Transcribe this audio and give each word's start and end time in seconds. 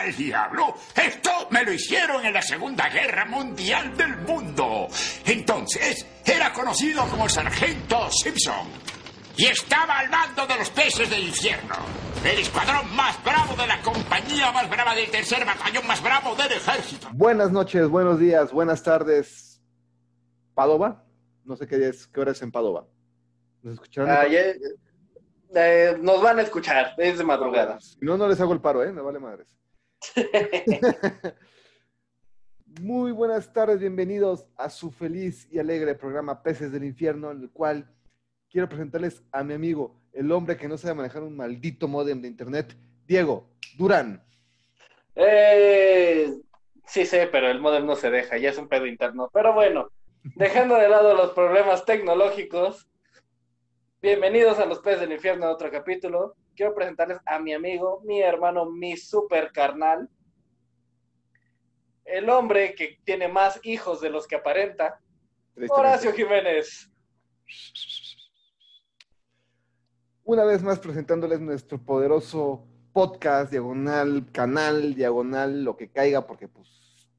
al 0.00 0.16
diablo? 0.16 0.74
Esto 0.94 1.30
me 1.50 1.64
lo 1.64 1.72
hicieron 1.72 2.24
en 2.24 2.32
la 2.32 2.42
Segunda 2.42 2.88
Guerra 2.88 3.26
Mundial 3.26 3.96
del 3.96 4.16
Mundo. 4.18 4.88
Entonces, 5.24 6.06
era 6.24 6.52
conocido 6.52 7.06
como 7.08 7.24
el 7.24 7.30
Sargento 7.30 8.10
Simpson. 8.10 8.68
Y 9.36 9.46
estaba 9.46 9.98
al 9.98 10.10
mando 10.10 10.46
de 10.46 10.56
los 10.58 10.70
peces 10.70 11.08
del 11.08 11.24
infierno. 11.24 11.76
El 12.24 12.38
escuadrón 12.38 12.94
más 12.94 13.22
bravo 13.24 13.54
de 13.54 13.66
la 13.66 13.80
compañía 13.80 14.52
más 14.52 14.68
brava 14.68 14.94
del 14.94 15.10
tercer 15.10 15.44
batallón 15.44 15.86
más 15.86 16.02
bravo 16.02 16.34
del 16.34 16.52
ejército. 16.52 17.08
Buenas 17.12 17.50
noches, 17.50 17.88
buenos 17.88 18.18
días, 18.18 18.52
buenas 18.52 18.82
tardes. 18.82 19.62
¿Padova? 20.54 21.04
No 21.44 21.56
sé 21.56 21.66
qué, 21.66 21.88
es, 21.88 22.06
qué 22.08 22.20
hora 22.20 22.32
es 22.32 22.42
en 22.42 22.52
Padova. 22.52 22.86
¿Nos 23.62 23.74
escucharon? 23.74 24.10
Ah, 24.10 24.24
eh, 25.54 25.96
nos 26.00 26.22
van 26.22 26.38
a 26.38 26.42
escuchar, 26.42 26.94
es 26.98 27.18
de 27.18 27.24
madrugada. 27.24 27.80
Si 27.80 27.96
no, 28.00 28.16
no 28.16 28.28
les 28.28 28.40
hago 28.40 28.52
el 28.52 28.60
paro, 28.60 28.84
¿eh? 28.84 28.92
Me 28.92 29.00
vale 29.00 29.18
madres. 29.18 29.59
Muy 32.80 33.12
buenas 33.12 33.52
tardes, 33.52 33.80
bienvenidos 33.80 34.46
a 34.56 34.70
su 34.70 34.90
feliz 34.90 35.46
y 35.50 35.58
alegre 35.58 35.94
programa 35.94 36.42
Peces 36.42 36.72
del 36.72 36.84
Infierno, 36.84 37.30
en 37.30 37.42
el 37.42 37.50
cual 37.50 37.92
quiero 38.48 38.68
presentarles 38.68 39.22
a 39.32 39.42
mi 39.44 39.54
amigo, 39.54 40.00
el 40.12 40.32
hombre 40.32 40.56
que 40.56 40.68
no 40.68 40.78
sabe 40.78 40.94
manejar 40.94 41.22
un 41.22 41.36
maldito 41.36 41.88
modem 41.88 42.22
de 42.22 42.28
internet, 42.28 42.76
Diego 43.06 43.50
Durán. 43.76 44.24
Eh, 45.14 46.32
sí 46.86 47.04
sé, 47.04 47.28
pero 47.30 47.48
el 47.48 47.60
modem 47.60 47.84
no 47.86 47.96
se 47.96 48.10
deja, 48.10 48.38
ya 48.38 48.50
es 48.50 48.58
un 48.58 48.68
pedo 48.68 48.86
interno. 48.86 49.28
Pero 49.32 49.52
bueno, 49.52 49.90
dejando 50.36 50.76
de 50.76 50.88
lado 50.88 51.14
los 51.14 51.32
problemas 51.32 51.84
tecnológicos, 51.84 52.90
Bienvenidos 54.02 54.58
a 54.58 54.64
Los 54.64 54.78
Peces 54.78 55.00
del 55.00 55.12
Infierno, 55.12 55.50
otro 55.50 55.70
capítulo. 55.70 56.34
Quiero 56.60 56.74
presentarles 56.74 57.16
a 57.24 57.38
mi 57.38 57.54
amigo, 57.54 58.02
mi 58.04 58.20
hermano, 58.20 58.66
mi 58.66 58.94
super 58.94 59.50
carnal. 59.50 60.10
El 62.04 62.28
hombre 62.28 62.74
que 62.74 62.98
tiene 63.02 63.28
más 63.28 63.58
hijos 63.62 64.02
de 64.02 64.10
los 64.10 64.26
que 64.26 64.36
aparenta. 64.36 65.00
Horacio 65.70 66.12
Jiménez. 66.12 66.92
Una 70.22 70.44
vez 70.44 70.62
más 70.62 70.78
presentándoles 70.78 71.40
nuestro 71.40 71.78
poderoso 71.78 72.68
podcast, 72.92 73.50
diagonal, 73.50 74.30
canal, 74.30 74.94
diagonal, 74.94 75.64
lo 75.64 75.78
que 75.78 75.90
caiga, 75.90 76.26
porque 76.26 76.46
pues 76.46 76.68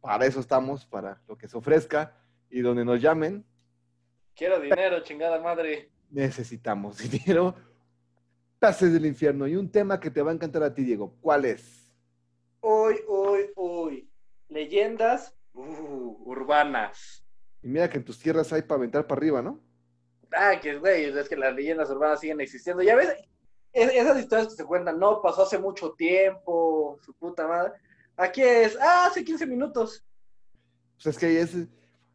para 0.01 0.27
eso 0.27 0.39
estamos, 0.39 0.85
para 0.85 1.19
lo 1.27 1.35
que 1.35 1.47
se 1.47 1.57
ofrezca 1.57 2.15
y 2.47 2.61
donde 2.61 2.85
nos 2.85 3.01
llamen. 3.01 3.43
Quiero 4.35 4.59
dinero, 4.59 4.99
chingada 4.99 5.39
madre 5.39 5.89
necesitamos 6.11 6.97
dinero. 7.09 7.55
Pases 8.61 8.93
del 8.93 9.07
infierno. 9.07 9.47
Y 9.47 9.55
un 9.55 9.71
tema 9.71 9.99
que 9.99 10.11
te 10.11 10.21
va 10.21 10.29
a 10.29 10.35
encantar 10.35 10.61
a 10.61 10.71
ti, 10.71 10.83
Diego. 10.83 11.17
¿Cuál 11.19 11.45
es? 11.45 11.91
Uy, 12.61 13.01
uy, 13.07 13.49
uy. 13.55 14.11
Leyendas 14.49 15.35
uh, 15.55 16.21
urbanas. 16.25 17.25
Y 17.63 17.67
mira 17.67 17.89
que 17.89 17.97
en 17.97 18.05
tus 18.05 18.19
tierras 18.19 18.53
hay 18.53 18.61
para 18.61 18.77
aventar 18.77 19.07
para 19.07 19.17
arriba, 19.17 19.41
¿no? 19.41 19.59
Ah, 20.31 20.59
que 20.61 20.77
güey, 20.77 21.05
es 21.05 21.27
que 21.27 21.35
las 21.35 21.55
leyendas 21.55 21.89
urbanas 21.89 22.19
siguen 22.19 22.39
existiendo. 22.39 22.83
Ya 22.83 22.95
ves, 22.95 23.11
esas 23.73 24.19
historias 24.19 24.49
que 24.49 24.55
se 24.57 24.65
cuentan, 24.65 24.99
no, 24.99 25.23
pasó 25.23 25.41
hace 25.41 25.57
mucho 25.57 25.93
tiempo, 25.93 26.99
su 27.01 27.15
puta 27.15 27.47
madre. 27.47 27.73
Aquí 28.15 28.43
es, 28.43 28.77
ah, 28.79 29.07
hace 29.07 29.23
15 29.23 29.47
minutos. 29.47 30.05
Pues 30.97 31.07
es 31.07 31.17
que 31.17 31.41
es, 31.41 31.55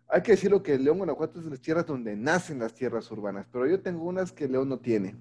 hay 0.06 0.22
que 0.22 0.30
decirlo 0.30 0.62
que 0.62 0.78
León, 0.78 0.98
Guanajuato 0.98 1.40
es 1.40 1.44
de 1.46 1.50
las 1.50 1.60
tierras 1.60 1.86
donde 1.86 2.14
nacen 2.14 2.60
las 2.60 2.72
tierras 2.72 3.10
urbanas, 3.10 3.48
pero 3.50 3.66
yo 3.66 3.82
tengo 3.82 4.04
unas 4.04 4.30
que 4.30 4.46
León 4.46 4.68
no 4.68 4.78
tiene. 4.78 5.16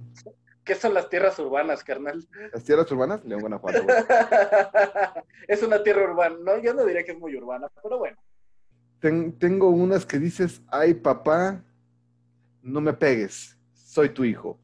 ¿Qué 0.66 0.76
son 0.76 0.94
las 0.94 1.10
tierras 1.10 1.38
urbanas, 1.40 1.84
carnal? 1.84 2.28
¿Las 2.52 2.64
tierras 2.64 2.92
urbanas? 2.92 3.24
León, 3.24 3.42
Guanajuato. 3.42 3.80
es 5.48 5.64
una 5.64 5.82
tierra 5.84 6.04
urbana, 6.12 6.36
¿no? 6.42 6.58
Yo 6.58 6.74
no 6.74 6.84
diría 6.84 7.04
que 7.04 7.12
es 7.12 7.20
muy 7.20 7.36
urbana, 7.38 7.70
pero 7.82 8.00
bueno. 8.00 8.18
tengo 9.00 9.70
unas 9.70 10.06
que 10.06 10.18
dices, 10.20 10.62
ay 10.70 10.96
papá, 10.96 11.64
no 12.62 12.82
me 12.82 12.94
pegues, 12.94 13.58
soy 13.74 14.10
tu 14.10 14.24
hijo. 14.24 14.60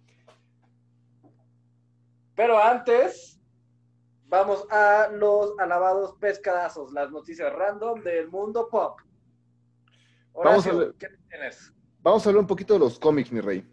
Pero 2.35 2.61
antes, 2.61 3.39
vamos 4.25 4.65
a 4.71 5.07
los 5.13 5.57
alabados 5.59 6.15
pescadazos, 6.15 6.91
las 6.91 7.11
noticias 7.11 7.53
random 7.53 8.01
del 8.01 8.27
mundo 8.27 8.67
pop 8.67 8.99
vamos, 10.33 10.67
a 10.67 10.73
ver, 10.73 10.95
vamos 12.01 12.25
a 12.25 12.29
hablar 12.29 12.41
un 12.41 12.47
poquito 12.47 12.73
de 12.73 12.79
los 12.79 12.99
cómics, 12.99 13.31
mi 13.31 13.41
rey. 13.41 13.65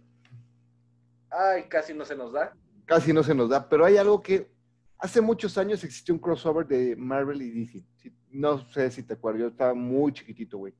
Ay, 1.31 1.65
casi 1.69 1.95
no 1.95 2.05
se 2.05 2.17
nos 2.17 2.33
da. 2.33 2.55
Casi 2.85 3.13
no 3.13 3.23
se 3.23 3.35
nos 3.35 3.51
da, 3.51 3.69
pero 3.69 3.85
hay 3.85 3.97
algo 3.97 4.23
que 4.23 4.51
hace 4.99 5.21
muchos 5.21 5.59
años 5.59 5.85
existió 5.85 6.15
un 6.15 6.21
crossover 6.21 6.67
de 6.67 6.97
Marvel 6.97 7.43
y 7.43 7.51
DC. 7.51 7.85
No 8.31 8.59
sé 8.71 8.91
si 8.91 9.03
te 9.03 9.15
acuerdas, 9.15 9.43
yo 9.43 9.49
estaba 9.49 9.75
muy 9.75 10.13
chiquitito, 10.13 10.59
güey. 10.59 10.75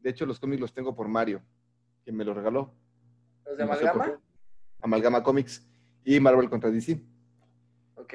De 0.00 0.10
hecho, 0.10 0.26
los 0.26 0.38
cómics 0.38 0.60
los 0.60 0.72
tengo 0.72 0.94
por 0.94 1.08
Mario, 1.08 1.42
que 2.04 2.12
me 2.12 2.24
los 2.24 2.36
regaló. 2.36 2.74
¿Los 3.44 3.56
de 3.56 3.64
Amalgama? 3.64 4.20
Amalgama 4.80 5.22
Comics 5.22 5.66
y 6.04 6.18
Marvel 6.18 6.50
contra 6.50 6.70
DC. 6.70 7.00
Ok. 7.96 8.14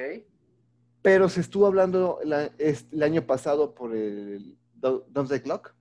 Pero 1.01 1.29
se 1.29 1.41
estuvo 1.41 1.66
hablando 1.66 2.19
el 2.22 3.03
año 3.03 3.25
pasado 3.25 3.73
por 3.73 3.95
el 3.95 4.57
Doomsday 4.73 5.41
Clock 5.41 5.73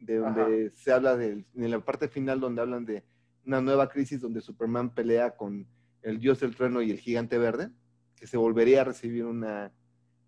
de 0.00 0.16
donde 0.16 0.70
se 0.70 0.92
habla 0.92 1.16
de, 1.16 1.44
en 1.54 1.70
la 1.70 1.80
parte 1.80 2.08
final 2.08 2.40
donde 2.40 2.62
hablan 2.62 2.84
de 2.84 3.04
una 3.46 3.60
nueva 3.60 3.88
crisis 3.88 4.20
donde 4.20 4.40
Superman 4.40 4.92
pelea 4.94 5.36
con 5.36 5.66
el 6.02 6.18
dios 6.18 6.40
del 6.40 6.54
trueno 6.54 6.82
y 6.82 6.90
el 6.90 6.98
gigante 6.98 7.38
verde, 7.38 7.70
que 8.16 8.26
se 8.26 8.36
volvería 8.36 8.80
a 8.82 8.84
recibir 8.84 9.24
una, 9.24 9.72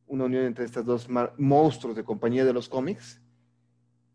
una 0.07 0.25
unión 0.25 0.45
entre 0.45 0.65
estos 0.65 0.85
dos 0.85 1.09
monstruos 1.37 1.97
de 1.97 2.05
compañía 2.05 2.45
de 2.45 2.53
los 2.53 2.69
cómics. 2.69 3.21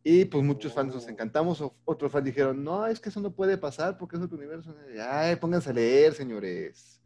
Y 0.04 0.26
pues 0.26 0.44
muchos 0.44 0.74
fans 0.74 0.94
nos 0.94 1.06
oh. 1.06 1.10
encantamos, 1.10 1.64
otros 1.86 2.12
fans 2.12 2.26
dijeron, 2.26 2.64
no, 2.64 2.86
es 2.88 3.00
que 3.00 3.10
eso 3.10 3.22
no 3.22 3.32
puede 3.32 3.58
pasar 3.58 3.98
porque 3.98 4.18
es 4.18 4.22
otro 4.22 4.38
universo. 4.38 4.76
Ay, 5.10 5.36
pónganse 5.38 5.70
a 5.70 5.74
leer, 5.74 6.14
señores 6.14 7.04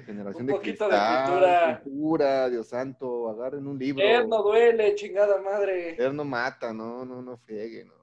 generación 0.00 0.48
un 0.48 0.56
poquito 0.56 0.88
de, 0.88 1.78
cultura. 1.82 2.48
Dios 2.48 2.68
santo, 2.68 3.28
agarren 3.28 3.66
un 3.66 3.78
libro. 3.78 4.02
Leer 4.02 4.26
no 4.26 4.42
duele, 4.42 4.94
chingada 4.94 5.42
madre. 5.42 5.96
Leer 5.96 6.14
no 6.14 6.24
mata, 6.24 6.72
no, 6.72 7.04
no, 7.04 7.20
no 7.20 7.36
friegue, 7.36 7.84
no. 7.84 8.01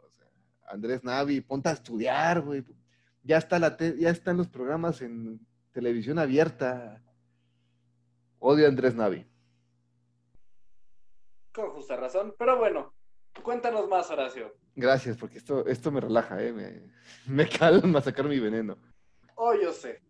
Andrés 0.69 1.03
Navi, 1.03 1.41
ponte 1.41 1.69
a 1.69 1.73
estudiar, 1.73 2.41
güey. 2.41 2.63
Ya 3.23 3.37
está 3.37 3.59
la 3.59 3.75
ya 3.77 4.09
están 4.09 4.37
los 4.37 4.47
programas 4.47 5.01
en 5.01 5.39
televisión 5.71 6.19
abierta. 6.19 7.01
Odio 8.39 8.65
a 8.65 8.69
Andrés 8.69 8.95
Navi. 8.95 9.25
Con 11.53 11.71
justa 11.71 11.97
razón, 11.97 12.35
pero 12.37 12.57
bueno, 12.57 12.93
cuéntanos 13.43 13.89
más, 13.89 14.09
Horacio. 14.11 14.55
Gracias, 14.75 15.17
porque 15.17 15.39
esto, 15.39 15.65
esto 15.65 15.91
me 15.91 15.99
relaja, 15.99 16.41
¿eh? 16.41 16.53
me, 16.53 16.83
me 17.27 17.49
calma 17.49 17.99
sacar 18.01 18.25
mi 18.25 18.39
veneno. 18.39 18.77
Oh, 19.35 19.53
yo 19.53 19.73
sé. 19.73 20.01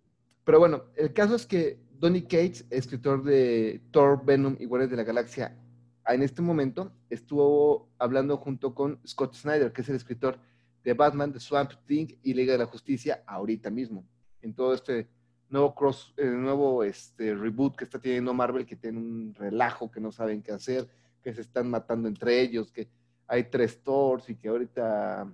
Pero 0.44 0.60
bueno, 0.60 0.84
el 0.96 1.14
caso 1.14 1.36
es 1.36 1.48
que 1.48 1.80
Donny 1.92 2.24
Cates, 2.24 2.66
escritor 2.70 3.24
de 3.24 3.82
Thor, 3.92 4.24
Venom 4.24 4.58
y 4.60 4.66
Guardias 4.66 4.92
de 4.92 4.98
la 4.98 5.04
Galaxia, 5.04 5.58
en 6.06 6.24
este 6.24 6.42
momento 6.42 6.92
estuvo 7.10 7.90
hablando 7.98 8.38
junto 8.38 8.74
con 8.74 9.00
Scott 9.08 9.36
Snyder, 9.36 9.72
que 9.72 9.82
es 9.82 9.90
el 9.90 9.96
escritor 9.96 10.40
de 10.84 10.94
Batman, 10.94 11.32
de 11.32 11.40
Swamp 11.40 11.72
Thing 11.86 12.08
y 12.24 12.34
Liga 12.34 12.54
de 12.54 12.60
la 12.60 12.66
Justicia, 12.66 13.24
ahorita 13.26 13.70
mismo, 13.70 14.06
en 14.42 14.54
todo 14.54 14.74
este 14.74 15.10
nuevo 15.50 15.74
cross, 15.74 16.14
eh, 16.18 16.26
nuevo 16.26 16.84
este, 16.84 17.34
reboot 17.34 17.76
que 17.76 17.84
está 17.84 18.00
teniendo 18.00 18.34
Marvel, 18.34 18.66
que 18.66 18.76
tiene 18.76 19.00
un 19.00 19.34
relajo, 19.34 19.90
que 19.90 20.00
no 20.00 20.12
saben 20.12 20.42
qué 20.42 20.52
hacer, 20.52 20.88
que 21.22 21.34
se 21.34 21.42
están 21.42 21.70
matando 21.70 22.08
entre 22.08 22.40
ellos, 22.40 22.72
que 22.72 22.88
hay 23.28 23.44
tres 23.46 23.82
Thors 23.84 24.30
y 24.30 24.36
que 24.36 24.50
ahorita 24.50 25.32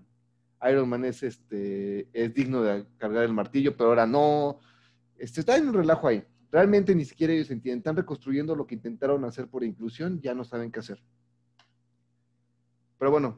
Iron 0.69 0.89
Man 0.89 1.05
es, 1.05 1.23
este, 1.23 2.07
es 2.11 2.33
digno 2.33 2.61
de 2.61 2.85
cargar 2.97 3.23
el 3.23 3.33
martillo, 3.33 3.75
pero 3.75 3.89
ahora 3.89 4.07
no, 4.07 4.59
este, 5.17 5.41
está 5.41 5.57
en 5.57 5.69
un 5.69 5.73
relajo 5.73 6.07
ahí. 6.07 6.23
Realmente 6.51 6.95
ni 6.95 7.05
siquiera 7.05 7.33
ellos 7.33 7.51
entienden. 7.51 7.79
Están 7.79 7.97
reconstruyendo 7.97 8.55
lo 8.55 8.65
que 8.65 8.75
intentaron 8.75 9.25
hacer 9.25 9.47
por 9.47 9.63
inclusión, 9.63 10.21
ya 10.21 10.33
no 10.33 10.43
saben 10.43 10.71
qué 10.71 10.79
hacer. 10.79 11.03
Pero 12.97 13.11
bueno, 13.11 13.37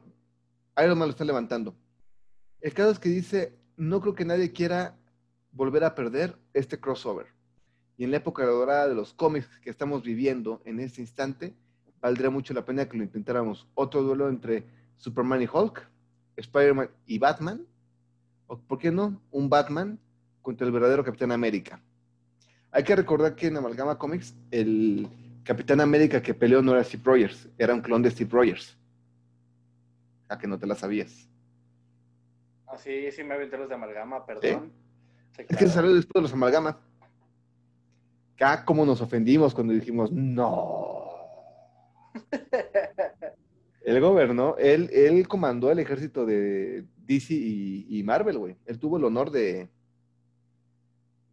Iron 0.82 0.98
Man 0.98 1.08
lo 1.08 1.12
está 1.12 1.24
levantando. 1.24 1.76
El 2.60 2.74
caso 2.74 2.90
es 2.90 2.98
que 2.98 3.08
dice, 3.08 3.54
no 3.76 4.00
creo 4.00 4.14
que 4.14 4.24
nadie 4.24 4.52
quiera 4.52 4.96
volver 5.52 5.84
a 5.84 5.94
perder 5.94 6.36
este 6.54 6.80
crossover. 6.80 7.26
Y 7.96 8.04
en 8.04 8.10
la 8.10 8.16
época 8.16 8.44
dorada 8.44 8.88
de 8.88 8.94
los 8.94 9.12
cómics 9.12 9.48
que 9.60 9.70
estamos 9.70 10.02
viviendo 10.02 10.60
en 10.64 10.80
este 10.80 11.00
instante, 11.00 11.54
valdría 12.00 12.30
mucho 12.30 12.54
la 12.54 12.64
pena 12.64 12.88
que 12.88 12.96
lo 12.96 13.04
intentáramos. 13.04 13.68
Otro 13.74 14.02
duelo 14.02 14.28
entre 14.28 14.64
Superman 14.96 15.42
y 15.42 15.48
Hulk, 15.52 15.88
Spider-Man 16.36 16.90
y 17.06 17.18
Batman. 17.18 17.64
O, 18.48 18.58
¿por 18.58 18.78
qué 18.78 18.90
no? 18.90 19.20
Un 19.30 19.48
Batman 19.48 19.98
contra 20.42 20.66
el 20.66 20.72
verdadero 20.72 21.04
Capitán 21.04 21.32
América. 21.32 21.80
Hay 22.70 22.82
que 22.82 22.96
recordar 22.96 23.34
que 23.34 23.46
en 23.46 23.56
Amalgama 23.56 23.98
Comics, 23.98 24.34
el 24.50 25.08
Capitán 25.44 25.80
América 25.80 26.20
que 26.22 26.34
peleó 26.34 26.60
no 26.60 26.72
era 26.72 26.84
Steve 26.84 27.02
Rogers, 27.04 27.48
era 27.56 27.72
un 27.74 27.80
clon 27.80 28.02
de 28.02 28.10
Steve 28.10 28.30
Rogers. 28.30 28.76
A 30.28 30.38
que 30.38 30.46
no 30.46 30.58
te 30.58 30.66
la 30.66 30.74
sabías. 30.74 31.28
Ah, 32.70 32.78
sí, 32.78 33.10
sí 33.10 33.24
me 33.24 33.34
aventé 33.34 33.56
los 33.56 33.68
de 33.68 33.74
Amalgama, 33.74 34.24
perdón. 34.26 34.72
Es 35.36 35.56
que 35.56 35.68
salió 35.68 35.94
después 35.94 36.14
de 36.14 36.22
los 36.22 36.32
Amalgama. 36.32 36.80
Acá, 38.34 38.64
cómo 38.64 38.84
nos 38.84 39.00
ofendimos 39.00 39.54
cuando 39.54 39.72
dijimos, 39.72 40.12
no. 40.12 41.04
Él 43.82 44.00
gobernó, 44.02 44.54
él, 44.58 44.90
él 44.92 45.26
comandó 45.26 45.70
el 45.70 45.78
ejército 45.78 46.26
de 46.26 46.84
DC 46.98 47.32
y, 47.32 47.86
y 47.88 48.02
Marvel, 48.02 48.36
güey. 48.36 48.56
Él 48.66 48.78
tuvo 48.78 48.98
el 48.98 49.04
honor 49.04 49.30
de, 49.30 49.70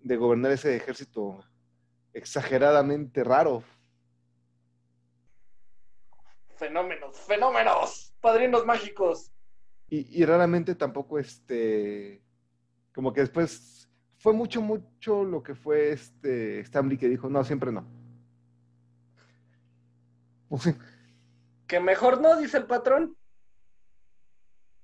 de 0.01 0.15
gobernar 0.15 0.53
ese 0.53 0.73
ejército 0.73 1.43
exageradamente 2.13 3.25
raro. 3.25 3.61
Fenómenos, 6.55 7.19
fenómenos, 7.19 8.15
padrinos 8.21 8.65
mágicos. 8.65 9.33
Y, 9.89 10.21
y 10.21 10.25
raramente 10.25 10.75
tampoco, 10.75 11.19
este, 11.19 12.21
como 12.93 13.13
que 13.13 13.21
después 13.21 13.87
fue 14.17 14.33
mucho, 14.33 14.61
mucho 14.61 15.23
lo 15.23 15.43
que 15.43 15.53
fue 15.53 15.91
este 15.91 16.59
Stanley 16.61 16.97
que 16.97 17.09
dijo, 17.09 17.29
no, 17.29 17.43
siempre 17.43 17.71
no. 17.71 17.85
Pues 20.49 20.63
sí, 20.63 20.75
Que 21.67 21.79
mejor 21.79 22.21
no, 22.21 22.35
dice 22.37 22.57
el 22.57 22.65
patrón. 22.65 23.15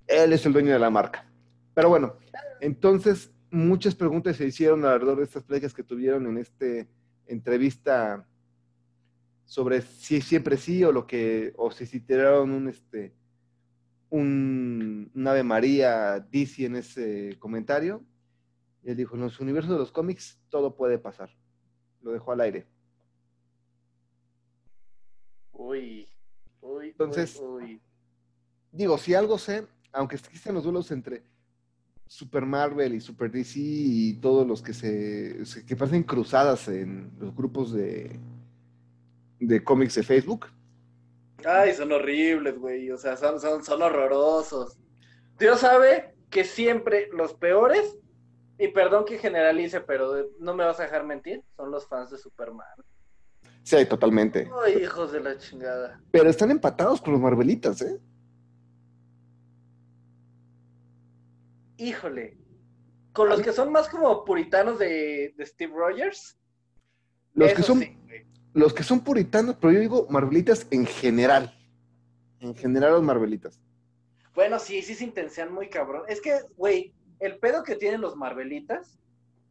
él 0.07 0.33
es 0.33 0.45
el 0.45 0.53
dueño 0.53 0.74
de 0.74 0.80
la 0.80 0.89
marca. 0.89 1.25
Pero 1.74 1.89
bueno, 1.89 2.18
entonces 2.59 3.31
muchas 3.50 3.95
preguntas 3.95 4.36
se 4.38 4.45
hicieron 4.45 4.86
alrededor 4.86 5.18
de 5.19 5.24
estas 5.24 5.44
pláticas 5.44 5.74
que 5.74 5.83
tuvieron 5.83 6.27
en 6.27 6.38
esta 6.38 6.65
entrevista 7.27 8.27
sobre 9.45 9.81
si 9.81 10.21
siempre 10.21 10.57
sí 10.57 10.83
o 10.83 10.92
lo 10.92 11.07
que, 11.07 11.53
o 11.57 11.71
si 11.71 11.86
si 11.86 12.00
tiraron 12.00 12.51
un 12.51 12.68
este 12.69 13.13
un, 14.12 15.10
un 15.16 15.28
Ave 15.28 15.42
María 15.44 16.19
DC 16.19 16.66
en 16.66 16.75
ese 16.75 17.36
comentario. 17.40 18.04
Y 18.84 18.92
él 18.92 18.98
dijo, 18.98 19.16
en 19.16 19.22
los 19.22 19.40
universos 19.40 19.72
de 19.72 19.78
los 19.80 19.92
cómics 19.92 20.40
todo 20.50 20.75
puede 20.75 21.00
pasar. 21.00 21.30
Lo 22.02 22.12
dejó 22.12 22.31
al 22.31 22.42
aire. 22.42 22.68
Uy, 25.54 26.08
uy, 26.62 26.88
Entonces- 26.90 27.40
uy, 27.42 27.63
uy. 27.63 27.81
Digo, 28.72 28.98
si 28.98 29.13
algo 29.13 29.38
sé, 29.38 29.68
aunque 29.92 30.16
existen 30.16 30.54
los 30.56 30.63
duelos 30.63 30.92
entre 30.92 31.24
Super 32.08 32.46
Marvel 32.46 32.94
y 32.96 33.02
Super 33.02 33.30
DC 33.31 33.60
y 33.60 34.13
todos 34.16 34.48
los 34.48 34.62
que 34.62 34.74
se, 34.74 35.44
que 35.66 35.75
parecen 35.75 36.04
cruzadas 36.04 36.68
en 36.69 37.12
los 37.19 37.36
grupos 37.36 37.74
de, 37.74 38.18
de 39.40 39.63
cómics 39.63 39.96
de 39.96 40.04
Facebook, 40.04 40.48
Ay, 41.45 41.73
son 41.73 41.91
horribles, 41.91 42.57
güey. 42.57 42.91
O 42.91 42.97
sea, 42.97 43.17
son, 43.17 43.39
son, 43.39 43.63
son 43.63 43.81
horrorosos. 43.81 44.77
Dios 45.38 45.59
sabe 45.59 46.15
que 46.29 46.43
siempre 46.43 47.09
los 47.11 47.33
peores, 47.33 47.97
y 48.57 48.67
perdón 48.69 49.05
que 49.05 49.17
generalice, 49.17 49.81
pero 49.81 50.29
no 50.39 50.53
me 50.53 50.63
vas 50.63 50.79
a 50.79 50.83
dejar 50.83 51.03
mentir, 51.05 51.43
son 51.55 51.71
los 51.71 51.88
fans 51.88 52.11
de 52.11 52.17
Superman. 52.17 52.67
sí, 53.63 53.85
totalmente. 53.85 54.49
Ay, 54.63 54.83
hijos 54.83 55.11
de 55.11 55.19
la 55.19 55.38
chingada. 55.38 55.99
Pero 56.11 56.29
están 56.29 56.51
empatados 56.51 57.01
con 57.01 57.13
los 57.13 57.21
Marvelitas, 57.21 57.81
¿eh? 57.81 57.99
Híjole. 61.77 62.38
Con 63.13 63.27
los 63.27 63.41
que 63.41 63.51
son 63.51 63.71
más 63.71 63.89
como 63.89 64.23
puritanos 64.23 64.77
de, 64.79 65.33
de 65.35 65.45
Steve 65.45 65.73
Rogers. 65.75 66.38
Los 67.33 67.53
que 67.53 67.63
son 67.63 67.79
sí. 67.79 67.97
Los 68.53 68.74
que 68.74 68.83
son 68.83 69.01
puritanos, 69.01 69.56
pero 69.59 69.74
yo 69.74 69.80
digo 69.80 70.07
Marvelitas 70.09 70.68
en 70.71 70.86
general. 70.86 71.53
En 72.39 72.56
general 72.56 72.94
los 72.94 73.03
Marvelitas. 73.03 73.59
Bueno, 74.33 74.59
sí, 74.59 74.81
sí 74.81 74.95
se 74.95 75.03
intensean 75.03 75.53
muy 75.53 75.69
cabrón. 75.69 76.03
Es 76.07 76.21
que, 76.21 76.39
güey, 76.56 76.94
el 77.19 77.38
pedo 77.39 77.63
que 77.63 77.75
tienen 77.75 78.01
los 78.01 78.15
Marvelitas 78.15 79.00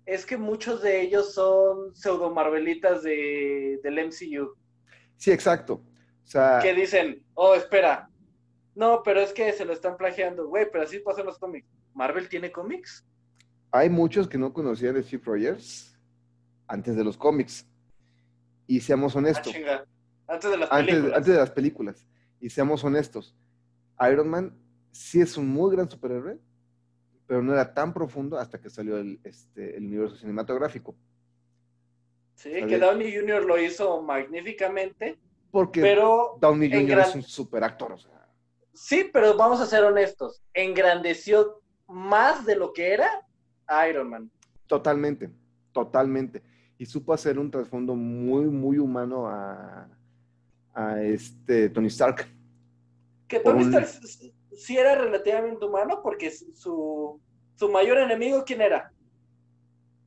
es 0.06 0.26
que 0.26 0.36
muchos 0.36 0.82
de 0.82 1.02
ellos 1.02 1.34
son 1.34 1.94
pseudo 1.94 2.30
Marvelitas 2.30 3.02
de, 3.02 3.78
del 3.82 4.06
MCU. 4.06 4.54
Sí, 5.16 5.30
exacto. 5.30 5.82
O 6.24 6.26
sea, 6.26 6.60
Que 6.62 6.74
dicen, 6.74 7.24
oh, 7.34 7.54
espera. 7.54 8.08
No, 8.74 9.02
pero 9.02 9.20
es 9.20 9.32
que 9.32 9.52
se 9.52 9.64
lo 9.64 9.72
están 9.72 9.96
plagiando. 9.96 10.48
Güey, 10.48 10.66
pero 10.70 10.84
así 10.84 10.98
pasan 11.00 11.26
los 11.26 11.38
cómics. 11.38 11.68
¿Marvel 11.94 12.28
tiene 12.28 12.50
cómics? 12.50 13.04
hay 13.72 13.88
muchos 13.88 14.28
que 14.28 14.38
no 14.38 14.52
conocían 14.52 14.94
de 14.94 15.02
Steve 15.02 15.22
Rogers 15.24 15.96
antes 16.66 16.96
de 16.96 17.04
los 17.04 17.16
cómics. 17.16 17.66
Y 18.70 18.80
seamos 18.80 19.16
Ah, 19.16 19.18
honestos. 19.18 19.52
Antes 20.28 20.48
de 20.50 20.56
las 20.56 20.70
antes, 20.70 20.94
películas. 20.94 21.16
antes 21.18 21.32
de 21.34 21.38
las 21.40 21.50
películas. 21.50 22.06
Y 22.40 22.50
seamos 22.50 22.84
honestos, 22.84 23.34
Iron 24.08 24.28
Man 24.28 24.54
sí 24.92 25.20
es 25.20 25.36
un 25.36 25.48
muy 25.48 25.74
gran 25.74 25.90
superhéroe, 25.90 26.38
pero 27.26 27.42
no 27.42 27.52
era 27.52 27.74
tan 27.74 27.92
profundo 27.92 28.38
hasta 28.38 28.60
que 28.60 28.70
salió 28.70 28.96
el, 28.98 29.18
este, 29.24 29.76
el 29.76 29.86
universo 29.86 30.14
cinematográfico. 30.16 30.94
Sí, 32.36 32.50
que 32.66 32.78
Downey 32.78 33.12
Jr. 33.14 33.44
lo 33.44 33.58
hizo 33.60 34.00
magníficamente, 34.02 35.18
Porque 35.50 35.80
pero 35.80 36.38
Downey 36.40 36.70
Jr. 36.70 36.86
gran- 36.86 37.08
es 37.08 37.14
un 37.16 37.22
superactor. 37.22 37.92
O 37.92 37.98
sea, 37.98 38.28
sí, 38.72 39.10
pero 39.12 39.36
vamos 39.36 39.60
a 39.60 39.66
ser 39.66 39.82
honestos. 39.84 40.42
Engrandeció 40.54 41.60
más 41.88 42.46
de 42.46 42.54
lo 42.56 42.72
que 42.72 42.92
era 42.94 43.26
Iron 43.88 44.08
Man. 44.10 44.30
totalmente, 44.68 45.28
totalmente. 45.72 46.42
Y 46.80 46.86
supo 46.86 47.12
hacer 47.12 47.38
un 47.38 47.50
trasfondo 47.50 47.94
muy, 47.94 48.46
muy 48.46 48.78
humano 48.78 49.28
a, 49.28 49.86
a 50.72 51.02
este 51.02 51.68
Tony 51.68 51.88
Stark. 51.88 52.26
Que 53.28 53.38
Tony 53.40 53.64
Un- 53.64 53.74
Stark 53.74 53.86
sí 54.56 54.78
era 54.78 54.94
relativamente 54.94 55.62
humano 55.66 56.00
porque 56.02 56.30
su, 56.30 57.20
su 57.54 57.68
mayor 57.70 57.98
enemigo, 57.98 58.42
¿quién 58.46 58.62
era? 58.62 58.90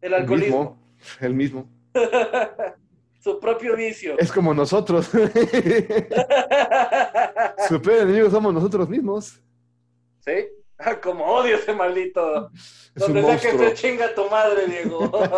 El 0.02 0.14
El 0.14 0.22
alcoholismo. 0.22 0.60
mismo, 0.60 0.80
el 1.22 1.34
mismo. 1.36 1.70
su 3.19 3.40
propio 3.40 3.76
vicio. 3.78 4.18
Es 4.18 4.31
como 4.31 4.52
nosotros. 4.56 5.10
Su 7.69 7.81
peor 7.81 8.02
enemigo 8.02 8.30
somos 8.30 8.54
nosotros 8.54 8.90
mismos. 8.90 9.42
¿Sí? 10.19 10.31
Ah, 10.78 10.96
Como 11.02 11.25
odio 11.25 11.56
ese 11.56 11.74
maldito. 11.74 12.50
Es 12.54 12.96
Donde 12.96 13.22
sea 13.24 13.40
que 13.40 13.50
esté 13.50 13.74
chinga 13.74 14.14
tu 14.14 14.30
madre, 14.30 14.68
Diego. 14.68 15.12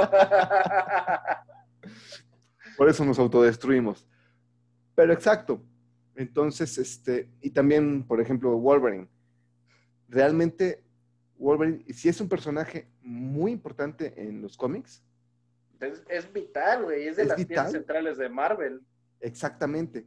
Por 2.78 2.90
eso 2.90 3.06
nos 3.06 3.20
autodestruimos. 3.20 4.08
Pero 4.96 5.14
exacto. 5.14 5.62
Entonces, 6.16 6.78
este, 6.78 7.30
y 7.42 7.52
también, 7.52 8.04
por 8.04 8.22
ejemplo, 8.22 8.58
Wolverine. 8.58 9.08
Realmente, 10.08 10.84
Wolverine, 11.38 11.84
sí 11.94 12.10
es 12.10 12.22
un 12.22 12.30
personaje 12.30 12.88
muy 13.02 13.52
importante 13.52 14.14
en 14.18 14.42
los 14.42 14.56
cómics. 14.56 15.04
es, 15.80 16.04
es 16.08 16.31
vital, 16.31 16.84
güey. 16.86 17.08
Es 17.08 17.18
de 17.18 17.24
¿Es 17.24 17.30
las 17.30 17.46
piezas 17.46 17.72
centrales 17.72 18.18
de 18.18 18.30
Marvel. 18.30 18.81
Exactamente. 19.20 20.06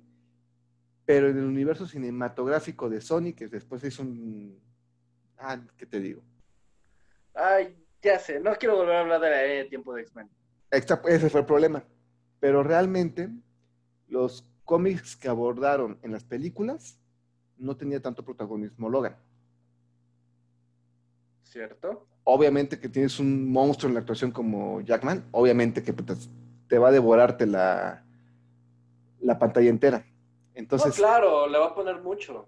Pero 1.04 1.28
en 1.28 1.38
el 1.38 1.44
universo 1.44 1.86
cinematográfico 1.86 2.88
de 2.88 3.00
Sony, 3.00 3.32
que 3.36 3.48
después 3.48 3.82
hizo 3.84 4.02
un. 4.02 4.60
Ah, 5.38 5.58
¿qué 5.76 5.86
te 5.86 6.00
digo? 6.00 6.22
Ay, 7.34 7.76
ya 8.02 8.18
sé. 8.18 8.40
No 8.40 8.54
quiero 8.56 8.76
volver 8.76 8.96
a 8.96 9.00
hablar 9.00 9.20
de 9.20 9.30
la 9.30 9.42
línea 9.42 9.62
de 9.62 9.68
tiempo 9.68 9.94
de 9.94 10.02
X-Men. 10.02 10.28
Ese 10.70 11.30
fue 11.30 11.40
el 11.40 11.46
problema. 11.46 11.84
Pero 12.40 12.62
realmente, 12.62 13.28
los 14.08 14.44
cómics 14.64 15.16
que 15.16 15.28
abordaron 15.28 15.98
en 16.02 16.12
las 16.12 16.24
películas 16.24 17.00
no 17.56 17.76
tenía 17.76 18.00
tanto 18.00 18.24
protagonismo 18.24 18.88
Logan. 18.88 19.16
¿Cierto? 21.42 22.06
Obviamente 22.24 22.78
que 22.78 22.88
tienes 22.88 23.18
un 23.18 23.50
monstruo 23.50 23.88
en 23.88 23.94
la 23.94 24.00
actuación 24.00 24.30
como 24.30 24.80
Jackman, 24.82 25.24
obviamente 25.30 25.82
que 25.82 25.94
te 26.68 26.78
va 26.78 26.88
a 26.88 26.92
devorarte 26.92 27.46
la, 27.46 28.04
la 29.20 29.38
pantalla 29.38 29.70
entera. 29.70 30.04
Entonces, 30.54 30.98
no, 30.98 31.06
claro, 31.06 31.46
le 31.48 31.58
va 31.58 31.68
a 31.68 31.74
poner 31.74 32.02
mucho. 32.02 32.46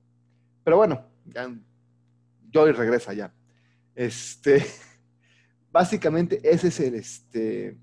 pero 0.65 0.77
bueno, 0.77 1.03
ya, 1.25 1.51
Joy 2.51 2.73
regresa 2.73 3.13
ya. 3.13 3.33
Este, 3.95 4.65
básicamente 5.73 6.41
ese 6.43 6.69
es 6.69 6.81
el, 6.81 6.95
este, 6.95 7.79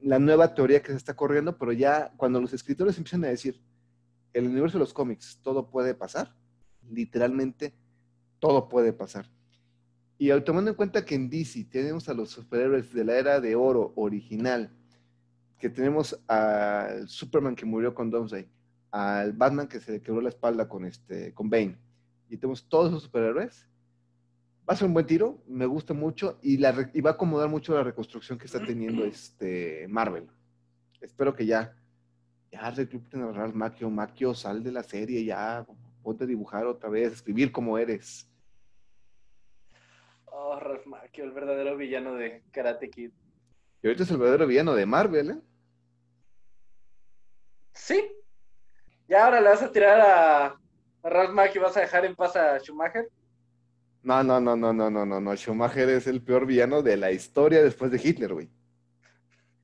la 0.00 0.18
nueva 0.18 0.54
teoría 0.54 0.82
que 0.82 0.92
se 0.92 0.96
está 0.96 1.14
corriendo, 1.14 1.58
pero 1.58 1.72
ya 1.72 2.12
cuando 2.16 2.40
los 2.40 2.52
escritores 2.52 2.96
empiezan 2.96 3.24
a 3.24 3.28
decir, 3.28 3.60
el 4.32 4.46
universo 4.46 4.78
de 4.78 4.84
los 4.84 4.94
cómics, 4.94 5.40
todo 5.42 5.70
puede 5.70 5.94
pasar, 5.94 6.34
literalmente 6.88 7.74
todo 8.38 8.68
puede 8.68 8.92
pasar. 8.92 9.28
Y 10.18 10.30
tomando 10.42 10.70
en 10.70 10.76
cuenta 10.76 11.04
que 11.04 11.14
en 11.14 11.30
DC 11.30 11.64
tenemos 11.70 12.08
a 12.08 12.14
los 12.14 12.30
superhéroes 12.30 12.92
de 12.92 13.04
la 13.04 13.16
era 13.16 13.40
de 13.40 13.56
oro 13.56 13.92
original, 13.96 14.70
que 15.58 15.70
tenemos 15.70 16.18
al 16.26 17.08
Superman 17.08 17.54
que 17.54 17.64
murió 17.64 17.94
con 17.94 18.10
Doomsday, 18.10 18.46
al 18.90 19.32
Batman 19.32 19.66
que 19.66 19.80
se 19.80 19.92
le 19.92 20.02
quebró 20.02 20.20
la 20.20 20.28
espalda 20.28 20.68
con, 20.68 20.84
este, 20.84 21.32
con 21.32 21.48
Bane, 21.48 21.78
y 22.30 22.36
tenemos 22.36 22.68
todos 22.68 22.88
esos 22.88 23.02
superhéroes, 23.02 23.68
va 24.68 24.74
a 24.74 24.76
ser 24.76 24.86
un 24.86 24.94
buen 24.94 25.06
tiro, 25.06 25.42
me 25.48 25.66
gusta 25.66 25.92
mucho, 25.92 26.38
y, 26.42 26.56
la, 26.56 26.90
y 26.94 27.00
va 27.00 27.10
a 27.10 27.12
acomodar 27.14 27.48
mucho 27.48 27.74
la 27.74 27.82
reconstrucción 27.82 28.38
que 28.38 28.46
está 28.46 28.64
teniendo 28.64 29.04
este 29.04 29.86
Marvel. 29.88 30.28
Espero 31.00 31.34
que 31.34 31.44
ya, 31.44 31.76
ya 32.52 32.70
recluten 32.70 33.22
a 33.22 33.32
Ralph 33.32 33.54
Macchio, 33.54 33.90
Macchio, 33.90 34.32
sal 34.32 34.62
de 34.62 34.70
la 34.70 34.84
serie, 34.84 35.24
ya, 35.24 35.66
ponte 36.02 36.24
a 36.24 36.26
dibujar 36.26 36.66
otra 36.66 36.88
vez, 36.88 37.14
escribir 37.14 37.50
como 37.50 37.76
eres. 37.76 38.30
Oh, 40.26 40.58
Ralph 40.60 40.86
Macchio, 40.86 41.24
el 41.24 41.32
verdadero 41.32 41.76
villano 41.76 42.14
de 42.14 42.44
Karate 42.52 42.88
Kid. 42.90 43.10
Y 43.82 43.86
ahorita 43.86 44.04
es 44.04 44.10
el 44.10 44.18
verdadero 44.18 44.46
villano 44.46 44.74
de 44.74 44.86
Marvel, 44.86 45.30
¿eh? 45.30 45.40
Sí. 47.72 48.04
Ya 49.08 49.24
ahora 49.24 49.40
le 49.40 49.48
vas 49.48 49.62
a 49.62 49.72
tirar 49.72 50.00
a, 50.00 50.59
y 51.02 51.58
vas 51.58 51.76
a 51.76 51.80
dejar 51.80 52.04
en 52.04 52.14
paz 52.14 52.36
a 52.36 52.58
Schumacher. 52.58 53.08
No, 54.02 54.22
no, 54.22 54.40
no, 54.40 54.56
no, 54.56 54.72
no, 54.72 54.90
no, 54.90 55.06
no, 55.06 55.20
no. 55.20 55.36
Schumacher 55.36 55.88
es 55.90 56.06
el 56.06 56.22
peor 56.22 56.46
villano 56.46 56.82
de 56.82 56.96
la 56.96 57.12
historia 57.12 57.62
después 57.62 57.90
de 57.90 58.00
Hitler, 58.02 58.32
güey. 58.32 58.50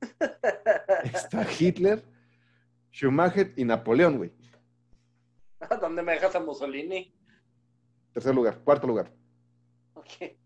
Está 1.03 1.45
Hitler, 1.59 2.03
Schumacher 2.91 3.53
y 3.55 3.65
Napoleón, 3.65 4.17
güey. 4.17 4.31
¿Dónde 5.81 6.03
me 6.03 6.13
dejas 6.13 6.35
a 6.35 6.39
Mussolini? 6.39 7.13
Tercer 8.13 8.33
lugar, 8.35 8.59
cuarto 8.63 8.87
lugar. 8.87 9.11
Ok. 9.93 10.37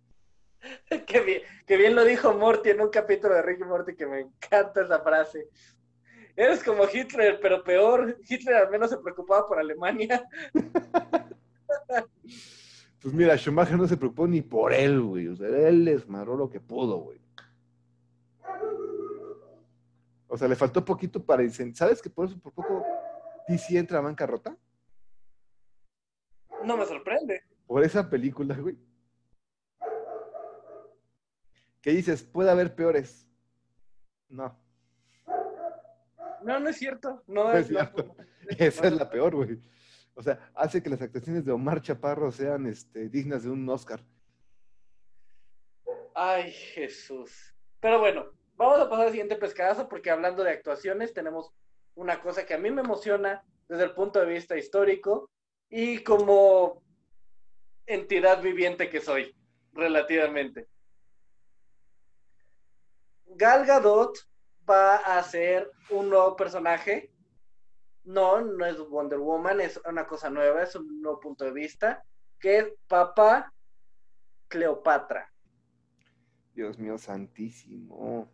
Qué 1.08 1.20
bien, 1.22 1.42
qué 1.66 1.76
bien 1.76 1.96
lo 1.96 2.04
dijo 2.04 2.34
Morty 2.34 2.70
en 2.70 2.82
un 2.82 2.90
capítulo 2.90 3.34
de 3.34 3.42
Ricky 3.42 3.64
Morty 3.64 3.96
que 3.96 4.06
me 4.06 4.20
encanta 4.20 4.84
esa 4.84 5.00
frase. 5.00 5.50
Eres 6.36 6.64
como 6.64 6.84
Hitler, 6.92 7.40
pero 7.42 7.64
peor. 7.64 8.18
Hitler 8.28 8.56
al 8.56 8.70
menos 8.70 8.90
se 8.90 8.98
preocupaba 8.98 9.48
por 9.48 9.60
Alemania. 9.60 10.28
Pues 13.02 13.16
mira, 13.16 13.36
Schumacher 13.36 13.78
no 13.78 13.88
se 13.88 13.98
preocupó 13.98 14.28
ni 14.28 14.42
por 14.44 14.72
él, 14.72 15.02
güey. 15.02 15.28
O 15.28 15.36
sea, 15.36 15.48
él 15.48 15.86
desmarró 15.86 16.38
lo 16.38 16.50
que 16.50 16.60
pudo, 16.60 16.98
güey. 17.00 17.20
O 20.28 20.38
sea, 20.38 20.48
le 20.48 20.56
faltó 20.56 20.86
poquito 20.86 21.26
para 21.26 21.44
incendiar. 21.44 21.76
¿Sabes 21.76 22.02
que 22.02 22.12
por 22.12 22.28
eso 22.28 22.40
por 22.40 22.54
poco 22.54 22.86
DC 23.48 23.78
entra 23.78 23.98
a 23.98 24.02
bancarrota? 24.02 24.56
No 26.64 26.78
me 26.78 26.86
sorprende. 26.86 27.44
Por 27.66 27.84
esa 27.84 28.08
película, 28.08 28.56
güey. 28.56 28.78
¿Qué 31.82 31.92
dices? 31.92 32.22
Puede 32.22 32.52
haber 32.52 32.76
peores. 32.76 33.28
No, 34.30 34.61
No, 36.44 36.60
no 36.60 36.70
es 36.70 36.78
cierto. 36.78 37.24
No, 37.28 37.46
no 37.46 37.54
es 37.54 37.70
no- 37.70 37.80
cierto. 37.80 38.16
Esa 38.58 38.88
es 38.88 38.94
la 38.94 39.10
peor, 39.10 39.36
güey. 39.36 39.60
O 40.14 40.22
sea, 40.22 40.52
hace 40.56 40.84
que 40.84 40.90
las 40.90 41.02
actuaciones 41.02 41.46
de 41.46 41.52
Omar 41.52 41.82
Chaparro 41.82 42.32
sean 42.32 42.68
este, 42.68 43.10
dignas 43.10 43.44
de 43.44 43.50
un 43.50 43.68
Oscar. 43.70 44.02
Ay, 46.14 46.52
Jesús. 46.52 47.56
Pero 47.80 48.00
bueno, 48.00 48.26
vamos 48.56 48.80
a 48.80 48.90
pasar 48.90 49.06
al 49.06 49.12
siguiente 49.12 49.38
pescadazo 49.38 49.88
porque 49.88 50.12
hablando 50.12 50.44
de 50.44 50.52
actuaciones 50.52 51.14
tenemos 51.14 51.54
una 51.96 52.22
cosa 52.22 52.46
que 52.46 52.54
a 52.54 52.58
mí 52.58 52.70
me 52.72 52.82
emociona 52.82 53.44
desde 53.68 53.86
el 53.86 53.94
punto 53.94 54.20
de 54.20 54.26
vista 54.26 54.58
histórico 54.58 55.30
y 55.70 56.04
como 56.04 56.84
entidad 57.86 58.42
viviente 58.42 58.90
que 58.90 59.00
soy, 59.00 59.36
relativamente. 59.74 60.68
Gal 63.26 63.66
Gadot 63.66 64.18
va 64.70 64.96
a 64.98 65.22
ser 65.24 65.70
un 65.90 66.10
nuevo 66.10 66.36
personaje. 66.36 67.12
No, 68.04 68.42
no 68.42 68.66
es 68.66 68.80
Wonder 68.90 69.20
Woman, 69.20 69.62
es 69.62 69.80
una 69.86 70.08
cosa 70.08 70.30
nueva, 70.30 70.64
es 70.64 70.76
un 70.76 71.02
nuevo 71.02 71.20
punto 71.20 71.46
de 71.46 71.52
vista, 71.52 72.04
que 72.40 72.58
es 72.58 72.74
Papá 72.88 73.54
Cleopatra. 74.48 75.32
Dios 76.54 76.78
mío 76.80 76.98
santísimo. 76.98 78.30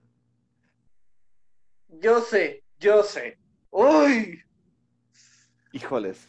Yo 1.89 2.21
sé, 2.21 2.63
yo 2.79 3.03
sé. 3.03 3.37
Uy, 3.69 4.41
Híjoles. 5.71 6.27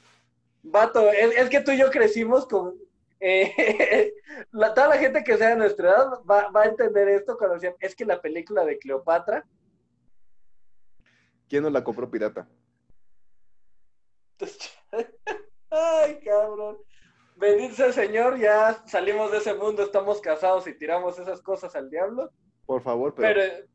vato, 0.63 1.09
es, 1.11 1.37
es 1.37 1.49
que 1.49 1.61
tú 1.61 1.71
y 1.71 1.79
yo 1.79 1.91
crecimos 1.91 2.47
con... 2.47 2.75
eh, 3.21 4.13
la- 4.51 4.75
toda 4.75 4.89
la 4.89 4.99
gente 4.99 5.23
que 5.25 5.37
sea 5.37 5.51
de 5.51 5.57
nuestra 5.57 5.91
edad 5.91 6.07
va, 6.29 6.51
va 6.51 6.63
a 6.63 6.67
entender 6.67 7.09
esto 7.09 7.37
cuando 7.39 7.55
decían, 7.55 7.75
es 7.81 7.95
que 7.95 8.05
la 8.05 8.21
película 8.21 8.65
de 8.65 8.79
Cleopatra, 8.79 9.47
¿Quién 11.49 11.63
no 11.63 11.71
la 11.71 11.83
compró 11.83 12.11
pirata? 12.11 12.49
ay 15.71 16.21
cabrón, 16.21 16.79
bendito 17.35 17.75
sea 17.75 17.87
el 17.87 17.93
Señor, 17.93 18.39
ya 18.39 18.85
salimos 18.87 19.33
de 19.33 19.39
ese 19.39 19.55
mundo, 19.55 19.83
estamos 19.83 20.21
casados 20.21 20.67
y 20.69 20.77
tiramos 20.79 21.19
esas 21.19 21.43
cosas 21.43 21.75
al 21.75 21.91
diablo, 21.91 22.31
Por 22.67 22.83
favor, 22.83 23.15
pero, 23.15 23.41
pero, 23.41 23.67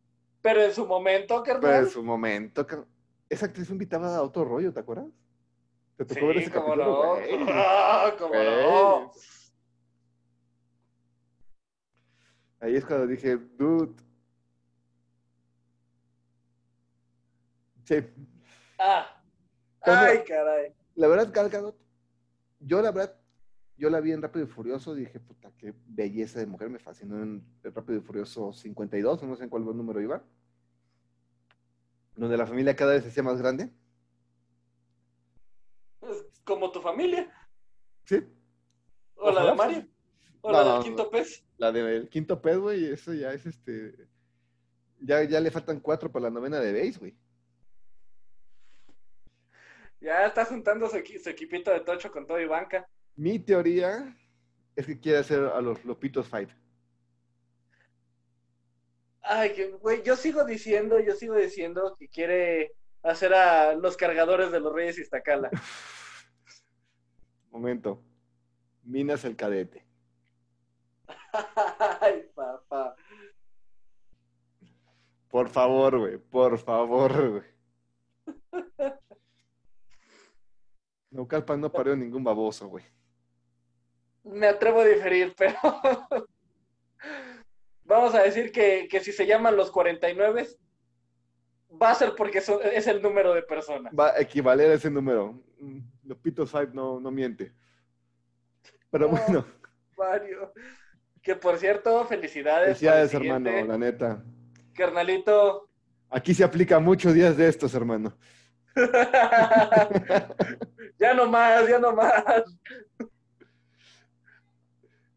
pero 0.42 0.62
en 0.64 0.74
su 0.74 0.86
momento, 0.86 1.44
pero 1.44 1.60
carnal, 1.62 1.84
en 1.84 1.90
su 1.90 2.02
momento. 2.04 2.66
ca- 2.66 2.86
Esa 3.30 3.48
actriz 3.48 3.68
fue 3.68 3.74
invitada 3.74 4.16
a 4.18 4.22
otro 4.24 4.46
rollo, 4.46 4.72
¿te 4.74 4.80
acuerdas? 4.80 5.08
¿Te 5.98 6.06
tocó 6.06 6.28
ver 6.28 6.38
sí, 6.38 6.44
ese 6.44 6.52
cómo 6.52 6.76
capítulo? 6.76 7.18
no. 7.18 7.46
Ah, 7.54 8.16
cómo 8.18 8.34
no. 8.34 9.12
Ahí 12.62 12.76
es 12.78 12.86
cuando 12.86 13.08
dije, 13.08 13.36
dude. 13.36 14.02
Sí, 17.84 17.96
Ah, 18.80 19.22
ay, 19.82 20.24
caray. 20.26 20.74
la 20.96 21.08
verdad, 21.08 21.32
Gal 21.34 21.50
Gadot, 21.50 21.78
yo 22.60 22.82
la 22.82 22.92
verdad, 22.92 23.16
yo 23.78 23.90
la 23.90 24.00
vi 24.00 24.12
en 24.12 24.22
Rápido 24.22 24.46
y 24.46 24.48
Furioso, 24.48 24.94
dije, 24.96 25.20
puta, 25.20 25.52
qué 25.58 25.74
belleza 25.88 26.40
de 26.40 26.46
mujer, 26.46 26.70
me 26.70 26.80
fascinó 26.80 27.22
en 27.22 27.44
Rápido 27.64 28.00
y 28.00 28.02
Furioso 28.02 28.54
52, 28.54 29.24
no 29.24 29.36
sé 29.36 29.44
en 29.44 29.50
cuál 29.50 29.66
número 29.66 30.02
iba, 30.02 30.24
donde 32.16 32.38
la 32.38 32.46
familia 32.48 32.76
cada 32.76 32.94
vez 32.94 33.04
se 33.04 33.10
hacía 33.10 33.24
más 33.24 33.42
grande. 33.42 33.70
Es 36.02 36.42
como 36.44 36.72
tu 36.72 36.82
familia. 36.82 37.32
Sí, 38.06 38.20
O 39.16 39.32
la 39.32 39.46
de. 39.46 39.56
Mario. 39.56 39.88
O 40.42 40.52
No, 40.52 40.58
la 40.58 40.64
del 40.64 40.78
no. 40.78 40.84
quinto 40.84 41.10
pez. 41.10 41.46
la 41.58 41.72
del 41.72 42.10
quinto 42.10 42.42
pez, 42.42 42.58
güey, 42.58 42.86
eso 42.86 43.14
ya 43.14 43.32
es 43.34 43.46
este, 43.46 44.08
ya, 45.00 45.24
ya 45.24 45.40
le 45.40 45.52
faltan 45.52 45.80
cuatro 45.80 46.12
para 46.12 46.24
la 46.24 46.30
novena 46.30 46.60
de 46.60 46.74
base, 46.74 47.00
güey. 47.00 47.16
Ya 50.04 50.26
está 50.26 50.44
juntando 50.44 50.90
su, 50.90 50.98
su 50.98 51.30
equipito 51.30 51.72
de 51.72 51.80
tocho 51.80 52.12
con 52.12 52.28
todo 52.28 52.38
y 52.38 52.46
banca. 52.46 52.86
Mi 53.16 53.40
teoría 53.40 54.14
es 54.76 54.86
que 54.86 55.00
quiere 55.00 55.20
hacer 55.20 55.40
a 55.46 55.62
los 55.62 55.86
Lopitos 55.86 56.28
Five. 56.28 56.50
Ay, 59.22 59.54
que, 59.54 59.70
güey, 59.72 60.04
yo 60.04 60.18
sigo 60.18 60.44
diciendo, 60.44 61.00
yo 61.00 61.14
sigo 61.16 61.36
diciendo 61.36 61.96
que 61.98 62.10
quiere 62.10 62.74
hacer 63.02 63.34
a 63.34 63.76
los 63.76 63.96
cargadores 63.96 64.52
de 64.52 64.60
los 64.60 64.74
Reyes 64.74 65.00
Iztacala. 65.00 65.50
Momento. 67.52 68.04
Minas 68.84 69.24
el 69.24 69.38
cadete. 69.38 69.86
Ay, 72.02 72.30
papá. 72.36 72.98
Por 75.30 75.48
favor, 75.48 75.98
güey. 75.98 76.18
Por 76.18 76.58
favor, 76.58 77.30
güey. 77.32 77.53
Naucalpan 81.14 81.62
no 81.62 81.72
parió 81.72 81.96
ningún 81.96 82.24
baboso, 82.24 82.68
güey. 82.68 82.84
Me 84.24 84.48
atrevo 84.48 84.82
a 84.82 84.86
diferir, 84.86 85.34
pero 85.38 85.56
vamos 87.86 88.16
a 88.16 88.24
decir 88.24 88.52
que, 88.52 88.88
que 88.90 89.00
si 89.00 89.12
se 89.12 89.28
llaman 89.28 89.56
los 89.56 89.70
49, 89.72 90.48
va 91.82 91.92
a 91.92 91.96
ser 91.96 92.14
porque 92.16 92.40
es 92.40 92.88
el 92.88 93.02
número 93.02 93.34
de 93.34 93.44
personas. 93.44 93.94
Va 93.98 94.10
a 94.12 94.20
equivaler 94.22 94.72
a 94.72 94.74
ese 94.76 94.90
número. 94.90 95.34
Mm, 95.60 95.80
Lopitos 96.06 96.50
Five 96.52 96.70
no, 96.74 97.00
no 97.00 97.12
miente. 97.12 97.54
Pero 98.90 99.08
No. 99.08 99.12
bueno, 99.18 99.46
Mario. 99.98 100.52
Que 101.22 101.36
por 101.36 101.58
cierto, 101.58 102.04
felicidades. 102.06 102.68
felicidades, 102.80 103.14
hermano, 103.14 103.50
la 103.66 103.78
neta. 103.78 104.24
Carnalito. 104.74 105.70
Aquí 106.10 106.34
se 106.34 106.44
aplica 106.44 106.80
muchos 106.80 107.14
días 107.14 107.38
de 107.38 107.48
estos, 107.48 107.74
hermano. 107.76 108.16
ya 111.00 111.14
no 111.14 111.28
más, 111.28 111.68
ya 111.68 111.80
no 111.80 111.94
más. 111.94 112.44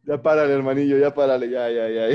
Ya 0.05 0.21
párale, 0.23 0.55
hermanillo, 0.55 0.99
ya 0.99 1.13
párale, 1.13 1.51
ya, 1.51 1.69
ya, 1.71 1.89
ya. 1.89 2.09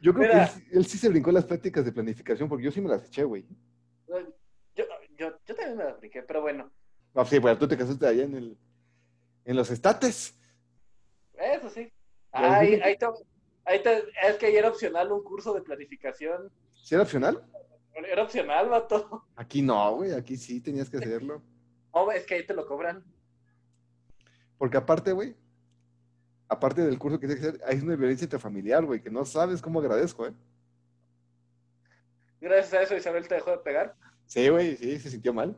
Yo 0.00 0.12
creo 0.14 0.28
Mira. 0.28 0.48
que 0.48 0.54
él, 0.70 0.78
él 0.78 0.86
sí 0.86 0.98
se 0.98 1.08
brincó 1.08 1.30
las 1.30 1.44
prácticas 1.44 1.84
de 1.84 1.92
planificación, 1.92 2.48
porque 2.48 2.64
yo 2.64 2.72
sí 2.72 2.80
me 2.80 2.88
las 2.88 3.04
eché, 3.06 3.24
güey. 3.24 3.46
Yo, 4.08 4.18
yo, 5.16 5.38
yo 5.46 5.54
también 5.54 5.76
me 5.76 5.84
la 5.84 5.90
apliqué, 5.90 6.22
pero 6.22 6.40
bueno, 6.40 6.72
No, 7.14 7.24
sí, 7.24 7.38
bueno, 7.38 7.58
tú 7.58 7.68
te 7.68 7.76
casaste 7.76 8.06
allá 8.06 8.24
en 8.24 8.34
el, 8.34 8.58
en 9.44 9.56
los 9.56 9.70
estates. 9.70 10.36
eso 11.34 11.68
sí. 11.70 11.92
Ahí, 12.32 12.80
ahí 12.82 12.96
te- 12.96 13.06
ahí 13.66 13.82
te- 13.82 14.04
es 14.26 14.36
que 14.38 14.46
ahí 14.46 14.56
era 14.56 14.70
opcional 14.70 15.12
un 15.12 15.22
curso 15.22 15.52
de 15.52 15.60
planificación. 15.62 16.50
¿Sí 16.72 16.94
era 16.94 17.04
opcional? 17.04 17.44
Era 17.94 18.22
opcional, 18.22 18.68
vato. 18.68 19.26
Aquí 19.36 19.62
no, 19.62 19.96
güey, 19.96 20.12
aquí 20.12 20.36
sí 20.36 20.60
tenías 20.60 20.88
que 20.88 20.96
hacerlo. 20.98 21.42
No, 21.94 22.10
es 22.10 22.24
que 22.26 22.34
ahí 22.36 22.46
te 22.46 22.54
lo 22.54 22.66
cobran. 22.66 23.04
Porque 24.58 24.76
aparte, 24.78 25.12
güey, 25.12 25.36
aparte 26.48 26.82
del 26.82 26.98
curso 26.98 27.18
que 27.20 27.26
tienes 27.26 27.42
que 27.44 27.48
hacer, 27.50 27.64
hay 27.66 27.78
una 27.80 27.96
violencia 27.96 28.24
intrafamiliar, 28.24 28.84
güey, 28.84 29.02
que 29.02 29.10
no 29.10 29.24
sabes 29.24 29.60
cómo 29.60 29.80
agradezco, 29.80 30.26
¿eh? 30.26 30.32
Gracias 32.40 32.72
a 32.74 32.82
eso 32.82 32.96
Isabel 32.96 33.28
te 33.28 33.34
dejó 33.36 33.50
de 33.50 33.58
pegar. 33.58 33.94
Sí, 34.26 34.48
güey, 34.48 34.76
sí, 34.76 34.98
se 34.98 35.10
sintió 35.10 35.32
mal. 35.32 35.56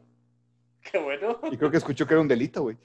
Qué 0.83 0.99
bueno. 0.99 1.41
Y 1.51 1.57
creo 1.57 1.71
que 1.71 1.79
escuchó 1.79 2.07
que 2.07 2.15
era 2.15 2.21
un 2.21 2.29
delito, 2.29 2.63
güey. 2.63 2.77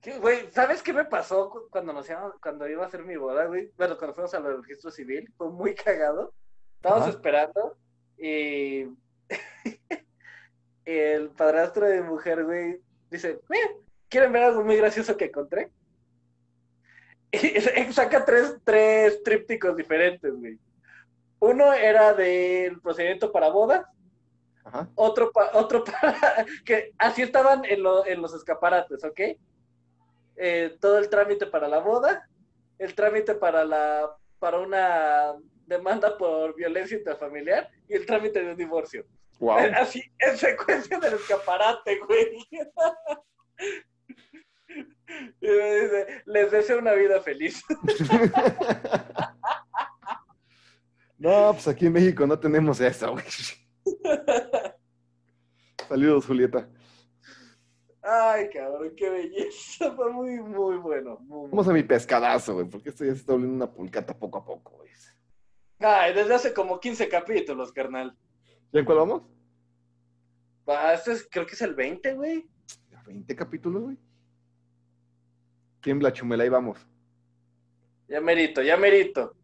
¿Qué, 0.00 0.18
Güey, 0.18 0.50
¿sabes 0.52 0.82
qué 0.82 0.92
me 0.92 1.04
pasó 1.06 1.48
cu- 1.50 1.68
cuando 1.70 1.92
nos 1.92 2.08
íbamos- 2.08 2.34
cuando 2.40 2.68
iba 2.68 2.84
a 2.84 2.86
hacer 2.86 3.02
mi 3.04 3.16
boda, 3.16 3.46
güey? 3.46 3.72
Bueno, 3.76 3.96
cuando 3.96 4.14
fuimos 4.14 4.34
al 4.34 4.62
registro 4.62 4.90
civil, 4.90 5.32
fue 5.36 5.50
muy 5.50 5.74
cagado. 5.74 6.34
Estábamos 6.84 7.08
esperando 7.08 7.78
y 8.18 8.84
padrastro 11.34 11.86
de 11.86 12.02
mujer, 12.02 12.44
güey, 12.44 12.78
dice, 13.10 13.40
"Eh, 13.48 13.76
¿quieren 14.10 14.32
ver 14.32 14.42
algo 14.44 14.62
muy 14.62 14.76
gracioso 14.76 15.16
que 15.16 15.24
encontré? 15.26 15.70
Y 17.32 17.92
saca 17.94 18.22
tres, 18.26 18.58
tres 18.64 19.22
trípticos 19.22 19.74
diferentes, 19.78 20.30
güey. 20.38 20.58
Uno 21.40 21.72
era 21.72 22.12
del 22.12 22.78
procedimiento 22.82 23.32
para 23.32 23.48
bodas, 23.48 23.86
Ajá. 24.64 24.86
otro, 24.94 25.32
pa- 25.32 25.52
otro 25.54 25.84
para... 25.84 26.44
que 26.66 26.92
así 26.98 27.22
estaban 27.22 27.64
en, 27.64 27.82
lo- 27.82 28.04
en 28.06 28.20
los 28.20 28.34
escaparates, 28.34 29.02
¿ok? 29.04 29.20
Eh, 30.36 30.76
todo 30.82 30.98
el 30.98 31.08
trámite 31.08 31.46
para 31.46 31.66
la 31.66 31.78
boda, 31.78 32.28
el 32.78 32.94
trámite 32.94 33.34
para 33.34 33.64
la 33.64 34.14
para 34.38 34.58
una 34.58 35.32
demanda 35.66 36.16
por 36.16 36.54
violencia 36.54 36.96
intrafamiliar 36.96 37.70
y 37.88 37.94
el 37.94 38.06
trámite 38.06 38.42
de 38.42 38.50
un 38.50 38.56
divorcio. 38.56 39.04
Wow. 39.38 39.56
Así, 39.76 40.02
en 40.18 40.36
secuencia 40.36 40.98
del 40.98 41.14
escaparate, 41.14 41.98
güey. 42.00 42.38
Y 45.40 45.46
me 45.46 45.80
dice, 45.80 46.22
les 46.26 46.50
deseo 46.50 46.78
una 46.78 46.92
vida 46.92 47.20
feliz. 47.20 47.62
No, 51.16 51.52
pues 51.52 51.68
aquí 51.68 51.86
en 51.86 51.92
México 51.94 52.26
no 52.26 52.38
tenemos 52.38 52.78
eso, 52.80 53.12
güey. 53.12 53.24
Saludos, 55.88 56.26
Julieta. 56.26 56.68
Ay, 58.02 58.50
cabrón, 58.50 58.92
qué 58.94 59.08
belleza. 59.08 59.92
Fue 59.92 60.12
muy, 60.12 60.38
muy 60.40 60.76
bueno. 60.76 61.16
muy, 61.20 61.48
Vamos 61.48 61.66
a 61.68 61.72
mi 61.72 61.82
pescadazo, 61.82 62.54
güey, 62.54 62.68
porque 62.68 62.90
esto 62.90 63.04
ya 63.06 63.12
se 63.12 63.20
está 63.20 63.32
volviendo 63.32 63.56
una 63.56 63.72
pulcata 63.72 64.18
poco 64.18 64.38
a 64.38 64.44
poco, 64.44 64.72
güey. 64.72 64.90
Ay, 65.80 66.14
desde 66.14 66.34
hace 66.34 66.54
como 66.54 66.80
15 66.80 67.08
capítulos, 67.08 67.72
carnal. 67.72 68.16
¿Ya 68.72 68.80
en 68.80 68.84
cuál 68.86 68.98
vamos? 68.98 69.22
Ah, 70.66 70.94
este 70.94 71.12
es- 71.12 71.28
creo 71.30 71.46
que 71.46 71.54
es 71.54 71.62
el 71.62 71.74
20, 71.74 72.14
güey. 72.14 72.46
Ya 72.90 73.02
20 73.02 73.36
capítulos, 73.36 73.82
güey. 73.82 73.98
Tiembla, 75.80 76.12
chumela, 76.12 76.44
ahí 76.44 76.48
vamos. 76.48 76.78
Ya 78.08 78.20
merito, 78.20 78.62
ya 78.62 78.76
merito. 78.76 79.36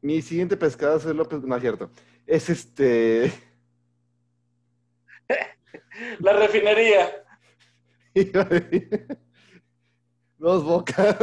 Mi 0.00 0.22
siguiente 0.22 0.56
pescadazo 0.56 1.10
es 1.10 1.16
López, 1.16 1.42
no 1.42 1.56
es 1.56 1.60
cierto. 1.60 1.90
Es 2.26 2.48
este. 2.50 3.32
La 6.20 6.32
refinería. 6.34 7.24
Dos 10.38 10.62
bocas. 10.64 11.16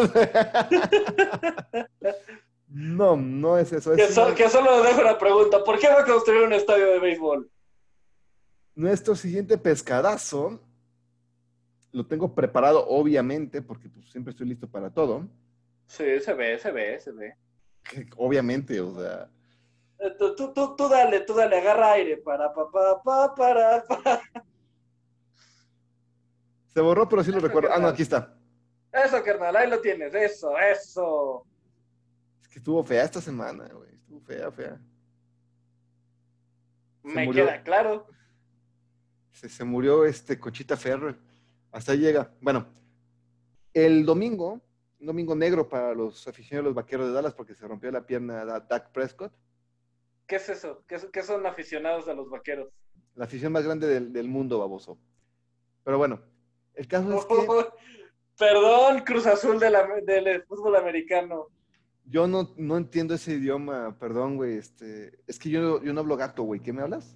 No, 2.77 3.15
no 3.15 3.58
es 3.58 3.72
eso. 3.72 3.96
Que, 3.96 4.05
so- 4.08 4.36
solo 4.50 4.84
dejo 4.84 5.00
una 5.00 5.17
pregunta. 5.17 5.63
¿Por 5.63 5.79
qué 5.79 5.88
va 5.88 6.01
a 6.01 6.05
construir 6.05 6.41
un 6.44 6.51
estadio 6.51 6.88
de 6.88 7.00
béisbol? 7.00 7.50
Nuestro 8.75 9.15
siguiente 9.15 9.58
pescadazo 9.58 10.60
lo 11.94 12.05
tengo 12.05 12.36
preparado, 12.36 12.86
obviamente, 12.86 13.62
porque 13.62 13.88
pues, 13.88 14.12
siempre 14.12 14.32
estoy 14.32 14.50
listo 14.50 14.67
para 14.70 14.89
todo. 14.89 15.25
Sí, 15.88 16.20
se 16.20 16.34
ve, 16.34 16.60
se 16.60 16.70
ve, 16.72 17.00
se 17.00 17.13
ve. 17.13 17.38
Que, 17.82 18.10
Obviamente, 18.17 18.82
o 18.82 18.94
sea. 19.00 19.29
Eh, 20.00 20.12
Tú, 20.20 20.36
tú, 20.36 20.51
tú, 20.51 20.75
tú 20.75 20.89
dale, 20.89 21.22
tú 21.22 21.34
dale, 21.34 21.58
agarra 21.58 21.94
aire. 21.94 22.17
Para, 22.17 22.53
pa, 22.53 22.70
pa, 22.70 23.01
pa, 23.01 23.36
para, 23.36 23.84
pa. 23.86 24.22
Se 26.74 26.82
borró, 26.82 27.08
pero 27.08 27.24
sí 27.24 27.32
lo 27.32 27.38
Eso, 27.38 27.48
recuerdo. 27.48 27.70
Ah, 27.72 27.79
no, 27.79 27.88
aquí 27.88 28.01
está. 28.01 28.36
Eso, 28.91 29.24
carnal, 29.24 29.55
ahí 29.55 29.70
lo 29.70 29.79
tienes. 29.79 30.13
Eso, 30.13 30.58
eso. 30.60 31.46
Que 32.56 32.60
estuvo 32.60 32.82
fea 32.86 33.04
esta 33.04 33.20
semana, 33.20 33.68
güey. 33.68 33.94
Estuvo 33.96 34.22
fea, 34.22 34.50
fea. 34.50 34.80
Se 37.04 37.10
Me 37.10 37.26
murió. 37.26 37.46
queda 37.46 37.62
claro. 37.64 38.08
Se, 39.34 39.50
se 39.50 39.66
murió 39.66 40.06
este 40.06 40.40
Cochita 40.40 40.78
Ferrer. 40.78 41.18
Hasta 41.74 41.91
ahí 41.91 41.98
llega. 41.98 42.32
Bueno, 42.39 42.65
el 43.74 44.06
domingo, 44.06 44.62
un 45.02 45.06
domingo 45.06 45.36
negro 45.36 45.68
para 45.68 45.94
los 45.94 46.26
aficionados 46.30 46.63
de 46.63 46.70
los 46.70 46.76
vaqueros 46.76 47.08
de 47.08 47.12
Dallas 47.13 47.34
porque 47.34 47.54
se 47.56 47.68
rompió 47.68 47.91
la 47.91 48.06
pierna 48.08 48.44
a 48.44 48.62
Dak 48.62 48.94
Prescott. 48.94 49.34
¿Qué 50.26 50.38
es 50.38 50.48
eso? 50.48 50.86
¿Qué, 50.88 50.98
qué 51.12 51.24
son 51.24 51.46
aficionados 51.46 52.08
a 52.08 52.13
los 52.13 52.30
vaqueros? 52.30 52.70
La 53.15 53.26
afición 53.26 53.52
más 53.52 53.65
grande 53.65 53.86
del, 53.88 54.13
del 54.13 54.30
mundo, 54.30 54.60
baboso. 54.60 54.98
Pero 55.84 55.98
bueno, 55.98 56.22
el 56.74 56.88
caso 56.88 57.13
es 57.20 57.26
que 57.26 57.36
Perdón, 58.38 59.00
Cruz 59.04 59.28
Azul 59.28 59.60
de 59.60 59.70
la- 59.72 59.86
del 60.06 60.41
fútbol 60.44 60.78
americano. 60.78 61.50
Yo 62.06 62.28
no, 62.28 62.54
no 62.58 62.78
entiendo 62.78 63.13
ese 63.15 63.34
idioma, 63.34 63.98
perdón, 64.00 64.36
güey. 64.38 64.58
Este, 64.58 65.20
es 65.28 65.38
que 65.39 65.50
yo, 65.50 65.82
yo 65.84 65.94
no 65.94 66.02
hablo 66.02 66.18
gato, 66.18 66.44
güey. 66.44 66.62
¿Qué 66.62 66.72
me 66.74 66.82
hablas? 66.82 67.15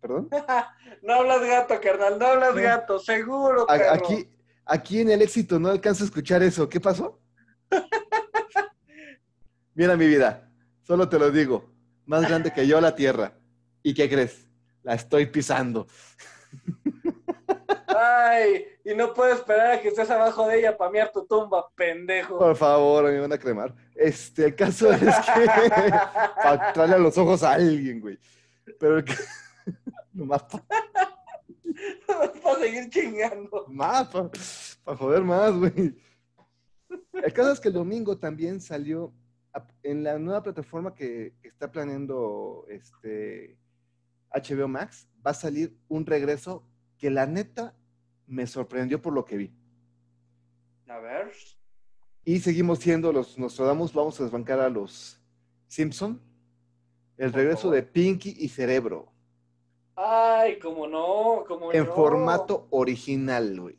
¿Perdón? 0.00 0.28
No 1.02 1.14
hablas 1.14 1.40
gato, 1.46 1.80
carnal, 1.80 2.18
no 2.18 2.26
hablas 2.26 2.54
No. 2.56 2.60
gato, 2.62 2.98
seguro, 2.98 3.62
A- 3.70 3.78
perro. 3.78 3.92
aquí, 3.92 4.28
aquí 4.64 5.00
en 5.00 5.10
el 5.10 5.22
éxito 5.22 5.60
no 5.60 5.68
alcanzo 5.68 6.02
a 6.02 6.06
escuchar 6.06 6.42
eso. 6.42 6.68
¿Qué 6.68 6.80
pasó? 6.80 7.20
Mira 9.74 9.96
mi 9.96 10.06
vida, 10.08 10.50
solo 10.82 11.08
te 11.08 11.18
lo 11.18 11.30
digo. 11.30 11.70
Más 12.06 12.22
grande 12.28 12.52
que 12.52 12.66
yo 12.66 12.80
la 12.80 12.94
tierra. 12.96 13.32
¿Y 13.82 13.94
qué 13.94 14.08
crees? 14.08 14.48
La 14.82 14.94
estoy 14.94 15.26
pisando. 15.26 15.86
Ay, 17.86 18.64
y 18.84 18.94
no 18.94 19.12
puedo 19.14 19.32
esperar 19.32 19.72
a 19.72 19.80
que 19.80 19.88
estés 19.88 20.10
abajo 20.10 20.46
de 20.46 20.58
ella 20.60 20.76
para 20.76 20.90
mirar 20.90 21.10
tu 21.12 21.26
tumba, 21.26 21.66
pendejo. 21.74 22.38
Por 22.38 22.56
favor, 22.56 23.04
me 23.04 23.18
van 23.20 23.32
a 23.32 23.38
cremar. 23.38 23.74
Este, 23.98 24.44
el 24.46 24.54
caso 24.54 24.92
es 24.92 25.00
que 25.00 25.08
para 26.42 26.72
traerle 26.72 26.94
a 26.94 26.98
los 26.98 27.18
ojos 27.18 27.42
a 27.42 27.54
alguien, 27.54 28.00
güey. 28.00 28.16
Pero 28.78 28.98
el 28.98 29.04
ca- 29.04 29.14
nomás 30.12 30.42
para 30.44 30.64
para 32.42 32.58
seguir 32.60 32.88
chingando. 32.90 33.66
más, 33.68 34.06
para 34.84 34.96
joder 34.96 35.22
más, 35.22 35.52
güey. 35.52 35.96
El 37.12 37.32
caso 37.32 37.52
es 37.52 37.60
que 37.60 37.68
el 37.68 37.74
domingo 37.74 38.16
también 38.18 38.60
salió 38.60 39.12
a- 39.52 39.66
en 39.82 40.02
la 40.04 40.18
nueva 40.18 40.42
plataforma 40.44 40.94
que, 40.94 41.34
que 41.42 41.48
está 41.48 41.70
planeando 41.70 42.66
este 42.68 43.58
HBO 44.32 44.68
Max, 44.68 45.08
va 45.26 45.32
a 45.32 45.34
salir 45.34 45.76
un 45.88 46.06
regreso 46.06 46.64
que 46.98 47.10
la 47.10 47.26
neta 47.26 47.74
me 48.26 48.46
sorprendió 48.46 49.00
por 49.02 49.12
lo 49.12 49.24
que 49.24 49.36
vi. 49.36 49.52
A 50.88 50.98
ver. 50.98 51.32
Y 52.28 52.40
seguimos 52.40 52.80
siendo 52.80 53.10
los 53.10 53.38
Nostradamus, 53.38 53.94
vamos 53.94 54.20
a 54.20 54.22
desbancar 54.22 54.60
a 54.60 54.68
los 54.68 55.18
Simpson. 55.66 56.20
El 57.16 57.32
regreso 57.32 57.70
de 57.70 57.82
Pinky 57.82 58.36
y 58.38 58.50
Cerebro 58.50 59.10
Ay, 59.96 60.58
cómo 60.58 60.86
no, 60.86 61.42
cómo 61.48 61.72
en 61.72 61.86
no. 61.86 61.94
formato 61.94 62.68
original, 62.68 63.58
güey. 63.58 63.78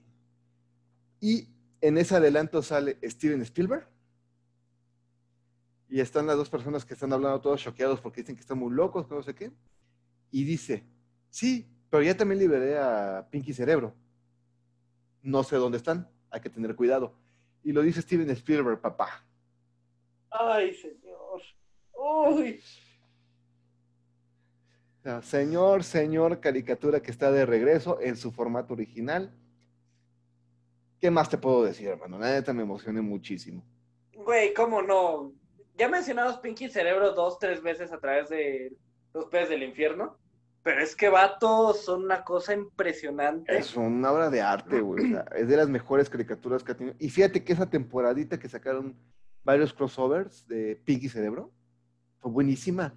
Y 1.22 1.48
en 1.80 2.00
ese 2.00 2.16
adelanto 2.16 2.64
sale 2.64 2.98
Steven 3.04 3.40
Spielberg. 3.44 3.88
Y 5.88 6.00
están 6.00 6.26
las 6.26 6.36
dos 6.36 6.50
personas 6.50 6.84
que 6.84 6.96
están 6.96 7.14
hablando 7.14 7.40
todos 7.42 7.62
choqueados 7.62 8.02
porque 8.02 8.22
dicen 8.22 8.36
que 8.36 8.42
están 8.42 8.58
muy 8.58 8.74
locos, 8.74 9.06
que 9.06 9.14
no 9.14 9.22
sé 9.22 9.36
qué. 9.36 9.52
Y 10.32 10.44
dice, 10.44 10.84
sí, 11.30 11.68
pero 11.92 12.02
ya 12.02 12.18
también 12.18 12.40
liberé 12.40 12.80
a 12.80 13.28
Pinky 13.30 13.54
Cerebro. 13.54 13.94
No 15.22 15.44
sé 15.44 15.58
dónde 15.58 15.78
están, 15.78 16.10
hay 16.32 16.42
que 16.42 16.50
tener 16.50 16.76
cuidado. 16.76 17.14
Y 17.64 17.72
lo 17.72 17.82
dice 17.82 18.02
Steven 18.02 18.30
Spielberg, 18.32 18.80
papá. 18.80 19.26
Ay, 20.30 20.74
señor. 20.74 21.42
Uy. 21.94 22.62
Señor, 25.22 25.84
señor 25.84 26.40
caricatura 26.40 27.02
que 27.02 27.12
está 27.12 27.32
de 27.32 27.46
regreso 27.46 28.00
en 28.02 28.16
su 28.16 28.32
formato 28.32 28.74
original. 28.74 29.34
¿Qué 31.02 31.10
más 31.10 31.30
te 31.30 31.38
puedo 31.38 31.64
decir, 31.64 31.88
hermano? 31.88 32.20
La 32.20 32.32
neta 32.32 32.54
me 32.54 32.64
emocioné 32.64 33.02
muchísimo. 33.02 33.64
Güey, 34.14 34.54
cómo 34.54 34.82
no. 34.82 35.34
Ya 35.76 35.88
mencionamos 35.88 36.38
Pinky 36.38 36.70
Cerebro 36.70 37.14
dos, 37.14 37.40
tres 37.40 37.64
veces 37.64 37.92
a 37.94 38.00
través 38.00 38.30
de 38.30 38.76
Los 39.14 39.26
Peces 39.26 39.50
del 39.50 39.64
Infierno. 39.64 40.19
Pero 40.62 40.82
es 40.82 40.96
que 40.96 41.10
vatos 41.10 41.82
son 41.82 42.04
una 42.04 42.24
cosa 42.24 42.54
impresionante. 42.54 43.58
Es 43.58 43.76
una 43.78 44.12
obra 44.12 44.30
de 44.30 44.42
arte, 44.42 44.82
güey. 44.82 45.06
o 45.06 45.10
sea, 45.10 45.26
es 45.36 45.48
de 45.48 45.58
las 45.58 45.70
mejores 45.70 46.10
caricaturas 46.10 46.64
que 46.64 46.74
ha 46.74 46.78
tenido. 46.78 46.96
Y 47.00 47.10
fíjate 47.10 47.44
que 47.44 47.54
esa 47.54 47.70
temporadita 47.70 48.38
que 48.38 48.50
sacaron 48.50 48.96
varios 49.44 49.74
crossovers 49.74 50.46
de 50.48 50.76
Pinky 50.86 51.08
Cerebro 51.08 51.52
fue 52.20 52.32
buenísima. 52.32 52.94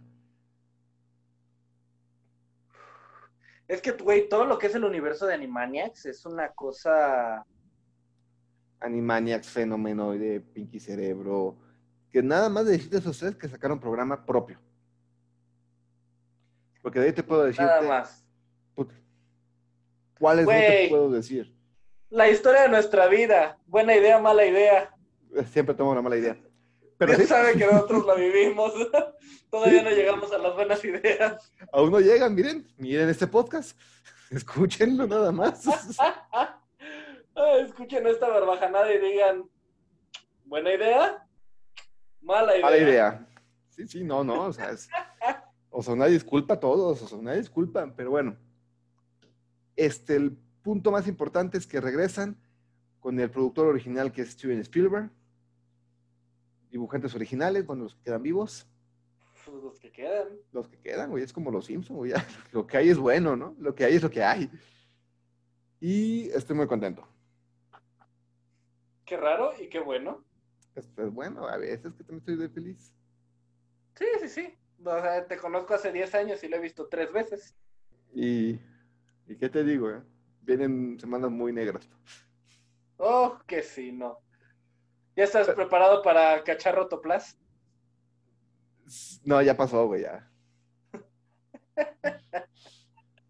Es 3.69 3.81
que, 3.81 3.93
güey, 3.93 4.29
todo 4.29 4.45
lo 4.45 4.59
que 4.59 4.67
es 4.67 4.75
el 4.75 4.85
universo 4.85 5.25
de 5.27 5.35
Animaniacs 5.35 6.07
es 6.07 6.27
una 6.27 6.51
cosa. 6.51 7.47
Animaniacs, 8.81 9.49
Fenomenoide, 9.49 10.41
Pinky 10.41 10.81
Cerebro. 10.81 11.57
Que 12.11 12.23
nada 12.23 12.49
más 12.49 12.67
decirte 12.67 12.99
esos 12.99 13.19
tres 13.19 13.37
que 13.37 13.49
sacaron 13.49 13.81
programa 13.81 14.27
propio. 14.27 14.61
Porque 16.83 16.99
de 16.99 17.07
ahí 17.07 17.13
te 17.13 17.23
puedo 17.23 17.45
decirte. 17.45 17.65
Nada 17.65 17.83
más. 17.83 18.27
¿Cuáles 20.19 20.45
no 20.45 20.53
te 20.53 20.87
puedo 20.89 21.11
decir? 21.11 21.53
La 22.09 22.29
historia 22.29 22.63
de 22.63 22.69
nuestra 22.69 23.09
vida. 23.09 23.59
Buena 23.67 23.97
idea, 23.97 24.21
mala 24.21 24.45
idea. 24.45 24.95
Siempre 25.51 25.75
tomo 25.75 25.91
una 25.91 26.03
mala 26.03 26.17
idea. 26.17 26.37
Pero 26.97 27.15
Dios 27.15 27.23
sí, 27.23 27.27
sabe 27.27 27.55
que 27.55 27.67
nosotros 27.67 28.07
la 28.07 28.15
vivimos. 28.15 28.73
Todavía 29.51 29.83
no 29.83 29.91
llegamos 29.91 30.33
a 30.33 30.39
las 30.39 30.55
buenas 30.55 30.85
ideas. 30.85 31.53
aún 31.73 31.91
no 31.91 31.99
llegan, 31.99 32.37
miren, 32.37 32.65
miren 32.77 33.09
este 33.09 33.27
podcast. 33.27 33.77
Escúchenlo 34.31 35.09
nada 35.09 35.33
más. 35.33 35.65
Escuchen 37.61 38.07
esta 38.07 38.29
barbajanada 38.29 38.95
y 38.95 38.99
digan, 38.99 39.51
¿buena 40.45 40.73
idea? 40.73 41.27
Mala 42.21 42.53
idea. 42.53 42.65
Mala 42.65 42.79
idea. 42.79 43.27
Sí, 43.71 43.89
sí, 43.89 44.05
no, 44.05 44.23
no, 44.23 44.45
o 44.45 44.53
sea, 44.53 44.71
es, 44.71 44.89
o 45.73 45.83
sea, 45.83 45.95
una 45.95 46.07
disculpa 46.07 46.55
a 46.55 46.61
todos, 46.61 47.03
o 47.03 47.09
sea, 47.09 47.19
una 47.19 47.33
disculpa, 47.33 47.93
pero 47.97 48.11
bueno. 48.11 48.37
Este, 49.75 50.17
el 50.17 50.37
punto 50.63 50.93
más 50.93 51.09
importante 51.09 51.57
es 51.59 51.67
que 51.67 51.81
regresan 51.81 52.37
con 53.01 53.19
el 53.19 53.31
productor 53.31 53.67
original 53.67 54.13
que 54.13 54.23
es 54.23 54.31
Steven 54.33 54.61
Spielberg, 54.61 55.11
dibujantes 56.71 57.15
originales, 57.15 57.67
bueno, 57.67 57.85
los 57.85 57.95
que 57.95 58.03
quedan 58.03 58.23
vivos, 58.23 58.67
Pues 59.45 59.63
los 59.63 59.81
que 59.81 59.91
quedan. 59.91 60.29
los 60.53 60.69
que 60.69 60.79
quedan, 60.79 61.11
güey, 61.11 61.25
es 61.25 61.33
como 61.33 61.51
los 61.51 61.65
Simpsons, 61.67 61.97
güey, 61.97 62.13
lo 62.53 62.67
que 62.67 62.77
hay 62.77 62.91
es 62.91 62.99
bueno, 62.99 63.35
¿no? 63.35 63.57
Lo 63.59 63.75
que 63.75 63.85
hay 63.85 63.95
es 63.97 64.03
lo 64.03 64.11
que 64.11 64.23
hay. 64.23 64.51
Y 65.81 66.29
estoy 66.31 66.55
muy 66.55 66.67
contento. 66.69 67.09
Qué 69.05 69.17
raro 69.17 69.53
y 69.61 69.69
qué 69.69 69.81
bueno. 69.81 70.23
Es, 70.75 70.89
es 70.97 71.13
bueno, 71.13 71.47
a 71.49 71.57
veces 71.57 71.93
que 71.95 72.05
también 72.05 72.19
estoy 72.19 72.37
de 72.37 72.49
feliz. 72.49 72.95
Sí, 73.97 74.05
sí, 74.21 74.29
sí. 74.29 74.55
O 74.85 75.01
sea, 75.01 75.27
te 75.27 75.37
conozco 75.37 75.75
hace 75.75 75.93
10 75.93 76.15
años 76.15 76.43
y 76.43 76.49
lo 76.49 76.57
he 76.57 76.61
visto 76.61 76.89
tres 76.89 77.13
veces. 77.13 77.55
Y, 78.15 78.59
¿y 79.27 79.37
qué 79.39 79.49
te 79.49 79.65
digo, 79.65 79.91
eh? 79.91 80.03
Vienen 80.41 80.99
semanas 80.99 81.31
muy 81.31 81.53
negras. 81.53 81.89
Oh, 82.97 83.39
que 83.47 83.63
sí, 83.63 83.93
no. 83.93 84.19
¿Ya 85.17 85.25
estás 85.25 85.49
preparado 85.51 86.03
para 86.03 86.43
cachar 86.43 86.75
Rotoplas? 86.75 87.39
No, 89.25 89.41
ya 89.43 89.57
pasó, 89.57 89.87
güey, 89.87 90.03
ya. 90.03 90.29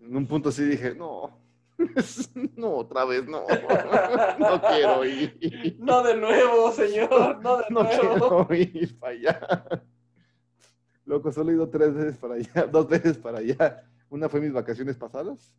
En 0.00 0.16
un 0.16 0.26
punto 0.26 0.50
sí 0.50 0.64
dije, 0.64 0.94
no, 0.94 1.38
no, 2.56 2.70
otra 2.76 3.04
vez 3.04 3.26
no, 3.26 3.44
no 4.38 4.62
quiero 4.62 5.04
ir, 5.04 5.76
No 5.78 6.02
de 6.02 6.16
nuevo, 6.16 6.72
señor, 6.72 7.40
no 7.42 7.58
de 7.58 7.64
no 7.70 7.82
nuevo. 7.82 8.46
quiero 8.46 8.54
ir 8.54 8.98
para 8.98 9.12
allá. 9.12 9.86
Loco, 11.04 11.32
solo 11.32 11.50
he 11.50 11.54
ido 11.54 11.68
tres 11.68 11.94
veces 11.94 12.16
para 12.16 12.34
allá, 12.34 12.66
dos 12.70 12.88
veces 12.88 13.18
para 13.18 13.38
allá. 13.38 13.84
Una 14.08 14.28
fue 14.28 14.40
mis 14.40 14.52
vacaciones 14.52 14.96
pasadas 14.96 15.54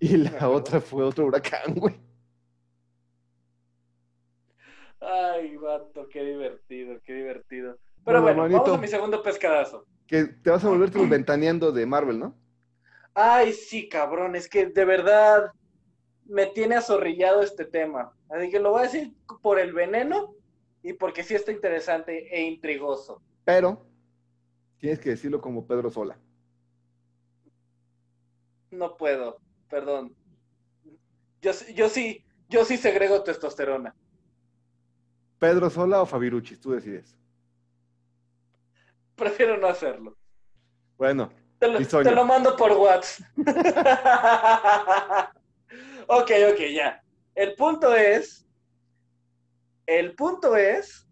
y 0.00 0.16
la 0.16 0.48
otra 0.48 0.80
fue 0.80 1.04
otro 1.04 1.26
huracán, 1.26 1.74
güey. 1.74 1.94
Ay, 4.98 5.56
vato, 5.56 6.08
qué 6.08 6.24
divertido, 6.24 7.00
qué 7.04 7.14
divertido. 7.14 7.78
Pero 8.04 8.22
Bueno, 8.22 8.48
vamos 8.48 8.68
a 8.68 8.78
mi 8.78 8.88
segundo 8.88 9.22
pescadazo. 9.22 9.86
Que 10.06 10.24
te 10.24 10.50
vas 10.50 10.64
a 10.64 10.68
volver 10.68 10.90
tú 10.90 11.06
ventaneando 11.08 11.70
de 11.70 11.86
Marvel, 11.86 12.18
¿no? 12.18 12.34
Ay, 13.14 13.52
sí, 13.52 13.88
cabrón, 13.88 14.36
es 14.36 14.48
que 14.48 14.66
de 14.66 14.84
verdad 14.84 15.52
me 16.24 16.46
tiene 16.46 16.76
azorrillado 16.76 17.42
este 17.42 17.64
tema. 17.64 18.14
Así 18.30 18.50
que 18.50 18.58
lo 18.58 18.70
voy 18.70 18.80
a 18.80 18.84
decir 18.84 19.14
por 19.42 19.58
el 19.58 19.72
veneno 19.72 20.34
y 20.82 20.94
porque 20.94 21.22
sí 21.22 21.34
está 21.34 21.52
interesante 21.52 22.34
e 22.34 22.42
intrigoso. 22.42 23.22
Pero 23.44 23.86
tienes 24.80 24.98
que 24.98 25.10
decirlo 25.10 25.40
como 25.40 25.66
Pedro 25.66 25.90
Sola. 25.90 26.18
No 28.70 28.96
puedo, 28.96 29.38
perdón. 29.68 30.14
Yo, 31.42 31.52
sí- 31.52 31.74
yo 31.74 31.88
sí, 31.88 32.24
yo 32.48 32.64
sí 32.64 32.76
segrego 32.76 33.22
testosterona. 33.22 33.94
¿Pedro 35.38 35.70
Sola 35.70 36.02
o 36.02 36.06
Fabiruchis? 36.06 36.60
Tú 36.60 36.72
decides. 36.72 37.16
Prefiero 39.16 39.56
no 39.56 39.66
hacerlo. 39.68 40.16
Bueno, 40.96 41.30
Te 41.58 41.68
lo, 41.68 41.78
te 41.78 42.10
lo 42.12 42.24
mando 42.24 42.56
por 42.56 42.72
WhatsApp. 42.72 43.26
ok, 46.08 46.30
ok, 46.52 46.60
ya. 46.74 47.02
El 47.34 47.54
punto 47.54 47.94
es, 47.94 48.46
el 49.86 50.14
punto 50.14 50.56
es, 50.56 51.06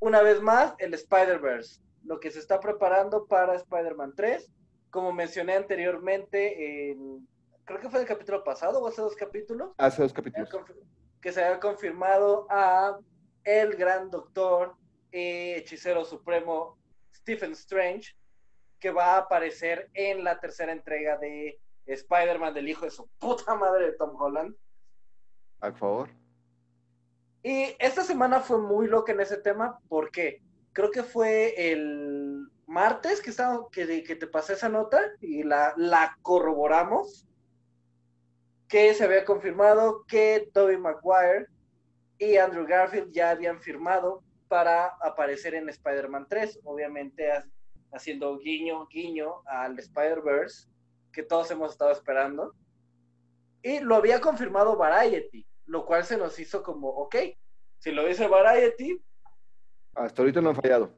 una 0.00 0.22
vez 0.22 0.40
más, 0.40 0.74
el 0.78 0.94
Spider-Verse. 0.94 1.83
Lo 2.04 2.20
que 2.20 2.30
se 2.30 2.38
está 2.38 2.60
preparando 2.60 3.26
para 3.26 3.54
Spider-Man 3.54 4.14
3. 4.14 4.50
Como 4.90 5.12
mencioné 5.12 5.54
anteriormente, 5.54 6.90
en- 6.90 7.26
creo 7.64 7.80
que 7.80 7.88
fue 7.90 8.00
el 8.00 8.06
capítulo 8.06 8.44
pasado 8.44 8.80
o 8.80 8.86
hace 8.86 9.00
dos 9.02 9.16
capítulos, 9.16 9.72
hace 9.78 10.02
dos 10.02 10.12
capítulos. 10.12 10.48
que 11.20 11.32
se 11.32 11.42
había 11.42 11.58
confirmado 11.58 12.46
a 12.50 12.98
el 13.44 13.74
gran 13.76 14.10
doctor 14.10 14.74
y 15.10 15.52
hechicero 15.54 16.04
supremo 16.04 16.76
Stephen 17.14 17.52
Strange, 17.52 18.14
que 18.78 18.90
va 18.90 19.14
a 19.14 19.18
aparecer 19.18 19.88
en 19.94 20.22
la 20.22 20.38
tercera 20.38 20.72
entrega 20.72 21.16
de 21.16 21.58
Spider-Man 21.86 22.52
del 22.52 22.68
hijo 22.68 22.84
de 22.84 22.90
su 22.90 23.08
puta 23.18 23.54
madre 23.54 23.86
de 23.86 23.92
Tom 23.92 24.14
Holland. 24.20 24.54
Por 25.60 25.74
favor. 25.76 26.10
Y 27.42 27.74
esta 27.78 28.02
semana 28.02 28.40
fue 28.40 28.58
muy 28.58 28.86
loca 28.86 29.12
en 29.12 29.20
ese 29.20 29.38
tema, 29.38 29.78
porque 29.88 30.42
creo 30.74 30.90
que 30.90 31.02
fue 31.02 31.70
el 31.72 32.48
martes 32.66 33.22
que, 33.22 33.30
estaba, 33.30 33.66
que, 33.70 33.86
te 33.86 34.26
pasé 34.26 34.52
esa 34.54 34.68
nota 34.68 35.00
y 35.20 35.42
la, 35.42 35.72
la 35.76 36.18
corroboramos, 36.20 37.26
que 38.68 38.92
se 38.92 39.04
había 39.04 39.24
confirmado 39.24 40.04
que 40.06 40.50
Tobey 40.52 40.76
Maguire 40.76 41.46
y 42.18 42.36
Andrew 42.36 42.66
Garfield 42.66 43.12
ya 43.12 43.30
habían 43.30 43.60
firmado 43.60 44.22
para 44.48 44.86
aparecer 45.00 45.54
en 45.54 45.68
Spider-Man 45.68 46.26
3, 46.28 46.60
obviamente 46.64 47.30
ha- 47.30 47.44
haciendo 47.92 48.36
guiño, 48.38 48.86
guiño 48.88 49.42
al 49.46 49.78
Spider-Verse, 49.78 50.68
que 51.12 51.22
todos 51.22 51.50
hemos 51.50 51.72
estado 51.72 51.92
esperando. 51.92 52.52
Y 53.62 53.78
lo 53.80 53.94
había 53.94 54.20
confirmado 54.20 54.76
Variety, 54.76 55.46
lo 55.66 55.86
cual 55.86 56.04
se 56.04 56.16
nos 56.16 56.38
hizo 56.38 56.62
como, 56.62 56.88
ok, 56.88 57.16
si 57.78 57.92
lo 57.92 58.04
dice 58.06 58.26
Variety, 58.26 59.00
Hasta 59.94 60.22
ahorita 60.22 60.40
no 60.40 60.50
han 60.50 60.56
fallado. 60.56 60.94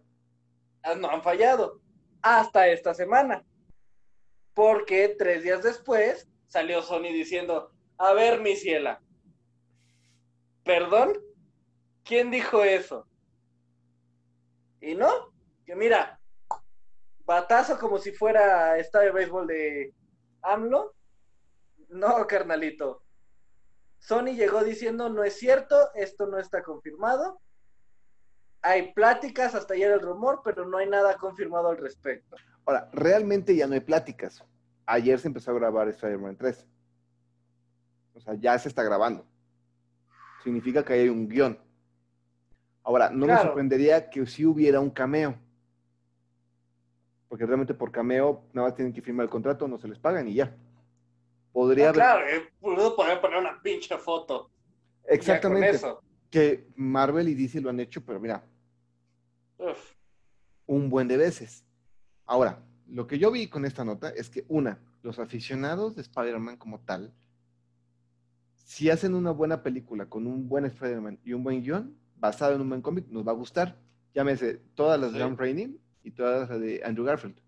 ah, 0.82 0.94
no 0.94 1.11
han 1.11 1.22
fallado. 1.22 1.80
Hasta 2.22 2.68
esta 2.68 2.94
semana. 2.94 3.44
Porque 4.54 5.14
tres 5.18 5.42
días 5.42 5.62
después 5.62 6.28
salió 6.46 6.82
Sony 6.82 7.12
diciendo, 7.12 7.72
a 7.98 8.12
ver, 8.14 8.40
mi 8.40 8.56
ciela, 8.56 9.02
¿perdón? 10.64 11.12
¿Quién 12.04 12.30
dijo 12.30 12.62
eso? 12.64 13.06
Y 14.80 14.94
no, 14.94 15.32
que 15.64 15.74
mira, 15.74 16.18
batazo 17.24 17.78
como 17.78 17.98
si 17.98 18.12
fuera 18.12 18.78
estadio 18.78 19.09
de 19.09 19.12
béisbol 19.12 19.46
de 19.46 19.94
AMLO. 20.42 20.94
No, 21.88 22.26
carnalito. 22.26 23.02
Sony 23.98 24.35
llegó 24.37 24.62
diciendo, 24.62 25.09
no 25.09 25.24
es 25.24 25.37
cierto, 25.38 25.92
esto 25.94 26.26
no 26.26 26.38
está 26.38 26.62
confirmado. 26.62 27.40
Hay 28.66 28.92
pláticas, 28.92 29.55
hasta 29.55 29.74
ayer 29.74 29.92
el 29.92 30.00
rumor, 30.00 30.40
pero 30.44 30.66
no 30.66 30.79
hay 30.79 30.88
nada 30.88 31.16
confirmado 31.16 31.68
al 31.68 31.76
respecto. 31.79 32.37
Ahora, 32.64 32.88
realmente 32.92 33.55
ya 33.55 33.66
no 33.68 33.74
hay 33.74 33.81
pláticas. 33.81 34.42
Ayer 34.87 35.20
se 35.20 35.29
empezó 35.29 35.52
a 35.52 35.55
grabar 35.55 35.88
Spider-Man 35.88 36.37
3. 36.37 36.66
O 38.14 38.20
sea, 38.20 38.35
ya 38.35 38.59
se 38.59 38.68
está 38.68 38.83
grabando. 38.83 39.24
Significa 40.42 40.85
que 40.85 40.94
hay 40.94 41.09
un 41.09 41.29
guion. 41.29 41.57
Ahora, 42.83 43.09
no 43.11 43.26
me 43.26 43.37
sorprendería 43.38 44.11
que 44.11 44.26
si 44.26 44.44
hubiera 44.44 44.81
un 44.81 44.90
cameo. 44.90 45.38
Porque 47.29 47.46
realmente 47.46 47.74
por 47.74 47.92
cameo 47.92 48.44
nada 48.52 48.68
más 48.68 48.74
tienen 48.74 48.92
que 48.92 49.02
firmar 49.02 49.24
el 49.24 49.31
contrato, 49.31 49.68
no 49.68 49.79
se 49.79 49.87
les 49.88 49.98
pagan 49.98 50.26
y 50.29 50.35
ya. 50.35 50.52
Podría 51.52 51.87
Ah, 51.87 51.88
haber. 51.90 52.00
claro, 52.00 52.26
eh, 52.29 52.48
puedo 52.61 52.96
poner, 52.96 53.20
poner 53.20 53.38
una 53.38 53.61
pinche 53.62 53.96
foto. 53.98 54.50
Exactamente. 55.05 55.81
Que 56.31 56.68
Marvel 56.76 57.29
y 57.29 57.35
DC 57.35 57.61
lo 57.61 57.70
han 57.70 57.81
hecho, 57.81 58.05
pero 58.05 58.18
mira, 58.20 58.42
Uf. 59.59 59.92
un 60.66 60.88
buen 60.90 61.09
de 61.09 61.16
veces. 61.16 61.64
Ahora, 62.25 62.62
lo 62.88 63.07
que 63.07 63.19
yo 63.19 63.31
vi 63.31 63.49
con 63.49 63.64
esta 63.64 63.85
nota 63.85 64.11
es 64.11 64.29
que, 64.31 64.45
una, 64.49 64.79
los 65.03 65.19
aficionados 65.19 65.95
de 65.97 66.03
Spider-Man 66.03 66.57
como 66.57 66.81
tal, 66.81 67.12
si 68.55 68.90
hacen 68.90 69.14
una 69.14 69.31
buena 69.31 69.62
película 69.62 70.07
con 70.07 70.27
un 70.27 70.49
buen 70.49 70.64
Spider-Man 70.66 71.21
y 71.25 71.33
un 71.33 71.45
buen 71.45 71.62
guion, 71.62 71.97
basado 72.16 72.55
en 72.55 72.61
un 72.62 72.69
buen 72.69 72.83
cómic, 72.83 73.07
nos 73.09 73.27
va 73.27 73.31
a 73.33 73.35
gustar. 73.37 73.77
Llámese 74.14 74.55
todas 74.75 74.99
las 75.01 75.12
de. 75.12 75.19
Sam 75.21 75.37
Raimi 75.37 75.79
y 76.03 76.11
todas 76.11 76.49
las 76.49 76.61
de 76.61 76.83
Andrew 76.85 77.05
Garfield. 77.05 77.38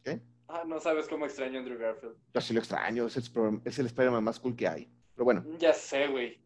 ¿Ok? 0.00 0.20
Ah, 0.48 0.64
no 0.66 0.80
sabes 0.80 1.06
cómo 1.08 1.24
extraño 1.24 1.58
a 1.58 1.60
Andrew 1.60 1.78
Garfield. 1.78 2.14
Yo 2.34 2.40
sí 2.40 2.52
lo 2.52 2.60
extraño, 2.60 3.06
es 3.06 3.16
el, 3.16 3.60
es 3.64 3.78
el 3.78 3.86
Spider-Man 3.86 4.24
más 4.24 4.38
cool 4.40 4.56
que 4.56 4.66
hay. 4.68 4.90
Pero 5.14 5.24
bueno, 5.24 5.44
Ya 5.58 5.72
sé, 5.72 6.08
güey. 6.08 6.38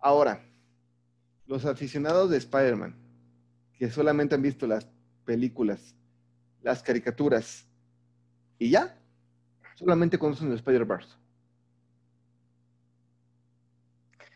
ahora, 0.00 0.44
los 1.46 1.64
aficionados 1.64 2.30
de 2.30 2.38
Spider-Man, 2.38 2.96
que 3.78 3.90
solamente 3.90 4.34
han 4.34 4.42
visto 4.42 4.66
las 4.66 4.88
películas, 5.24 5.94
las 6.62 6.82
caricaturas, 6.82 7.68
y 8.58 8.70
ya, 8.70 8.98
solamente 9.74 10.18
conocen 10.18 10.48
el 10.48 10.54
Spider-Verse. 10.54 11.16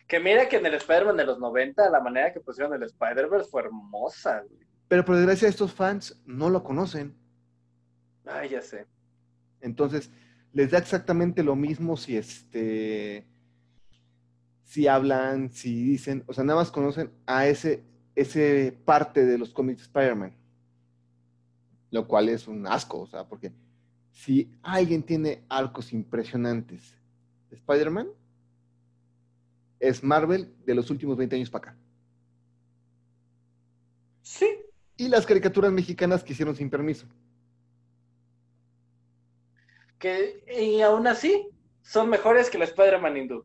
Que 0.06 0.20
mira 0.20 0.48
que 0.48 0.56
en 0.56 0.66
el 0.66 0.74
Spider-Man 0.74 1.16
de 1.16 1.24
los 1.24 1.38
90, 1.38 1.88
la 1.88 2.00
manera 2.00 2.32
que 2.32 2.40
pusieron 2.40 2.74
el 2.74 2.82
Spider-Verse 2.82 3.48
fue 3.48 3.62
hermosa, 3.62 4.42
güey. 4.48 4.66
Pero 4.88 5.04
por 5.04 5.16
desgracia 5.16 5.48
estos 5.48 5.72
fans 5.72 6.20
no 6.26 6.50
lo 6.50 6.64
conocen. 6.64 7.16
Ay, 8.26 8.48
ya 8.50 8.60
sé. 8.60 8.86
Entonces, 9.60 10.10
les 10.52 10.70
da 10.72 10.78
exactamente 10.78 11.44
lo 11.44 11.54
mismo 11.54 11.96
si 11.96 12.16
este 12.16 13.26
si 14.64 14.86
hablan, 14.86 15.52
si 15.52 15.82
dicen, 15.82 16.22
o 16.28 16.32
sea, 16.32 16.44
nada 16.44 16.60
más 16.60 16.70
conocen 16.70 17.12
a 17.26 17.46
ese, 17.46 17.82
ese 18.20 18.72
parte 18.84 19.24
de 19.24 19.38
los 19.38 19.50
cómics 19.52 19.78
de 19.78 19.84
Spider-Man. 19.84 20.34
Lo 21.90 22.06
cual 22.06 22.28
es 22.28 22.46
un 22.46 22.66
asco, 22.66 23.00
o 23.00 23.06
sea, 23.06 23.26
porque 23.26 23.52
si 24.12 24.50
alguien 24.62 25.02
tiene 25.02 25.42
arcos 25.48 25.92
impresionantes 25.92 26.94
de 27.48 27.56
Spider-Man, 27.56 28.08
es 29.78 30.04
Marvel 30.04 30.54
de 30.66 30.74
los 30.74 30.90
últimos 30.90 31.16
20 31.16 31.36
años 31.36 31.50
para 31.50 31.70
acá. 31.70 31.78
Sí. 34.22 34.46
Y 34.98 35.08
las 35.08 35.24
caricaturas 35.24 35.72
mexicanas 35.72 36.22
que 36.22 36.34
hicieron 36.34 36.54
sin 36.54 36.68
permiso. 36.68 37.06
Que, 39.98 40.44
y 40.58 40.82
aún 40.82 41.06
así, 41.06 41.48
son 41.80 42.10
mejores 42.10 42.50
que 42.50 42.58
el 42.58 42.64
Spider-Man 42.64 43.16
hindú. 43.16 43.44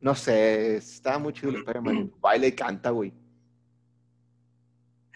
No 0.00 0.14
sé, 0.16 0.76
está 0.76 1.18
muy 1.18 1.32
chido 1.32 1.50
el 1.50 1.58
Spider-Man. 1.58 2.12
Baila 2.20 2.46
y 2.48 2.52
canta, 2.52 2.90
güey. 2.90 3.12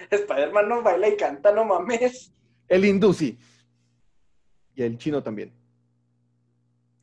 Spider-Man 0.11 0.69
no 0.69 0.83
baila 0.83 1.09
y 1.09 1.17
canta, 1.17 1.53
no 1.53 1.65
mames. 1.65 2.33
El 2.69 2.85
hindú 2.85 3.13
sí. 3.13 3.39
Y 4.75 4.83
el 4.83 4.97
chino 4.99 5.23
también. 5.23 5.53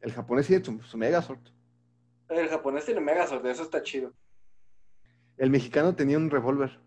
El 0.01 0.11
japonés 0.13 0.47
tiene 0.47 0.63
su, 0.63 0.81
su 0.81 0.97
Megazord. 0.97 1.39
El 2.29 2.47
japonés 2.47 2.85
tiene 2.85 3.01
Megazord, 3.01 3.45
eso 3.47 3.63
está 3.63 3.81
chido. 3.83 4.13
El 5.37 5.49
mexicano 5.49 5.95
tenía 5.95 6.17
un 6.17 6.29
revólver. 6.29 6.79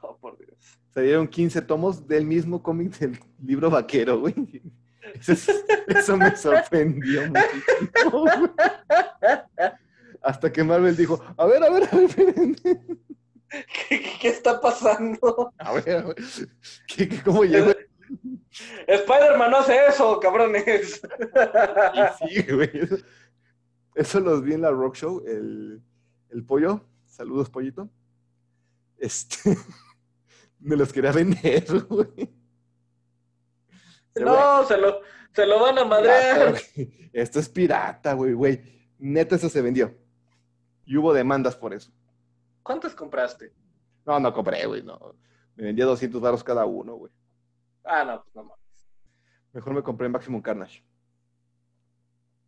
Oh, 0.00 0.16
por 0.16 0.38
Dios. 0.38 0.78
Salieron 0.94 1.28
15 1.28 1.62
tomos 1.62 2.06
del 2.06 2.24
mismo 2.24 2.62
cómic 2.62 2.96
del 2.98 3.18
libro 3.44 3.70
vaquero, 3.70 4.20
güey. 4.20 4.34
Eso, 5.14 5.32
es- 5.32 5.64
eso 5.86 6.16
me 6.18 6.36
sorprendió 6.36 7.22
muchísimo, 7.28 8.10
güey. 8.10 8.50
Hasta 10.20 10.52
que 10.52 10.62
Marvel 10.62 10.94
dijo, 10.96 11.18
a 11.36 11.46
ver, 11.46 11.62
a 11.64 11.70
ver, 11.70 11.84
a 11.90 11.96
ver. 11.96 12.80
¿Qué, 13.50 13.64
qué- 13.88 14.12
qué 14.20 14.28
está 14.28 14.60
pasando? 14.60 15.52
A 15.58 15.72
ver, 15.72 15.90
a 15.96 16.02
ver. 16.06 16.16
¿Qué- 16.86 17.08
qué- 17.08 17.22
¿Cómo 17.22 17.44
llegó? 17.44 17.72
Spider-Man 18.86 19.50
no 19.50 19.58
hace 19.58 19.86
eso, 19.86 20.18
cabrones. 20.20 21.00
Y 22.24 22.28
sí, 22.28 22.42
güey. 22.52 22.70
Eso, 23.94 24.20
los 24.20 24.42
vi 24.42 24.54
en 24.54 24.62
la 24.62 24.70
Rock 24.70 24.96
Show, 24.96 25.22
el, 25.26 25.82
el 26.30 26.44
pollo. 26.44 26.84
Saludos, 27.06 27.50
pollito. 27.50 27.88
Este, 28.98 29.38
me 30.60 30.76
los 30.76 30.92
quería 30.92 31.12
vender, 31.12 31.64
güey. 31.88 32.30
No, 34.16 34.64
se 34.66 34.76
lo, 34.76 35.00
se 35.32 35.46
lo 35.46 35.60
van 35.60 35.78
a 35.78 35.84
madrear. 35.84 36.56
Esto 37.12 37.38
es 37.40 37.48
pirata, 37.48 38.14
güey, 38.14 38.32
güey. 38.32 38.62
Neta, 38.98 39.36
eso 39.36 39.48
se 39.48 39.62
vendió. 39.62 39.96
Y 40.84 40.96
hubo 40.96 41.12
demandas 41.12 41.54
por 41.56 41.72
eso. 41.74 41.92
¿Cuántos 42.68 42.94
compraste? 42.94 43.50
No, 44.04 44.20
no 44.20 44.30
compré, 44.30 44.66
güey, 44.66 44.82
no. 44.82 45.16
Me 45.54 45.64
vendía 45.64 45.86
200 45.86 46.20
baros 46.20 46.44
cada 46.44 46.66
uno, 46.66 46.96
güey. 46.96 47.10
Ah, 47.82 48.04
no, 48.04 48.22
pues 48.22 48.34
no 48.34 48.44
mames. 48.44 48.90
Mejor 49.54 49.72
me 49.72 49.82
compré 49.82 50.06
Maximum 50.10 50.42
Carnage. 50.42 50.84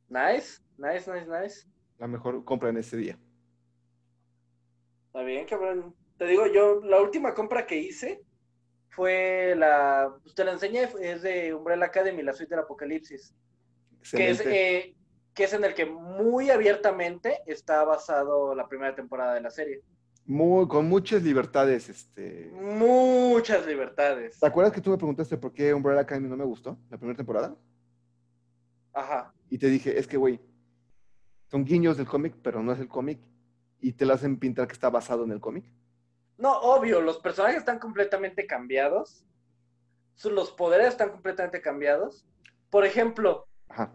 Nice, 0.09 0.61
nice, 0.77 1.11
nice, 1.11 1.27
nice. 1.27 1.67
La 1.97 2.07
mejor 2.07 2.45
compra 2.45 2.69
en 2.69 2.77
ese 2.77 2.99
día. 2.99 3.19
Está 5.07 5.23
bien, 5.23 5.47
cabrón. 5.47 5.97
Te 6.19 6.27
digo, 6.27 6.47
yo, 6.49 6.83
la 6.85 7.01
última 7.01 7.33
compra 7.33 7.67
que 7.67 7.79
hice 7.79 8.23
fue 8.91 9.55
la. 9.57 10.15
Pues 10.23 10.35
te 10.35 10.45
la 10.45 10.53
enseñé, 10.53 10.87
es 11.01 11.23
de 11.23 11.55
Umbrella 11.55 11.87
Academy, 11.87 12.23
la 12.23 12.35
suite 12.35 12.55
del 12.55 12.65
Apocalipsis. 12.65 13.35
Que 14.13 14.29
es, 14.29 14.41
Excelente. 14.41 14.79
eh, 14.81 14.97
que 15.33 15.45
es 15.45 15.53
en 15.55 15.65
el 15.65 15.73
que 15.73 15.87
muy 15.87 16.51
abiertamente 16.51 17.41
está 17.47 17.85
basado 17.85 18.55
la 18.55 18.69
primera 18.69 18.95
temporada 18.95 19.33
de 19.33 19.41
la 19.41 19.51
serie. 19.51 19.83
Muy, 20.31 20.69
con 20.69 20.89
muchas 20.89 21.25
libertades, 21.25 21.89
este... 21.89 22.53
Muchas 22.55 23.67
libertades. 23.67 24.39
¿Te 24.39 24.47
acuerdas 24.47 24.73
que 24.73 24.81
tú 24.81 24.91
me 24.91 24.97
preguntaste 24.97 25.37
por 25.37 25.53
qué 25.53 25.75
Umbrella 25.75 26.03
Academy 26.03 26.29
no 26.29 26.37
me 26.37 26.45
gustó 26.45 26.79
la 26.89 26.97
primera 26.97 27.17
temporada? 27.17 27.57
Ajá. 28.93 29.35
Y 29.49 29.59
te 29.59 29.67
dije, 29.67 29.99
es 29.99 30.07
que, 30.07 30.17
güey, 30.17 30.39
son 31.49 31.65
guiños 31.65 31.97
del 31.97 32.07
cómic, 32.07 32.37
pero 32.45 32.63
no 32.63 32.71
es 32.71 32.79
el 32.79 32.87
cómic. 32.87 33.19
Y 33.81 33.95
te 33.95 34.07
lo 34.07 34.15
hacen 34.15 34.39
pintar 34.39 34.69
que 34.69 34.75
está 34.75 34.89
basado 34.89 35.25
en 35.25 35.33
el 35.33 35.41
cómic. 35.41 35.65
No, 36.39 36.61
obvio, 36.61 37.01
los 37.01 37.19
personajes 37.19 37.59
están 37.59 37.81
completamente 37.81 38.47
cambiados. 38.47 39.25
Los 40.23 40.53
poderes 40.53 40.87
están 40.87 41.11
completamente 41.11 41.61
cambiados. 41.61 42.25
Por 42.71 42.87
ejemplo, 42.87 43.49
Ajá. 43.69 43.93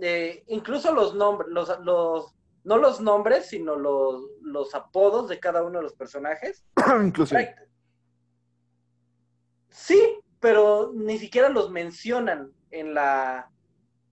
eh, 0.00 0.42
incluso 0.48 0.92
los 0.92 1.14
nombres, 1.14 1.48
los, 1.52 1.78
los, 1.84 2.35
no 2.66 2.78
los 2.78 3.00
nombres, 3.00 3.46
sino 3.46 3.76
los, 3.76 4.28
los 4.42 4.74
apodos 4.74 5.28
de 5.28 5.38
cada 5.38 5.62
uno 5.62 5.78
de 5.78 5.84
los 5.84 5.94
personajes. 5.94 6.64
Inclusive. 7.02 7.54
Sí, 9.70 10.18
pero 10.40 10.90
ni 10.92 11.16
siquiera 11.18 11.48
los 11.48 11.70
mencionan 11.70 12.52
en 12.72 12.92
la, 12.92 13.50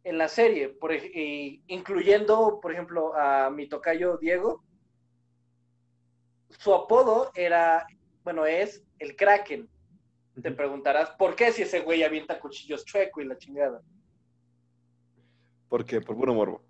en 0.04 0.18
la 0.18 0.28
serie, 0.28 0.68
por, 0.68 0.92
ej- 0.92 1.10
y 1.14 1.62
incluyendo, 1.66 2.60
por 2.60 2.72
ejemplo, 2.72 3.14
a 3.14 3.50
mi 3.50 3.68
tocayo 3.68 4.18
Diego. 4.18 4.62
Su 6.50 6.72
apodo 6.72 7.32
era, 7.34 7.84
bueno, 8.22 8.46
es 8.46 8.84
el 9.00 9.16
Kraken. 9.16 9.68
Te 10.40 10.50
preguntarás, 10.52 11.10
¿por 11.10 11.34
qué 11.34 11.50
si 11.50 11.62
ese 11.62 11.80
güey 11.80 12.04
avienta 12.04 12.38
cuchillos 12.38 12.84
chueco 12.84 13.20
y 13.20 13.24
la 13.24 13.36
chingada? 13.36 13.82
¿Por 15.68 15.84
qué? 15.84 16.00
Por 16.00 16.16
puro 16.16 16.34
morbo. 16.34 16.62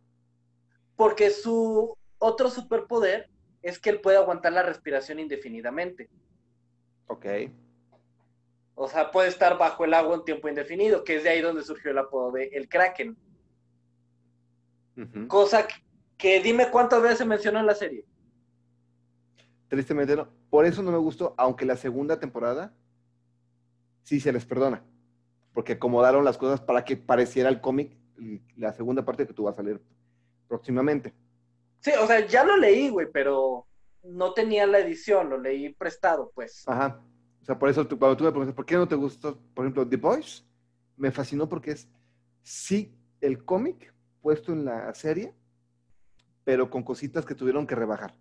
Porque 0.96 1.30
su 1.30 1.96
otro 2.18 2.50
superpoder 2.50 3.28
es 3.62 3.78
que 3.78 3.90
él 3.90 4.00
puede 4.00 4.18
aguantar 4.18 4.52
la 4.52 4.62
respiración 4.62 5.18
indefinidamente. 5.18 6.08
Ok. 7.06 7.26
O 8.74 8.88
sea, 8.88 9.10
puede 9.10 9.28
estar 9.28 9.56
bajo 9.56 9.84
el 9.84 9.94
agua 9.94 10.18
un 10.18 10.24
tiempo 10.24 10.48
indefinido, 10.48 11.04
que 11.04 11.16
es 11.16 11.24
de 11.24 11.30
ahí 11.30 11.40
donde 11.40 11.62
surgió 11.62 11.90
el 11.90 11.98
apodo 11.98 12.32
de 12.32 12.46
el 12.48 12.68
Kraken. 12.68 13.16
Cosa 15.28 15.66
que, 15.66 15.74
que 16.16 16.40
dime 16.40 16.70
cuántas 16.70 17.02
veces 17.02 17.18
se 17.18 17.24
mencionó 17.24 17.60
en 17.60 17.66
la 17.66 17.74
serie. 17.74 18.04
Tristemente 19.68 20.14
no. 20.14 20.28
Por 20.50 20.66
eso 20.66 20.82
no 20.82 20.92
me 20.92 20.98
gustó, 20.98 21.34
aunque 21.36 21.64
la 21.64 21.76
segunda 21.76 22.20
temporada 22.20 22.72
sí 24.02 24.20
se 24.20 24.32
les 24.32 24.44
perdona. 24.44 24.84
Porque 25.52 25.74
acomodaron 25.74 26.24
las 26.24 26.36
cosas 26.36 26.60
para 26.60 26.84
que 26.84 26.96
pareciera 26.96 27.48
el 27.48 27.60
cómic, 27.60 27.96
la 28.56 28.72
segunda 28.72 29.04
parte 29.04 29.26
que 29.26 29.32
tú 29.32 29.44
vas 29.44 29.58
a 29.58 29.62
leer 29.62 29.80
próximamente. 30.54 31.12
Sí, 31.80 31.90
o 32.00 32.06
sea, 32.06 32.24
ya 32.26 32.44
lo 32.44 32.56
leí, 32.56 32.88
güey, 32.88 33.08
pero 33.12 33.66
no 34.04 34.32
tenía 34.32 34.66
la 34.66 34.78
edición, 34.78 35.28
lo 35.28 35.36
leí 35.38 35.74
prestado, 35.74 36.30
pues. 36.34 36.62
Ajá. 36.68 37.00
O 37.42 37.44
sea, 37.44 37.58
por 37.58 37.68
eso 37.68 37.86
tú- 37.86 37.98
cuando 37.98 38.16
tú 38.16 38.24
me 38.24 38.30
preguntas, 38.30 38.54
¿por 38.54 38.64
qué 38.64 38.76
no 38.76 38.86
te 38.88 38.94
gustó, 38.94 39.36
por 39.54 39.64
ejemplo, 39.64 39.86
The 39.86 39.96
Boys? 39.96 40.46
Me 40.96 41.10
fascinó 41.10 41.48
porque 41.48 41.72
es, 41.72 41.88
sí, 42.42 42.94
el 43.20 43.44
cómic 43.44 43.92
puesto 44.22 44.52
en 44.52 44.64
la 44.64 44.94
serie, 44.94 45.34
pero 46.44 46.70
con 46.70 46.82
cositas 46.84 47.26
que 47.26 47.34
tuvieron 47.34 47.66
que 47.66 47.74
rebajar. 47.74 48.14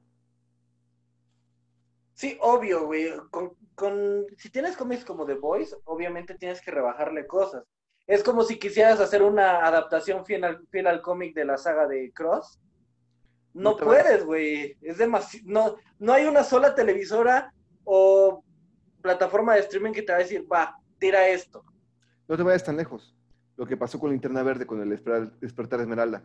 Sí, 2.15 2.37
obvio, 2.41 2.85
güey. 2.87 3.11
Con, 3.31 3.53
con- 3.75 4.25
si 4.37 4.49
tienes 4.49 4.75
cómics 4.75 5.05
como 5.05 5.25
The 5.25 5.35
Boys, 5.35 5.75
obviamente 5.85 6.35
tienes 6.35 6.61
que 6.61 6.71
rebajarle 6.71 7.27
cosas. 7.27 7.63
Es 8.05 8.23
como 8.23 8.43
si 8.43 8.59
quisieras 8.59 8.99
hacer 8.99 9.23
una 9.23 9.65
adaptación 9.65 10.25
fiel 10.25 10.43
al, 10.43 10.67
fiel 10.67 10.87
al 10.87 11.01
cómic 11.01 11.33
de 11.35 11.45
la 11.45 11.57
saga 11.57 11.87
de 11.87 12.11
Cross. 12.11 12.59
No, 13.53 13.77
puedes, 13.77 14.25
güey. 14.25 14.77
Es 14.81 14.97
demasiado. 14.97 15.45
No, 15.47 15.75
no 15.99 16.13
hay 16.13 16.25
una 16.25 16.43
sola 16.43 16.75
televisora 16.75 17.53
o 17.83 18.43
plataforma 19.01 19.53
de 19.53 19.61
streaming 19.61 19.91
que 19.93 20.01
te 20.01 20.11
va 20.11 20.17
a 20.17 20.21
decir, 20.21 20.45
va, 20.51 20.75
tira 20.99 21.27
esto. 21.27 21.63
No 22.27 22.35
te 22.35 22.43
vayas 22.43 22.63
tan 22.63 22.77
lejos. 22.77 23.15
Lo 23.55 23.65
que 23.65 23.77
pasó 23.77 23.99
con 23.99 24.09
Linterna 24.11 24.41
Verde, 24.43 24.65
con 24.65 24.81
el 24.81 24.91
Esper- 24.91 25.31
Despertar 25.39 25.79
Esmeralda. 25.81 26.23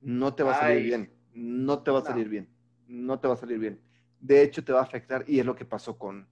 No 0.00 0.34
te 0.34 0.42
va 0.42 0.52
a 0.52 0.60
salir 0.60 0.76
Ay. 0.78 0.84
bien. 0.84 1.12
No 1.32 1.82
te 1.82 1.90
va 1.90 1.98
a 1.98 2.02
No. 2.02 2.06
salir 2.06 2.28
bien. 2.28 2.48
No 2.86 3.18
te 3.18 3.28
va 3.28 3.34
a 3.34 3.38
salir 3.38 3.58
bien. 3.58 3.80
De 4.20 4.42
hecho, 4.42 4.62
te 4.64 4.72
va 4.72 4.80
a 4.80 4.84
afectar 4.84 5.24
y 5.26 5.40
es 5.40 5.46
lo 5.46 5.54
que 5.54 5.64
pasó 5.64 5.98
con 5.98 6.28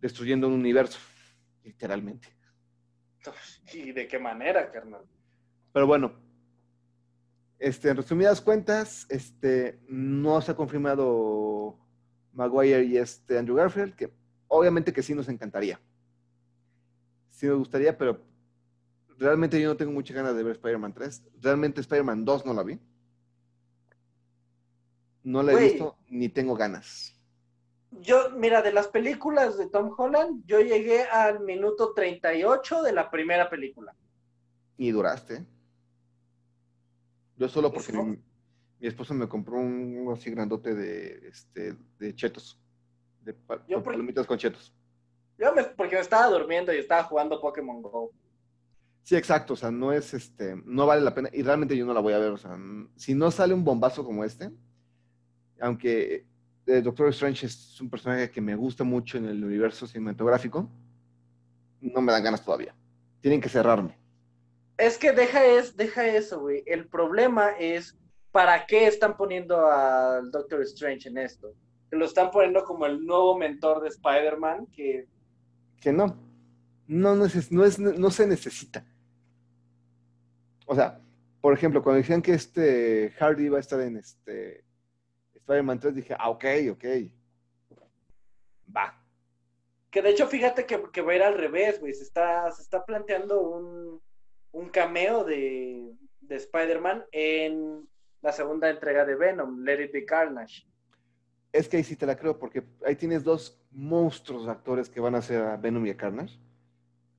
Destruyendo 0.00 0.46
un 0.48 0.54
Universo, 0.54 0.98
literalmente. 1.64 2.28
¿Y 3.72 3.92
de 3.92 4.08
qué 4.08 4.18
manera, 4.18 4.70
carnal? 4.70 5.02
Pero 5.72 5.86
bueno, 5.86 6.12
este, 7.58 7.90
en 7.90 7.96
resumidas 7.98 8.40
cuentas, 8.40 9.06
este, 9.10 9.80
no 9.88 10.40
se 10.40 10.52
ha 10.52 10.56
confirmado 10.56 11.78
Maguire 12.32 12.84
y 12.84 12.96
este 12.96 13.38
Andrew 13.38 13.56
Garfield, 13.56 13.94
que 13.94 14.12
obviamente 14.48 14.92
que 14.92 15.02
sí 15.02 15.14
nos 15.14 15.28
encantaría. 15.28 15.80
Sí 17.28 17.46
nos 17.46 17.58
gustaría, 17.58 17.96
pero 17.96 18.24
realmente 19.18 19.60
yo 19.60 19.68
no 19.68 19.76
tengo 19.76 19.92
muchas 19.92 20.16
ganas 20.16 20.34
de 20.34 20.42
ver 20.42 20.52
Spider-Man 20.52 20.94
3. 20.94 21.22
Realmente 21.40 21.80
Spider-Man 21.82 22.24
2 22.24 22.46
no 22.46 22.54
la 22.54 22.62
vi. 22.62 22.80
No 25.22 25.42
la 25.42 25.52
he 25.52 25.70
visto 25.70 25.98
ni 26.08 26.30
tengo 26.30 26.56
ganas. 26.56 27.19
Yo, 27.92 28.30
mira, 28.36 28.62
de 28.62 28.72
las 28.72 28.86
películas 28.88 29.58
de 29.58 29.68
Tom 29.68 29.92
Holland, 29.96 30.44
yo 30.46 30.60
llegué 30.60 31.02
al 31.04 31.40
minuto 31.40 31.92
38 31.92 32.82
de 32.82 32.92
la 32.92 33.10
primera 33.10 33.50
película. 33.50 33.94
Y 34.76 34.90
duraste. 34.92 35.44
Yo 37.36 37.48
solo 37.48 37.72
porque 37.72 37.92
mi, 37.92 38.16
mi 38.78 38.86
esposo 38.86 39.12
me 39.14 39.28
compró 39.28 39.58
un 39.58 40.08
así 40.12 40.30
grandote 40.30 40.74
de, 40.74 41.28
este, 41.28 41.74
de 41.98 42.14
chetos. 42.14 42.58
De 43.22 43.32
Yo 43.66 43.76
con 43.76 43.82
por- 43.82 43.92
palomitas 43.94 44.26
con 44.26 44.38
chetos. 44.38 44.72
Yo 45.36 45.52
me, 45.54 45.64
porque 45.64 45.96
me 45.96 46.02
estaba 46.02 46.28
durmiendo 46.28 46.72
y 46.72 46.76
estaba 46.78 47.04
jugando 47.04 47.40
Pokémon 47.40 47.82
Go. 47.82 48.12
Sí, 49.02 49.16
exacto. 49.16 49.54
O 49.54 49.56
sea, 49.56 49.70
no 49.70 49.92
es 49.92 50.14
este, 50.14 50.54
no 50.64 50.86
vale 50.86 51.00
la 51.02 51.14
pena. 51.14 51.28
Y 51.32 51.42
realmente 51.42 51.76
yo 51.76 51.86
no 51.86 51.94
la 51.94 52.00
voy 52.00 52.12
a 52.12 52.18
ver. 52.18 52.30
O 52.30 52.36
sea, 52.36 52.56
si 52.96 53.14
no 53.14 53.30
sale 53.30 53.54
un 53.54 53.64
bombazo 53.64 54.04
como 54.04 54.22
este, 54.22 54.50
aunque 55.60 56.26
eh, 56.70 56.82
Doctor 56.82 57.08
Strange 57.08 57.46
es 57.46 57.80
un 57.80 57.90
personaje 57.90 58.30
que 58.30 58.40
me 58.40 58.54
gusta 58.54 58.84
mucho 58.84 59.18
en 59.18 59.26
el 59.26 59.44
universo 59.44 59.86
cinematográfico, 59.86 60.68
no 61.80 62.00
me 62.00 62.12
dan 62.12 62.22
ganas 62.22 62.44
todavía. 62.44 62.74
Tienen 63.20 63.40
que 63.40 63.48
cerrarme. 63.48 63.98
Es 64.76 64.96
que 64.96 65.12
deja, 65.12 65.44
es, 65.44 65.76
deja 65.76 66.06
eso, 66.06 66.40
güey. 66.40 66.62
El 66.66 66.86
problema 66.88 67.50
es, 67.58 67.98
¿para 68.32 68.66
qué 68.66 68.86
están 68.86 69.16
poniendo 69.16 69.66
al 69.66 70.30
Doctor 70.30 70.62
Strange 70.62 71.08
en 71.08 71.18
esto? 71.18 71.54
Que 71.90 71.96
lo 71.96 72.04
están 72.04 72.30
poniendo 72.30 72.64
como 72.64 72.86
el 72.86 73.04
nuevo 73.04 73.36
mentor 73.36 73.82
de 73.82 73.88
Spider-Man, 73.88 74.66
que 74.72 75.06
Que 75.80 75.92
no. 75.92 76.16
No, 76.86 77.14
no, 77.14 77.24
es, 77.26 77.52
no, 77.52 77.64
es, 77.64 77.78
no 77.78 78.10
se 78.10 78.26
necesita. 78.26 78.84
O 80.66 80.74
sea, 80.74 81.00
por 81.40 81.52
ejemplo, 81.52 81.82
cuando 81.82 81.98
decían 81.98 82.22
que 82.22 82.32
este 82.32 83.12
Hardy 83.18 83.44
iba 83.44 83.56
a 83.56 83.60
estar 83.60 83.80
en 83.80 83.96
este 83.96 84.64
Spider-Man 85.50 85.80
3, 85.80 85.94
dije, 85.96 86.14
ah, 86.16 86.30
ok, 86.30 86.44
ok. 86.72 86.84
Va. 88.74 88.94
Que 89.90 90.00
de 90.00 90.10
hecho, 90.10 90.28
fíjate 90.28 90.64
que, 90.64 90.80
que 90.92 91.02
va 91.02 91.12
a 91.12 91.16
ir 91.16 91.22
al 91.24 91.36
revés, 91.36 91.80
güey. 91.80 91.92
Se 91.92 92.04
está, 92.04 92.48
se 92.52 92.62
está 92.62 92.84
planteando 92.84 93.40
un, 93.40 94.00
un 94.52 94.68
cameo 94.68 95.24
de, 95.24 95.92
de 96.20 96.36
Spider-Man 96.36 97.04
en 97.10 97.88
la 98.22 98.30
segunda 98.32 98.70
entrega 98.70 99.04
de 99.04 99.16
Venom, 99.16 99.64
Let 99.64 99.82
It 99.86 99.92
Be 99.92 100.04
Carnage. 100.04 100.68
Es 101.52 101.68
que 101.68 101.78
ahí 101.78 101.84
sí 101.84 101.96
te 101.96 102.06
la 102.06 102.16
creo, 102.16 102.38
porque 102.38 102.62
ahí 102.86 102.94
tienes 102.94 103.24
dos 103.24 103.60
monstruos 103.72 104.46
actores 104.46 104.88
que 104.88 105.00
van 105.00 105.16
a 105.16 105.18
hacer 105.18 105.42
a 105.42 105.56
Venom 105.56 105.84
y 105.84 105.90
a 105.90 105.96
Carnage. 105.96 106.38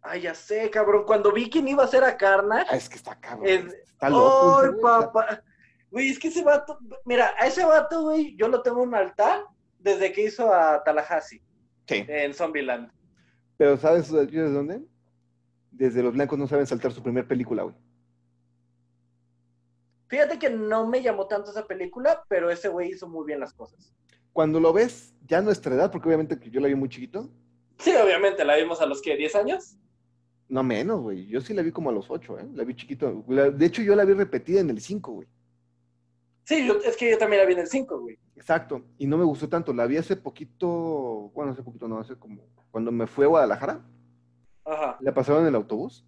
Ay, 0.04 0.22
ya 0.22 0.34
sé, 0.34 0.70
cabrón. 0.72 1.04
Cuando 1.06 1.34
vi 1.34 1.50
quién 1.50 1.68
iba 1.68 1.84
a 1.84 1.88
ser 1.88 2.06
a 2.06 2.16
Carnage, 2.16 2.68
Ah, 2.72 2.78
es 2.78 2.88
que 2.88 2.96
está 2.96 3.20
cabrón. 3.20 3.48
Es- 3.50 3.74
Está 3.74 4.10
loco. 4.10 4.62
¡Ay, 4.64 4.70
papá! 4.82 5.44
Güey, 5.92 6.10
es 6.10 6.18
que 6.20 6.30
ese 6.30 6.44
vato, 6.44 6.80
mira, 7.06 7.34
a 7.38 7.46
ese 7.48 7.64
vato, 7.66 8.04
güey, 8.04 8.36
yo 8.38 8.48
lo 8.48 8.62
tengo 8.62 8.82
en 8.82 8.90
un 8.90 8.96
altar 8.96 9.44
desde 9.78 10.12
que 10.12 10.26
hizo 10.26 10.52
a 10.54 10.82
Tallahassee 10.84 11.42
Sí. 11.88 12.06
en 12.08 12.34
Zombieland. 12.34 12.90
Pero 13.58 13.78
¿sabes 13.78 14.12
desde 14.12 14.50
dónde? 14.52 14.82
Desde 15.72 16.02
los 16.02 16.14
blancos 16.14 16.40
no 16.40 16.48
saben 16.48 16.66
saltar 16.66 16.92
su 16.94 17.04
primer 17.04 17.28
película, 17.28 17.64
güey. 17.64 17.76
Fíjate 20.08 20.38
que 20.40 20.50
no 20.50 20.88
me 20.88 21.02
llamó 21.02 21.28
tanto 21.28 21.52
esa 21.52 21.66
película, 21.68 22.24
pero 22.28 22.50
ese 22.50 22.68
güey 22.70 22.92
hizo 22.92 23.08
muy 23.08 23.26
bien 23.26 23.40
las 23.40 23.54
cosas. 23.54 23.94
Cuando 24.34 24.60
lo 24.60 24.74
ves, 24.74 25.14
ya 25.28 25.38
a 25.40 25.42
nuestra 25.42 25.76
edad, 25.76 25.92
porque 25.92 26.08
obviamente 26.08 26.40
que 26.40 26.50
yo 26.50 26.60
la 26.62 26.68
vi 26.68 26.76
muy 26.76 26.90
chiquito, 26.90 27.30
Sí, 27.80 27.92
obviamente, 27.96 28.46
la 28.46 28.58
vimos 28.58 28.80
a 28.80 28.86
los 28.86 29.02
que, 29.02 29.18
10 29.18 29.34
años. 29.36 29.76
No 30.48 30.62
menos, 30.62 31.02
güey. 31.02 31.26
Yo 31.26 31.42
sí 31.42 31.52
la 31.52 31.64
vi 31.64 31.72
como 31.72 31.90
a 31.90 31.94
los 31.94 32.12
ocho, 32.12 32.38
¿eh? 32.38 32.48
La 32.54 32.64
vi 32.64 32.76
chiquito. 32.76 33.24
De 33.28 33.66
hecho, 33.66 33.82
yo 33.82 33.96
la 33.96 34.06
vi 34.06 34.14
repetida 34.14 34.60
en 34.60 34.70
el 34.70 34.80
5, 34.80 35.12
güey. 35.14 35.28
Sí, 36.44 36.66
yo- 36.68 36.80
es 36.84 36.98
que 36.98 37.12
yo 37.12 37.18
también 37.18 37.42
la 37.42 37.48
vi 37.48 37.54
en 37.54 37.60
el 37.60 37.68
5, 37.68 38.00
güey. 38.00 38.18
Exacto. 38.36 38.84
Y 38.98 39.06
no 39.08 39.18
me 39.18 39.24
gustó 39.24 39.48
tanto. 39.48 39.74
La 39.74 39.86
vi 39.86 39.98
hace 39.98 40.16
poquito, 40.16 41.32
bueno, 41.36 41.52
hace 41.52 41.64
poquito 41.64 41.88
no, 41.88 42.00
hace 42.00 42.16
como 42.16 42.42
cuando 42.72 42.92
me 42.92 43.06
fui 43.08 43.26
a 43.26 43.28
Guadalajara. 43.30 43.86
Ajá. 44.66 44.98
La 45.02 45.14
pasaron 45.14 45.42
en 45.44 45.50
el 45.50 45.56
autobús. 45.56 46.06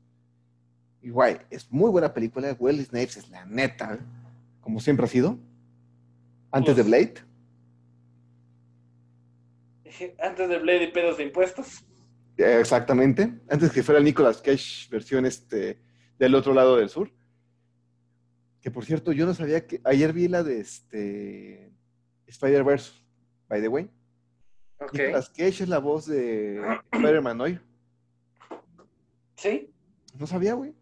Y 1.02 1.10
guay, 1.10 1.38
es 1.50 1.70
muy 1.72 1.90
buena 1.92 2.14
película. 2.14 2.56
Wesley 2.58 2.86
Snipes 2.86 3.18
es 3.18 3.30
la 3.30 3.46
neta, 3.46 4.00
como 4.62 4.80
siempre 4.80 5.06
ha 5.06 5.10
sido. 5.10 5.38
Antes 6.52 6.76
de 6.78 6.84
Blade. 6.84 7.14
Antes 10.20 10.50
de 10.50 10.60
Blade 10.60 10.84
y 10.86 10.92
pedos 10.92 11.18
de 11.18 11.24
impuestos. 11.24 11.86
Exactamente. 12.38 13.32
Antes 13.50 13.72
que 13.72 13.84
fuera 13.84 14.00
el 14.00 14.06
Nicolas 14.06 14.42
Cage 14.42 14.88
versión 14.90 15.26
este 15.26 15.80
del 16.18 16.34
otro 16.36 16.54
lado 16.54 16.78
del 16.78 16.90
sur. 16.90 17.12
Que 18.64 18.72
por 18.72 18.86
cierto, 18.86 19.12
yo 19.12 19.26
no 19.26 19.34
sabía 19.34 19.68
que. 19.68 19.82
Ayer 19.84 20.14
vi 20.14 20.30
la 20.30 20.42
de 20.42 20.62
este 20.62 21.74
Spider-Verse, 22.28 22.94
by 23.50 23.62
the 23.62 23.68
way. 23.68 23.90
Ok. 24.80 24.94
Nicolas 24.94 25.30
Cage 25.30 25.64
es 25.64 25.70
la 25.70 25.80
voz 25.80 26.06
de 26.06 26.62
Spider-Man 26.94 27.42
hoy. 27.42 27.60
Sí. 29.36 29.70
No 30.18 30.26
sabía, 30.26 30.54
güey. 30.54 30.74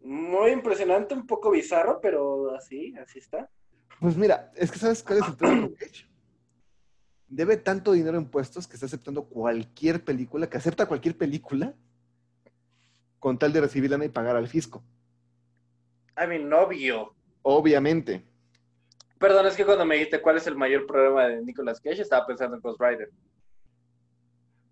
Muy 0.00 0.52
impresionante, 0.52 1.14
un 1.14 1.26
poco 1.26 1.50
bizarro, 1.50 2.00
pero 2.00 2.54
así, 2.54 2.94
así 2.96 3.18
está. 3.18 3.50
Pues 4.00 4.16
mira, 4.16 4.52
es 4.54 4.70
que 4.70 4.78
¿sabes 4.78 5.02
cuál 5.02 5.18
es 5.18 5.26
el 5.26 5.36
tema 5.36 5.60
con 5.60 5.74
Cage? 5.74 6.06
Debe 7.26 7.56
tanto 7.56 7.92
dinero 7.92 8.16
en 8.16 8.24
impuestos 8.24 8.68
que 8.68 8.74
está 8.74 8.86
aceptando 8.86 9.24
cualquier 9.24 10.04
película, 10.04 10.48
que 10.48 10.56
acepta 10.56 10.86
cualquier 10.86 11.16
película 11.16 11.74
con 13.18 13.38
tal 13.38 13.52
de 13.52 13.60
recibir 13.60 13.90
lana 13.90 14.04
y 14.04 14.08
pagar 14.08 14.36
al 14.36 14.46
fisco. 14.46 14.84
A 16.14 16.26
mi 16.26 16.38
novio. 16.38 17.14
Obviamente. 17.42 18.24
Perdón, 19.18 19.46
es 19.46 19.56
que 19.56 19.64
cuando 19.64 19.84
me 19.84 19.94
dijiste 19.94 20.20
cuál 20.20 20.36
es 20.36 20.46
el 20.46 20.56
mayor 20.56 20.86
problema 20.86 21.28
de 21.28 21.42
Nicolas 21.42 21.80
Cage, 21.80 22.02
estaba 22.02 22.26
pensando 22.26 22.56
en 22.56 22.62
Ghost 22.62 22.80
Rider. 22.80 23.10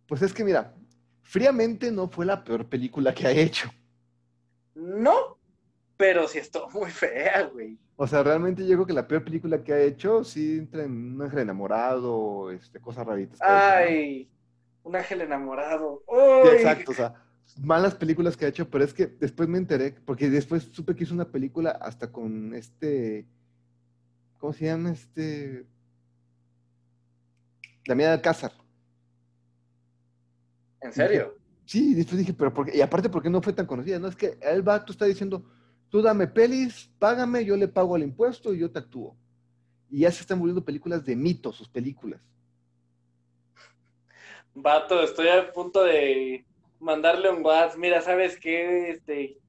Pues 0.07 0.23
es 0.23 0.33
que 0.33 0.45
mira, 0.45 0.75
fríamente 1.23 1.93
no 1.93 2.09
fue 2.09 2.27
la 2.27 2.43
peor 2.43 2.69
película 2.69 3.15
que 3.15 3.27
ha 3.27 3.31
hecho. 3.31 3.71
No, 4.75 5.39
pero 5.97 6.27
sí 6.27 6.39
estuvo 6.39 6.69
muy 6.71 6.91
fea, 6.91 7.43
güey. 7.45 7.79
O 7.95 8.07
sea, 8.07 8.23
realmente 8.23 8.67
yo 8.67 8.75
creo 8.77 8.87
que 8.87 8.93
la 8.93 9.07
peor 9.07 9.23
película 9.23 9.63
que 9.63 9.73
ha 9.73 9.79
hecho 9.79 10.25
sí 10.25 10.59
entra 10.59 10.83
en 10.83 11.15
un 11.15 11.23
ángel 11.23 11.41
enamorado, 11.41 12.51
este, 12.51 12.81
cosas 12.81 13.07
raritas. 13.07 13.39
Ay, 13.43 14.29
un 14.83 14.97
ángel 14.97 15.21
enamorado. 15.21 16.03
Sí, 16.09 16.49
exacto, 16.57 16.93
o 16.93 16.95
sea, 16.95 17.15
malas 17.59 17.95
películas 17.95 18.37
que 18.37 18.45
ha 18.45 18.49
hecho, 18.49 18.69
pero 18.69 18.85
es 18.85 18.95
que 18.95 19.07
después 19.07 19.49
me 19.49 19.59
enteré, 19.59 19.93
porque 20.05 20.31
después 20.31 20.69
supe 20.73 20.95
que 20.95 21.05
hizo 21.05 21.15
una 21.15 21.31
película 21.31 21.71
hasta 21.71 22.11
con 22.11 22.55
este, 22.55 23.27
¿cómo 24.39 24.53
se 24.53 24.67
llama? 24.67 24.93
Este, 24.93 25.67
Damián 27.87 28.13
Alcázar. 28.13 28.53
¿En 30.81 30.93
serio? 30.93 31.37
Sí, 31.65 31.95
después 31.95 32.19
dije, 32.19 32.33
pero 32.33 32.53
¿por 32.53 32.67
qué? 32.67 32.77
Y 32.77 32.81
aparte, 32.81 33.09
¿por 33.09 33.23
qué 33.23 33.31
no 33.31 33.43
fue 33.43 33.53
tan 33.53 33.67
conocida? 33.67 33.99
No, 33.99 34.09
es 34.09 34.17
que 34.17 34.39
el 34.41 34.63
vato 34.63 34.93
está 34.93 35.05
diciendo, 35.05 35.45
tú 35.89 36.03
dame 36.03 36.27
pelis, 36.27 36.91
págame, 36.99 37.45
yo 37.45 37.57
le 37.57 37.69
pago 37.69 37.97
el 37.97 38.03
impuesto 38.03 38.53
y 38.53 38.59
yo 38.59 38.71
te 38.71 38.81
actúo. 38.81 39.17
Y 39.89 40.01
ya 40.01 40.11
se 40.11 40.23
están 40.23 40.39
volviendo 40.39 40.65
películas 40.65 41.05
de 41.05 41.15
mito, 41.17 41.53
sus 41.53 41.69
películas. 41.69 42.21
Vato, 44.55 45.03
estoy 45.03 45.29
a 45.29 45.53
punto 45.53 45.85
de 45.85 46.45
mandarle 46.81 47.31
un 47.31 47.45
WhatsApp. 47.45 47.79
Mira, 47.79 48.01
¿sabes 48.01 48.39
qué? 48.39 48.91
Este 48.91 49.41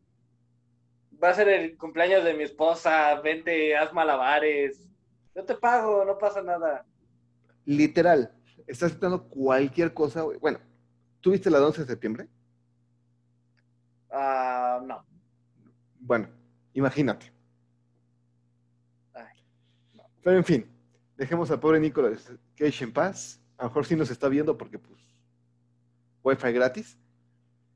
va 1.21 1.29
a 1.29 1.33
ser 1.33 1.47
el 1.49 1.77
cumpleaños 1.77 2.23
de 2.23 2.33
mi 2.33 2.43
esposa. 2.43 3.19
Vente, 3.21 3.75
haz 3.75 3.93
malabares. 3.93 4.87
Yo 5.35 5.45
te 5.45 5.55
pago, 5.55 6.03
no 6.03 6.17
pasa 6.17 6.41
nada. 6.41 6.85
Literal, 7.65 8.33
está 8.67 8.87
aceptando 8.87 9.23
cualquier 9.27 9.93
cosa. 9.93 10.21
güey. 10.21 10.37
Bueno, 10.39 10.59
¿tú 11.21 11.31
viste 11.31 11.49
la 11.49 11.59
de 11.59 11.65
11 11.65 11.81
de 11.81 11.87
septiembre? 11.87 12.27
Ah, 14.11 14.81
no. 14.85 15.05
Bueno, 15.99 16.27
imagínate. 16.73 17.31
Ay, 19.13 19.37
Pero 20.23 20.37
en 20.37 20.43
fin, 20.43 20.65
dejemos 21.15 21.49
al 21.51 21.59
pobre 21.59 21.79
Nicolas 21.79 22.31
Cage 22.55 22.83
en 22.83 22.91
paz. 22.91 23.39
A 23.57 23.63
lo 23.63 23.69
mejor 23.69 23.85
sí 23.85 23.95
nos 23.95 24.09
está 24.09 24.27
viendo 24.27 24.57
porque, 24.57 24.79
pues, 24.79 24.99
Wi-Fi 26.23 26.51
gratis. 26.51 26.97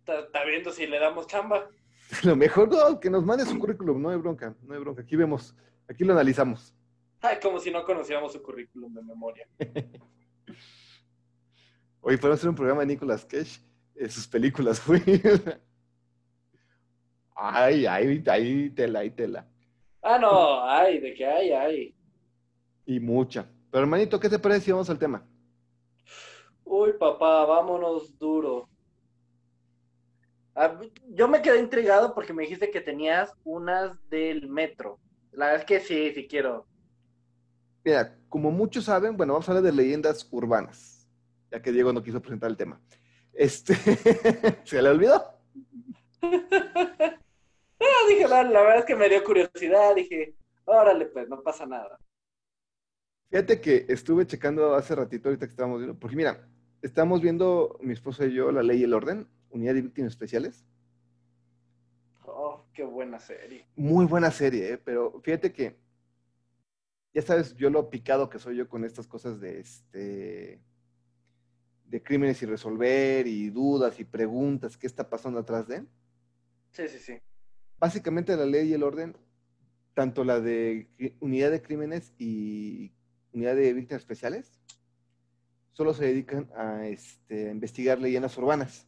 Está, 0.07 0.43
viendo 0.45 0.71
si 0.71 0.85
le 0.85 0.99
damos 0.99 1.25
chamba. 1.27 1.67
Lo 2.23 2.35
mejor, 2.35 2.69
no, 2.69 2.99
que 2.99 3.09
nos 3.09 3.25
mande 3.25 3.45
su 3.45 3.57
currículum, 3.57 4.01
no 4.01 4.09
hay 4.09 4.17
bronca, 4.17 4.55
no 4.61 4.73
hay 4.73 4.79
bronca. 4.79 5.01
Aquí 5.01 5.15
vemos, 5.15 5.55
aquí 5.89 6.03
lo 6.03 6.13
analizamos. 6.13 6.75
Ay, 7.21 7.37
como 7.41 7.59
si 7.59 7.71
no 7.71 7.83
conociéramos 7.83 8.31
su 8.31 8.43
currículum 8.43 8.93
de 8.93 9.01
memoria. 9.01 9.47
Oye, 12.01 12.19
podemos 12.19 12.39
hacer 12.39 12.49
un 12.49 12.55
programa 12.55 12.81
de 12.81 12.87
Nicolas 12.87 13.25
Cage, 13.25 13.59
eh, 13.95 14.07
sus 14.09 14.27
películas, 14.27 14.79
güey. 14.87 15.01
Ay, 17.35 17.87
ay, 17.87 18.23
ay, 18.27 18.69
tela, 18.69 18.99
ay, 18.99 19.09
tela. 19.09 19.47
Ah, 20.03 20.19
no, 20.19 20.63
ay, 20.69 20.99
de 20.99 21.15
que 21.15 21.25
hay, 21.25 21.51
ay. 21.51 21.95
Y 22.85 22.99
mucha. 22.99 23.49
Pero 23.71 23.83
hermanito, 23.83 24.19
¿qué 24.19 24.29
te 24.29 24.37
parece 24.37 24.65
si 24.65 24.71
vamos 24.71 24.89
al 24.91 24.99
tema? 24.99 25.27
Uy, 26.63 26.93
papá, 26.93 27.45
vámonos 27.45 28.17
duro. 28.19 28.69
Yo 31.09 31.27
me 31.27 31.41
quedé 31.41 31.59
intrigado 31.59 32.13
porque 32.13 32.33
me 32.33 32.43
dijiste 32.43 32.71
que 32.71 32.81
tenías 32.81 33.33
unas 33.43 33.97
del 34.09 34.47
metro. 34.47 34.99
La 35.31 35.47
verdad 35.47 35.61
es 35.61 35.65
que 35.65 35.79
sí, 35.81 36.11
sí 36.13 36.27
quiero. 36.27 36.65
Mira, 37.83 38.17
como 38.29 38.51
muchos 38.51 38.85
saben, 38.85 39.17
bueno, 39.17 39.33
vamos 39.33 39.47
a 39.47 39.51
hablar 39.51 39.63
de 39.63 39.71
leyendas 39.71 40.27
urbanas, 40.31 41.07
ya 41.51 41.61
que 41.61 41.71
Diego 41.71 41.91
no 41.91 42.01
quiso 42.01 42.21
presentar 42.21 42.49
el 42.49 42.57
tema. 42.57 42.81
Este, 43.33 43.75
¿se 44.63 44.81
le 44.81 44.89
olvidó? 44.89 45.23
Ah, 47.77 48.07
dije, 48.07 48.27
la, 48.27 48.41
la 48.43 48.61
verdad 48.61 48.79
es 48.79 48.85
que 48.85 48.95
me 48.95 49.09
dio 49.09 49.23
curiosidad. 49.23 49.93
Dije, 49.95 50.33
órale, 50.63 51.07
pues, 51.07 51.27
no 51.27 51.41
pasa 51.43 51.65
nada. 51.65 51.99
Fíjate 53.29 53.59
que 53.59 53.85
estuve 53.89 54.25
checando 54.25 54.75
hace 54.75 54.95
ratito, 54.95 55.27
ahorita 55.27 55.45
que 55.45 55.51
estábamos 55.51 55.79
viendo, 55.79 55.99
porque 55.99 56.15
mira, 56.15 56.47
estamos 56.81 57.21
viendo 57.21 57.77
mi 57.81 57.93
esposa 57.93 58.25
y 58.25 58.33
yo 58.33 58.51
La 58.51 58.63
Ley 58.63 58.79
y 58.79 58.83
el 58.83 58.93
Orden, 58.93 59.27
Unidad 59.55 59.73
de 59.73 59.81
Víctimas 59.83 60.11
Especiales. 60.11 60.65
Oh, 62.25 62.65
qué 62.73 62.83
buena 62.83 63.19
serie. 63.19 63.65
Muy 63.77 64.05
buena 64.05 64.29
serie, 64.29 64.73
¿eh? 64.73 64.77
pero 64.77 65.21
fíjate 65.23 65.53
que, 65.53 65.77
ya 67.13 67.21
sabes, 67.21 67.55
yo 67.55 67.69
lo 67.69 67.89
picado 67.89 68.29
que 68.29 68.37
soy 68.37 68.57
yo 68.57 68.67
con 68.67 68.83
estas 68.83 69.07
cosas 69.07 69.39
de 69.39 69.59
este 69.61 70.61
de 71.85 72.01
crímenes 72.01 72.41
y 72.41 72.47
resolver 72.47 73.27
y 73.27 73.49
dudas 73.51 73.99
y 73.99 74.03
preguntas, 74.03 74.75
¿qué 74.75 74.87
está 74.87 75.07
pasando 75.09 75.39
atrás 75.39 75.67
de? 75.67 75.85
Sí, 76.71 76.87
sí, 76.89 76.99
sí. 76.99 77.21
Básicamente 77.77 78.35
la 78.35 78.45
ley 78.45 78.69
y 78.69 78.73
el 78.73 78.83
orden, 78.83 79.15
tanto 79.93 80.25
la 80.25 80.41
de 80.41 80.89
unidad 81.21 81.51
de 81.51 81.61
crímenes 81.61 82.13
y 82.17 82.91
unidad 83.31 83.55
de 83.55 83.71
víctimas 83.73 84.01
especiales, 84.01 84.59
solo 85.71 85.93
se 85.93 86.05
dedican 86.05 86.49
a 86.57 86.87
este, 86.87 87.47
a 87.49 87.51
investigar 87.51 87.99
leyendas 87.99 88.37
urbanas. 88.37 88.87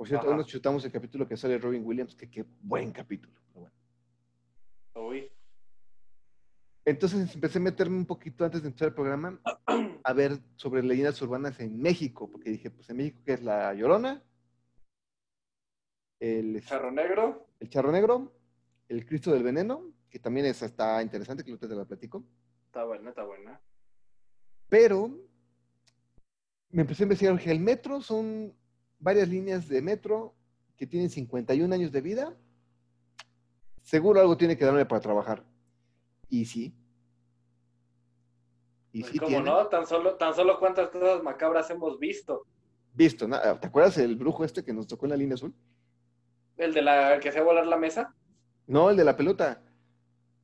Por 0.00 0.08
cierto, 0.08 0.28
hoy 0.28 0.32
Ajá. 0.32 0.38
nos 0.38 0.46
chutamos 0.46 0.82
el 0.86 0.92
capítulo 0.92 1.28
que 1.28 1.36
sale 1.36 1.58
Robin 1.58 1.84
Williams, 1.84 2.14
que 2.14 2.30
qué 2.30 2.42
buen 2.62 2.90
capítulo. 2.90 3.38
pero 3.48 3.60
bueno. 3.60 3.76
Uy. 4.94 5.30
Entonces 6.86 7.34
empecé 7.34 7.58
a 7.58 7.60
meterme 7.60 7.98
un 7.98 8.06
poquito 8.06 8.46
antes 8.46 8.62
de 8.62 8.68
empezar 8.68 8.88
el 8.88 8.94
programa 8.94 9.38
a 10.02 10.12
ver 10.14 10.38
sobre 10.56 10.82
leyendas 10.82 11.20
urbanas 11.20 11.60
en 11.60 11.78
México, 11.78 12.30
porque 12.30 12.48
dije, 12.48 12.70
pues 12.70 12.88
en 12.88 12.96
México, 12.96 13.20
¿qué 13.26 13.34
es 13.34 13.42
la 13.42 13.74
Llorona? 13.74 14.24
El, 16.18 16.64
Charro 16.64 16.90
Negro. 16.90 17.48
el 17.60 17.68
Charro 17.68 17.92
Negro, 17.92 18.32
el 18.88 19.04
Cristo 19.04 19.32
del 19.32 19.42
Veneno, 19.42 19.92
que 20.08 20.18
también 20.18 20.46
es, 20.46 20.62
está 20.62 21.02
interesante, 21.02 21.44
que 21.44 21.50
lo 21.50 21.58
te 21.58 21.68
la 21.68 21.84
platico. 21.84 22.24
Está 22.64 22.84
buena, 22.84 23.10
está 23.10 23.24
buena. 23.24 23.60
Pero 24.70 25.10
me 26.70 26.80
empecé 26.80 27.02
a 27.02 27.04
investigar 27.04 27.38
que 27.38 27.50
el 27.50 27.60
metro 27.60 28.00
son 28.00 28.58
varias 29.00 29.28
líneas 29.28 29.68
de 29.68 29.82
metro 29.82 30.34
que 30.76 30.86
tienen 30.86 31.10
51 31.10 31.74
años 31.74 31.90
de 31.90 32.00
vida. 32.00 32.36
Seguro 33.82 34.20
algo 34.20 34.36
tiene 34.36 34.56
que 34.56 34.64
darme 34.64 34.86
para 34.86 35.00
trabajar. 35.00 35.44
Y 36.28 36.44
sí. 36.44 36.74
Y 38.92 39.00
Pues, 39.00 39.12
sí 39.12 39.18
¿Cómo 39.18 39.28
tiene. 39.28 39.44
no? 39.44 39.66
Tan 39.66 39.86
solo, 39.86 40.14
tan 40.14 40.34
solo 40.34 40.58
cuántas 40.58 40.90
cosas 40.90 41.22
macabras 41.22 41.68
hemos 41.70 41.98
visto. 41.98 42.46
Visto, 42.92 43.26
¿no? 43.26 43.38
¿te 43.58 43.66
acuerdas 43.66 43.98
el 43.98 44.16
brujo 44.16 44.44
este 44.44 44.64
que 44.64 44.72
nos 44.72 44.86
tocó 44.86 45.06
en 45.06 45.10
la 45.10 45.16
línea 45.16 45.34
azul? 45.34 45.54
El 46.56 46.74
de 46.74 46.82
la 46.82 47.14
el 47.14 47.20
que 47.20 47.28
hacía 47.30 47.42
volar 47.42 47.66
la 47.66 47.76
mesa. 47.76 48.14
No, 48.66 48.90
el 48.90 48.96
de 48.96 49.04
la 49.04 49.16
pelota, 49.16 49.62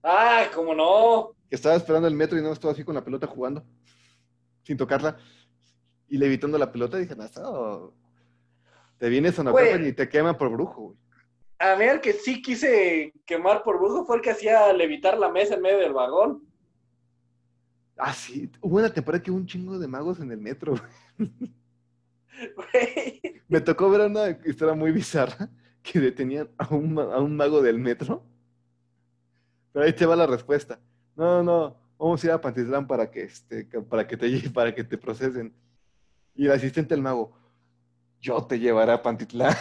¡Ay, 0.03 0.47
cómo 0.55 0.75
no! 0.75 1.33
que 1.49 1.57
estaba 1.57 1.75
esperando 1.77 2.09
el 2.09 2.15
metro 2.15 2.39
y 2.39 2.43
no 2.43 2.53
estaba 2.53 2.73
así 2.73 2.85
con 2.85 2.95
la 2.95 3.05
pelota 3.05 3.27
jugando, 3.27 3.65
sin 4.63 4.77
tocarla, 4.77 5.17
y 6.09 6.17
levitando 6.19 6.59
la 6.59 6.71
pelota. 6.71 6.97
Dije, 6.97 7.15
no, 7.17 7.93
te 8.99 9.09
vienes 9.09 9.39
a 9.39 9.43
una 9.43 9.51
Güey. 9.51 9.89
y 9.89 9.93
te 9.93 10.09
queman 10.09 10.37
por 10.37 10.51
brujo, 10.51 10.81
güey. 10.83 10.97
A 11.59 11.75
mí 11.77 11.85
el 11.85 12.01
que 12.01 12.13
sí 12.13 12.43
quise 12.43 13.15
quemar 13.25 13.63
por 13.63 13.79
brujo 13.79 14.05
fue 14.05 14.17
el 14.17 14.23
que 14.23 14.31
hacía 14.31 14.73
levitar 14.73 15.17
la 15.19 15.31
mesa 15.31 15.55
en 15.55 15.63
medio 15.63 15.79
del 15.79 15.95
vagón. 15.95 16.43
Ah, 17.97 18.13
sí, 18.13 18.51
hubo 18.61 18.77
una 18.77 18.93
temporada 18.93 19.23
que 19.23 19.31
hubo 19.31 19.39
un 19.39 19.47
chingo 19.47 19.79
de 19.79 19.89
magos 19.89 20.21
en 20.21 20.31
el 20.31 20.39
metro. 20.39 20.75
güey. 21.17 21.31
Güey. 22.55 23.43
Me 23.49 23.61
tocó 23.63 23.89
ver 23.89 24.03
una 24.03 24.29
historia 24.45 24.75
muy 24.75 24.93
bizarra 24.93 25.49
que 25.83 25.99
detenían 26.01 26.51
a 26.59 26.75
un, 26.75 26.99
a 26.99 27.19
un 27.19 27.35
mago 27.37 27.63
del 27.63 27.79
metro. 27.79 28.23
Pero 29.73 29.87
ahí 29.87 29.93
te 29.93 30.05
va 30.05 30.17
la 30.17 30.27
respuesta. 30.27 30.79
No, 31.15 31.43
no, 31.43 31.77
vamos 31.99 32.23
a 32.23 32.27
ir 32.27 32.33
a 32.33 32.41
Pantitlán 32.41 32.87
para 32.87 33.11
que, 33.11 33.23
este, 33.23 33.65
para 33.89 34.07
que 34.07 34.17
te 34.17 34.51
para 34.53 34.75
que 34.75 34.85
te 34.85 34.99
procesen. 34.99 35.55
Y 36.35 36.45
el 36.47 36.53
asistente 36.53 36.95
del 36.95 37.03
mago, 37.03 37.33
yo 38.21 38.45
te 38.47 38.59
llevaré 38.59 38.93
a 38.93 39.03
Pantitlán. 39.03 39.55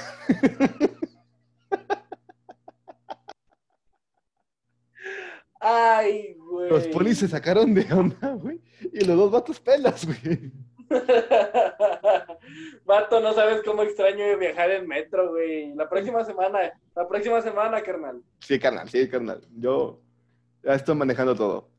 Ay, 5.60 6.34
güey. 6.36 6.70
Los 6.70 6.88
polis 6.88 7.20
se 7.20 7.28
sacaron 7.28 7.74
de 7.74 7.92
onda, 7.94 8.34
güey. 8.34 8.62
Y 8.94 9.04
los 9.06 9.18
dos 9.18 9.32
vatos 9.32 9.60
pelas, 9.60 10.06
güey. 10.06 10.52
Vato, 12.86 13.20
no 13.20 13.34
sabes 13.34 13.64
cómo 13.64 13.82
extraño 13.82 14.38
viajar 14.38 14.70
en 14.72 14.88
metro, 14.88 15.32
güey. 15.32 15.74
La 15.74 15.90
próxima 15.90 16.24
semana, 16.24 16.60
la 16.96 17.08
próxima 17.08 17.42
semana, 17.42 17.82
carnal. 17.82 18.22
Sí, 18.40 18.60
carnal, 18.60 18.88
sí, 18.90 19.10
carnal. 19.10 19.42
Yo 19.58 20.00
ya 20.64 20.76
estoy 20.76 20.96
manejando 20.96 21.36
todo. 21.36 21.70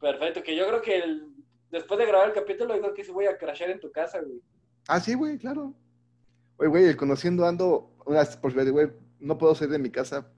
Perfecto, 0.00 0.42
que 0.42 0.54
yo 0.54 0.66
creo 0.68 0.82
que 0.82 0.98
el- 0.98 1.28
después 1.70 1.98
de 1.98 2.06
grabar 2.06 2.28
el 2.28 2.34
capítulo, 2.34 2.74
yo 2.74 2.82
creo 2.82 2.94
que 2.94 3.04
sí 3.04 3.10
voy 3.12 3.26
a 3.26 3.38
crashear 3.38 3.70
en 3.70 3.80
tu 3.80 3.90
casa, 3.90 4.20
güey. 4.20 4.42
Ah, 4.86 5.00
sí, 5.00 5.14
güey, 5.14 5.38
claro. 5.38 5.72
Oye, 6.58 6.68
güey, 6.68 6.84
el 6.84 6.96
conociendo 6.96 7.46
ando, 7.46 7.96
unas, 8.04 8.38
güey, 8.40 8.90
no 9.20 9.38
puedo 9.38 9.54
salir 9.54 9.72
de 9.72 9.78
mi 9.78 9.90
casa 9.90 10.30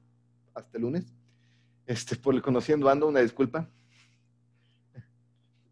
hasta 0.55 0.77
el 0.77 0.83
lunes. 0.83 1.13
Este, 1.87 2.15
por 2.15 2.35
el 2.35 2.43
conociendo 2.43 2.89
ando, 2.89 3.09
una 3.09 3.21
disculpa. 3.21 3.69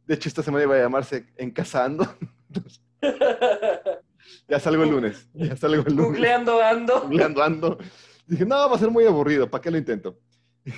De 0.06 0.14
hecho, 0.14 0.28
esta 0.28 0.42
semana 0.42 0.64
iba 0.64 0.74
a 0.74 0.80
llamarse 0.80 1.26
En 1.36 1.50
Casa 1.50 1.84
Ando. 1.84 2.06
Ya 4.46 4.60
salgo 4.60 4.82
el 4.82 4.90
lunes. 4.90 5.28
Ya 5.32 5.56
salgo 5.56 5.84
el 5.86 5.94
lunes. 5.94 6.10
Googleando 6.10 6.60
ando. 6.62 7.00
Googleando 7.02 7.42
ando. 7.42 7.78
Dije, 8.26 8.44
no, 8.44 8.56
va 8.56 8.76
a 8.76 8.78
ser 8.78 8.90
muy 8.90 9.04
aburrido, 9.04 9.48
¿para 9.50 9.62
qué 9.62 9.70
lo 9.70 9.78
intento? 9.78 10.18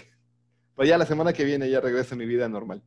Pues 0.74 0.88
ya 0.88 0.96
la 0.96 1.04
semana 1.04 1.34
que 1.34 1.44
viene 1.44 1.68
ya 1.68 1.80
regreso 1.80 2.14
a 2.14 2.18
mi 2.18 2.24
vida 2.24 2.48
normal. 2.48 2.82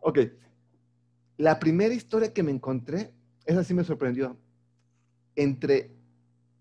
Ok. 0.00 0.18
La 1.36 1.58
primera 1.58 1.92
historia 1.92 2.32
que 2.32 2.42
me 2.42 2.52
encontré, 2.52 3.12
esa 3.44 3.62
sí 3.64 3.74
me 3.74 3.84
sorprendió. 3.84 4.38
Entre, 5.36 5.90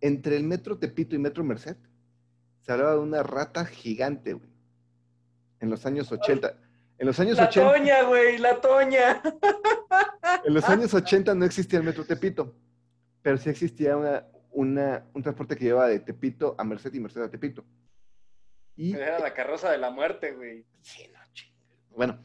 entre 0.01 0.35
el 0.37 0.43
Metro 0.43 0.77
Tepito 0.77 1.15
y 1.15 1.19
Metro 1.19 1.43
Merced, 1.43 1.77
se 2.61 2.71
hablaba 2.71 2.93
de 2.93 2.99
una 2.99 3.23
rata 3.23 3.65
gigante, 3.65 4.33
güey. 4.33 4.49
En 5.59 5.69
los 5.69 5.85
años 5.85 6.11
80. 6.11 6.57
En 6.97 7.07
los 7.07 7.19
años 7.19 7.37
La 7.37 7.45
80. 7.49 7.71
Toña, 7.73 8.03
güey, 8.03 8.37
la 8.37 8.59
Toña. 8.61 9.21
En 10.45 10.53
los 10.53 10.63
años 10.69 10.93
80 10.93 11.35
no 11.35 11.45
existía 11.45 11.79
el 11.79 11.85
Metro 11.85 12.05
Tepito, 12.05 12.55
pero 13.21 13.37
sí 13.37 13.49
existía 13.49 13.95
una, 13.95 14.25
una- 14.51 15.05
un 15.13 15.21
transporte 15.21 15.55
que 15.55 15.65
llevaba 15.65 15.87
de 15.87 15.99
Tepito 15.99 16.55
a 16.57 16.63
Merced 16.63 16.93
y 16.93 16.99
Merced 16.99 17.21
a 17.21 17.29
Tepito. 17.29 17.63
Y, 18.75 18.93
Era 18.95 19.19
la 19.19 19.33
carroza 19.33 19.69
de 19.71 19.77
la 19.77 19.89
muerte, 19.91 20.31
güey. 20.33 20.65
sí, 20.81 21.07
no, 21.13 21.19
chingue. 21.33 21.53
bueno, 21.95 22.19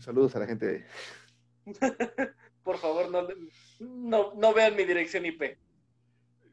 saludos 0.00 0.36
a 0.36 0.40
la 0.40 0.46
gente 0.46 0.66
de... 0.66 0.84
Por 2.62 2.78
favor, 2.78 3.10
no, 3.10 3.26
no, 3.80 4.34
no 4.34 4.54
vean 4.54 4.76
mi 4.76 4.84
dirección 4.84 5.26
IP. 5.26 5.58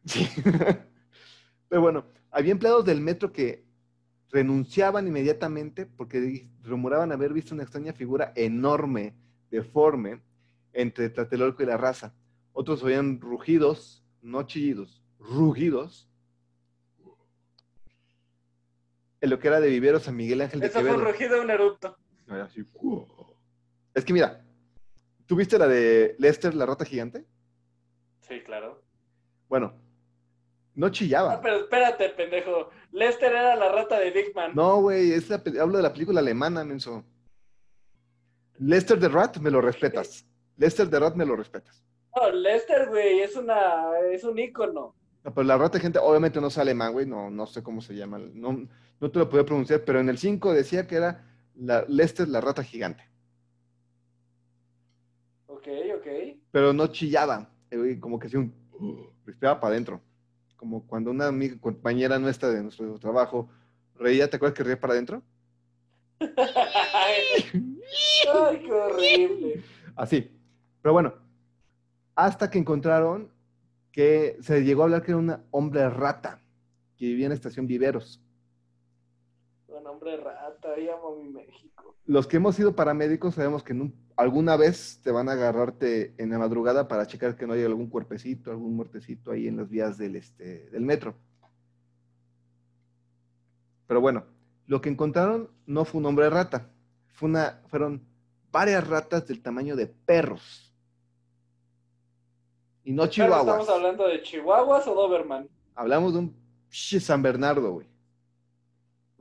Sí. 0.06 0.28
Pero 1.70 1.82
bueno, 1.82 2.06
había 2.32 2.52
empleados 2.52 2.86
del 2.86 3.02
metro 3.02 3.32
que 3.32 3.64
renunciaban 4.32 5.08
inmediatamente 5.08 5.86
porque 5.86 6.48
rumoraban 6.64 7.12
haber 7.12 7.34
visto 7.34 7.54
una 7.54 7.64
extraña 7.64 7.94
figura 7.94 8.34
enorme, 8.36 9.14
deforme, 9.52 10.22
entre 10.74 11.10
Tlatelolco 11.10 11.64
y 11.64 11.68
la 11.68 11.78
raza. 11.78 12.14
Otros 12.54 12.84
oían 12.84 13.22
rugidos, 13.22 14.04
no 14.22 14.44
chillidos, 14.44 15.04
rugidos, 15.20 16.10
en 19.22 19.30
lo 19.30 19.40
que 19.40 19.48
era 19.48 19.60
de 19.60 19.70
Viveros 19.70 20.08
a 20.08 20.12
Miguel 20.12 20.42
Ángel 20.42 20.60
de 20.62 20.68
Eso 20.68 20.82
fue 20.82 20.94
un 20.94 21.04
rugido 21.04 21.36
de 21.36 21.42
un 21.42 22.68
"Uh". 22.74 23.06
Es 23.94 24.06
que 24.06 24.14
mira, 24.14 24.46
¿tú 25.30 25.36
viste 25.36 25.60
la 25.60 25.68
de 25.68 26.16
Lester, 26.18 26.56
la 26.56 26.66
rata 26.66 26.84
gigante? 26.84 27.24
Sí, 28.22 28.42
claro. 28.42 28.82
Bueno, 29.48 29.76
no 30.74 30.90
chillaba. 30.90 31.34
Ah, 31.34 31.40
pero 31.42 31.58
espérate, 31.58 32.10
pendejo. 32.10 32.72
Lester 32.92 33.32
era 33.32 33.56
la 33.56 33.72
rata 33.72 34.00
de 34.00 34.10
Big 34.10 34.34
Man. 34.36 34.54
No, 34.56 34.82
güey, 34.82 35.12
es 35.12 35.30
la 35.30 35.44
pe- 35.44 35.60
hablo 35.60 35.78
de 35.78 35.84
la 35.84 35.94
película 35.94 36.20
alemana, 36.20 36.64
menso. 36.64 37.04
Lester 38.58 39.00
the 39.00 39.08
Rat, 39.08 39.38
me 39.38 39.52
lo 39.52 39.62
respetas. 39.62 40.26
Lester 40.58 40.90
the 40.90 41.00
Rat, 41.00 41.16
me 41.16 41.26
lo 41.28 41.36
respetas. 41.36 41.84
No, 42.16 42.32
Lester, 42.32 42.90
güey, 42.90 43.20
es 43.20 43.36
una, 43.36 44.00
es 44.12 44.24
un 44.24 44.40
ícono. 44.40 44.96
No, 45.24 45.32
pero 45.34 45.46
la 45.46 45.58
rata 45.60 45.80
gente, 45.80 46.00
obviamente 46.00 46.42
no 46.42 46.48
es 46.48 46.58
alemán, 46.58 46.92
güey, 46.92 47.06
no, 47.06 47.30
no 47.30 47.46
sé 47.46 47.62
cómo 47.62 47.82
se 47.82 47.94
llama. 47.96 48.18
No, 48.18 48.68
no 49.00 49.12
te 49.12 49.20
lo 49.20 49.30
podía 49.30 49.46
pronunciar, 49.46 49.84
pero 49.86 50.00
en 50.00 50.10
el 50.10 50.18
5 50.18 50.54
decía 50.54 50.88
que 50.88 50.96
era 50.96 51.24
la, 51.56 51.86
Lester 51.88 52.28
la 52.28 52.42
rata 52.42 52.64
gigante. 52.64 53.04
Ok, 55.48 55.68
ok. 55.98 56.39
Pero 56.52 56.74
no 56.74 56.88
chillaba. 56.88 57.50
eh, 57.72 57.98
como 58.00 58.20
que 58.20 58.28
hacía 58.28 58.40
un, 58.40 58.54
respiraba 59.26 59.60
para 59.60 59.74
adentro. 59.74 60.02
Como 60.56 60.86
cuando 60.86 61.12
una 61.12 61.28
amiga, 61.28 61.56
compañera 61.60 62.20
nuestra 62.20 62.50
de 62.50 62.64
nuestro 62.64 62.98
trabajo 63.00 63.50
reía, 63.96 64.30
¿te 64.30 64.36
acuerdas 64.36 64.58
que 64.58 64.64
reía 64.64 64.80
para 64.80 64.94
adentro? 64.94 65.24
Ay, 66.20 68.60
qué 68.60 68.72
horrible. 68.72 69.64
Así. 69.96 70.30
Pero 70.82 70.94
bueno, 70.94 71.14
hasta 72.16 72.50
que 72.50 72.58
encontraron 72.58 73.32
que 73.92 74.38
se 74.42 74.64
llegó 74.64 74.82
a 74.82 74.86
hablar 74.86 75.04
que 75.04 75.12
era 75.12 75.18
un 75.18 75.38
hombre 75.52 75.90
rata 75.90 76.42
que 76.98 77.06
vivía 77.06 77.26
en 77.26 77.30
la 77.30 77.36
estación 77.36 77.68
Viveros. 77.68 78.22
Un 80.02 80.08
hombre 80.08 80.24
rata, 80.24 80.70
ahí 80.76 80.88
amo 80.88 81.16
mi 81.18 81.30
México. 81.30 81.96
Los 82.06 82.26
que 82.28 82.38
hemos 82.38 82.56
sido 82.56 82.74
paramédicos 82.76 83.36
sabemos 83.36 83.64
que 83.64 83.74
en 83.74 83.82
un- 83.82 83.96
alguna 84.16 84.56
vez 84.56 85.02
te 85.04 85.12
van 85.12 85.28
a 85.30 85.34
agarrarte 85.34 86.16
en 86.18 86.30
la 86.30 86.40
madrugada 86.40 86.88
para 86.88 87.06
checar 87.06 87.36
que 87.36 87.46
no 87.46 87.54
haya 87.54 87.66
algún 87.66 87.90
cuerpecito, 87.90 88.50
algún 88.52 88.76
muertecito 88.76 89.32
ahí 89.32 89.48
en 89.48 89.58
las 89.58 89.70
vías 89.70 89.98
del, 89.98 90.16
este, 90.16 90.70
del 90.70 90.84
metro. 90.84 91.16
Pero 93.88 94.00
bueno, 94.02 94.24
lo 94.68 94.80
que 94.82 94.90
encontraron 94.90 95.50
no 95.66 95.84
fue 95.84 96.00
un 96.00 96.06
hombre 96.06 96.30
rata, 96.30 96.70
fue 97.08 97.28
una, 97.30 97.62
fueron 97.68 98.02
varias 98.52 98.88
ratas 98.88 99.28
del 99.28 99.42
tamaño 99.42 99.76
de 99.76 99.88
perros. 99.88 100.74
Y 102.84 102.94
no 102.94 103.08
chihuahuas. 103.08 103.42
¿Estamos 103.42 103.70
hablando 103.70 104.08
de 104.08 104.22
Chihuahuas 104.22 104.88
o 104.88 104.96
Doberman? 104.96 105.48
Hablamos 105.76 106.14
de 106.14 106.20
un 106.20 106.36
San 106.70 107.22
Bernardo, 107.22 107.74
güey. 107.74 107.88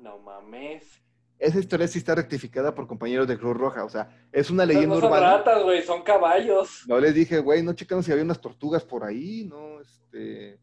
No 0.08 0.18
mames. 0.20 1.02
Esa 1.38 1.58
historia 1.58 1.86
sí 1.86 1.98
está 1.98 2.14
rectificada 2.14 2.74
por 2.74 2.86
compañeros 2.86 3.28
de 3.28 3.38
Cruz 3.38 3.54
Roja. 3.54 3.84
O 3.84 3.90
sea, 3.90 4.10
es 4.32 4.48
una 4.48 4.64
leyenda 4.64 4.94
no 4.94 5.00
son 5.02 5.10
urbana. 5.10 5.36
ratas, 5.36 5.62
güey, 5.62 5.82
son 5.82 6.02
caballos. 6.02 6.84
No 6.88 6.98
les 6.98 7.14
dije, 7.14 7.40
güey, 7.40 7.62
no 7.62 7.74
checaron 7.74 8.02
si 8.02 8.10
había 8.10 8.24
unas 8.24 8.40
tortugas 8.40 8.82
por 8.84 9.04
ahí, 9.04 9.44
¿no? 9.44 9.80
Este. 9.80 10.58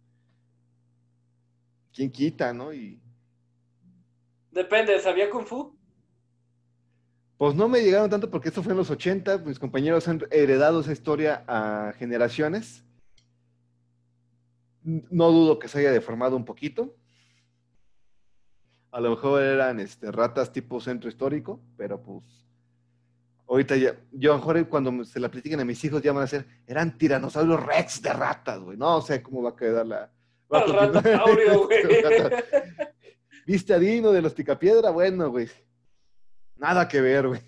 ¿Quién 1.94 2.12
quita, 2.12 2.52
no? 2.54 2.74
Y. 2.74 3.00
Depende, 4.50 5.00
¿sabía 5.00 5.30
Kung 5.30 5.46
Fu? 5.46 5.78
Pues 7.38 7.54
no 7.54 7.70
me 7.70 7.82
llegaron 7.82 8.10
tanto 8.10 8.32
porque 8.32 8.50
esto 8.50 8.64
fue 8.64 8.72
en 8.72 8.80
los 8.80 8.90
80. 8.90 9.38
Mis 9.40 9.60
compañeros 9.60 10.08
han 10.08 10.24
heredado 10.32 10.82
esa 10.82 10.92
historia 10.92 11.44
a 11.48 11.94
generaciones. 12.00 12.84
No 14.82 15.32
dudo 15.32 15.60
que 15.60 15.68
se 15.68 15.80
haya 15.80 15.92
deformado 15.92 16.36
un 16.36 16.46
poquito. 16.46 16.96
A 18.96 19.02
lo 19.02 19.10
mejor 19.10 19.42
eran 19.42 19.82
este, 19.82 20.10
ratas 20.10 20.54
tipo 20.54 20.80
centro 20.80 21.10
histórico, 21.10 21.60
pero 21.76 22.02
pues. 22.02 22.24
Ahorita 23.46 23.76
ya, 23.76 23.94
yo 24.14 24.32
a 24.32 24.36
lo 24.36 24.40
mejor 24.40 24.70
cuando 24.70 25.04
se 25.04 25.20
la 25.20 25.30
platiquen 25.30 25.60
a 25.60 25.66
mis 25.66 25.84
hijos 25.84 26.02
ya 26.02 26.14
van 26.14 26.24
a 26.24 26.28
ser, 26.28 26.48
eran 26.66 26.98
tiranosaurios 26.98 27.62
rex 27.62 28.02
de 28.02 28.14
ratas, 28.14 28.62
güey. 28.62 28.78
No 28.78 29.02
sé 29.02 29.22
cómo 29.22 29.44
va 29.44 29.50
a 29.50 29.56
quedar 29.58 29.86
la. 29.86 30.10
va 30.52 30.60
a 30.60 30.66
ratasaurio, 30.66 31.66
güey. 31.68 31.84
¿Viste 33.46 33.74
a 33.74 33.80
Dino 33.80 34.14
de 34.14 34.22
los 34.22 34.34
Picapiedra? 34.34 34.92
Bueno, 34.92 35.30
güey. 35.30 35.50
Nada 36.56 36.88
que 36.88 37.02
ver, 37.02 37.28
güey. 37.28 37.42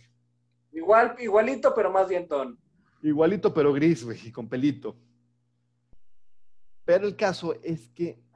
Igual, 0.74 1.16
igualito, 1.18 1.74
pero 1.74 1.90
más 1.90 2.10
dientón. 2.10 2.60
Igualito 3.02 3.54
pero 3.54 3.72
gris, 3.72 4.04
güey, 4.04 4.20
y 4.22 4.32
con 4.34 4.50
pelito. 4.50 4.98
Pero 6.84 7.08
el 7.08 7.16
caso 7.16 7.56
es 7.64 7.88
que 7.92 8.27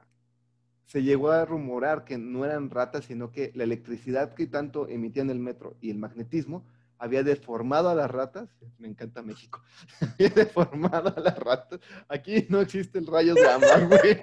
se 0.92 1.02
llegó 1.02 1.30
a 1.30 1.46
rumorar 1.46 2.04
que 2.04 2.18
no 2.18 2.44
eran 2.44 2.68
ratas, 2.68 3.06
sino 3.06 3.32
que 3.32 3.50
la 3.54 3.64
electricidad 3.64 4.34
que 4.34 4.46
tanto 4.46 4.88
emitían 4.88 5.30
el 5.30 5.38
metro 5.38 5.74
y 5.80 5.88
el 5.90 5.96
magnetismo 5.96 6.66
había 6.98 7.22
deformado 7.22 7.88
a 7.88 7.94
las 7.94 8.10
ratas. 8.10 8.50
Me 8.76 8.88
encanta 8.88 9.22
México. 9.22 9.62
Había 10.02 10.28
deformado 10.28 11.14
a 11.16 11.18
las 11.18 11.38
ratas. 11.38 11.80
Aquí 12.08 12.46
no 12.50 12.60
existe 12.60 12.98
el 12.98 13.06
rayos 13.06 13.38
gamma, 13.42 13.66
güey. 13.88 14.20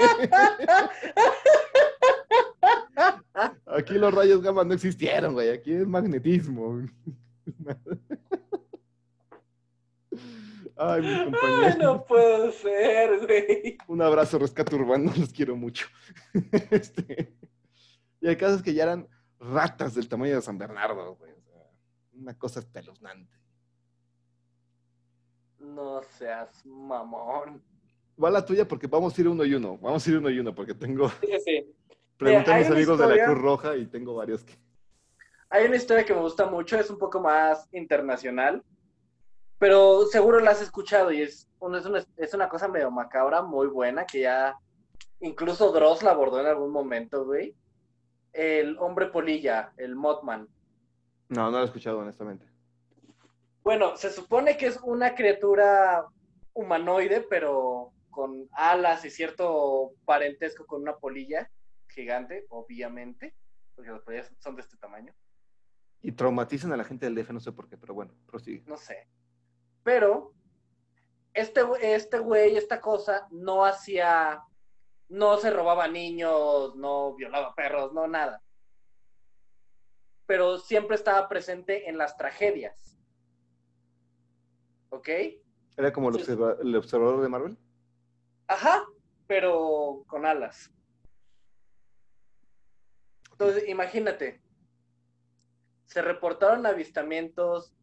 Aquí 3.65 3.95
los 3.95 4.13
rayos 4.13 4.43
gamma 4.43 4.63
no 4.63 4.76
existieron, 4.76 5.34
güey. 5.34 5.49
Aquí 5.49 5.74
es 5.74 5.88
magnetismo. 5.88 6.84
Ay, 10.82 11.01
mis 11.01 11.11
Ay, 11.11 11.23
compañeros. 11.25 11.77
no 11.77 12.05
puedo 12.05 12.51
ser, 12.53 13.25
güey. 13.25 13.77
Un 13.88 14.01
abrazo, 14.01 14.39
rescate 14.39 14.75
urbano, 14.75 15.11
los 15.17 15.34
quiero 15.34 15.55
mucho. 15.57 15.88
Este, 16.71 17.36
y 18.21 18.27
el 18.27 18.38
caso 18.38 18.55
es 18.55 18.61
que 18.61 18.73
ya 18.73 18.84
eran 18.84 19.07
ratas 19.39 19.93
del 19.95 20.07
tamaño 20.07 20.36
de 20.36 20.41
San 20.41 20.57
Bernardo, 20.57 21.15
güey. 21.15 21.34
Una 22.13 22.38
cosa 22.38 22.59
espeluznante. 22.61 23.38
No 25.59 26.01
seas 26.17 26.65
mamón. 26.65 27.61
Va 28.21 28.30
la 28.30 28.45
tuya 28.45 28.67
porque 28.67 28.88
vamos 28.88 29.17
a 29.17 29.21
ir 29.21 29.27
uno 29.27 29.45
y 29.45 29.53
uno. 29.53 29.77
Vamos 29.77 30.05
a 30.05 30.09
ir 30.09 30.17
uno 30.17 30.30
y 30.30 30.39
uno 30.39 30.53
porque 30.53 30.73
tengo. 30.73 31.09
Sí, 31.09 31.27
sí. 31.45 31.75
Pregunté 32.17 32.53
a 32.53 32.57
mis 32.57 32.69
amigos 32.69 32.99
de 32.99 33.07
la 33.07 33.25
Cruz 33.25 33.38
Roja 33.38 33.77
y 33.77 33.86
tengo 33.86 34.15
varios 34.15 34.43
que. 34.43 34.53
Hay 35.49 35.65
una 35.65 35.77
historia 35.77 36.05
que 36.05 36.13
me 36.13 36.19
gusta 36.21 36.45
mucho, 36.45 36.77
es 36.77 36.89
un 36.89 36.97
poco 36.97 37.19
más 37.21 37.67
internacional, 37.71 38.63
pero 39.60 40.05
seguro 40.07 40.39
la 40.39 40.51
has 40.51 40.62
escuchado 40.62 41.12
y 41.12 41.22
es, 41.22 41.47
una- 41.60 41.78
es, 41.80 41.86
una, 41.86 42.05
es 42.18 42.34
una 42.34 42.49
cosa 42.49 42.68
medio 42.68 42.89
macabra, 42.91 43.41
muy 43.41 43.68
buena, 43.68 44.05
que 44.05 44.22
ya 44.22 44.55
incluso 45.20 45.72
Dross 45.72 46.01
la 46.01 46.12
abordó 46.12 46.39
en 46.39 46.47
algún 46.47 46.72
momento, 46.72 47.26
güey. 47.26 47.55
El 48.32 48.78
hombre 48.80 49.07
polilla, 49.07 49.74
el 49.78 49.95
Mothman. 49.95 50.47
No, 51.30 51.45
no 51.51 51.57
lo 51.57 51.62
he 51.62 51.66
escuchado, 51.66 51.99
honestamente. 51.99 52.45
Bueno, 53.64 53.97
se 53.97 54.12
supone 54.12 54.57
que 54.57 54.68
es 54.68 54.80
una 54.84 55.14
criatura 55.16 56.05
humanoide, 56.53 57.22
pero 57.30 57.91
con 58.10 58.47
alas 58.53 59.03
y 59.05 59.10
cierto 59.10 59.91
parentesco 60.05 60.66
con 60.66 60.82
una 60.82 60.95
polilla 60.95 61.49
gigante, 61.88 62.45
obviamente, 62.49 63.36
porque 63.76 63.91
las 63.91 64.01
polillas 64.01 64.32
son 64.39 64.55
de 64.55 64.62
este 64.62 64.78
tamaño. 64.78 65.14
Y 66.01 66.12
traumatizan 66.14 66.72
a 66.72 66.78
la 66.78 66.84
gente 66.84 67.05
del 67.05 67.16
DF, 67.16 67.32
no 67.34 67.39
sé 67.39 67.51
por 67.51 67.68
qué, 67.68 67.78
pero 67.78 67.93
bueno, 67.93 68.14
prosigue. 68.26 68.64
no 68.66 68.78
sé. 68.78 69.07
Pero 69.89 70.35
este, 71.33 71.63
güey- 71.63 71.79
este 71.81 72.19
güey, 72.19 72.55
esta 72.55 72.79
cosa, 72.79 73.27
no 73.31 73.65
hacía, 73.65 74.43
no 75.07 75.37
se 75.37 75.49
robaba 75.49 75.87
niños, 75.87 76.75
no 76.75 77.15
violaba 77.15 77.55
perros, 77.55 77.91
no 77.91 78.07
nada. 78.07 78.39
Pero 80.27 80.59
siempre 80.59 80.95
estaba 80.95 81.27
presente 81.27 81.89
en 81.89 81.97
las 81.97 82.15
tragedias. 82.17 82.99
¿Ok? 84.91 85.09
¿Era 85.75 85.91
como 85.91 86.09
el, 86.09 86.15
Sí. 86.17 86.21
observa- 86.21 86.57
el 86.61 86.75
observador 86.75 87.21
de 87.23 87.29
Marvel? 87.29 87.57
Ajá, 88.45 88.85
pero 89.25 90.03
con 90.05 90.23
alas. 90.27 90.71
Entonces, 93.31 93.67
imagínate. 93.67 94.39
Se 95.87 96.03
reportaron 96.03 96.67
avistamientos. 96.67 97.73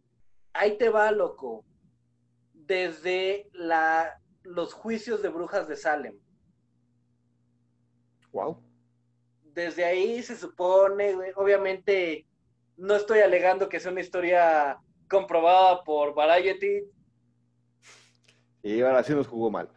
Ahí 0.52 0.78
te 0.78 0.88
va, 0.88 1.10
loco. 1.10 1.64
Desde 2.66 3.48
la, 3.52 4.20
los 4.42 4.72
juicios 4.74 5.22
de 5.22 5.28
brujas 5.28 5.68
de 5.68 5.76
Salem. 5.76 6.18
Wow. 8.32 8.62
Desde 9.42 9.84
ahí 9.84 10.22
se 10.22 10.36
supone, 10.36 11.14
obviamente, 11.36 12.26
no 12.76 12.94
estoy 12.96 13.20
alegando 13.20 13.68
que 13.68 13.80
sea 13.80 13.92
una 13.92 14.02
historia 14.02 14.78
comprobada 15.08 15.82
por 15.84 16.14
Variety, 16.14 16.82
Y 18.62 18.80
ahora 18.82 19.02
sí 19.02 19.14
nos 19.14 19.28
jugó 19.28 19.50
mal. 19.50 19.70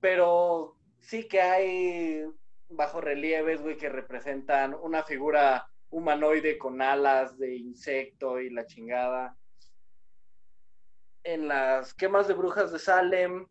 pero 0.00 0.76
sí 0.98 1.28
que 1.28 1.40
hay 1.40 2.24
bajo 2.68 3.00
relieves, 3.00 3.62
güey, 3.62 3.76
que 3.76 3.88
representan 3.88 4.74
una 4.74 5.04
figura 5.04 5.68
humanoide 5.90 6.58
con 6.58 6.82
alas 6.82 7.38
de 7.38 7.54
insecto 7.54 8.40
y 8.40 8.50
la 8.50 8.66
chingada. 8.66 9.36
En 11.24 11.46
las 11.48 11.94
quemas 11.94 12.26
de 12.28 12.34
brujas 12.34 12.72
de 12.72 12.78
Salem, 12.78 13.46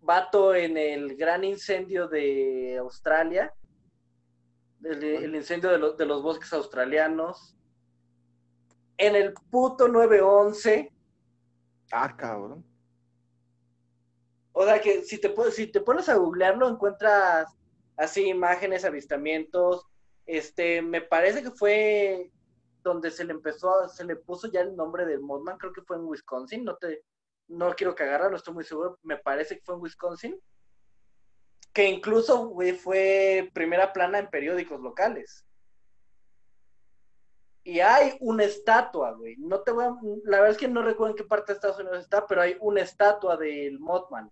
Vato 0.00 0.54
en 0.54 0.76
el 0.78 1.16
gran 1.16 1.44
incendio 1.44 2.08
de 2.08 2.78
Australia, 2.78 3.52
el, 4.82 5.02
el 5.04 5.34
incendio 5.34 5.70
de, 5.70 5.78
lo- 5.78 5.92
de 5.94 6.06
los 6.06 6.22
bosques 6.22 6.52
australianos, 6.52 7.54
en 8.96 9.16
el 9.16 9.34
puto 9.50 9.88
911, 9.88 10.92
Ah, 11.92 12.14
cabrón. 12.16 12.64
O 14.52 14.64
sea 14.64 14.80
que 14.80 15.02
si 15.02 15.18
te, 15.20 15.32
si 15.52 15.66
te 15.68 15.80
pones 15.80 16.08
a 16.08 16.16
googlearlo, 16.16 16.68
encuentras 16.68 17.46
así 17.96 18.26
imágenes, 18.28 18.84
avistamientos. 18.84 19.86
Este, 20.26 20.82
me 20.82 21.00
parece 21.00 21.42
que 21.42 21.50
fue 21.50 22.30
donde 22.88 23.10
se 23.10 23.24
le 23.24 23.32
empezó, 23.32 23.80
a- 23.80 23.88
se 23.88 24.04
le 24.04 24.16
puso 24.16 24.50
ya 24.50 24.60
el 24.60 24.74
nombre 24.74 25.06
del 25.06 25.20
Mothman, 25.20 25.58
creo 25.58 25.72
que 25.72 25.82
fue 25.82 25.96
en 25.96 26.04
Wisconsin, 26.04 26.64
no 26.64 26.76
te, 26.76 27.04
no 27.48 27.72
quiero 27.74 27.94
cagarla, 27.94 28.30
no 28.30 28.36
estoy 28.36 28.54
muy 28.54 28.64
seguro, 28.64 28.98
me 29.02 29.16
parece 29.16 29.56
que 29.56 29.62
fue 29.64 29.74
en 29.76 29.80
Wisconsin. 29.82 30.40
Que 31.72 31.84
incluso, 31.88 32.48
güey, 32.48 32.72
fue 32.72 33.50
primera 33.54 33.92
plana 33.92 34.18
en 34.18 34.30
periódicos 34.30 34.80
locales. 34.80 35.44
Y 37.62 37.80
hay 37.80 38.16
una 38.20 38.44
estatua, 38.44 39.12
güey. 39.12 39.36
No 39.36 39.60
te 39.60 39.70
voy 39.72 39.84
a... 39.84 39.94
La 40.24 40.38
verdad 40.38 40.52
es 40.52 40.58
que 40.58 40.68
no 40.68 40.82
recuerdo 40.82 41.12
en 41.12 41.16
qué 41.18 41.24
parte 41.24 41.52
de 41.52 41.56
Estados 41.56 41.78
Unidos 41.78 42.00
está, 42.00 42.26
pero 42.26 42.40
hay 42.40 42.56
una 42.60 42.80
estatua 42.80 43.36
del 43.36 43.78
Mothman. 43.78 44.30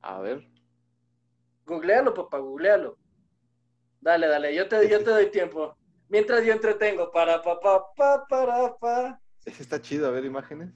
A 0.00 0.20
ver. 0.20 0.48
Googlealo, 1.66 2.14
papá, 2.14 2.38
googlealo. 2.38 2.96
Dale, 4.00 4.28
dale, 4.28 4.54
yo 4.54 4.68
te, 4.68 4.88
yo 4.88 5.02
te 5.02 5.10
doy 5.10 5.30
tiempo. 5.30 5.76
Mientras 6.10 6.44
yo 6.44 6.52
entretengo, 6.52 7.12
para, 7.12 7.40
papá, 7.40 7.84
pa, 7.96 8.26
para, 8.28 8.76
pa. 8.76 9.22
Ese 9.44 9.62
está 9.62 9.80
chido, 9.80 10.08
a 10.08 10.10
ver 10.10 10.24
imágenes. 10.24 10.74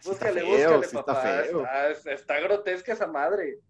Sí 0.00 0.10
está 0.10 0.26
Búscale, 0.26 0.40
feo, 0.40 0.50
búscale, 0.50 0.88
sí 0.88 0.96
está 0.96 1.04
papá. 1.04 1.22
feo. 1.22 1.60
Está, 1.62 2.12
está 2.12 2.40
grotesca 2.40 2.92
esa 2.92 3.06
madre. 3.06 3.60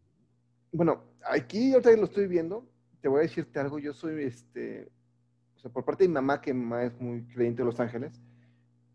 Bueno, 0.73 1.05
aquí 1.23 1.75
ahorita 1.75 1.93
lo 1.99 2.05
estoy 2.05 2.27
viendo, 2.27 2.67
te 3.03 3.09
voy 3.09 3.19
a 3.19 3.23
decirte 3.23 3.61
algo. 3.61 3.79
Yo 3.79 3.93
soy, 3.93 4.25
este, 4.25 4.91
o 5.55 5.59
sea, 5.59 5.71
por 5.71 5.85
parte 5.85 6.05
de 6.05 6.09
mi 6.09 6.15
mamá, 6.15 6.41
que 6.41 6.55
mi 6.55 6.63
mamá 6.63 6.85
es 6.85 6.99
muy 6.99 7.23
creyente 7.27 7.61
de 7.61 7.67
los 7.67 7.79
ángeles, 7.79 8.23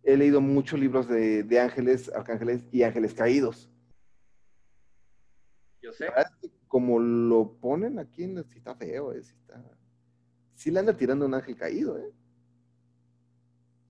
he 0.02 0.18
leído 0.18 0.42
muchos 0.42 0.80
libros 0.80 1.08
de, 1.08 1.44
de 1.44 1.60
ángeles, 1.60 2.12
arcángeles 2.12 2.68
y 2.72 2.82
ángeles 2.82 3.14
caídos. 3.14 3.70
Yo 5.84 5.94
sé. 5.94 6.08
Como 6.68 7.00
lo 7.00 7.54
ponen 7.62 8.00
aquí, 8.00 8.24
en 8.24 8.44
sí 8.50 8.58
está 8.58 8.76
feo, 8.76 9.14
eh, 9.14 9.22
sí 9.22 9.36
está... 9.40 9.64
Sí 10.60 10.72
le 10.72 10.80
anda 10.82 10.98
tirando 10.98 11.26
un 11.26 11.34
ángel 11.34 11.56
caído, 11.56 11.98
¿eh? 11.98 12.12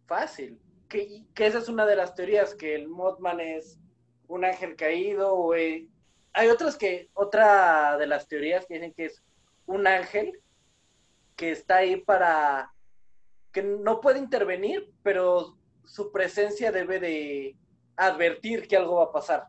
Fácil. 0.05 0.61
Que, 0.87 1.25
esa 1.35 1.57
es 1.57 1.67
una 1.67 1.83
de 1.87 1.95
las 1.95 2.13
teorías, 2.13 2.53
que 2.53 2.75
el 2.75 2.87
Mothman 2.87 3.39
es 3.39 3.79
un 4.27 4.45
ángel 4.45 4.75
caído, 4.75 5.35
güey. 5.35 5.89
Hay 6.31 6.47
otras 6.49 6.77
que, 6.77 7.09
otra 7.15 7.97
de 7.97 8.05
las 8.05 8.27
teorías 8.27 8.67
que 8.67 8.75
dicen 8.75 8.93
que 8.93 9.05
es 9.05 9.23
un 9.65 9.87
ángel 9.87 10.39
que 11.35 11.49
está 11.49 11.77
ahí 11.77 11.95
para, 12.01 12.71
que 13.51 13.63
no 13.63 13.99
puede 13.99 14.19
intervenir, 14.19 14.93
pero 15.01 15.57
su 15.85 16.11
presencia 16.11 16.71
debe 16.71 16.99
de 16.99 17.57
advertir 17.95 18.67
que 18.67 18.77
algo 18.77 18.97
va 18.97 19.05
a 19.05 19.11
pasar. 19.11 19.47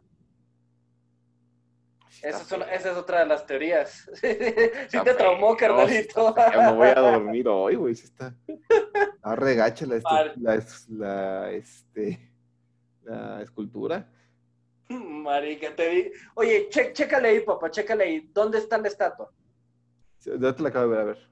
Esa 2.22 2.42
es, 2.42 2.52
una- 2.52 2.64
feo. 2.66 2.74
esa 2.74 2.90
es 2.92 2.96
otra 2.96 3.20
de 3.20 3.26
las 3.26 3.46
teorías. 3.46 4.10
sí 4.14 4.26
Está 4.26 5.04
te 5.04 5.14
traumó, 5.14 5.56
carnalito. 5.56 6.34
feo, 6.34 6.62
no 6.62 6.74
voy 6.76 6.88
a 6.88 6.94
dormir 6.94 7.48
hoy, 7.48 7.74
güey. 7.76 7.94
Sí 7.94 8.04
está. 8.04 8.34
Está 9.20 9.36
regacha 9.36 9.86
la, 9.86 10.00
la, 10.36 10.64
la, 10.88 11.50
este, 11.52 12.32
la 13.02 13.42
escultura. 13.42 14.08
Marica, 14.88 15.74
te 15.76 15.88
di. 15.88 16.12
Oye, 16.34 16.68
che- 16.68 16.92
chécale 16.92 17.28
ahí, 17.28 17.40
papá, 17.40 17.70
chécale 17.70 18.04
ahí. 18.04 18.30
¿Dónde 18.32 18.58
está 18.58 18.76
la 18.78 18.88
estatua? 18.88 19.30
Ya 20.24 20.52
te 20.54 20.62
la 20.62 20.68
acabo 20.70 20.84
de 20.86 20.90
ver, 20.90 21.00
a 21.00 21.04
ver. 21.04 21.30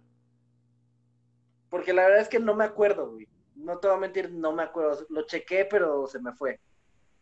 Porque 1.68 1.92
la 1.92 2.02
verdad 2.04 2.20
es 2.20 2.28
que 2.28 2.38
no 2.38 2.54
me 2.54 2.64
acuerdo, 2.64 3.10
güey. 3.10 3.26
No 3.54 3.78
te 3.78 3.88
voy 3.88 3.96
a 3.96 4.00
mentir, 4.00 4.30
no 4.32 4.52
me 4.52 4.62
acuerdo. 4.62 5.04
Lo 5.10 5.22
chequé, 5.26 5.64
pero 5.68 6.06
se 6.06 6.20
me 6.20 6.32
fue. 6.32 6.60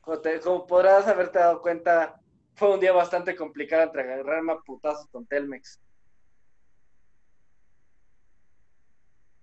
Como, 0.00 0.18
te- 0.20 0.40
como 0.40 0.66
podrás 0.66 1.06
haberte 1.08 1.38
dado 1.38 1.62
cuenta, 1.62 2.20
fue 2.56 2.72
un 2.72 2.80
día 2.80 2.92
bastante 2.92 3.36
complicado 3.36 3.84
entre 3.84 4.02
agarrarme 4.02 4.52
a 4.52 4.58
putazos 4.58 5.06
con 5.08 5.26
Telmex. 5.26 5.78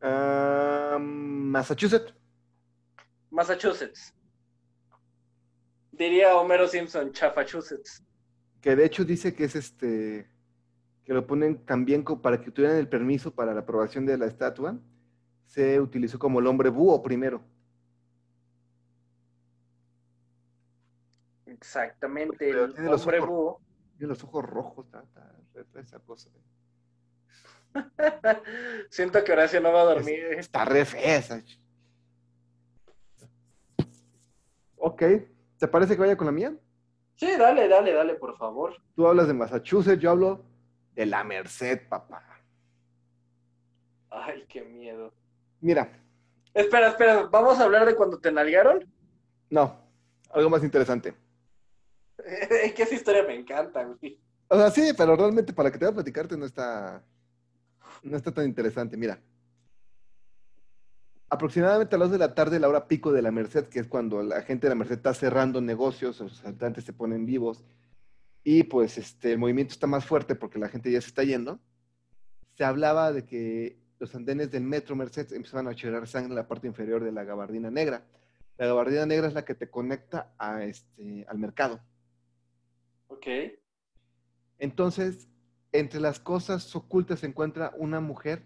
Ah, 0.02 0.98
Massachusetts. 1.00 2.14
Massachusetts. 3.30 4.14
Diría 5.92 6.36
Homero 6.36 6.68
Simpson, 6.68 7.12
Chafachusetts. 7.14 8.04
Que 8.60 8.76
de 8.76 8.86
hecho 8.86 9.06
dice 9.06 9.34
que 9.36 9.46
es 9.46 9.56
este. 9.56 10.28
Que 11.06 11.14
lo 11.14 11.28
ponen 11.28 11.64
también 11.66 12.04
para 12.04 12.42
que 12.42 12.50
tuvieran 12.50 12.78
el 12.78 12.90
permiso 12.90 13.34
para 13.34 13.54
la 13.54 13.60
aprobación 13.60 14.06
de 14.06 14.18
la 14.18 14.26
estatua. 14.26 14.80
Se 15.46 15.80
utilizó 15.80 16.18
como 16.18 16.40
el 16.40 16.48
hombre 16.48 16.70
búho 16.70 17.04
primero. 17.04 17.44
Exactamente, 21.68 22.36
Pero 22.40 22.66
el 22.66 22.74
tiene 22.74 22.90
los 22.90 23.02
hombre 23.04 23.20
ojos- 23.20 23.30
búho. 23.30 23.62
Tiene 23.98 24.10
los 24.10 24.24
ojos 24.26 24.44
rojos, 24.44 24.86
está 24.86 25.34
re- 25.54 25.82
esa 25.82 26.00
cosa. 26.00 26.30
Siento 28.90 29.24
que 29.24 29.32
Horacio 29.32 29.62
no 29.62 29.72
va 29.72 29.82
a 29.82 29.86
dormir. 29.86 30.20
Está 30.38 30.66
re 30.66 30.84
fea 30.84 31.16
esa. 31.16 31.42
Ok, 34.76 35.04
¿te 35.58 35.68
parece 35.70 35.94
que 35.96 36.02
vaya 36.02 36.18
con 36.18 36.26
la 36.26 36.34
mía? 36.34 36.54
Sí, 37.16 37.32
dale, 37.38 37.70
dale, 37.70 37.94
dale, 37.94 38.16
por 38.16 38.38
favor. 38.38 38.76
Tú 38.96 39.08
hablas 39.08 39.28
de 39.28 39.34
Massachusetts, 39.34 40.02
yo 40.02 40.12
hablo 40.12 40.44
de 40.94 41.06
la 41.06 41.24
Merced, 41.24 41.88
papá. 41.88 42.42
Ay, 44.10 44.44
qué 44.50 44.62
miedo. 44.64 45.14
Mira, 45.62 45.98
Espera, 46.54 46.90
espera, 46.90 47.24
¿vamos 47.32 47.58
a 47.60 47.64
hablar 47.64 47.86
de 47.86 47.96
cuando 47.96 48.20
te 48.20 48.32
nalgaron? 48.34 48.86
no, 49.50 49.82
algo 50.32 50.50
más 50.50 50.64
interesante. 50.64 51.16
Es 52.64 52.74
que 52.74 52.84
esa 52.84 52.96
historia 52.96 53.24
me 53.24 53.36
encanta, 53.36 53.84
güey. 53.84 54.20
O 54.48 54.58
sea, 54.58 54.70
sí, 54.70 54.92
pero 54.98 55.16
realmente 55.16 55.54
para 55.54 55.72
que 55.72 55.78
te 55.78 55.86
voy 55.86 55.92
a 55.92 55.96
platicarte 55.96 56.38
no 56.38 56.46
está, 56.46 57.04
no 58.04 58.18
está 58.18 58.32
tan 58.32 58.46
interesante. 58.46 58.98
Mira, 58.98 59.20
aproximadamente 61.30 61.96
a 61.96 62.00
las 62.00 62.10
dos 62.10 62.20
de 62.20 62.26
la 62.26 62.36
tarde, 62.36 62.60
la 62.60 62.70
hora 62.70 62.88
pico 62.88 63.12
de 63.12 63.22
la 63.22 63.32
Merced, 63.32 63.66
que 63.66 63.80
es 63.80 63.88
cuando 63.88 64.22
la 64.22 64.42
gente 64.44 64.68
de 64.68 64.70
la 64.70 64.76
Merced 64.76 64.98
está 64.98 65.14
cerrando 65.14 65.62
negocios, 65.62 66.20
los 66.20 66.40
asaltantes 66.40 66.84
se 66.84 66.94
ponen 66.94 67.26
vivos 67.26 67.64
y 68.44 68.64
pues 68.64 68.98
este, 68.98 69.32
el 69.32 69.40
movimiento 69.40 69.74
está 69.74 69.88
más 69.88 70.06
fuerte 70.06 70.36
porque 70.36 70.60
la 70.60 70.70
gente 70.70 70.92
ya 70.92 71.02
se 71.02 71.08
está 71.08 71.24
yendo. 71.24 71.60
Se 72.56 72.64
hablaba 72.64 73.12
de 73.12 73.26
que 73.26 73.80
los 74.00 74.14
andenes 74.14 74.52
del 74.52 74.64
metro 74.64 74.96
Merced 74.96 75.32
empezaban 75.34 75.68
a 75.68 75.74
chorrear 75.74 76.08
sangre 76.08 76.30
en 76.30 76.36
la 76.36 76.48
parte 76.48 76.68
inferior 76.68 77.04
de 77.04 77.12
la 77.12 77.24
gabardina 77.24 77.72
negra. 77.72 78.04
La 78.58 78.68
gabardina 78.68 79.06
negra 79.06 79.28
es 79.28 79.34
la 79.34 79.46
que 79.46 79.56
te 79.56 79.70
conecta 79.70 80.34
a 80.38 80.64
este, 80.64 81.26
al 81.28 81.40
mercado. 81.40 81.80
Ok. 83.14 83.28
Entonces, 84.58 85.28
entre 85.72 86.00
las 86.00 86.20
cosas 86.20 86.76
ocultas 86.76 87.20
se 87.20 87.28
encuentra 87.28 87.74
una 87.78 88.00
mujer 88.00 88.44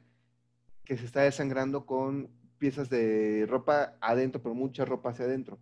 que 0.83 0.97
se 0.97 1.05
está 1.05 1.21
desangrando 1.21 1.85
con 1.85 2.29
piezas 2.57 2.89
de 2.89 3.45
ropa 3.47 3.97
adentro, 4.01 4.41
pero 4.41 4.55
mucha 4.55 4.83
ropa 4.83 5.11
hacia 5.11 5.25
adentro. 5.25 5.57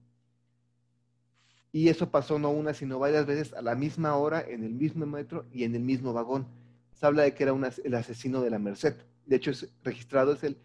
Y 1.72 1.90
eso 1.90 2.10
pasó 2.10 2.40
no 2.40 2.52
una, 2.52 2.74
sino 2.74 3.00
varias 3.00 3.26
veces 3.26 3.54
a 3.54 3.62
la 3.62 3.76
misma 3.76 4.16
hora, 4.16 4.42
en 4.42 4.64
el 4.64 4.74
mismo 4.74 5.06
metro 5.06 5.46
y 5.52 5.66
en 5.66 5.76
el 5.76 5.82
mismo 5.82 6.14
vagón. 6.14 6.48
Se 6.94 7.06
habla 7.06 7.24
de 7.24 7.34
que 7.34 7.44
era 7.44 7.54
un 7.54 7.66
el 7.84 7.94
asesino 7.94 8.42
de 8.42 8.50
la 8.50 8.60
Merced. 8.60 8.96
De 9.26 9.36
hecho, 9.36 9.52
es 9.52 9.70
registrado, 9.84 10.34
es 10.34 10.44
el 10.44 10.58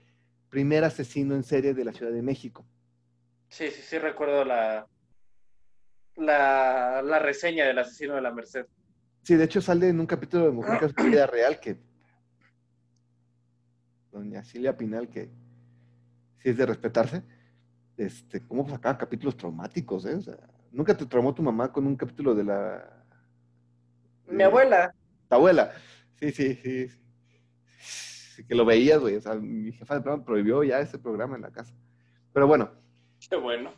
primer 0.51 0.85
asesino 0.85 1.35
en 1.35 1.43
serie 1.43 1.75
de 1.75 1.85
la 1.85 1.93
Ciudad 1.93 2.13
de 2.13 2.23
México. 2.23 2.65
Sí, 3.49 3.71
sí, 3.71 3.83
sí, 3.83 3.99
recuerdo 3.99 4.45
la, 4.45 4.87
la, 6.21 7.03
la 7.03 7.19
reseña 7.19 7.67
del 7.67 7.79
asesino 7.79 8.15
de 8.15 8.21
la 8.21 8.33
Merced. 8.33 8.67
Sí, 9.23 9.37
de 9.37 9.45
hecho 9.45 9.61
sale 9.61 9.89
en 9.89 10.01
un 10.01 10.07
capítulo 10.07 10.45
de 10.45 10.51
Mujer 10.51 10.79
Casos 10.79 10.95
de 10.97 11.05
Vida 11.05 11.27
Real 11.27 11.61
que 11.61 11.79
doña 14.11 14.43
Silvia 14.43 14.77
Pinal, 14.77 15.09
que 15.09 15.31
sí 16.39 16.51
es 16.51 16.57
de 16.57 16.67
respetarse, 16.67 17.23
este, 17.97 18.47
cómo 18.47 18.69
sacaba 18.69 18.99
capítulos 18.99 19.37
traumáticos, 19.37 20.05
¿eh? 20.07 20.15
O 20.15 20.21
sea, 20.21 20.37
¿nunca 20.73 20.97
te 20.97 21.07
traumó 21.07 21.35
tu 21.35 21.43
mamá 21.43 21.73
con 21.73 21.87
un 21.87 21.97
capítulo 21.97 22.35
de 22.35 22.45
la... 22.45 23.05
Mi 24.27 24.43
abuela. 24.43 24.95
Tu 25.29 25.35
abuela. 25.35 25.73
Sí, 26.19 26.31
sí, 26.33 26.55
sí. 26.55 26.89
sí. 26.89 27.01
Sí, 28.37 28.45
que 28.45 28.55
lo 28.55 28.65
veías, 28.65 29.01
güey. 29.01 29.17
O 29.17 29.21
sea, 29.21 29.35
mi 29.35 29.73
jefa 29.73 29.97
de 29.97 30.01
programa 30.01 30.25
prohibió 30.25 30.63
ya 30.65 30.81
ese 30.81 30.99
programa 30.99 31.37
en 31.37 31.43
la 31.43 31.51
casa. 31.51 31.75
Pero 32.33 32.47
bueno, 32.47 32.71
Qué 33.29 33.37
bueno. 33.37 33.73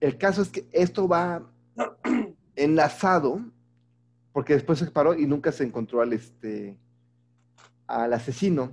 el 0.00 0.18
caso 0.18 0.42
es 0.42 0.50
que 0.50 0.68
esto 0.72 1.08
va 1.08 1.50
enlazado, 2.56 3.40
porque 4.32 4.54
después 4.54 4.78
se 4.78 4.90
paró 4.90 5.14
y 5.14 5.26
nunca 5.26 5.52
se 5.52 5.64
encontró 5.64 6.00
al, 6.00 6.12
este, 6.12 6.76
al 7.86 8.12
asesino, 8.12 8.72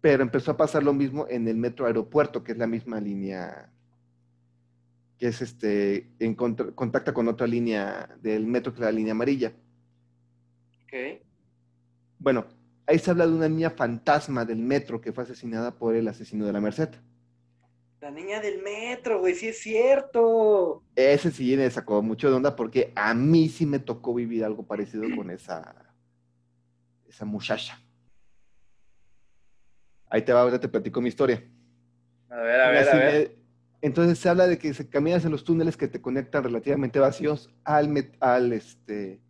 pero 0.00 0.22
empezó 0.22 0.52
a 0.52 0.56
pasar 0.56 0.82
lo 0.82 0.92
mismo 0.94 1.26
en 1.28 1.46
el 1.48 1.56
metro 1.56 1.86
aeropuerto, 1.86 2.42
que 2.42 2.52
es 2.52 2.58
la 2.58 2.66
misma 2.66 3.00
línea, 3.00 3.70
que 5.18 5.28
es 5.28 5.42
este, 5.42 6.10
en 6.18 6.34
contra- 6.34 6.72
contacta 6.72 7.12
con 7.12 7.28
otra 7.28 7.46
línea 7.46 8.08
del 8.22 8.46
metro, 8.46 8.72
que 8.72 8.80
es 8.80 8.84
la 8.86 8.92
línea 8.92 9.12
amarilla. 9.12 9.52
Ok. 10.84 11.22
Bueno, 12.18 12.46
ahí 12.86 12.98
se 12.98 13.10
habla 13.10 13.26
de 13.26 13.34
una 13.34 13.48
niña 13.48 13.70
fantasma 13.70 14.44
del 14.44 14.58
metro 14.58 15.00
que 15.00 15.12
fue 15.12 15.24
asesinada 15.24 15.74
por 15.74 15.94
el 15.94 16.08
asesino 16.08 16.46
de 16.46 16.52
la 16.52 16.60
Merced. 16.60 16.90
La 18.00 18.10
niña 18.10 18.40
del 18.40 18.62
metro, 18.62 19.20
güey, 19.20 19.34
sí 19.34 19.48
es 19.48 19.58
cierto. 19.60 20.82
Ese 20.96 21.30
sí 21.30 21.54
me 21.56 21.70
sacó 21.70 22.00
mucho 22.02 22.30
de 22.30 22.36
onda 22.36 22.56
porque 22.56 22.92
a 22.96 23.12
mí 23.12 23.48
sí 23.48 23.66
me 23.66 23.78
tocó 23.78 24.14
vivir 24.14 24.42
algo 24.44 24.66
parecido 24.66 25.04
con 25.14 25.30
esa, 25.30 25.94
esa 27.06 27.24
muchacha. 27.26 27.78
Ahí 30.08 30.22
te 30.22 30.32
va, 30.32 30.40
ahora 30.40 30.58
te 30.58 30.68
platico 30.68 31.00
mi 31.02 31.08
historia. 31.08 31.44
A 32.30 32.36
ver, 32.36 32.60
a 32.60 32.68
ver, 32.70 32.88
a 32.88 32.94
ver. 32.96 33.28
me- 33.28 33.36
Entonces 33.82 34.18
se 34.18 34.28
habla 34.30 34.46
de 34.46 34.56
que 34.58 34.72
se 34.74 34.88
caminas 34.88 35.24
en 35.26 35.30
los 35.30 35.44
túneles 35.44 35.76
que 35.76 35.88
te 35.88 36.00
conectan 36.00 36.42
relativamente 36.44 36.98
vacíos 36.98 37.50
al, 37.64 37.88
met- 37.88 38.16
al, 38.20 38.52
este, 38.52 39.20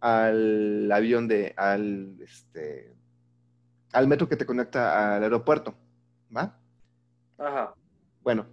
al 0.00 0.90
avión 0.92 1.26
de, 1.28 1.52
al, 1.56 2.16
este, 2.20 2.94
al 3.92 4.06
metro 4.08 4.28
que 4.28 4.36
te 4.36 4.46
conecta 4.46 5.16
al 5.16 5.22
aeropuerto, 5.24 5.74
¿va? 6.34 6.58
Ajá. 7.38 7.74
Bueno, 8.28 8.44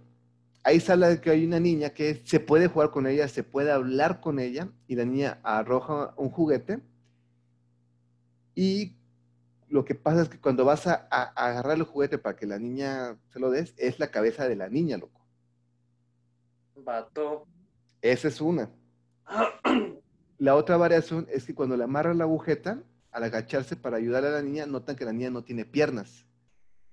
ahí 0.64 0.80
sale 0.80 1.06
de 1.06 1.20
que 1.20 1.28
hay 1.28 1.44
una 1.44 1.60
niña 1.60 1.90
que 1.90 2.22
se 2.24 2.40
puede 2.40 2.66
jugar 2.66 2.90
con 2.90 3.06
ella, 3.06 3.28
se 3.28 3.42
puede 3.44 3.70
hablar 3.70 4.22
con 4.22 4.38
ella, 4.38 4.70
y 4.88 4.96
la 4.96 5.04
niña 5.04 5.38
arroja 5.42 6.14
un 6.16 6.30
juguete. 6.30 6.80
Y 8.54 8.96
lo 9.68 9.84
que 9.84 9.94
pasa 9.94 10.22
es 10.22 10.30
que 10.30 10.40
cuando 10.40 10.64
vas 10.64 10.86
a, 10.86 11.06
a- 11.10 11.30
a 11.36 11.50
agarrar 11.50 11.76
el 11.76 11.82
juguete 11.82 12.16
para 12.16 12.36
que 12.36 12.46
la 12.46 12.58
niña 12.58 13.18
se 13.28 13.38
lo 13.38 13.50
des, 13.50 13.74
es 13.76 13.98
la 13.98 14.10
cabeza 14.10 14.48
de 14.48 14.56
la 14.56 14.70
niña, 14.70 14.96
loco. 14.96 15.20
Vato. 16.76 17.46
Esa 18.00 18.28
es 18.28 18.40
una. 18.40 18.70
La 20.38 20.54
otra 20.54 20.78
variación 20.78 21.26
es 21.30 21.44
que 21.44 21.54
cuando 21.54 21.76
le 21.76 21.84
amarran 21.84 22.16
la 22.16 22.24
agujeta, 22.24 22.82
al 23.10 23.24
agacharse 23.24 23.76
para 23.76 23.98
ayudar 23.98 24.24
a 24.24 24.30
la 24.30 24.40
niña, 24.40 24.64
notan 24.64 24.96
que 24.96 25.04
la 25.04 25.12
niña 25.12 25.28
no 25.28 25.44
tiene 25.44 25.66
piernas. 25.66 26.24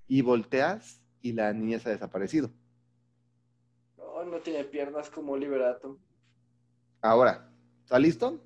Y 0.05 0.21
volteas 0.21 0.99
y 1.21 1.31
la 1.31 1.53
niña 1.53 1.79
se 1.79 1.87
ha 1.87 1.93
desaparecido. 1.93 2.51
No, 4.23 4.31
no 4.31 4.39
tiene 4.39 4.63
piernas 4.63 5.09
como 5.09 5.35
Liberato. 5.37 5.97
Ahora, 7.01 7.49
¿está 7.83 7.99
listo? 7.99 8.41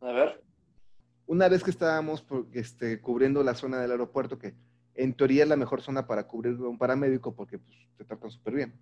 A 0.00 0.12
ver. 0.12 0.42
Una 1.26 1.48
vez 1.48 1.64
que 1.64 1.70
estábamos 1.70 2.22
por- 2.22 2.46
este, 2.52 3.00
cubriendo 3.00 3.42
la 3.42 3.54
zona 3.54 3.80
del 3.80 3.90
aeropuerto, 3.90 4.38
que 4.38 4.54
en 4.94 5.14
teoría 5.14 5.42
es 5.42 5.48
la 5.48 5.56
mejor 5.56 5.82
zona 5.82 6.06
para 6.06 6.26
cubrir 6.28 6.54
un 6.54 6.78
paramédico 6.78 7.34
porque 7.34 7.58
pues, 7.58 7.76
te 7.96 8.04
tratan 8.04 8.30
súper 8.30 8.54
bien. 8.54 8.74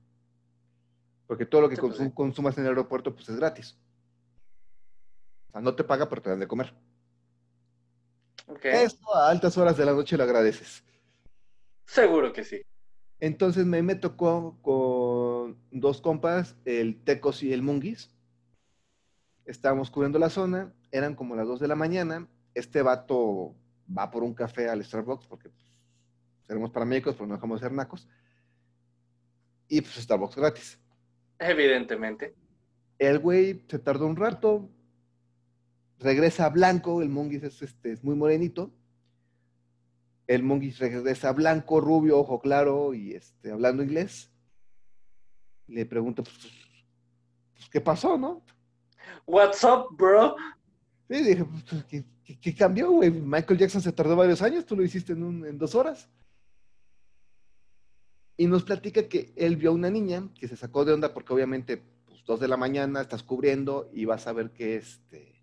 Porque 1.27 1.47
todo 1.47 1.63
lo 1.63 1.69
que 1.71 1.77
Sí, 1.77 1.81
pues, 1.81 1.99
consum- 1.99 2.09
sí. 2.09 2.13
consumas 2.15 2.59
en 2.59 2.65
el 2.65 2.71
aeropuerto 2.71 3.15
pues 3.15 3.29
es 3.31 3.37
gratis. 3.37 3.79
O 5.49 5.53
sea, 5.53 5.61
no 5.63 5.75
te 5.75 5.85
paga, 5.85 6.09
pero 6.09 6.21
te 6.21 6.31
dan 6.31 6.41
de 6.41 6.47
comer. 6.49 6.75
Ok. 8.47 8.65
Esto 8.67 9.15
a 9.15 9.31
altas 9.31 9.57
horas 9.57 9.77
de 9.79 9.87
la 9.87 9.93
noche 9.95 10.19
lo 10.19 10.25
agradeces. 10.25 10.85
Seguro 11.87 12.33
que 12.33 12.45
sí. 12.45 12.61
Entonces 13.21 13.65
me, 13.65 13.81
me 13.83 13.95
tocó 13.95 14.59
con 14.61 14.75
dos 15.75 16.01
compas, 16.01 16.57
el 16.65 17.03
Tecos 17.03 17.43
y 17.43 17.53
el 17.53 17.63
Mungis. 17.63 18.11
Estábamos 19.45 19.91
cubriendo 19.91 20.19
la 20.19 20.31
zona, 20.31 20.73
eran 20.91 21.15
como 21.15 21.35
las 21.35 21.47
2 21.47 21.61
de 21.61 21.69
la 21.69 21.75
mañana. 21.75 22.29
Este 22.55 22.81
vato 22.81 23.55
va 23.87 24.11
por 24.11 24.23
un 24.23 24.35
café 24.35 24.69
al 24.69 24.85
Starbucks 24.85 25.27
porque 25.27 25.51
pues, 25.51 25.65
seremos 26.47 26.71
paramédicos, 26.71 27.15
pero 27.15 27.27
no 27.27 27.35
dejamos 27.35 27.61
de 27.61 27.67
ser 27.67 27.77
nacos. 27.77 28.09
Y 29.69 29.81
pues 29.81 29.95
Starbucks 29.97 30.37
gratis. 30.37 30.79
Evidentemente. 31.39 32.35
El 32.99 33.19
güey 33.19 33.65
se 33.69 33.81
tardó 33.81 34.07
un 34.07 34.17
rato, 34.17 34.71
regresa 35.99 36.49
blanco, 36.49 37.03
el 37.03 37.09
Mungis 37.09 37.43
es, 37.43 37.61
este, 37.63 37.93
es 37.93 38.05
muy 38.05 38.15
morenito. 38.15 38.71
El 40.27 40.45
Mungis 40.45 40.79
regresa 40.79 41.33
blanco, 41.33 41.81
rubio, 41.81 42.19
ojo 42.19 42.41
claro 42.41 42.95
y 42.95 43.13
este, 43.13 43.51
hablando 43.51 43.83
inglés. 43.83 44.31
Le 45.67 45.87
pregunto, 45.87 46.23
pues, 46.23 46.37
pues, 47.55 47.69
¿qué 47.71 47.81
pasó, 47.81 48.19
no? 48.19 48.43
What's 49.27 49.65
up, 49.65 49.89
bro? 49.97 50.37
Sí, 51.09 51.23
dije, 51.23 51.45
pues, 51.45 51.85
¿qué, 51.85 52.05
qué- 52.25 52.39
qué 52.41 52.55
cambió, 52.55 52.91
güey? 52.91 53.11
Michael 53.11 53.59
Jackson 53.59 53.81
se 53.83 53.93
tardó 53.93 54.17
varios 54.17 54.43
años, 54.43 54.65
tú 54.67 54.77
lo 54.77 54.83
hiciste 54.83 55.13
en, 55.13 55.23
un- 55.23 55.47
en 55.47 55.59
dos 55.59 55.75
horas. 55.75 56.09
Y 58.37 58.47
nos 58.47 58.65
platica 58.65 59.09
que 59.09 59.33
él 59.37 59.57
vio 59.57 59.71
a 59.71 59.75
una 59.75 59.91
niña 59.91 60.29
que 60.39 60.49
se 60.49 60.57
sacó 60.57 60.85
de 60.85 60.93
onda 60.93 61.15
porque 61.15 61.33
obviamente, 61.33 61.83
pues, 62.07 62.25
dos 62.25 62.41
de 62.41 62.49
la 62.49 62.57
mañana, 62.57 63.01
estás 63.01 63.23
cubriendo 63.23 63.91
y 63.93 64.05
vas 64.07 64.27
a 64.27 64.33
ver 64.33 64.51
que, 64.51 64.77
este, 64.77 65.35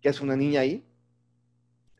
que 0.00 0.08
es 0.08 0.20
una 0.20 0.36
niña 0.36 0.60
ahí. 0.60 0.84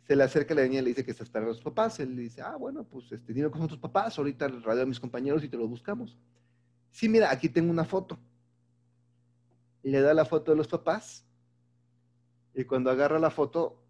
Se 0.06 0.16
le 0.16 0.24
acerca 0.24 0.52
a 0.52 0.56
la 0.58 0.64
niña 0.64 0.80
y 0.80 0.82
le 0.82 0.88
dice 0.90 1.04
que 1.04 1.12
está 1.12 1.22
esperando 1.24 1.52
a 1.52 1.54
sus 1.54 1.62
papás. 1.64 1.98
Él 2.00 2.14
le 2.16 2.22
dice, 2.22 2.42
ah, 2.42 2.56
bueno, 2.56 2.84
pues 2.84 3.10
este, 3.12 3.32
dime 3.32 3.48
cómo 3.50 3.62
son 3.62 3.68
tus 3.70 3.78
papás. 3.78 4.18
Ahorita 4.18 4.48
radio 4.48 4.82
a 4.82 4.86
mis 4.86 5.00
compañeros 5.00 5.42
y 5.44 5.48
te 5.48 5.56
los 5.56 5.68
buscamos. 5.70 6.18
Sí, 6.92 7.08
mira, 7.08 7.30
aquí 7.30 7.48
tengo 7.48 7.70
una 7.70 7.84
foto. 7.84 8.18
Le 9.82 10.00
da 10.00 10.14
la 10.14 10.24
foto 10.24 10.52
de 10.52 10.56
los 10.56 10.68
papás 10.68 11.26
y 12.54 12.64
cuando 12.64 12.90
agarra 12.90 13.18
la 13.18 13.30
foto, 13.30 13.82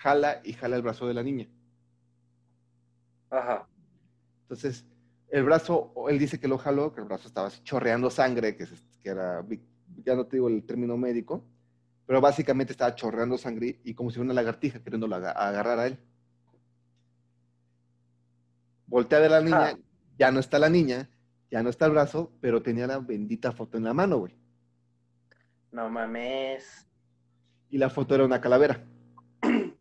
jala 0.00 0.40
y 0.44 0.52
jala 0.52 0.76
el 0.76 0.82
brazo 0.82 1.08
de 1.08 1.14
la 1.14 1.22
niña. 1.22 1.48
Ajá. 3.30 3.66
Entonces, 4.42 4.84
el 5.30 5.44
brazo, 5.44 5.92
él 6.08 6.18
dice 6.18 6.38
que 6.38 6.46
lo 6.46 6.58
jaló, 6.58 6.92
que 6.92 7.00
el 7.00 7.06
brazo 7.06 7.26
estaba 7.26 7.50
chorreando 7.64 8.10
sangre, 8.10 8.56
que, 8.56 8.66
era, 9.02 9.44
ya 10.04 10.14
no 10.14 10.26
te 10.26 10.36
digo 10.36 10.48
el 10.48 10.64
término 10.64 10.96
médico, 10.96 11.44
pero 12.06 12.20
básicamente 12.20 12.72
estaba 12.72 12.94
chorreando 12.94 13.36
sangre 13.36 13.80
y 13.82 13.94
como 13.94 14.10
si 14.10 14.16
fuera 14.16 14.26
una 14.26 14.34
lagartija 14.34 14.82
queriendo 14.82 15.12
agarrar 15.12 15.78
a 15.78 15.86
él. 15.86 15.98
Voltea 18.86 19.18
a 19.18 19.20
ver 19.22 19.32
a 19.32 19.40
la 19.40 19.44
niña, 19.44 19.78
ya 20.16 20.30
no 20.30 20.38
está 20.38 20.60
la 20.60 20.68
niña, 20.68 21.10
ya 21.50 21.62
no 21.62 21.70
está 21.70 21.86
el 21.86 21.92
brazo, 21.92 22.32
pero 22.40 22.62
tenía 22.62 22.86
la 22.86 22.98
bendita 22.98 23.52
foto 23.52 23.76
en 23.76 23.84
la 23.84 23.94
mano, 23.94 24.18
güey. 24.18 24.34
No 25.72 25.88
mames. 25.90 26.86
Y 27.70 27.78
la 27.78 27.90
foto 27.90 28.14
era 28.14 28.24
una 28.24 28.40
calavera. 28.40 28.84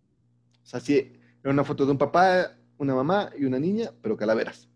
O 0.66 0.68
sea, 0.68 0.80
sí, 0.80 1.14
era 1.44 1.54
una 1.54 1.64
foto 1.64 1.86
de 1.86 1.92
un 1.92 1.98
papá, 2.00 2.52
una 2.80 2.96
mamá 2.96 3.30
y 3.38 3.46
una 3.46 3.60
niña, 3.60 3.92
pero 4.02 4.18
calaveras. 4.18 4.68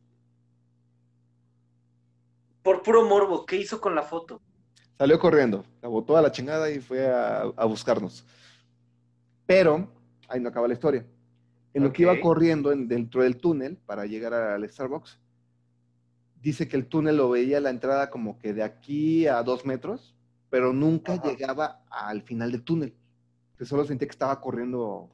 Por 2.61 2.83
puro 2.83 3.05
morbo, 3.05 3.45
¿qué 3.45 3.55
hizo 3.57 3.81
con 3.81 3.95
la 3.95 4.03
foto? 4.03 4.41
Salió 4.97 5.17
corriendo, 5.17 5.65
la 5.81 5.87
botó 5.89 6.15
a 6.17 6.21
la 6.21 6.31
chingada 6.31 6.69
y 6.69 6.79
fue 6.79 7.07
a, 7.07 7.41
a 7.41 7.65
buscarnos. 7.65 8.25
Pero, 9.47 9.91
ahí 10.27 10.39
no 10.39 10.49
acaba 10.49 10.67
la 10.67 10.73
historia. 10.75 11.05
En 11.73 11.83
lo 11.83 11.91
que 11.93 12.03
iba 12.03 12.19
corriendo 12.19 12.71
en- 12.71 12.87
dentro 12.87 13.23
del 13.23 13.37
túnel 13.37 13.77
para 13.77 14.05
llegar 14.05 14.33
al 14.33 14.69
Starbucks, 14.69 15.18
dice 16.41 16.67
que 16.67 16.77
el 16.77 16.87
túnel 16.87 17.17
lo 17.17 17.29
veía 17.29 17.59
la 17.59 17.69
entrada 17.69 18.09
como 18.09 18.37
que 18.39 18.53
de 18.53 18.63
aquí 18.63 19.27
a 19.27 19.43
dos 19.43 19.65
metros, 19.65 20.15
pero 20.49 20.73
nunca 20.73 21.13
Ajá. 21.13 21.23
llegaba 21.29 21.83
al 21.89 22.21
final 22.23 22.51
del 22.51 22.63
túnel. 22.63 22.95
Que 23.57 23.65
solo 23.65 23.83
sentía 23.85 24.07
que 24.07 24.13
estaba 24.13 24.39
corriendo 24.39 25.09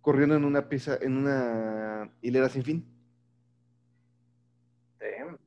corriendo 0.00 0.36
en 0.36 0.44
una 0.44 0.68
pieza, 0.68 0.98
en 1.00 1.16
una 1.16 2.10
hilera 2.20 2.48
sin 2.50 2.62
fin. 2.62 2.86
Damn. 5.00 5.38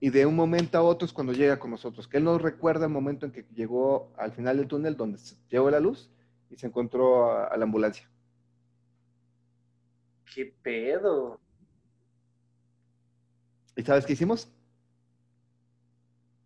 Y 0.00 0.10
de 0.10 0.26
un 0.26 0.36
momento 0.36 0.78
a 0.78 0.82
otro 0.82 1.06
es 1.06 1.12
cuando 1.12 1.32
llega 1.32 1.58
con 1.58 1.70
nosotros, 1.72 2.06
que 2.06 2.18
él 2.18 2.24
nos 2.24 2.40
recuerda 2.40 2.86
el 2.86 2.92
momento 2.92 3.26
en 3.26 3.32
que 3.32 3.44
llegó 3.52 4.12
al 4.16 4.32
final 4.32 4.58
del 4.58 4.68
túnel 4.68 4.96
donde 4.96 5.18
se- 5.18 5.36
llegó 5.48 5.70
la 5.70 5.80
luz 5.80 6.10
y 6.50 6.56
se 6.56 6.66
encontró 6.68 7.32
a, 7.32 7.46
a 7.48 7.56
la 7.56 7.64
ambulancia. 7.64 8.08
¿Qué 10.32 10.54
pedo? 10.62 11.40
¿Y 13.76 13.82
sabes 13.82 14.06
qué 14.06 14.12
hicimos? 14.12 14.48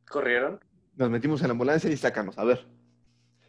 ¿Corrieron? 0.08 0.58
Nos 0.96 1.10
metimos 1.10 1.42
en 1.42 1.48
la 1.48 1.52
ambulancia 1.52 1.90
y 1.90 1.96
sacamos. 1.96 2.38
A 2.38 2.44
ver, 2.44 2.66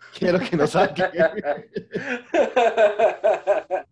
quiero 0.17 0.39
que 0.39 0.57
nos 0.57 0.71
saque. 0.71 1.03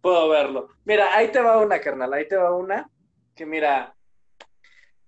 Puedo 0.00 0.28
verlo. 0.28 0.68
Mira, 0.84 1.16
ahí 1.16 1.30
te 1.32 1.40
va 1.40 1.58
una, 1.58 1.80
carnal, 1.80 2.12
ahí 2.12 2.28
te 2.28 2.36
va 2.36 2.54
una. 2.54 2.90
Que 3.34 3.46
mira, 3.46 3.96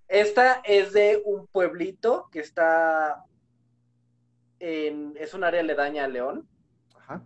esta 0.07 0.61
es 0.63 0.91
de 0.93 1.21
un 1.23 1.45
pueblito 1.47 2.27
que 2.31 2.39
está 2.39 3.23
en, 4.59 5.13
es 5.19 5.35
un 5.35 5.43
área 5.43 5.61
aledaña 5.61 6.05
a 6.05 6.07
León. 6.07 6.49
Ajá. 6.95 7.21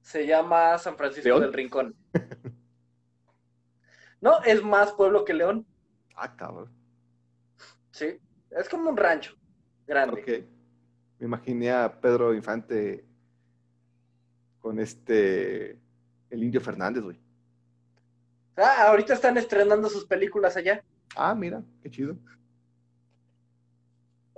Se 0.00 0.26
llama 0.26 0.76
San 0.78 0.96
Francisco 0.96 1.28
¿León? 1.28 1.42
del 1.42 1.52
Rincón. 1.52 1.94
No, 4.24 4.42
es 4.42 4.64
más 4.64 4.90
pueblo 4.92 5.22
que 5.22 5.34
León. 5.34 5.66
Ah, 6.16 6.34
cabrón. 6.34 6.72
Sí, 7.90 8.18
es 8.52 8.70
como 8.70 8.88
un 8.88 8.96
rancho 8.96 9.36
grande. 9.86 10.22
Ok. 10.22 11.18
Me 11.18 11.26
imaginé 11.26 11.70
a 11.70 12.00
Pedro 12.00 12.32
Infante 12.32 13.04
con 14.60 14.80
este, 14.80 15.78
el 16.30 16.42
Indio 16.42 16.62
Fernández, 16.62 17.02
güey. 17.02 17.20
Ah, 18.56 18.86
ahorita 18.88 19.12
están 19.12 19.36
estrenando 19.36 19.90
sus 19.90 20.06
películas 20.06 20.56
allá. 20.56 20.82
Ah, 21.14 21.34
mira, 21.34 21.62
qué 21.82 21.90
chido. 21.90 22.16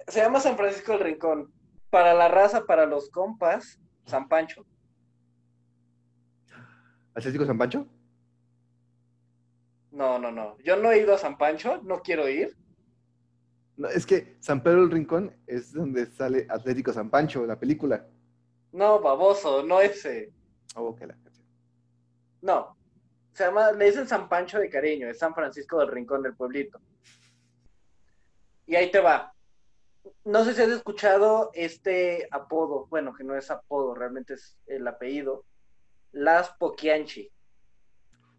Se 0.09 0.19
llama 0.21 0.41
San 0.41 0.57
Francisco 0.57 0.93
del 0.93 1.03
Rincón. 1.03 1.53
Para 1.91 2.13
la 2.13 2.27
raza, 2.27 2.67
para 2.67 2.87
los 2.87 3.09
compas, 3.09 3.79
San 4.05 4.27
Pancho. 4.27 4.67
¿Atlético 7.15 7.47
San 7.47 7.57
Pancho? 7.57 7.87
No, 9.97 10.19
no, 10.19 10.31
no. 10.31 10.59
Yo 10.59 10.77
no 10.77 10.93
he 10.93 10.99
ido 10.99 11.15
a 11.15 11.19
San 11.19 11.39
Pancho, 11.39 11.81
no 11.83 12.03
quiero 12.03 12.29
ir. 12.29 12.55
No, 13.79 13.89
es 13.89 14.05
que 14.05 14.37
San 14.41 14.63
Pedro 14.63 14.83
del 14.83 14.91
Rincón 14.91 15.35
es 15.47 15.73
donde 15.73 16.05
sale 16.05 16.47
Atlético 16.51 16.93
San 16.93 17.09
Pancho, 17.09 17.47
la 17.47 17.59
película. 17.59 18.07
No, 18.73 19.01
baboso, 19.01 19.63
no 19.63 19.81
ese. 19.81 20.35
Oh, 20.75 20.95
la 21.01 21.15
canción. 21.15 21.47
No. 22.43 22.77
Se 23.33 23.45
llama, 23.45 23.73
le 23.73 23.87
dicen 23.87 24.07
San 24.07 24.29
Pancho 24.29 24.59
de 24.59 24.69
cariño, 24.69 25.09
es 25.09 25.19
San 25.19 25.35
Francisco 25.35 25.79
del 25.79 25.89
Rincón 25.89 26.23
del 26.23 26.37
pueblito. 26.37 26.79
Y 28.67 28.77
ahí 28.77 28.91
te 28.91 29.01
va. 29.01 29.33
No 30.25 30.45
sé 30.45 30.53
si 30.53 30.61
has 30.61 30.69
escuchado 30.69 31.53
este 31.55 32.29
apodo, 32.31 32.87
bueno, 32.91 33.15
que 33.15 33.25
no 33.25 33.35
es 33.35 33.51
apodo, 33.51 33.95
realmente 33.95 34.35
es 34.35 34.59
el 34.67 34.87
apellido. 34.87 35.47
Las 36.13 36.51
Poquianchi. 36.51 37.33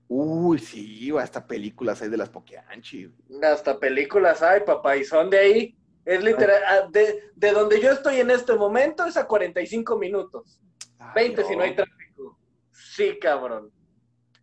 Uy, 0.09 0.59
sí, 0.59 1.11
hasta 1.19 1.45
películas 1.45 2.01
hay 2.01 2.09
de 2.09 2.17
las 2.17 2.29
Pokeanchi. 2.29 3.11
Hasta 3.43 3.77
películas 3.77 4.41
hay, 4.41 4.61
papá, 4.61 4.95
y 4.95 5.03
son 5.03 5.29
de 5.29 5.37
ahí. 5.37 5.77
Es 6.05 6.23
literal, 6.23 6.61
ah, 6.65 6.87
de, 6.89 7.31
de 7.35 7.51
donde 7.51 7.81
yo 7.81 7.91
estoy 7.91 8.21
en 8.21 8.31
este 8.31 8.53
momento 8.55 9.05
es 9.05 9.17
a 9.17 9.27
45 9.27 9.97
minutos. 9.97 10.61
Ay, 10.97 11.11
20 11.35 11.43
si 11.43 11.55
no 11.57 11.63
hay 11.63 11.75
tráfico. 11.75 12.39
Sí, 12.71 13.17
cabrón. 13.19 13.69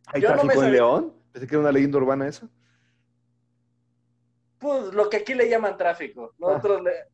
¿Hay 0.09 0.21
yo 0.21 0.29
no 0.29 0.35
tráfico 0.35 0.47
me 0.49 0.53
en 0.55 0.61
sabía- 0.61 0.73
León? 0.75 1.15
Pensé 1.33 1.47
que 1.49 1.55
era 1.55 1.61
una 1.63 1.73
leyenda 1.73 1.97
urbana 1.99 2.29
eso. 2.29 2.49
Pues 4.59 4.93
lo 4.95 5.09
que 5.09 5.17
aquí 5.19 5.35
le 5.35 5.49
llaman 5.49 5.77
tráfico. 5.79 6.35
Nosotros, 6.39 6.83
le- 6.83 7.09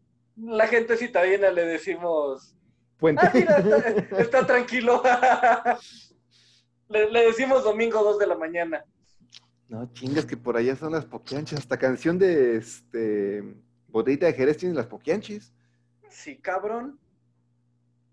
la 0.54 0.66
gente 0.66 0.96
citadina 0.96 1.50
le 1.50 1.64
decimos, 1.64 2.56
Puente. 2.98 3.24
ah, 3.24 3.30
mira, 3.32 3.58
está, 3.58 3.76
está 4.20 4.46
tranquilo. 4.46 5.02
le, 6.90 7.10
le 7.10 7.26
decimos 7.26 7.64
domingo 7.64 8.02
2 8.02 8.18
de 8.18 8.26
la 8.26 8.36
mañana. 8.36 8.84
No, 9.68 9.90
chingas, 9.92 10.26
que 10.26 10.36
por 10.36 10.56
allá 10.56 10.76
son 10.76 10.92
las 10.92 11.06
Pokeanchis. 11.06 11.58
Hasta 11.58 11.78
canción 11.78 12.18
de 12.18 12.56
este 12.56 13.42
Botellita 13.88 14.26
de 14.26 14.32
Jerez 14.34 14.58
tiene 14.58 14.74
las 14.74 14.86
Pokeanchis. 14.86 15.52
Sí, 16.08 16.38
cabrón. 16.38 16.98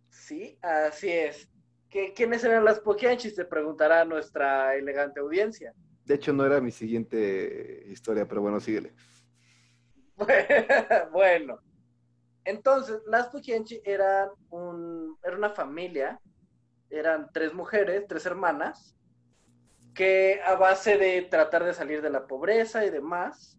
Sí, 0.09 0.57
así 0.61 1.09
es. 1.09 1.49
¿Qué, 1.89 2.13
¿Quiénes 2.13 2.43
eran 2.43 2.63
las 2.63 2.79
Pokeanchis? 2.79 3.35
Te 3.35 3.45
preguntará 3.45 4.05
nuestra 4.05 4.75
elegante 4.75 5.19
audiencia. 5.19 5.73
De 6.05 6.15
hecho, 6.15 6.31
no 6.31 6.45
era 6.45 6.61
mi 6.61 6.71
siguiente 6.71 7.85
historia, 7.89 8.27
pero 8.27 8.41
bueno, 8.41 8.59
síguele. 8.59 8.93
bueno, 11.11 11.59
entonces 12.43 13.01
las 13.07 13.27
Pokianchi 13.27 13.81
eran 13.83 14.29
un, 14.49 15.17
era 15.21 15.35
una 15.35 15.49
familia, 15.49 16.19
eran 16.89 17.29
tres 17.33 17.53
mujeres, 17.53 18.05
tres 18.07 18.25
hermanas, 18.25 18.95
que 19.93 20.41
a 20.45 20.55
base 20.55 20.97
de 20.97 21.23
tratar 21.23 21.63
de 21.63 21.73
salir 21.73 22.01
de 22.01 22.09
la 22.09 22.27
pobreza 22.27 22.85
y 22.85 22.89
demás, 22.89 23.57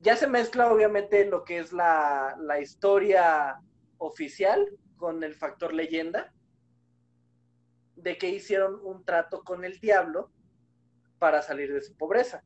ya 0.00 0.16
se 0.16 0.26
mezcla 0.26 0.72
obviamente 0.72 1.24
lo 1.24 1.44
que 1.44 1.58
es 1.58 1.72
la, 1.72 2.36
la 2.40 2.60
historia 2.60 3.60
oficial 3.96 4.78
con 4.96 5.24
el 5.24 5.34
factor 5.34 5.72
leyenda, 5.72 6.32
de 7.96 8.16
que 8.16 8.28
hicieron 8.28 8.78
un 8.84 9.04
trato 9.04 9.42
con 9.42 9.64
el 9.64 9.80
diablo 9.80 10.30
para 11.18 11.42
salir 11.42 11.72
de 11.72 11.82
su 11.82 11.96
pobreza. 11.96 12.44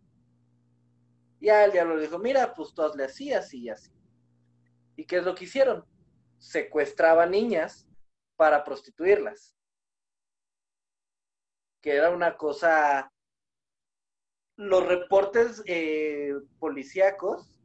Ya 1.41 1.65
el 1.65 1.73
diablo 1.73 1.97
le 1.97 2.03
dijo, 2.03 2.19
mira, 2.19 2.55
pues 2.55 2.73
tú 2.73 2.83
hazle 2.83 3.05
así, 3.05 3.33
así 3.33 3.63
y 3.63 3.69
así. 3.69 3.91
¿Y 4.97 5.05
qué 5.05 5.17
es 5.17 5.25
lo 5.25 5.35
que 5.35 5.45
hicieron? 5.45 5.85
Secuestraban 6.39 7.33
niñas 7.33 7.87
para 8.37 8.65
prostituirlas. 8.65 9.55
Que 11.81 11.97
era 11.97 12.11
una 12.11 12.37
cosa... 12.37 13.13
Los 14.57 14.87
reportes 14.87 15.63
eh, 15.67 16.35
policíacos 16.59 17.59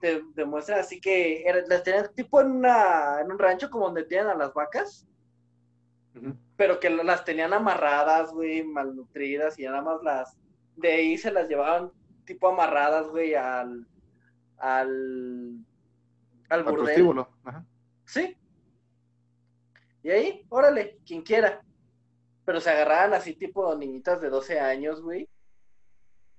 te 0.00 0.22
demuestran 0.34 0.80
así 0.80 0.98
que 1.00 1.42
era- 1.42 1.62
las 1.68 1.82
tenían 1.82 2.12
tipo 2.14 2.40
en, 2.40 2.50
una, 2.52 3.20
en 3.20 3.30
un 3.30 3.38
rancho 3.38 3.68
como 3.68 3.84
donde 3.84 4.04
tienen 4.04 4.28
a 4.28 4.34
las 4.34 4.54
vacas, 4.54 5.06
pero 6.56 6.80
que 6.80 6.88
las 6.88 7.24
tenían 7.24 7.52
amarradas, 7.52 8.32
güey, 8.32 8.64
malnutridas 8.64 9.58
y 9.58 9.64
nada 9.64 9.82
más 9.82 10.02
las... 10.02 10.36
De 10.76 10.90
ahí 10.92 11.18
se 11.18 11.30
las 11.30 11.46
llevaban 11.48 11.92
tipo 12.24 12.48
amarradas, 12.48 13.06
güey, 13.08 13.34
al... 13.34 13.86
al... 14.56 15.64
al 16.48 16.58
Al 16.58 16.64
burdel. 16.64 16.84
prostíbulo. 16.84 17.28
Ajá. 17.44 17.66
Sí. 18.06 18.36
Y 20.02 20.10
ahí, 20.10 20.46
órale, 20.48 20.98
quien 21.06 21.22
quiera. 21.22 21.62
Pero 22.44 22.60
se 22.60 22.70
agarraban 22.70 23.14
así 23.14 23.34
tipo 23.34 23.74
niñitas 23.74 24.20
de 24.20 24.30
12 24.30 24.60
años, 24.60 25.02
güey. 25.02 25.28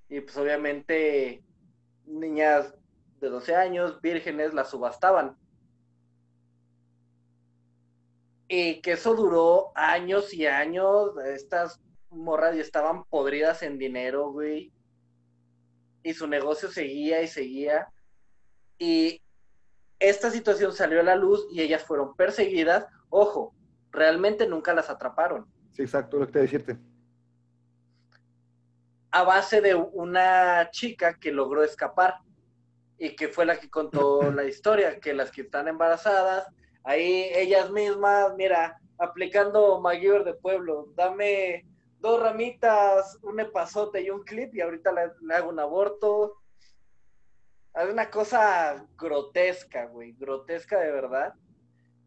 Y 0.10 0.22
pues 0.22 0.36
obviamente 0.38 1.44
niñas 2.06 2.74
de 3.20 3.30
12 3.30 3.56
años, 3.56 4.02
vírgenes, 4.02 4.54
las 4.54 4.70
subastaban. 4.70 5.38
Y 8.48 8.82
que 8.82 8.94
eso 8.94 9.16
duró 9.16 9.72
años 9.76 10.34
y 10.34 10.46
años. 10.48 11.18
Estas 11.26 11.80
morras 12.10 12.56
ya 12.56 12.62
estaban 12.62 13.06
podridas 13.06 13.64
en 13.64 13.78
dinero, 13.78 14.32
güey. 14.32 14.74
Y 16.04 16.14
su 16.14 16.28
negocio 16.28 16.70
seguía 16.70 17.22
y 17.22 17.28
seguía. 17.28 17.88
Y 18.78 19.22
esta 20.00 20.32
situación 20.32 20.74
salió 20.74 21.00
a 21.00 21.04
la 21.04 21.16
luz 21.16 21.48
y 21.52 21.62
ellas 21.62 21.84
fueron 21.84 22.16
perseguidas. 22.16 22.88
Ojo, 23.12 23.54
realmente 23.92 24.48
nunca 24.48 24.74
las 24.74 24.90
atraparon. 24.90 25.46
Sí, 25.72 25.84
exacto, 25.84 26.18
lo 26.18 26.26
que 26.26 26.32
te 26.32 26.40
decirte. 26.40 26.78
A 29.12 29.24
base 29.24 29.60
de 29.62 29.76
una 29.76 30.70
chica 30.72 31.20
que 31.20 31.32
logró 31.32 31.64
escapar 31.64 32.16
y 32.98 33.16
que 33.16 33.28
fue 33.28 33.46
la 33.46 33.60
que 33.60 33.70
contó 33.70 34.22
la 34.32 34.46
historia, 34.46 35.00
que 35.00 35.14
las 35.14 35.30
que 35.30 35.42
están 35.42 35.68
embarazadas, 35.68 36.48
ahí 36.86 37.30
ellas 37.36 37.70
mismas, 37.70 38.34
mira, 38.38 38.80
aplicando 38.98 39.82
MacGyver 39.82 40.24
de 40.24 40.34
pueblo, 40.34 40.88
dame 40.96 41.66
dos 42.00 42.22
ramitas, 42.22 43.20
un 43.24 43.42
epazote 43.42 44.02
y 44.02 44.10
un 44.10 44.24
clip 44.24 44.56
y 44.56 44.62
ahorita 44.62 44.94
le, 44.94 45.12
le 45.22 45.36
hago 45.36 45.50
un 45.50 45.60
aborto. 45.60 46.38
Es 47.76 47.90
una 47.90 48.10
cosa 48.10 48.86
grotesca, 48.98 49.86
güey, 49.88 50.14
grotesca 50.14 50.80
de 50.80 50.92
verdad. 50.92 51.34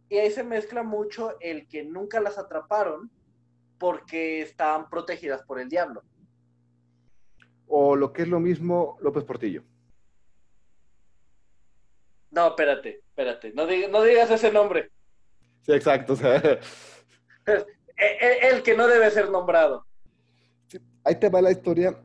Y 0.08 0.18
ahí 0.18 0.30
se 0.30 0.44
mezcla 0.44 0.82
mucho 0.82 1.36
el 1.40 1.66
que 1.66 1.84
nunca 1.84 2.20
las 2.20 2.38
atraparon 2.38 3.10
porque 3.78 4.42
estaban 4.42 4.88
protegidas 4.88 5.42
por 5.42 5.58
el 5.60 5.68
diablo. 5.68 6.02
O 7.66 7.96
lo 7.96 8.12
que 8.12 8.22
es 8.22 8.28
lo 8.28 8.38
mismo, 8.40 8.96
López 9.00 9.24
Portillo. 9.24 9.62
No, 12.30 12.48
espérate, 12.48 13.00
espérate, 13.08 13.52
no, 13.52 13.66
diga- 13.66 13.88
no 13.90 14.02
digas 14.02 14.30
ese 14.30 14.50
nombre. 14.52 14.90
Sí, 15.62 15.72
exacto. 15.72 16.14
O 16.14 16.16
sea, 16.16 16.42
El, 17.96 18.62
que 18.62 18.76
no 18.76 18.86
debe 18.88 19.10
ser 19.10 19.30
nombrado. 19.30 19.86
ahí 21.04 21.14
te 21.16 21.28
va 21.28 21.40
la 21.40 21.52
historia 21.52 21.96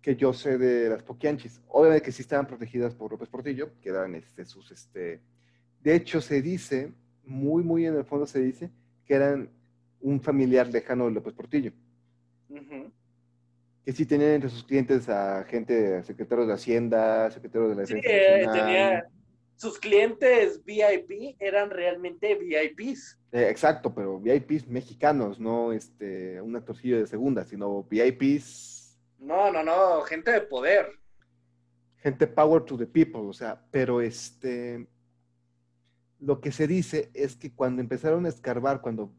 que 0.00 0.16
yo 0.16 0.32
sé 0.32 0.56
de 0.56 0.88
las 0.88 1.02
Poquianchis. 1.02 1.60
Obviamente 1.68 2.04
que 2.06 2.12
sí 2.12 2.22
estaban 2.22 2.46
protegidas 2.46 2.94
por 2.94 3.10
López 3.12 3.28
Portillo, 3.28 3.70
que 3.82 3.90
eran 3.90 4.14
este, 4.14 4.44
sus, 4.46 4.70
este... 4.70 5.20
De 5.86 5.94
hecho, 5.94 6.20
se 6.20 6.42
dice, 6.42 6.92
muy, 7.24 7.62
muy 7.62 7.86
en 7.86 7.94
el 7.94 8.04
fondo 8.04 8.26
se 8.26 8.40
dice, 8.40 8.70
que 9.04 9.14
eran 9.14 9.48
un 10.00 10.20
familiar 10.20 10.66
lejano 10.66 11.04
de 11.04 11.12
López 11.12 11.32
Portillo. 11.32 11.70
Que 13.84 13.92
sí 13.92 14.04
tenían 14.04 14.30
entre 14.32 14.50
sus 14.50 14.64
clientes 14.64 15.08
a 15.08 15.44
gente, 15.44 16.02
secretarios 16.02 16.48
de 16.48 16.54
Hacienda, 16.54 17.30
secretarios 17.30 17.70
de 17.70 17.76
la 17.76 17.86
Sí, 17.86 17.94
Defensa 17.94 18.10
eh, 18.16 18.44
Nacional. 18.46 18.66
tenía, 18.66 19.04
sus 19.54 19.78
clientes 19.78 20.64
VIP 20.64 21.36
eran 21.38 21.70
realmente 21.70 22.34
VIPs. 22.34 23.16
Eh, 23.30 23.48
exacto, 23.48 23.94
pero 23.94 24.18
VIPs 24.18 24.66
mexicanos, 24.66 25.38
no 25.38 25.72
este, 25.72 26.40
un 26.42 26.56
actorcillo 26.56 26.98
de 26.98 27.06
segunda, 27.06 27.44
sino 27.44 27.84
VIPs, 27.84 28.98
No, 29.20 29.52
no, 29.52 29.62
no, 29.62 30.00
gente 30.00 30.32
de 30.32 30.40
poder. 30.40 30.88
gente 31.98 32.26
power 32.26 32.60
to 32.64 32.76
the 32.76 32.86
people, 32.86 33.20
o 33.20 33.32
sea, 33.32 33.62
pero 33.70 34.00
este, 34.00 34.88
lo 36.18 36.40
que 36.40 36.52
se 36.52 36.66
dice 36.66 37.10
es 37.14 37.36
que 37.36 37.52
cuando 37.52 37.82
empezaron 37.82 38.26
a 38.26 38.28
escarbar, 38.28 38.80
cuando 38.80 39.12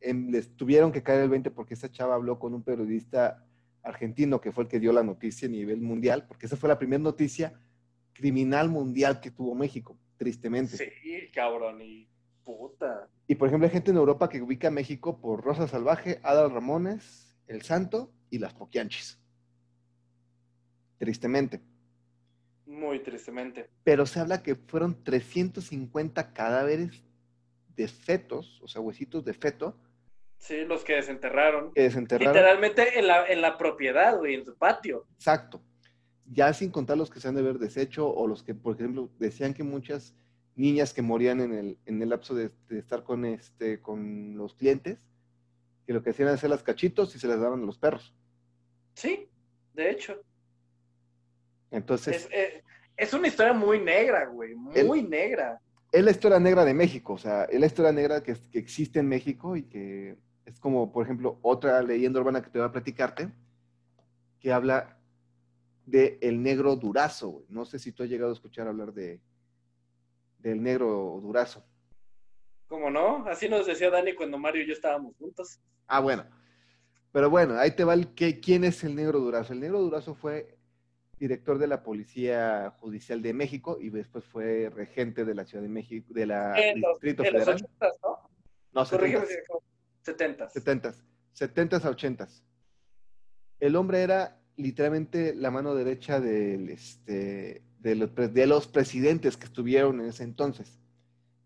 les 0.00 0.56
tuvieron 0.56 0.92
que 0.92 1.02
caer 1.02 1.22
el 1.22 1.28
20 1.28 1.50
porque 1.50 1.74
esta 1.74 1.90
chava 1.90 2.14
habló 2.14 2.38
con 2.38 2.54
un 2.54 2.62
periodista 2.62 3.44
argentino 3.82 4.40
que 4.40 4.52
fue 4.52 4.64
el 4.64 4.70
que 4.70 4.80
dio 4.80 4.92
la 4.92 5.02
noticia 5.02 5.48
a 5.48 5.50
nivel 5.50 5.80
mundial, 5.80 6.26
porque 6.26 6.46
esa 6.46 6.56
fue 6.56 6.68
la 6.68 6.78
primera 6.78 7.02
noticia 7.02 7.58
criminal 8.12 8.68
mundial 8.68 9.20
que 9.20 9.30
tuvo 9.30 9.54
México, 9.54 9.98
tristemente. 10.16 10.76
Sí, 10.76 11.30
cabrón, 11.32 11.80
y 11.82 12.08
puta. 12.44 13.08
Y 13.26 13.34
por 13.34 13.48
ejemplo, 13.48 13.66
hay 13.66 13.72
gente 13.72 13.90
en 13.90 13.96
Europa 13.96 14.28
que 14.28 14.42
ubica 14.42 14.68
a 14.68 14.72
México 14.72 15.20
por 15.20 15.42
Rosa 15.42 15.68
Salvaje, 15.68 16.20
Adal 16.22 16.50
Ramones, 16.50 17.36
El 17.46 17.62
Santo 17.62 18.12
y 18.30 18.38
las 18.38 18.54
Poquianchis. 18.54 19.20
Tristemente. 20.98 21.60
Muy 22.68 23.00
tristemente. 23.00 23.70
Pero 23.82 24.04
se 24.04 24.20
habla 24.20 24.42
que 24.42 24.54
fueron 24.54 25.02
350 25.02 26.32
cadáveres 26.34 27.02
de 27.74 27.88
fetos, 27.88 28.60
o 28.62 28.68
sea, 28.68 28.80
huesitos 28.82 29.24
de 29.24 29.32
feto, 29.34 29.76
Sí, 30.40 30.64
los 30.64 30.84
que 30.84 30.92
desenterraron. 30.94 31.72
que 31.72 31.82
desenterraron. 31.82 32.32
Literalmente 32.32 32.96
en 32.98 33.08
la, 33.08 33.26
en 33.26 33.40
la 33.40 33.58
propiedad, 33.58 34.16
güey, 34.18 34.34
en 34.34 34.44
su 34.44 34.54
patio. 34.56 35.04
Exacto. 35.14 35.60
Ya 36.26 36.52
sin 36.52 36.70
contar 36.70 36.96
los 36.96 37.10
que 37.10 37.18
se 37.18 37.26
han 37.26 37.34
de 37.34 37.40
haber 37.40 37.58
deshecho 37.58 38.08
o 38.08 38.26
los 38.28 38.44
que, 38.44 38.54
por 38.54 38.76
ejemplo, 38.76 39.10
decían 39.18 39.52
que 39.52 39.64
muchas 39.64 40.14
niñas 40.54 40.92
que 40.94 41.02
morían 41.02 41.40
en 41.40 41.52
el, 41.54 41.78
en 41.86 42.00
el 42.02 42.10
lapso 42.10 42.34
de, 42.36 42.50
de 42.68 42.78
estar 42.78 43.02
con, 43.02 43.24
este, 43.24 43.80
con 43.80 44.36
los 44.36 44.54
clientes, 44.54 45.08
que 45.86 45.92
lo 45.92 46.02
que 46.04 46.10
hacían 46.10 46.28
era 46.28 46.34
hacer 46.36 46.50
las 46.50 46.62
cachitos 46.62 47.16
y 47.16 47.18
se 47.18 47.26
las 47.26 47.40
daban 47.40 47.62
a 47.62 47.66
los 47.66 47.78
perros. 47.78 48.14
Sí, 48.94 49.28
de 49.72 49.90
hecho. 49.90 50.20
Entonces, 51.70 52.24
Es, 52.24 52.28
eh, 52.32 52.62
es 52.96 53.12
una 53.12 53.28
historia 53.28 53.52
muy 53.52 53.80
negra, 53.80 54.26
güey, 54.26 54.54
muy 54.54 55.02
negra. 55.02 55.60
es 55.92 56.04
la 56.04 56.10
historia 56.10 56.38
negra 56.38 56.64
de 56.64 56.74
México, 56.74 57.14
o 57.14 57.18
sea, 57.18 57.44
es 57.44 57.60
la 57.60 57.66
historia 57.66 57.92
negra 57.92 58.22
que, 58.22 58.34
que 58.50 58.58
existe 58.58 59.00
en 59.00 59.08
México 59.08 59.56
y 59.56 59.62
que 59.64 60.16
es 60.44 60.58
como, 60.58 60.90
por 60.92 61.04
ejemplo, 61.04 61.38
otra 61.42 61.82
leyenda 61.82 62.20
urbana 62.20 62.42
que 62.42 62.50
te 62.50 62.58
voy 62.58 62.68
a 62.68 62.72
platicarte, 62.72 63.30
que 64.40 64.52
habla 64.52 64.98
de 65.84 66.18
el 66.20 66.42
negro 66.42 66.76
durazo. 66.76 67.28
güey. 67.30 67.46
No 67.48 67.64
sé 67.64 67.78
si 67.78 67.92
tú 67.92 68.02
has 68.02 68.08
llegado 68.08 68.30
a 68.30 68.34
escuchar 68.34 68.66
hablar 68.68 68.92
de 68.92 69.20
del 70.38 70.62
negro 70.62 71.18
durazo. 71.20 71.64
¿Cómo 72.68 72.90
no? 72.90 73.24
Así 73.26 73.48
nos 73.48 73.66
decía 73.66 73.90
Dani 73.90 74.14
cuando 74.14 74.38
Mario 74.38 74.62
y 74.62 74.66
yo 74.66 74.72
estábamos 74.72 75.16
juntos. 75.16 75.58
Ah, 75.86 76.00
bueno. 76.00 76.24
Pero 77.12 77.30
bueno, 77.30 77.54
ahí 77.58 77.70
te 77.70 77.84
va 77.84 77.94
el 77.94 78.14
que, 78.14 78.38
quién 78.40 78.64
es 78.64 78.84
el 78.84 78.94
negro 78.94 79.18
durazo. 79.18 79.52
El 79.54 79.60
negro 79.60 79.80
durazo 79.80 80.14
fue 80.14 80.57
director 81.18 81.58
de 81.58 81.66
la 81.66 81.82
Policía 81.82 82.72
Judicial 82.78 83.20
de 83.22 83.32
México 83.34 83.78
y 83.80 83.90
después 83.90 84.24
fue 84.24 84.70
regente 84.74 85.24
de 85.24 85.34
la 85.34 85.44
Ciudad 85.44 85.62
de 85.62 85.68
México, 85.68 86.06
de 86.12 86.26
la 86.26 86.58
En 86.58 86.80
los, 86.80 86.92
Distrito 87.00 87.24
en 87.24 87.32
los 87.34 87.44
Federal. 87.44 87.68
80, 87.80 87.86
¿no? 88.02 88.30
No, 88.72 88.86
Corrígeme 88.88 89.26
70. 89.26 89.28
si 89.28 89.34
me 89.34 89.40
equivoco. 89.40 89.64
70. 90.02 90.48
70, 90.50 90.94
70 91.32 91.76
a 91.76 91.90
80. 91.90 92.28
El 93.60 93.76
hombre 93.76 94.02
era 94.02 94.40
literalmente 94.56 95.34
la 95.34 95.50
mano 95.50 95.74
derecha 95.74 96.20
del, 96.20 96.68
este, 96.70 97.62
de, 97.80 97.94
los, 97.94 98.14
de 98.14 98.46
los 98.46 98.66
presidentes 98.68 99.36
que 99.36 99.46
estuvieron 99.46 100.00
en 100.00 100.06
ese 100.08 100.24
entonces. 100.24 100.78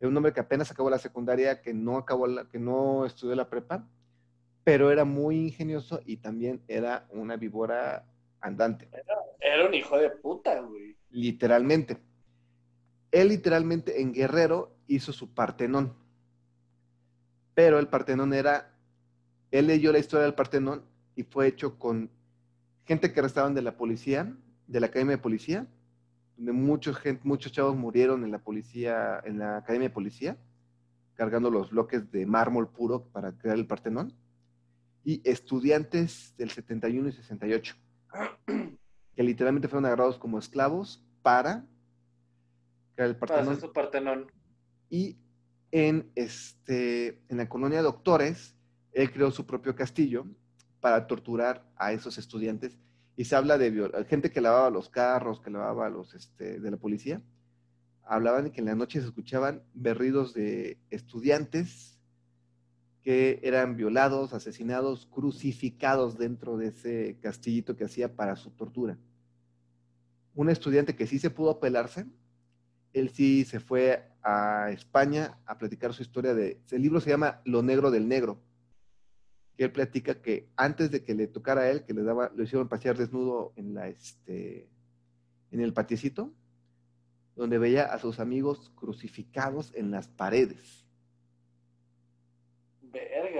Era 0.01 0.09
un 0.09 0.17
hombre 0.17 0.33
que 0.33 0.41
apenas 0.41 0.71
acabó 0.71 0.91
la 0.91 0.99
secundaria, 0.99 1.63
que 1.63 1.73
no, 1.75 1.97
acabó 1.97 2.27
la- 2.27 2.49
que 2.49 2.59
no 2.59 3.07
estudió 3.07 3.35
la 3.37 3.49
prepa, 3.49 3.89
pero 4.65 4.91
era 4.91 5.05
muy 5.05 5.37
ingenioso 5.39 6.01
y 6.05 6.19
también 6.19 6.63
era 6.69 7.07
una 7.11 7.37
víbora 7.37 8.05
andante, 8.43 8.89
Era 9.41 9.67
un 9.67 9.75
hijo 9.75 9.97
de 9.99 10.11
puta, 10.11 10.61
güey. 10.61 10.97
literalmente. 11.11 11.99
Él 13.11 13.29
literalmente 13.29 14.01
en 14.01 14.13
Guerrero 14.13 14.77
hizo 14.87 15.13
su 15.13 15.33
Partenón, 15.35 15.95
pero 17.55 17.79
el 17.79 17.89
Partenón 17.89 18.33
era, 18.33 18.75
él 19.51 19.67
leyó 19.67 19.93
la 19.93 19.99
historia 19.99 20.25
del 20.25 20.35
Partenón 20.35 20.85
y 21.15 21.23
fue 21.25 21.47
hecho 21.47 21.79
con 21.79 22.11
gente 22.87 23.13
que 23.13 23.21
arrestaban 23.21 23.55
de 23.55 23.63
la 23.63 23.77
policía, 23.77 24.35
de 24.67 24.81
la 24.81 24.87
Academia 24.87 25.17
de 25.17 25.23
Policía, 25.23 25.67
donde 26.37 26.53
muchos, 26.53 26.97
gen- 26.97 27.21
muchos 27.23 27.53
chavos 27.53 27.77
murieron 27.77 28.25
en 28.25 28.31
la 28.31 28.39
policía, 28.39 29.21
en 29.25 29.39
la 29.39 29.59
Academia 29.59 29.89
de 29.89 29.95
Policía, 29.95 30.37
cargando 31.15 31.51
los 31.51 31.71
bloques 31.71 32.11
de 32.11 32.25
mármol 32.25 32.71
puro 32.71 33.05
para 33.13 33.33
crear 33.37 33.57
el 33.59 33.67
Partenón, 33.67 34.15
y 35.05 35.21
estudiantes 35.29 36.35
del 36.39 36.51
71 36.51 37.09
y 37.09 37.13
68, 37.13 37.75
que 39.15 39.23
literalmente 39.23 39.69
fueron 39.69 39.87
agarrados 39.87 40.19
como 40.19 40.39
esclavos 40.39 41.05
para 41.23 41.67
crear 42.95 43.11
el 43.11 43.17
Para 43.17 43.35
Partenón. 43.35 43.53
hacer 43.55 43.69
su 43.69 43.73
Partenón. 43.73 44.33
Y 44.89 45.19
en, 45.71 46.11
este, 46.15 47.23
en 47.29 47.39
la 47.39 47.49
colonia 47.49 47.83
Doctores, 47.83 48.55
él 48.93 49.11
creó 49.11 49.31
su 49.31 49.47
propio 49.47 49.75
castillo 49.75 50.27
para 50.81 51.07
torturar 51.07 51.65
a 51.77 51.93
esos 51.93 52.19
estudiantes. 52.19 52.79
Y 53.17 53.25
se 53.25 53.37
habla 53.37 53.59
de 53.59 54.05
gente 54.09 54.31
que 54.31 54.41
lavaba 54.41 54.71
los 54.71 54.89
carros, 54.89 55.41
que 55.41 55.51
lavaba 55.51 55.89
los 55.89 56.15
este, 56.15 56.61
de 56.61 56.71
la 56.71 56.77
policía. 56.77 57.23
Hablaban 58.05 58.45
de 58.45 58.53
que 58.53 58.61
en 58.61 58.67
la 58.67 58.75
noche 58.75 59.01
se 59.01 59.07
escuchaban 59.07 59.63
berridos 59.75 60.35
de 60.35 60.79
estudiantes 60.91 61.92
que 63.03 63.41
eran 63.43 63.77
violados, 63.77 64.33
asesinados, 64.33 65.07
crucificados 65.07 66.17
dentro 66.17 66.57
de 66.57 66.69
ese 66.69 67.19
castillito 67.21 67.77
que 67.77 67.85
hacía 67.85 68.15
para 68.15 68.37
su 68.37 68.51
tortura. 68.51 68.97
Un 70.35 70.49
estudiante 70.49 70.95
que 70.95 71.07
sí 71.07 71.19
se 71.19 71.31
pudo 71.31 71.51
apelarse, 71.51 72.07
él 72.93 73.11
sí 73.11 73.45
se 73.45 73.59
fue 73.59 74.09
a 74.23 74.71
España 74.71 75.39
a 75.47 75.59
platicar 75.59 75.93
su 75.93 76.03
historia 76.03 76.35
de... 76.35 76.61
El 76.71 76.83
libro 76.83 77.01
se 77.01 77.11
llama 77.11 77.41
Lo 77.45 77.63
Negro 77.63 77.91
del 77.91 78.07
Negro, 78.07 78.41
que 79.57 79.65
él 79.65 79.73
platica 79.73 80.23
que 80.23 80.49
antes 80.57 80.91
de 80.91 81.03
que 81.03 81.15
le 81.15 81.27
tocara 81.27 81.63
a 81.63 81.71
él, 81.71 81.85
que 81.85 81.95
le 81.95 82.03
daba, 82.03 82.31
lo 82.35 82.45
hicieron 82.45 82.69
pasear 82.69 82.97
desnudo 82.97 83.53
en 83.57 83.75
la, 83.75 83.89
este, 83.89 84.69
en 85.51 85.61
el 85.61 85.73
patiecito, 85.73 86.33
donde 87.35 87.59
veía 87.59 87.85
a 87.85 87.99
sus 87.99 88.21
amigos 88.21 88.71
crucificados 88.77 89.73
en 89.75 89.91
las 89.91 90.09
paredes. 90.09 90.82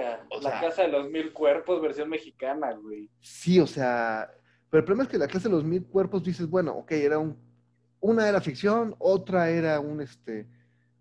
Verga. 0.03 0.25
O 0.29 0.41
la 0.41 0.49
sea- 0.51 0.61
casa 0.61 0.81
de 0.83 0.87
los 0.89 1.09
mil 1.09 1.31
cuerpos, 1.33 1.81
versión 1.81 2.09
mexicana, 2.09 2.73
güey. 2.73 3.09
Sí, 3.19 3.59
o 3.59 3.67
sea, 3.67 4.29
pero 4.69 4.79
el 4.79 4.85
problema 4.85 5.03
es 5.03 5.09
que 5.09 5.17
la 5.17 5.27
clase 5.27 5.47
de 5.49 5.53
los 5.55 5.63
mil 5.63 5.85
cuerpos 5.85 6.23
dices, 6.23 6.47
bueno, 6.49 6.73
ok, 6.73 6.91
era 6.91 7.19
un, 7.19 7.37
una 7.99 8.27
era 8.27 8.41
ficción, 8.41 8.95
otra 8.99 9.49
era 9.49 9.79
un, 9.79 10.01
este, 10.01 10.47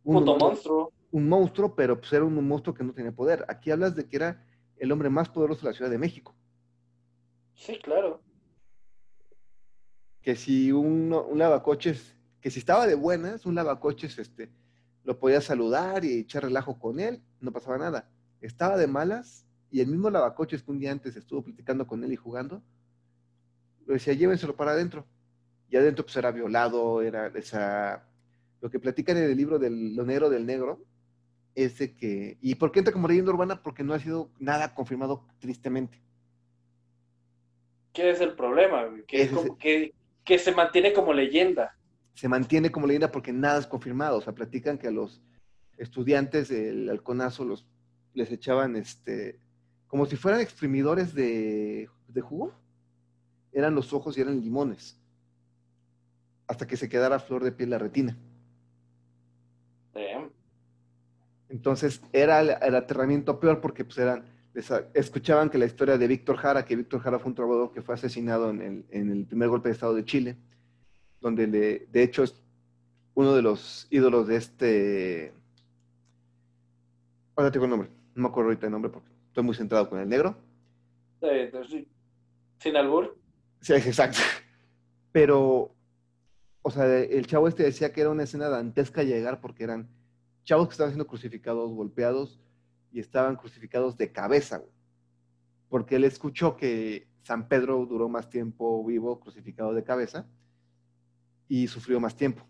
un 0.05 0.17
Puto 0.21 0.33
humano- 0.33 0.47
monstruo. 0.51 0.93
un 1.11 1.29
monstruo, 1.29 1.75
pero 1.75 1.99
pues 1.99 2.13
era 2.13 2.25
un 2.25 2.47
monstruo 2.47 2.75
que 2.75 2.85
no 2.85 2.93
tenía 2.93 3.13
poder. 3.13 3.45
Aquí 3.49 3.71
hablas 3.71 3.95
de 3.97 4.07
que 4.09 4.17
era 4.17 4.45
el 4.77 4.91
hombre 4.93 5.09
más 5.11 5.29
poderoso 5.29 5.63
de 5.63 5.73
la 5.73 5.77
Ciudad 5.77 5.91
de 5.91 5.99
México. 5.99 6.35
Sí, 7.55 7.79
claro. 7.83 8.21
Que 10.23 10.37
si 10.37 10.71
un, 10.73 11.13
un 11.13 11.39
lavacoches, 11.39 12.17
que 12.41 12.51
si 12.51 12.59
estaba 12.61 12.87
de 12.87 12.95
buenas, 12.95 13.45
un 13.47 13.55
lavacoches, 13.55 14.19
este, 14.19 14.51
lo 15.05 15.19
podía 15.19 15.41
saludar 15.41 16.05
y 16.05 16.21
echar 16.21 16.45
relajo 16.45 16.79
con 16.79 17.01
él, 17.01 17.21
no 17.41 17.53
pasaba 17.53 17.79
nada. 17.79 18.09
Estaba 18.43 18.77
de 18.77 18.87
malas 18.87 19.47
y 19.71 19.81
el 19.81 19.87
mismo 19.87 20.11
lavacoches 20.11 20.63
que 20.63 20.71
un 20.71 20.79
día 20.79 20.93
antes 20.93 21.17
estuvo 21.17 21.43
platicando 21.43 21.87
con 21.87 22.05
él 22.05 22.13
y 22.13 22.17
jugando, 22.17 22.63
lo 23.87 23.95
decía, 23.95 24.13
llévenselo 24.13 24.55
para 24.55 24.73
adentro. 24.73 25.07
Y 25.71 25.77
adentro 25.77 26.05
pues 26.05 26.17
era 26.17 26.31
violado, 26.31 27.01
era 27.01 27.29
esa... 27.29 28.07
Lo 28.61 28.71
que 28.71 28.79
platican 28.79 29.17
en 29.17 29.25
el 29.25 29.37
libro 29.37 29.59
del 29.59 29.97
Lo 29.97 30.05
Negro 30.05 30.29
del 30.29 30.45
Negro, 30.45 30.85
es 31.55 31.79
de 31.79 31.97
que... 31.97 32.37
¿Y 32.41 32.55
por 32.57 32.71
qué 32.71 32.81
entra 32.81 32.93
como 32.93 33.09
leyenda 33.09 33.33
urbana? 33.33 33.63
Porque 33.63 33.83
no 33.83 33.95
ha 33.95 33.99
sido 33.99 34.31
nada 34.39 34.75
confirmado 34.75 35.27
tristemente. 35.39 36.01
¿Qué 37.93 38.11
es 38.11 38.21
el 38.21 38.35
problema? 38.35 38.85
Que, 39.07 39.23
es 39.23 39.31
como- 39.31 39.57
que, 39.59 39.95
que 40.25 40.39
se 40.39 40.53
mantiene 40.53 40.93
como 40.93 41.13
leyenda. 41.13 41.77
se 42.15 42.29
mantiene 42.29 42.71
como 42.71 42.87
leyenda 42.87 43.11
porque 43.11 43.33
nada 43.33 43.59
es 43.59 43.67
confirmado. 43.67 44.19
O 44.19 44.21
sea, 44.21 44.35
platican 44.35 44.79
que 44.79 44.89
a 44.89 44.93
los 44.93 45.23
estudiantes 45.79 46.49
del 46.49 46.89
halconazo 46.89 47.45
los, 47.45 47.67
les 48.15 48.31
echaban 48.31 48.77
este, 48.77 49.39
como 49.87 50.07
si 50.07 50.17
fueran 50.17 50.41
exprimidores 50.41 51.15
de, 51.15 51.89
de 52.09 52.21
jugo. 52.21 52.55
Eran 53.53 53.75
los 53.75 53.93
ojos 53.93 54.17
y 54.17 54.21
eran 54.21 54.41
limones. 54.41 54.99
Hasta 56.47 56.67
que 56.67 56.77
se 56.77 56.89
quedara 56.89 57.19
flor 57.19 57.45
de 57.45 57.53
piel 57.53 57.71
la 57.71 57.79
retina. 57.79 58.17
Damn. 59.95 60.31
Entonces 61.49 62.01
era 62.13 62.41
el, 62.41 62.51
el 62.61 62.75
aterramiento 62.75 63.39
peor 63.39 63.61
porque 63.61 63.85
pues 63.85 63.99
eran, 63.99 64.25
les 64.55 64.71
escuchaban 64.95 65.51
que 65.51 65.59
la 65.59 65.67
historia 65.67 65.99
de 65.99 66.09
Víctor 66.09 66.37
Jara, 66.39 66.65
que 66.65 66.77
Víctor 66.77 67.01
Jara 67.01 67.19
fue 67.19 67.29
un 67.29 67.35
trovador 67.35 67.73
que 67.73 67.83
fue 67.83 67.95
asesinado 67.95 68.49
en 68.51 68.63
el, 68.63 68.85
en 68.91 69.11
el 69.11 69.27
primer 69.27 69.49
golpe 69.51 69.69
de 69.69 69.75
Estado 69.75 69.95
de 69.95 70.05
Chile, 70.05 70.37
donde 71.21 71.47
le- 71.47 71.87
de 71.93 72.03
hecho 72.03 72.23
es 72.23 72.35
uno 73.15 73.35
de 73.35 73.43
los 73.43 73.87
ídolos 73.91 74.27
de 74.29 74.37
este... 74.37 75.35
Ahora 77.37 77.51
tengo 77.51 77.67
el 77.67 77.71
nombre, 77.71 77.91
no 78.15 78.23
me 78.23 78.29
acuerdo 78.29 78.51
ahorita 78.51 78.67
el 78.67 78.73
nombre 78.73 78.91
porque 78.91 79.11
estoy 79.29 79.45
muy 79.45 79.55
centrado 79.55 79.89
con 79.89 79.99
el 79.99 80.09
negro. 80.09 80.37
Sí. 81.69 81.89
Sin 82.59 82.77
albur. 82.77 83.17
Sí, 83.61 83.75
exacto. 83.75 84.19
Pero, 85.13 85.75
o 86.63 86.71
sea, 86.71 86.87
el 86.99 87.27
chavo 87.27 87.49
este 87.49 87.63
decía 87.63 87.93
que 87.93 88.01
era 88.01 88.11
una 88.11 88.25
escena 88.25 88.49
dantesca 88.49 89.03
llegar 89.03 89.41
porque 89.41 89.65
eran 89.65 89.89
chavos 90.45 90.69
que 90.69 90.73
estaban 90.73 90.93
siendo 90.93 91.07
crucificados, 91.07 91.73
golpeados 91.73 92.41
y 92.91 93.01
estaban 93.01 93.37
crucificados 93.37 93.97
de 93.97 94.13
cabeza, 94.13 94.59
güey. 94.59 94.73
Porque 95.69 95.97
él 95.97 96.05
escuchó 96.05 96.57
que 96.57 97.09
San 97.23 97.49
Pedro 97.49 97.87
duró 97.87 98.09
más 98.09 98.29
tiempo 98.29 98.85
vivo 98.85 99.21
crucificado 99.21 99.73
de 99.75 99.85
cabeza 99.85 100.27
y 101.49 101.69
sufrió 101.69 102.01
más 102.01 102.17
tiempo. 102.17 102.45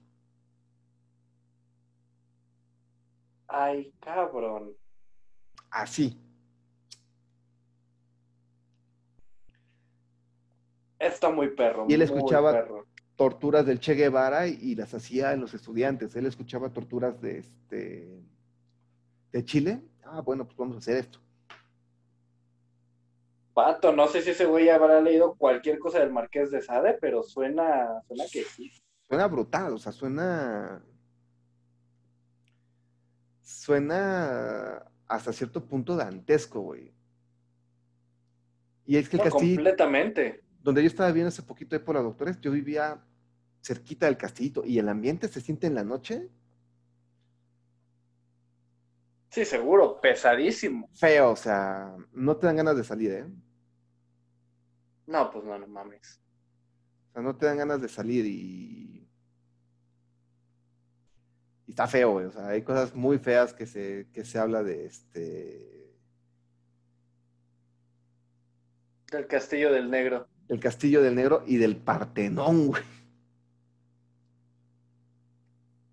Ay, 3.48 3.92
cabrón. 4.00 4.72
Así. 5.72 6.18
Está 10.98 11.30
muy 11.30 11.48
perro. 11.48 11.86
Y 11.88 11.94
él 11.94 12.02
escuchaba- 12.02 12.52
perro. 12.52 12.86
torturas 13.16 13.64
del 13.66 13.80
Che 13.80 13.94
Guevara 13.94 14.46
y, 14.46 14.58
y 14.60 14.74
las 14.74 14.92
hacía 14.94 15.32
en 15.32 15.40
los 15.40 15.54
estudiantes. 15.54 16.14
Él 16.16 16.26
escuchaba 16.26 16.68
torturas 16.72 17.20
de 17.20 17.38
este 17.38 18.22
de 19.32 19.44
Chile. 19.44 19.82
Ah, 20.04 20.20
bueno, 20.20 20.44
pues 20.44 20.56
vamos 20.56 20.76
a 20.76 20.78
hacer 20.78 20.96
esto. 20.98 21.18
Pato, 23.54 23.92
no 23.92 24.08
sé 24.08 24.22
si 24.22 24.30
ese 24.30 24.44
güey 24.46 24.68
habrá 24.68 25.00
leído 25.00 25.34
cualquier 25.36 25.78
cosa 25.78 25.98
del 26.00 26.12
Marqués 26.12 26.50
de 26.50 26.62
Sade, 26.62 26.98
pero 27.00 27.22
suena, 27.22 28.02
suena 28.06 28.24
que 28.30 28.44
sí. 28.44 28.70
Suena 29.08 29.26
brutal, 29.26 29.74
o 29.74 29.78
sea, 29.78 29.92
suena. 29.92 30.82
Suena 33.42 34.90
hasta 35.14 35.32
cierto 35.32 35.64
punto 35.66 35.96
dantesco, 35.96 36.60
güey. 36.60 36.92
Y 38.84 38.96
es 38.96 39.08
que 39.08 39.16
el 39.16 39.22
No, 39.22 39.24
castillo, 39.24 39.56
completamente. 39.56 40.42
donde 40.62 40.82
yo 40.82 40.86
estaba 40.88 41.12
viendo 41.12 41.28
hace 41.28 41.42
poquito 41.42 41.76
ahí 41.76 41.82
por 41.82 41.94
la 41.94 42.02
doctores, 42.02 42.40
yo 42.40 42.50
vivía 42.50 43.04
cerquita 43.62 44.06
del 44.06 44.16
castillito 44.16 44.64
y 44.64 44.78
el 44.78 44.88
ambiente 44.88 45.28
se 45.28 45.40
siente 45.40 45.66
en 45.68 45.74
la 45.74 45.84
noche 45.84 46.28
Sí, 49.30 49.44
seguro, 49.46 49.98
pesadísimo. 50.00 50.88
feo, 50.92 51.30
o 51.30 51.36
sea, 51.36 51.96
no 52.12 52.36
te 52.36 52.46
dan 52.46 52.56
ganas 52.56 52.76
de 52.76 52.84
salir, 52.84 53.10
¿eh? 53.12 53.26
No, 55.06 55.30
pues 55.30 55.44
no, 55.44 55.58
no 55.58 55.66
mames. 55.66 56.20
O 57.08 57.12
sea, 57.12 57.22
no 57.22 57.36
te 57.36 57.46
dan 57.46 57.58
ganas 57.58 57.80
de 57.80 57.88
salir 57.88 58.26
y. 58.26 59.01
Y 61.66 61.72
está 61.72 61.86
feo, 61.86 62.12
güey. 62.12 62.26
O 62.26 62.32
sea, 62.32 62.48
hay 62.48 62.62
cosas 62.62 62.94
muy 62.94 63.18
feas 63.18 63.52
que 63.52 63.66
se, 63.66 64.08
que 64.12 64.24
se 64.24 64.38
habla 64.38 64.62
de 64.62 64.86
este. 64.86 65.92
Del 69.10 69.26
Castillo 69.26 69.72
del 69.72 69.90
Negro. 69.90 70.26
El 70.48 70.60
Castillo 70.60 71.02
del 71.02 71.14
Negro 71.14 71.44
y 71.46 71.56
del 71.56 71.76
Partenón, 71.76 72.68
güey. 72.68 72.82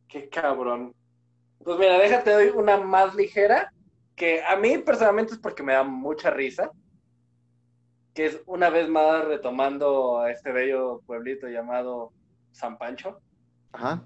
Qué 0.07 0.27
cabrón. 0.29 0.93
Pues 1.63 1.77
mira, 1.77 1.99
déjate 1.99 2.31
doy 2.31 2.47
una 2.49 2.77
más 2.77 3.13
ligera, 3.15 3.71
que 4.15 4.41
a 4.43 4.55
mí 4.55 4.77
personalmente 4.79 5.33
es 5.33 5.39
porque 5.39 5.61
me 5.61 5.73
da 5.73 5.83
mucha 5.83 6.29
risa, 6.29 6.71
que 8.13 8.25
es 8.25 8.41
una 8.45 8.69
vez 8.69 8.89
más 8.89 9.25
retomando 9.25 10.19
a 10.19 10.31
este 10.31 10.51
bello 10.51 11.01
pueblito 11.05 11.47
llamado 11.47 12.11
San 12.51 12.77
Pancho. 12.77 13.21
Ajá. 13.71 14.01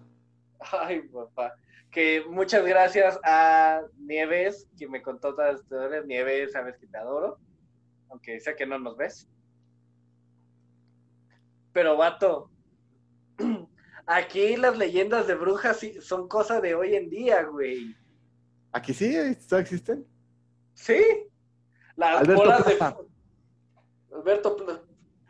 Ay, 0.72 1.02
papá. 1.10 1.54
Que 1.92 2.24
muchas 2.28 2.66
gracias 2.66 3.20
a 3.24 3.82
Nieves, 3.98 4.68
quien 4.78 4.92
me 4.92 5.02
contó 5.02 5.36
todas 5.36 5.54
las 5.54 5.62
historias. 5.62 6.06
Nieves, 6.06 6.52
sabes 6.52 6.78
que 6.78 6.88
te 6.88 6.98
adoro, 6.98 7.38
aunque 8.10 8.40
sé 8.40 8.56
que 8.56 8.66
no 8.66 8.80
nos 8.80 8.98
ves. 8.98 9.30
Pero, 11.72 11.98
vato, 11.98 12.52
aquí 14.06 14.56
las 14.58 14.78
leyendas 14.78 15.28
de 15.28 15.36
brujas 15.36 15.80
son 16.02 16.28
cosa 16.28 16.62
de 16.62 16.76
hoy 16.76 16.96
en 16.96 17.10
día, 17.10 17.44
güey. 17.44 17.96
Aquí 18.72 18.94
sí, 18.94 19.14
¿todavía 19.48 19.62
existen? 19.62 20.08
¿Sí? 20.74 21.02
Las 21.96 22.22
Alberto 22.22 22.42
bolas 22.42 22.66
de... 22.66 22.76
Plaza. 22.76 22.98
Alberto 24.14 24.56
Pla- 24.58 24.82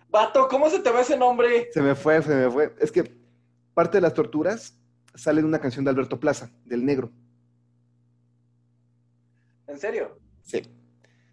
Vato, 0.10 0.48
¿cómo 0.48 0.70
se 0.70 0.80
te 0.80 0.92
va 0.92 1.02
ese 1.02 1.18
nombre? 1.18 1.70
Se 1.74 1.82
me 1.82 1.96
fue, 1.96 2.22
se 2.22 2.36
me 2.36 2.50
fue. 2.50 2.74
Es 2.80 2.92
que 2.92 3.04
parte 3.74 3.98
de 3.98 4.02
las 4.02 4.14
torturas 4.14 4.80
sale 5.16 5.42
de 5.42 5.48
una 5.48 5.60
canción 5.60 5.86
de 5.86 5.92
Alberto 5.92 6.20
Plaza, 6.20 6.52
del 6.66 6.86
negro. 6.86 7.12
¿En 9.68 9.80
serio? 9.80 10.20
Sí. 10.42 10.62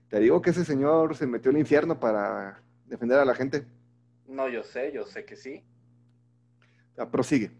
Te 0.08 0.18
digo 0.18 0.42
que 0.42 0.50
ese 0.50 0.64
señor 0.64 1.16
se 1.16 1.26
metió 1.26 1.50
al 1.50 1.58
infierno 1.58 2.00
para 2.00 2.62
defender 2.86 3.18
a 3.18 3.24
la 3.24 3.34
gente. 3.34 3.66
No, 4.26 4.48
yo 4.48 4.62
sé, 4.62 4.92
yo 4.92 5.04
sé 5.06 5.24
que 5.24 5.36
sí. 5.36 5.64
Sea, 6.94 7.10
prosigue. 7.10 7.50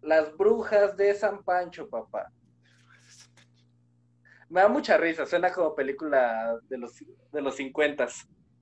Las 0.00 0.36
brujas 0.36 0.96
de 0.96 1.14
San 1.14 1.42
Pancho, 1.42 1.88
papá. 1.88 2.30
Me 4.48 4.60
da 4.60 4.68
mucha 4.68 4.96
risa, 4.96 5.26
suena 5.26 5.52
como 5.52 5.74
película 5.74 6.58
de 6.68 6.78
los, 6.78 6.92
de 7.32 7.42
los 7.42 7.56
50. 7.56 8.06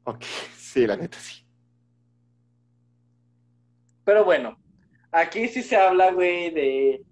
Ok, 0.05 0.24
sí, 0.57 0.86
la 0.86 0.96
neta 0.96 1.18
sí. 1.18 1.41
Pero 4.05 4.24
bueno, 4.24 4.57
aquí 5.11 5.48
sí 5.48 5.62
se 5.62 5.76
habla, 5.76 6.12
güey, 6.12 6.50
de 6.50 7.05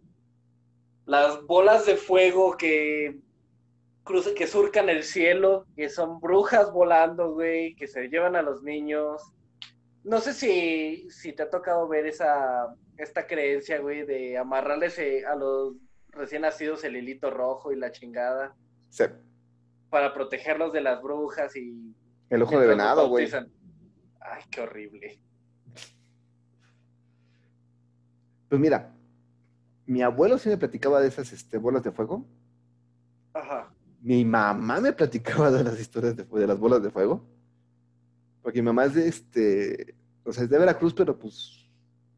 las 1.07 1.43
bolas 1.43 1.87
de 1.87 1.97
fuego 1.97 2.57
que 2.57 3.19
cruzan, 4.05 4.35
que 4.35 4.47
surcan 4.47 4.89
el 4.89 5.03
cielo, 5.05 5.67
que 5.77 5.89
son 5.89 6.21
brujas 6.21 6.73
volando, 6.73 7.33
güey, 7.33 7.75
que 7.77 7.87
se 7.87 8.09
llevan 8.09 8.37
a 8.37 8.43
los 8.43 8.63
niños. 8.63 9.23
No 10.03 10.21
sé 10.21 10.33
si, 10.33 11.09
si 11.11 11.33
te 11.33 11.43
ha 11.43 11.51
tocado 11.51 11.87
ver 11.89 12.07
esa, 12.07 12.75
esta 12.97 13.27
creencia, 13.27 13.79
güey, 13.81 14.05
de 14.07 14.39
amarrarles 14.39 14.99
eh, 14.99 15.25
a 15.27 15.35
los 15.35 15.75
recién 16.09 16.43
nacidos 16.43 16.83
el 16.85 16.97
hilito 16.97 17.31
rojo 17.31 17.71
y 17.73 17.77
la 17.77 17.93
chingada 17.93 18.55
Sí. 18.89 19.05
para 19.91 20.13
protegerlos 20.13 20.73
de 20.73 20.81
las 20.81 21.01
brujas 21.01 21.55
y 21.55 21.95
El 22.31 22.43
ojo 22.43 22.59
de 22.59 22.67
venado, 22.67 23.09
güey. 23.09 23.29
Ay, 24.21 24.43
qué 24.51 24.61
horrible. 24.63 25.21
Pues 28.51 28.61
mira, 28.61 28.93
mi 29.87 30.03
abuelo 30.03 30.37
sí 30.37 30.49
me 30.49 30.59
platicaba 30.59 31.01
de 31.01 31.07
esas 31.07 31.33
este, 31.33 31.57
bolas 31.57 31.85
de 31.85 31.93
fuego. 31.93 32.27
Ajá. 33.33 33.73
Mi 34.03 34.25
mamá 34.25 34.81
me 34.81 34.93
platicaba 34.93 35.53
de 35.53 35.63
las 35.63 35.81
historias 35.81 36.17
de, 36.17 36.25
de 36.25 36.47
las 36.49 36.59
bolas 36.59 36.83
de 36.83 36.91
fuego. 36.91 37.25
Porque 38.43 38.61
mi 38.61 38.67
mamá 38.67 38.87
es 38.87 38.95
de 38.95 39.07
este, 39.07 39.95
o 40.25 40.33
sea, 40.33 40.43
es 40.43 40.51
de 40.51 40.59
Veracruz, 40.59 40.93
pero 40.93 41.17
pues 41.17 41.65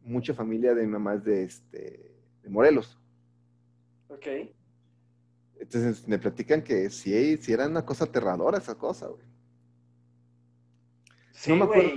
mucha 0.01 0.33
familia 0.33 0.75
de 0.75 0.87
mi 0.87 0.93
mamá 0.93 1.15
es 1.15 1.25
de 1.25 1.45
este, 1.45 2.17
de 2.43 2.49
Morelos. 2.49 2.99
Ok. 4.09 4.27
Entonces 5.61 6.09
me 6.09 6.19
platican 6.19 6.63
que 6.63 6.89
sí, 6.89 7.37
sí 7.37 7.53
era 7.53 7.69
una 7.69 7.85
cosa 7.85 8.05
aterradora 8.05 8.57
esa 8.57 8.75
cosa, 8.75 9.09
güey. 9.09 9.27
Sí, 11.33 11.51
no 11.51 11.57
me 11.57 11.65
acuerdo 11.65 11.91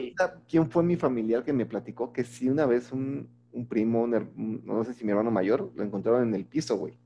quién 0.49 0.69
fue 0.69 0.83
mi 0.83 0.97
familiar 0.97 1.45
que 1.45 1.53
me 1.53 1.65
platicó 1.65 2.11
que 2.11 2.25
sí 2.25 2.49
una 2.49 2.65
vez 2.65 2.91
un, 2.91 3.29
un 3.55 3.65
primo, 3.67 4.03
un 4.03 4.61
no 4.65 4.83
sé 4.83 4.93
si 4.93 5.03
mi 5.05 5.11
hermano 5.11 5.31
mayor, 5.31 5.71
lo 5.75 5.83
encontraron 5.83 6.23
en 6.27 6.35
el 6.35 6.45
piso, 6.45 6.75
güey, 6.77 6.97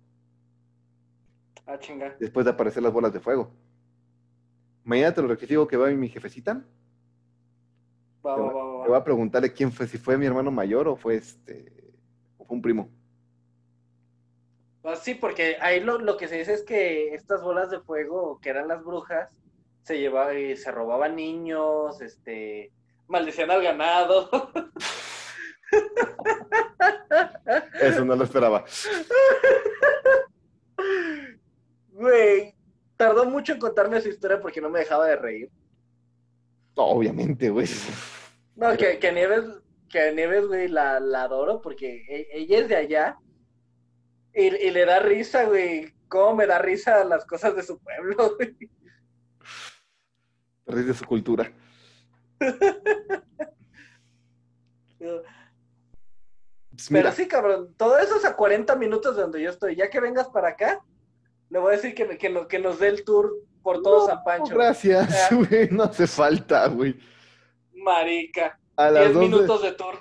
Ah, 1.65 1.77
chinga. 1.79 2.15
después 2.19 2.45
de 2.45 2.51
aparecer 2.51 2.81
las 2.83 2.91
bolas 2.91 3.13
de 3.13 3.19
fuego. 3.19 3.51
Mañana 4.83 5.13
te 5.13 5.21
lo 5.21 5.27
rectifico 5.27 5.67
que 5.67 5.77
va 5.77 5.89
mi 5.91 6.09
jefecita. 6.09 6.63
Va, 8.25 8.35
Te 8.35 8.41
va, 8.41 8.51
va, 8.51 8.63
va, 8.77 8.83
te 8.83 8.89
voy 8.89 8.97
a 8.97 9.03
preguntarle 9.03 9.53
quién 9.53 9.71
fue, 9.71 9.87
si 9.87 9.97
fue 9.97 10.17
mi 10.17 10.25
hermano 10.25 10.49
mayor 10.51 10.87
o 10.87 10.95
fue 10.95 11.15
este, 11.15 11.71
o 12.37 12.45
fue 12.45 12.55
un 12.55 12.61
primo. 12.61 12.89
Ah, 14.83 14.95
sí, 14.95 15.13
porque 15.13 15.57
ahí 15.61 15.79
lo, 15.81 15.99
lo 15.99 16.17
que 16.17 16.27
se 16.27 16.37
dice 16.37 16.53
es 16.53 16.63
que 16.63 17.13
estas 17.13 17.43
bolas 17.43 17.69
de 17.69 17.79
fuego, 17.81 18.39
que 18.41 18.49
eran 18.49 18.67
las 18.67 18.83
brujas, 18.83 19.31
se 19.83 19.99
llevaban 19.99 20.37
y 20.37 20.55
se 20.55 20.71
robaban 20.71 21.15
niños, 21.15 22.01
este, 22.01 22.71
maldecían 23.07 23.51
al 23.51 23.61
ganado. 23.61 24.29
Eso 27.81 28.05
no 28.05 28.15
lo 28.15 28.23
esperaba. 28.23 28.63
Güey, 31.91 32.55
tardó 32.95 33.25
mucho 33.25 33.53
en 33.53 33.59
contarme 33.59 33.99
su 34.01 34.09
historia 34.09 34.39
porque 34.39 34.61
no 34.61 34.69
me 34.69 34.79
dejaba 34.79 35.07
de 35.07 35.15
reír. 35.15 35.49
No, 36.77 36.85
obviamente, 36.85 37.49
güey. 37.49 37.67
No, 38.55 38.75
que, 38.77 38.99
que 38.99 39.11
Nieves, 39.11 39.45
que 39.89 40.13
Nieves, 40.13 40.45
güey, 40.47 40.67
la, 40.67 40.99
la 40.99 41.23
adoro 41.23 41.61
porque 41.61 42.05
e- 42.07 42.27
ella 42.31 42.59
es 42.59 42.69
de 42.69 42.75
allá 42.75 43.17
y, 44.33 44.45
y 44.47 44.71
le 44.71 44.85
da 44.85 44.99
risa, 44.99 45.45
güey. 45.45 45.93
¿Cómo 46.07 46.35
me 46.37 46.47
da 46.47 46.59
risa 46.59 47.03
las 47.03 47.25
cosas 47.25 47.55
de 47.55 47.63
su 47.63 47.79
pueblo, 47.79 48.37
güey? 50.65 50.83
De 50.85 50.93
su 50.93 51.05
cultura. 51.05 51.51
Pues 56.79 56.89
Pero 56.91 57.11
sí, 57.11 57.27
cabrón, 57.27 57.73
todo 57.75 57.97
eso 57.99 58.15
es 58.15 58.23
a 58.23 58.37
40 58.37 58.73
minutos 58.77 59.15
de 59.17 59.23
donde 59.23 59.41
yo 59.41 59.49
estoy. 59.49 59.75
Ya 59.75 59.89
que 59.89 59.99
vengas 59.99 60.29
para 60.29 60.49
acá, 60.49 60.81
le 61.49 61.59
voy 61.59 61.73
a 61.73 61.75
decir 61.75 61.93
que, 61.93 62.17
que, 62.17 62.29
no- 62.29 62.47
que 62.47 62.57
nos 62.57 62.79
dé 62.79 62.87
el 62.87 63.03
tour 63.03 63.33
por 63.61 63.81
todo 63.81 63.99
no, 63.99 64.05
San 64.05 64.23
Pancho. 64.23 64.55
gracias, 64.55 65.29
Ah. 65.29 65.35
güey, 65.35 65.67
no 65.71 65.83
hace 65.83 66.07
falta, 66.07 66.67
güey. 66.69 66.97
Marica, 67.73 68.57
A 68.77 68.89
las 68.91 69.03
10 69.07 69.13
dos 69.13 69.21
de- 69.23 69.27
minutos 69.29 69.61
de 69.61 69.71
tour. 69.73 69.95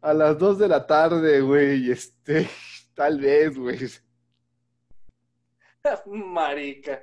A 0.00 0.14
las 0.14 0.38
2 0.38 0.58
de 0.58 0.68
la 0.68 0.86
tarde, 0.86 1.40
güey, 1.42 1.90
este, 1.90 2.48
tal 2.94 3.20
vez, 3.20 3.58
güey. 3.58 3.78
Marica. 6.06 7.02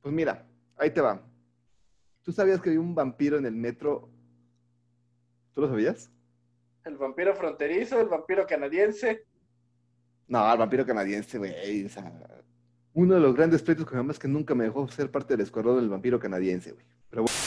Pues 0.00 0.14
mira, 0.14 0.46
ahí 0.76 0.90
te 0.90 1.00
va. 1.02 1.20
¿Tú 2.22 2.32
sabías 2.32 2.60
que 2.60 2.70
hay 2.70 2.76
un 2.78 2.94
vampiro 2.94 3.36
en 3.36 3.46
el 3.46 3.54
metro? 3.54 4.08
¿Tú 5.54 5.60
lo 5.62 5.68
sabías? 5.68 6.10
El 6.88 6.96
vampiro 6.96 7.34
fronterizo, 7.34 8.00
el 8.00 8.08
vampiro 8.08 8.46
canadiense. 8.46 9.26
No, 10.26 10.50
el 10.50 10.58
vampiro 10.58 10.86
canadiense, 10.86 11.36
güey. 11.36 11.84
O 11.84 11.88
sea, 11.90 12.10
uno 12.94 13.14
de 13.14 13.20
los 13.20 13.36
grandes 13.36 13.62
pleitos 13.62 13.84
con 13.84 14.10
es 14.10 14.18
que 14.18 14.26
nunca 14.26 14.54
me 14.54 14.64
dejó 14.64 14.88
ser 14.88 15.10
parte 15.10 15.34
del 15.34 15.42
escuadrón 15.42 15.76
del 15.76 15.90
vampiro 15.90 16.18
canadiense, 16.18 16.72
güey. 16.72 16.86
Pero 17.10 17.24
bueno. 17.24 17.38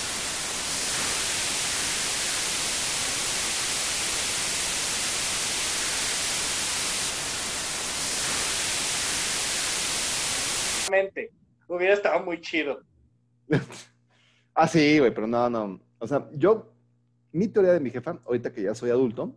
Hubiera 11.68 11.96
estado 11.96 12.24
muy 12.24 12.40
chido. 12.42 12.84
ah, 14.54 14.68
sí, 14.68 15.00
güey, 15.00 15.12
pero 15.12 15.26
no, 15.26 15.50
no. 15.50 15.82
O 15.98 16.06
sea, 16.06 16.30
yo, 16.34 16.71
mi 17.32 17.48
teoría 17.48 17.74
de 17.74 17.80
mi 17.80 17.90
jefa, 17.90 18.20
ahorita 18.26 18.52
que 18.54 18.64
ya 18.64 18.76
soy 18.76 18.90
adulto, 18.90 19.36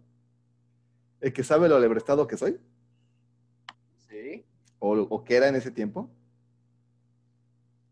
el 1.20 1.32
que 1.32 1.44
sabe 1.44 1.68
lo 1.68 1.76
alebrestado 1.76 2.26
que 2.26 2.36
soy, 2.36 2.60
Sí, 4.08 4.44
o, 4.78 4.92
o 4.92 5.24
que 5.24 5.36
era 5.36 5.48
en 5.48 5.56
ese 5.56 5.70
tiempo, 5.70 6.10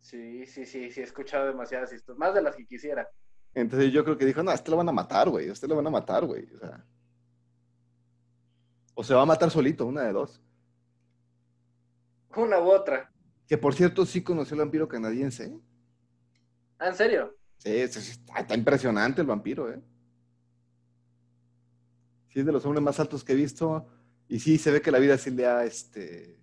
sí, 0.01 0.47
sí, 0.47 0.67
sí, 0.67 0.91
sí, 0.91 1.01
he 1.01 1.05
escuchado 1.05 1.47
demasiadas 1.47 1.93
historias, 1.93 2.19
más 2.19 2.35
de 2.35 2.43
las 2.43 2.57
que 2.57 2.67
quisiera. 2.67 3.09
Entonces 3.55 3.93
yo 3.93 4.05
creo 4.05 4.17
que 4.17 4.25
dijo, 4.27 4.43
no, 4.43 4.51
a 4.51 4.55
este 4.55 4.71
lo 4.71 4.77
van 4.77 4.89
a 4.89 4.93
matar, 4.93 5.29
güey, 5.29 5.49
a 5.49 5.53
este 5.53 5.69
lo 5.69 5.77
van 5.77 5.87
a 5.87 5.91
matar, 5.91 6.25
güey. 6.25 6.47
O 6.55 6.59
sea, 6.59 6.85
o 8.95 9.05
se 9.05 9.15
va 9.15 9.23
a 9.23 9.27
matar 9.27 9.51
solito, 9.51 9.87
una 9.87 10.03
de 10.03 10.13
dos. 10.13 10.41
Una 12.37 12.59
u 12.61 12.71
otra. 12.71 13.13
Que 13.47 13.59
por 13.59 13.75
cierto 13.75 14.07
sí 14.07 14.23
conoció 14.23 14.55
al 14.55 14.61
vampiro 14.61 14.89
canadiense. 14.89 15.45
¿eh? 15.47 15.61
¿en 16.81 16.95
serio? 16.95 17.37
Sí, 17.59 17.89
sí, 17.89 18.01
sí, 18.01 18.11
está, 18.13 18.41
está 18.41 18.55
impresionante 18.55 19.21
el 19.21 19.27
vampiro, 19.27 19.71
¿eh? 19.73 19.81
Sí, 22.33 22.41
es 22.41 22.47
de 22.47 22.53
los 22.53 22.65
hombres 22.65 22.83
más 22.83 22.99
altos 22.99 23.23
que 23.25 23.33
he 23.33 23.37
visto. 23.37 23.87
Y 24.27 24.41
sí, 24.41 24.57
se 24.57 24.71
ve 24.71 24.81
que 24.81 24.91
la 24.91 24.99
vida 24.99 25.19
sí 25.19 25.31
le 25.31 25.47
ha, 25.47 25.65
este... 25.65 26.41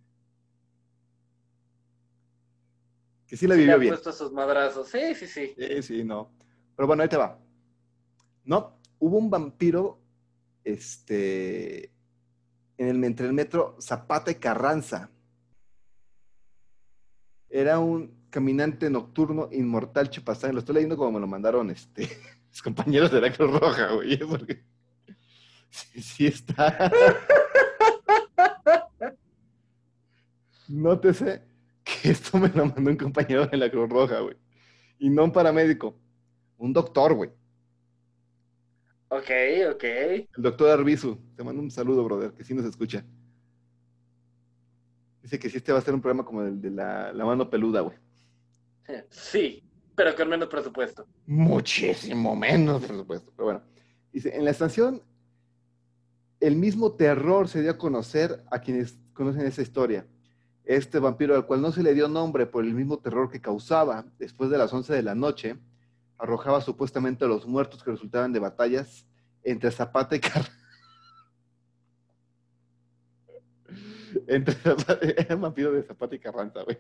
Que 3.26 3.36
sí 3.36 3.48
la 3.48 3.56
Le 3.56 3.61
vivió 3.61 3.76
ha 3.76 3.78
bien. 3.80 3.94
puesto 3.94 4.11
sus 4.11 4.32
madrazos. 4.32 4.88
Sí, 4.88 5.16
sí, 5.16 5.26
sí. 5.26 5.56
Sí, 5.57 5.82
sí, 5.82 6.03
no. 6.03 6.32
Pero 6.76 6.86
bueno, 6.86 7.02
ahí 7.02 7.10
te 7.10 7.18
va. 7.18 7.40
No, 8.44 8.80
hubo 8.99 9.18
un 9.18 9.32
vampiro, 9.32 9.99
este, 10.64 11.86
en 12.78 12.88
el, 12.88 13.03
entre 13.03 13.26
el 13.26 13.34
metro 13.34 13.76
Zapata 13.82 14.30
y 14.30 14.36
Carranza. 14.36 15.10
Era 17.49 17.80
un 17.80 18.28
caminante 18.30 18.90
nocturno 18.91 19.49
inmortal 19.52 20.10
chupasangre. 20.11 20.53
Lo 20.53 20.60
estoy 20.60 20.76
leyendo 20.76 20.98
como 20.98 21.14
me 21.14 21.20
lo 21.20 21.28
mandaron, 21.28 21.72
este, 21.72 22.07
mis 22.49 22.61
compañeros 22.61 23.11
de 23.11 23.22
la 23.22 23.34
Cruz 23.34 23.60
Roja, 23.60 23.94
güey, 23.94 24.18
porque 24.30 24.64
sí, 25.94 26.02
sí 26.02 26.28
está. 26.28 26.91
Nótese 30.68 31.41
que 31.84 32.12
esto 32.12 32.38
me 32.38 32.50
lo 32.50 32.66
mandó 32.66 32.91
un 32.91 32.98
compañero 32.98 33.48
de 33.48 33.58
la 33.58 33.70
Cruz 33.72 33.90
Roja, 33.90 34.20
güey. 34.20 34.38
Y 35.00 35.10
no 35.10 35.24
un 35.24 35.32
paramédico, 35.32 35.98
un 36.58 36.74
doctor, 36.74 37.14
güey. 37.14 37.32
Ok, 39.10 39.30
ok. 39.74 39.84
El 39.84 40.28
doctor 40.38 40.70
Arbizu. 40.70 41.18
Te 41.36 41.44
mando 41.44 41.62
un 41.62 41.72
saludo, 41.72 42.04
brother, 42.04 42.32
que 42.34 42.44
sí 42.44 42.54
nos 42.54 42.66
escucha. 42.66 43.04
Dice 45.24 45.40
que 45.40 45.50
sí, 45.50 45.58
este 45.58 45.72
va 45.72 45.80
a 45.80 45.82
ser 45.82 45.96
un 45.96 46.02
programa 46.02 46.24
como 46.24 46.44
el 46.44 46.62
de 46.62 46.70
la, 46.70 47.12
la 47.12 47.26
mano 47.26 47.50
peluda, 47.50 47.82
güey. 47.82 47.98
Sí, 49.10 49.64
pero 49.96 50.16
con 50.16 50.30
menos 50.30 50.48
presupuesto. 50.48 51.08
Muchísimo 51.26 52.36
menos, 52.36 52.86
por 52.86 52.96
supuesto. 52.96 53.32
Pero 53.36 53.46
bueno. 53.46 53.62
Dice, 54.12 54.36
en 54.36 54.46
la 54.46 54.52
estación, 54.52 55.04
el 56.40 56.56
mismo 56.56 56.94
terror 56.94 57.48
se 57.48 57.61
dio 57.61 57.72
a 57.72 57.78
conocer 57.78 58.44
a 58.52 58.60
quienes 58.60 58.98
conocen 59.14 59.45
esa 59.45 59.61
historia. 59.61 60.07
Este 60.64 60.99
vampiro 60.99 61.36
al 61.36 61.45
cual 61.45 61.61
no 61.61 61.72
se 61.72 61.84
le 61.84 61.94
dio 61.94 62.07
nombre 62.07 62.45
por 62.45 62.64
el 62.64 62.74
mismo 62.74 62.99
terror 62.99 63.30
que 63.30 63.41
causaba 63.41 64.06
después 64.18 64.49
de 64.49 64.57
las 64.57 64.72
11 64.72 64.94
de 64.94 65.03
la 65.03 65.16
noche, 65.16 65.57
arrojaba 66.18 66.61
supuestamente 66.61 67.26
a 67.26 67.28
los 67.28 67.48
muertos 67.48 67.84
que 67.84 67.91
resultaban 67.91 68.32
de 68.32 68.40
batallas 68.40 69.06
entre 69.44 69.72
Zapata 69.72 70.16
y 70.16 70.20
Carranza. 70.20 70.52
entre 74.28 74.53
Zapata, 74.56 74.99
era 75.18 75.36
un 75.36 75.41
vampiro 75.41 75.72
de 75.72 75.84
Zapata 75.84 76.16
y 76.16 76.20
Carranza, 76.20 76.64
güey. 76.64 76.78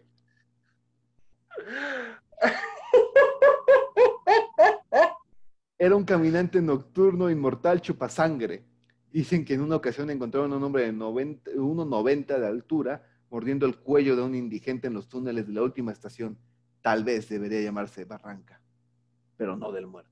Era 5.77 5.95
un 5.95 6.03
caminante 6.03 6.61
nocturno 6.61 7.29
inmortal 7.29 7.81
chupasangre. 7.81 8.68
Dicen 9.11 9.43
que 9.43 9.55
en 9.55 9.61
una 9.61 9.75
ocasión 9.75 10.09
encontraron 10.09 10.53
a 10.53 10.57
un 10.57 10.63
hombre 10.63 10.83
de 10.83 10.93
90 10.93 11.51
1,90 11.51 12.39
de 12.39 12.47
altura 12.47 13.03
mordiendo 13.29 13.65
el 13.65 13.77
cuello 13.77 14.15
de 14.15 14.21
un 14.21 14.35
indigente 14.35 14.87
en 14.87 14.93
los 14.93 15.07
túneles 15.07 15.47
de 15.47 15.53
la 15.53 15.63
última 15.63 15.91
estación. 15.91 16.37
Tal 16.81 17.03
vez 17.03 17.27
debería 17.29 17.61
llamarse 17.61 18.05
Barranca, 18.05 18.61
pero 19.37 19.55
no 19.55 19.71
del 19.71 19.87
muerto. 19.87 20.09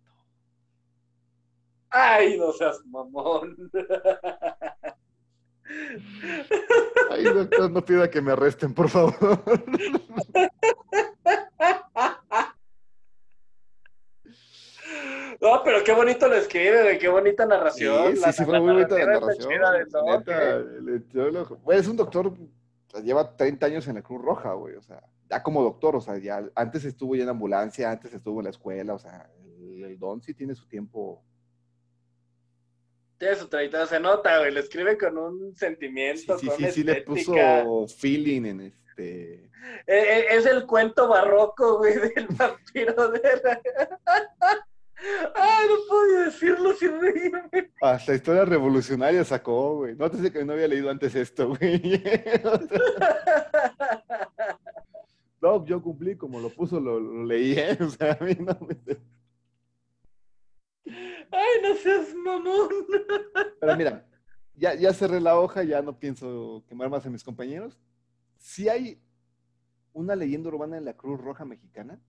Ay, 1.89 2.37
no 2.37 2.51
seas 2.51 2.85
mamón. 2.85 3.71
Ay, 7.09 7.23
doctor, 7.23 7.71
no 7.71 7.83
pida 7.83 8.09
que 8.09 8.21
me 8.21 8.31
arresten, 8.31 8.73
por 8.73 8.89
favor. 8.89 9.43
No, 15.47 15.61
pero 15.63 15.83
qué 15.83 15.93
bonito 15.93 16.27
lo 16.27 16.35
escribe, 16.35 16.83
güey, 16.83 16.99
qué 16.99 17.07
bonita 17.07 17.43
Sí, 17.43 17.49
narración. 17.49 18.15
sí, 18.17 18.31
sí, 18.33 18.45
fue 18.45 18.59
muy 18.59 18.73
bonita 18.73 18.97
la 18.97 19.05
narración. 19.05 19.49
neta, 20.05 21.79
es 21.79 21.87
un 21.87 21.97
doctor, 21.97 22.33
lleva 23.03 23.35
30 23.35 23.65
años 23.65 23.87
en 23.87 23.95
la 23.95 24.01
Cruz 24.01 24.21
Roja, 24.21 24.53
güey, 24.53 24.75
o 24.75 24.81
sea, 24.81 25.01
ya 25.29 25.41
como 25.43 25.63
doctor, 25.63 25.95
o 25.95 26.01
sea, 26.01 26.17
ya 26.17 26.43
antes 26.55 26.85
estuvo 26.85 27.15
ya 27.15 27.23
en 27.23 27.29
ambulancia, 27.29 27.91
antes 27.91 28.13
estuvo 28.13 28.39
en 28.39 28.45
la 28.45 28.49
escuela, 28.49 28.93
o 28.93 28.99
sea, 28.99 29.29
el, 29.59 29.83
el 29.83 29.99
don 29.99 30.21
sí 30.21 30.33
tiene 30.33 30.55
su 30.55 30.67
tiempo. 30.67 31.23
Tiene 33.17 33.35
su 33.35 33.47
trayectoria, 33.47 33.87
se 33.87 33.99
nota, 33.99 34.39
güey, 34.39 34.51
lo 34.53 34.59
escribe 34.59 34.97
con 34.97 35.17
un 35.17 35.53
Sí, 35.53 35.59
sentimiento, 35.59 36.37
sí, 36.37 36.47
con 36.47 36.57
sí, 36.57 36.71
sí 36.71 36.83
le 36.83 37.01
puso 37.01 37.87
feeling 37.87 38.45
en 38.45 38.61
este. 38.61 39.33
Eh, 39.35 39.49
eh, 39.87 40.25
Es 40.31 40.45
el 40.45 40.65
cuento 40.67 41.07
barroco, 41.07 41.77
güey, 41.79 41.93
del 42.15 42.27
vampiro 42.29 43.09
de 43.11 43.21
Ay, 45.35 45.67
no 45.69 45.75
podía 45.87 46.19
decirlo 46.25 46.73
sin 46.73 46.99
reírme. 46.99 47.71
Hasta 47.81 48.15
historia 48.15 48.45
revolucionaria 48.45 49.23
sacó, 49.23 49.75
güey. 49.77 49.95
No 49.95 50.09
te 50.09 50.17
sé 50.17 50.31
que 50.31 50.43
no 50.43 50.53
había 50.53 50.67
leído 50.67 50.89
antes 50.89 51.13
esto, 51.15 51.55
güey. 51.55 51.81
No, 55.39 55.63
yo 55.65 55.81
cumplí 55.81 56.15
como 56.15 56.39
lo 56.39 56.49
puso, 56.49 56.79
lo, 56.79 56.99
lo 56.99 57.23
leí, 57.23 57.53
¿eh? 57.57 57.77
O 57.79 57.89
sea, 57.89 58.17
a 58.19 58.23
mí 58.23 58.35
no 58.39 58.57
me... 58.67 58.75
Ay, 61.31 61.61
no 61.61 61.75
seas 61.75 62.13
mamón. 62.15 62.69
Pero 63.59 63.77
mira, 63.77 64.05
ya, 64.55 64.73
ya 64.73 64.93
cerré 64.93 65.21
la 65.21 65.39
hoja, 65.39 65.63
ya 65.63 65.81
no 65.81 65.99
pienso 65.99 66.63
quemar 66.67 66.89
más 66.89 67.05
a 67.05 67.09
mis 67.09 67.23
compañeros. 67.23 67.79
Sí 68.37 68.67
hay 68.67 68.99
una 69.93 70.15
leyenda 70.15 70.49
urbana 70.49 70.77
en 70.77 70.85
la 70.85 70.93
Cruz 70.93 71.19
Roja 71.21 71.45
Mexicana, 71.45 71.99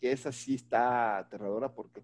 que 0.00 0.12
esa 0.12 0.32
sí 0.32 0.54
está 0.54 1.18
aterradora 1.18 1.72
porque 1.72 2.02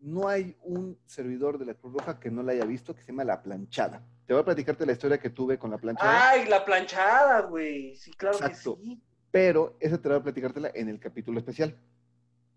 no 0.00 0.28
hay 0.28 0.56
un 0.62 0.98
servidor 1.06 1.58
de 1.58 1.66
la 1.66 1.74
Cruz 1.74 1.92
Roja 1.94 2.20
que 2.20 2.30
no 2.30 2.42
la 2.42 2.52
haya 2.52 2.64
visto, 2.64 2.94
que 2.94 3.02
se 3.02 3.08
llama 3.08 3.24
La 3.24 3.42
Planchada. 3.42 4.02
Te 4.26 4.32
voy 4.32 4.42
a 4.42 4.44
platicarte 4.44 4.86
la 4.86 4.92
historia 4.92 5.18
que 5.18 5.30
tuve 5.30 5.58
con 5.58 5.70
La 5.70 5.78
Planchada, 5.78 6.30
Ay, 6.30 6.46
la 6.46 6.64
planchada, 6.64 7.40
güey. 7.42 7.96
Sí, 7.96 8.12
claro 8.12 8.36
Exacto. 8.36 8.76
que 8.76 8.82
sí. 8.84 9.02
pero 9.30 9.76
esa 9.80 10.00
te 10.00 10.08
voy 10.08 10.18
a 10.18 10.22
platicártela 10.22 10.70
en 10.74 10.88
el 10.88 11.00
capítulo 11.00 11.38
especial, 11.38 11.72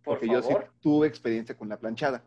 Por 0.04 0.16
porque 0.20 0.28
yo 0.28 0.42
sí 0.44 0.54
tuve 0.82 1.08
experiencia 1.08 1.58
con 1.58 1.70
La 1.70 1.80
Planchada. 1.80 2.24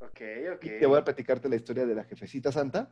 Ok, 0.00 0.20
ok. 0.54 0.64
Y 0.64 0.78
te 0.78 0.86
voy 0.86 0.98
a 0.98 1.04
platicarte 1.04 1.48
la 1.48 1.56
historia 1.56 1.84
de 1.84 1.94
la 1.94 2.04
jefecita 2.04 2.52
santa 2.52 2.90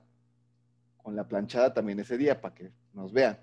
con 0.97 1.15
la 1.15 1.29
planchada 1.29 1.73
también 1.73 2.01
ese 2.01 2.19
día 2.19 2.41
para 2.41 2.53
que 2.53 2.73
nos 2.93 3.13
vean. 3.13 3.39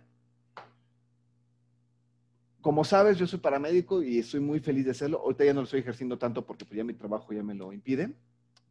Como 2.64 2.86
sabes, 2.86 3.18
yo 3.18 3.28
soy 3.28 3.40
paramédico 3.40 4.02
y 4.02 4.20
estoy 4.20 4.40
muy 4.40 4.62
feliz 4.62 4.86
de 4.86 4.92
hacerlo. 4.92 5.20
Ahorita 5.20 5.44
ya 5.44 5.54
no 5.54 5.60
lo 5.60 5.66
estoy 5.66 5.82
ejerciendo 5.82 6.18
tanto 6.18 6.46
porque 6.46 6.64
pues, 6.64 6.78
ya 6.78 6.86
mi 6.86 6.94
trabajo 6.94 7.34
ya 7.34 7.44
me 7.44 7.54
lo 7.54 7.74
impide. 7.74 8.16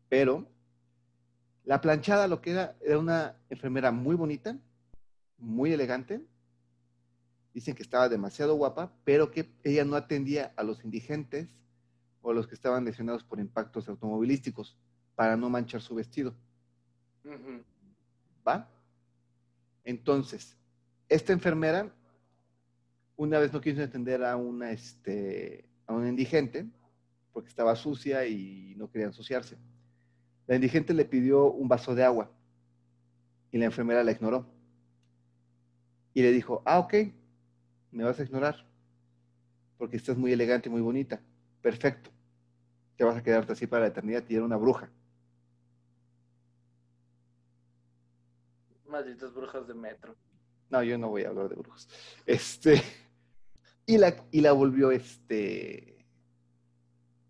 Pero 0.08 0.48
la 1.64 1.78
planchada 1.82 2.26
lo 2.26 2.40
que 2.40 2.52
era, 2.52 2.74
era 2.80 2.98
una 2.98 3.36
enfermera 3.50 3.92
muy 3.92 4.16
bonita, 4.16 4.58
muy 5.36 5.74
elegante. 5.74 6.24
Dicen 7.52 7.74
que 7.74 7.82
estaba 7.82 8.08
demasiado 8.08 8.54
guapa, 8.54 8.94
pero 9.04 9.30
que 9.30 9.52
ella 9.62 9.84
no 9.84 9.94
atendía 9.94 10.54
a 10.56 10.62
los 10.62 10.82
indigentes 10.84 11.50
o 12.22 12.30
a 12.30 12.34
los 12.34 12.46
que 12.46 12.54
estaban 12.54 12.86
lesionados 12.86 13.24
por 13.24 13.40
impactos 13.40 13.90
automovilísticos 13.90 14.74
para 15.14 15.36
no 15.36 15.50
manchar 15.50 15.82
su 15.82 15.94
vestido. 15.94 16.34
¿Va? 18.48 18.70
Entonces, 19.84 20.56
esta 21.10 21.34
enfermera 21.34 21.92
una 23.22 23.38
vez 23.38 23.52
no 23.52 23.60
quiso 23.60 23.82
atender 23.82 24.24
a 24.24 24.36
una, 24.36 24.72
este, 24.72 25.64
a 25.86 25.92
una 25.92 26.08
indigente 26.08 26.66
porque 27.32 27.48
estaba 27.48 27.76
sucia 27.76 28.26
y 28.26 28.74
no 28.76 28.90
quería 28.90 29.06
ensuciarse. 29.06 29.56
La 30.48 30.56
indigente 30.56 30.92
le 30.92 31.04
pidió 31.04 31.50
un 31.52 31.68
vaso 31.68 31.94
de 31.94 32.02
agua 32.02 32.30
y 33.52 33.58
la 33.58 33.66
enfermera 33.66 34.02
la 34.02 34.10
ignoró. 34.10 34.46
Y 36.14 36.22
le 36.22 36.32
dijo, 36.32 36.62
ah, 36.66 36.80
ok, 36.80 36.94
me 37.92 38.02
vas 38.02 38.18
a 38.18 38.24
ignorar 38.24 38.66
porque 39.78 39.96
estás 39.96 40.16
muy 40.16 40.32
elegante 40.32 40.68
y 40.68 40.72
muy 40.72 40.80
bonita. 40.80 41.20
Perfecto. 41.60 42.10
Te 42.96 43.04
vas 43.04 43.16
a 43.16 43.22
quedarte 43.22 43.52
así 43.52 43.68
para 43.68 43.82
la 43.82 43.88
eternidad 43.88 44.24
y 44.28 44.34
era 44.34 44.44
una 44.44 44.56
bruja. 44.56 44.90
Malditos 48.88 49.32
brujos 49.32 49.66
de 49.68 49.74
metro. 49.74 50.16
No, 50.70 50.82
yo 50.82 50.98
no 50.98 51.08
voy 51.08 51.22
a 51.22 51.28
hablar 51.28 51.48
de 51.48 51.54
brujos. 51.54 51.88
Este, 52.26 52.82
y 53.94 53.98
la, 53.98 54.14
y 54.30 54.40
la 54.40 54.52
volvió, 54.52 54.90
este, 54.90 56.06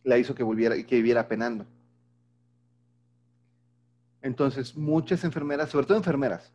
la 0.05 0.19
hizo 0.19 0.35
que 0.35 0.43
volviera, 0.43 0.77
que 0.77 0.97
viviera 0.97 1.29
penando. 1.29 1.67
Entonces, 4.21 4.77
muchas 4.77 5.25
enfermeras, 5.25 5.71
sobre 5.71 5.87
todo 5.87 5.99
enfermeras, 5.99 6.53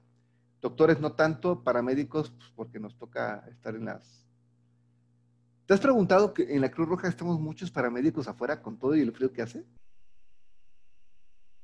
doctores 0.61 0.99
no 0.99 1.13
tanto, 1.13 1.63
paramédicos, 1.63 2.31
pues, 2.31 2.49
porque 2.55 2.79
nos 2.79 2.97
toca 2.97 3.45
estar 3.49 3.75
en 3.75 3.85
las... 3.85 4.25
¿Te 5.65 5.73
has 5.73 5.81
preguntado 5.81 6.33
que 6.33 6.55
en 6.55 6.61
la 6.61 6.71
Cruz 6.71 6.87
Roja 6.87 7.09
estamos 7.09 7.39
muchos 7.39 7.69
paramédicos 7.69 8.27
afuera 8.27 8.61
con 8.61 8.77
todo 8.79 8.95
y 8.95 9.01
el 9.01 9.11
frío 9.11 9.33
que 9.33 9.41
hace? 9.41 9.65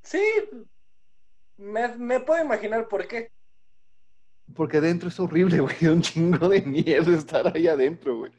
Sí, 0.02 0.22
me 1.56 2.20
puedo 2.20 2.44
imaginar 2.44 2.86
por 2.88 3.08
qué. 3.08 3.32
Porque 4.54 4.78
adentro 4.78 5.08
es 5.08 5.18
horrible, 5.18 5.60
güey, 5.60 5.86
un 5.86 6.02
chingo 6.02 6.48
de 6.48 6.62
miedo 6.62 7.12
estar 7.12 7.50
ahí 7.54 7.68
adentro, 7.68 8.18
güey. 8.18 8.32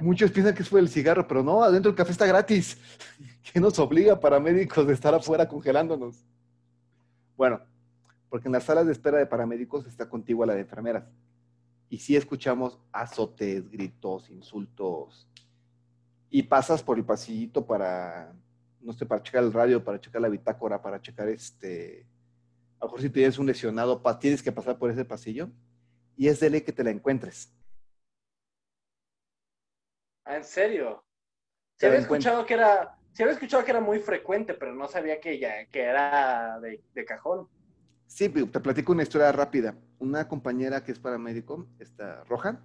Muchos 0.00 0.30
piensan 0.30 0.54
que 0.54 0.64
fue 0.64 0.80
el 0.80 0.88
cigarro, 0.88 1.26
pero 1.26 1.42
no, 1.42 1.62
adentro 1.62 1.90
el 1.90 1.96
café 1.96 2.12
está 2.12 2.26
gratis. 2.26 2.78
¿Qué 3.52 3.60
nos 3.60 3.78
obliga 3.78 4.20
paramédicos 4.20 4.86
de 4.86 4.92
estar 4.92 5.14
afuera 5.14 5.48
congelándonos? 5.48 6.24
Bueno, 7.36 7.60
porque 8.28 8.48
en 8.48 8.52
las 8.52 8.64
salas 8.64 8.86
de 8.86 8.92
espera 8.92 9.18
de 9.18 9.26
paramédicos 9.26 9.86
está 9.86 10.08
contigua 10.08 10.46
la 10.46 10.54
de 10.54 10.60
enfermeras. 10.60 11.04
Y 11.88 11.98
sí 11.98 12.16
escuchamos 12.16 12.78
azotes, 12.92 13.70
gritos, 13.70 14.28
insultos. 14.30 15.28
Y 16.30 16.42
pasas 16.42 16.82
por 16.82 16.98
el 16.98 17.04
pasillito 17.04 17.64
para, 17.64 18.32
no 18.80 18.92
sé, 18.92 19.06
para 19.06 19.22
checar 19.22 19.44
el 19.44 19.52
radio, 19.52 19.84
para 19.84 20.00
checar 20.00 20.20
la 20.20 20.28
bitácora, 20.28 20.82
para 20.82 21.00
checar 21.00 21.28
este... 21.28 22.06
A 22.84 22.86
lo 22.86 22.90
mejor 22.90 23.00
si 23.00 23.08
tienes 23.08 23.38
un 23.38 23.46
lesionado, 23.46 24.02
tienes 24.20 24.42
que 24.42 24.52
pasar 24.52 24.78
por 24.78 24.90
ese 24.90 25.06
pasillo. 25.06 25.48
Y 26.18 26.28
es 26.28 26.38
de 26.38 26.50
ley 26.50 26.60
que 26.60 26.72
te 26.72 26.84
la 26.84 26.90
encuentres. 26.90 27.50
¿Ah, 30.22 30.36
¿En 30.36 30.44
serio? 30.44 31.02
Se 31.78 31.86
había 31.86 32.00
escuchado 32.00 32.44
que 32.44 32.52
era, 32.52 32.98
se 33.12 33.22
había 33.22 33.32
escuchado 33.32 33.64
que 33.64 33.70
era 33.70 33.80
muy 33.80 34.00
frecuente, 34.00 34.52
pero 34.52 34.74
no 34.74 34.86
sabía 34.86 35.18
que 35.18 35.38
ya 35.38 35.64
que 35.64 35.80
era 35.80 36.60
de, 36.60 36.84
de 36.92 37.04
cajón. 37.06 37.48
Sí, 38.06 38.28
te 38.28 38.60
platico 38.60 38.92
una 38.92 39.02
historia 39.02 39.32
rápida. 39.32 39.74
Una 39.98 40.28
compañera 40.28 40.84
que 40.84 40.92
es 40.92 40.98
paramédico, 40.98 41.66
esta 41.78 42.22
Roja, 42.24 42.60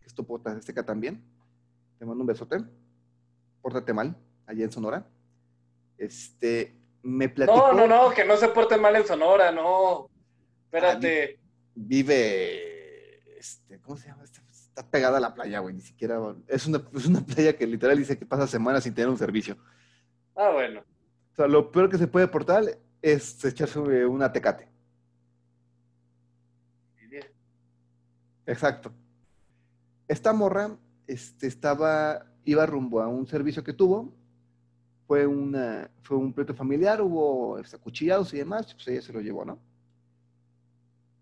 que 0.00 0.06
es 0.06 0.14
Esteca 0.58 0.86
también, 0.86 1.24
te 1.98 2.06
mando 2.06 2.22
un 2.22 2.28
besote. 2.28 2.58
Pórtate 3.60 3.92
mal, 3.92 4.16
allá 4.46 4.62
en 4.62 4.70
Sonora. 4.70 5.10
Este, 5.98 6.80
me 7.06 7.28
platicó... 7.28 7.72
No, 7.72 7.72
no, 7.72 7.86
no, 7.86 8.10
que 8.10 8.24
no 8.24 8.36
se 8.36 8.48
porte 8.48 8.76
mal 8.76 8.96
en 8.96 9.06
Sonora, 9.06 9.52
no. 9.52 10.10
Espérate. 10.64 11.38
Ah, 11.38 11.42
vive, 11.74 13.38
este, 13.38 13.78
¿cómo 13.80 13.96
se 13.96 14.08
llama? 14.08 14.24
Está 14.24 14.90
pegada 14.90 15.18
a 15.18 15.20
la 15.20 15.34
playa, 15.34 15.60
güey, 15.60 15.74
ni 15.74 15.80
siquiera... 15.80 16.20
Es 16.48 16.66
una, 16.66 16.82
es 16.94 17.06
una 17.06 17.24
playa 17.24 17.56
que 17.56 17.66
literal 17.66 17.96
dice 17.96 18.18
que 18.18 18.26
pasa 18.26 18.46
semanas 18.46 18.84
sin 18.84 18.94
tener 18.94 19.08
un 19.08 19.16
servicio. 19.16 19.56
Ah, 20.34 20.50
bueno. 20.50 20.80
O 21.32 21.36
sea, 21.36 21.46
lo 21.46 21.70
peor 21.70 21.88
que 21.88 21.98
se 21.98 22.08
puede 22.08 22.28
portar 22.28 22.64
es 23.00 23.44
echarse 23.44 23.78
una 23.78 24.32
tecate. 24.32 24.68
Exacto. 28.46 28.92
Esta 30.08 30.32
morra 30.32 30.76
este, 31.06 31.46
estaba, 31.46 32.26
iba 32.44 32.64
rumbo 32.64 33.00
a 33.00 33.08
un 33.08 33.26
servicio 33.26 33.64
que 33.64 33.72
tuvo. 33.72 34.12
Fue, 35.06 35.26
una, 35.26 35.90
fue 36.02 36.16
un 36.16 36.32
pleito 36.32 36.54
familiar, 36.54 37.00
hubo 37.00 37.58
acuchillados 37.58 38.34
y 38.34 38.38
demás, 38.38 38.74
pues 38.74 38.88
ella 38.88 39.02
se 39.02 39.12
lo 39.12 39.20
llevó, 39.20 39.44
¿no? 39.44 39.58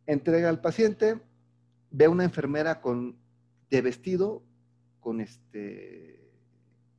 Entrega 0.06 0.48
al 0.48 0.60
paciente, 0.60 1.20
ve 1.90 2.06
a 2.06 2.10
una 2.10 2.24
enfermera 2.24 2.80
con, 2.80 3.16
de 3.70 3.82
vestido, 3.82 4.42
con 5.00 5.20
este, 5.20 6.18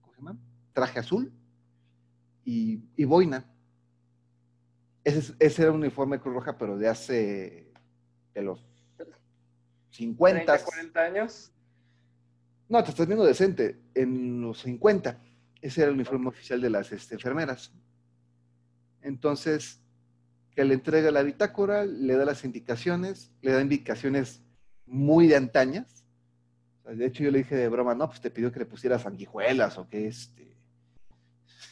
¿cómo 0.02 0.14
se 0.14 0.20
llama? 0.20 0.38
Traje 0.74 0.99
azul 0.99 1.32
y, 2.44 2.84
y 2.95 3.06
boina. 3.06 3.45
Ese, 5.03 5.34
ese, 5.40 5.64
era 5.64 5.72
un 5.72 5.82
uniforme 5.82 6.20
Cruz 6.20 6.36
Roja, 6.36 6.57
pero 6.57 6.78
de 6.78 6.88
hace, 6.88 7.72
de 8.34 8.41
los 8.41 8.64
50. 9.95 10.44
30, 10.45 10.66
40 10.66 10.99
años. 10.99 11.52
No, 12.68 12.84
te 12.84 12.90
estás 12.90 13.07
viendo 13.07 13.24
decente. 13.24 13.80
En 13.94 14.41
los 14.41 14.62
50. 14.62 15.20
Ese 15.66 15.82
era 15.82 15.90
el 15.90 15.96
uniforme 15.96 16.28
oficial 16.28 16.62
de 16.62 16.70
las 16.70 16.92
este, 16.92 17.16
enfermeras. 17.16 17.74
Entonces, 19.02 19.82
que 20.52 20.64
le 20.64 20.76
entrega 20.76 21.10
la 21.10 21.24
bitácora, 21.24 21.86
le 21.86 22.16
da 22.16 22.24
las 22.24 22.46
indicaciones, 22.46 23.32
le 23.42 23.52
da 23.52 23.62
indicaciones 23.62 24.44
muy 24.86 25.26
de 25.26 25.38
antañas. 25.38 26.06
de 26.84 27.08
hecho, 27.08 27.24
yo 27.24 27.32
le 27.32 27.40
dije 27.40 27.56
de 27.56 27.68
broma, 27.68 27.96
no, 27.96 28.08
pues 28.08 28.22
te 28.22 28.30
pidió 28.30 28.52
que 28.52 28.60
le 28.60 28.68
pusieras 28.68 29.02
sanguijuelas 29.02 29.80
o 29.80 29.90
que 29.90 30.06
este. 30.06 30.56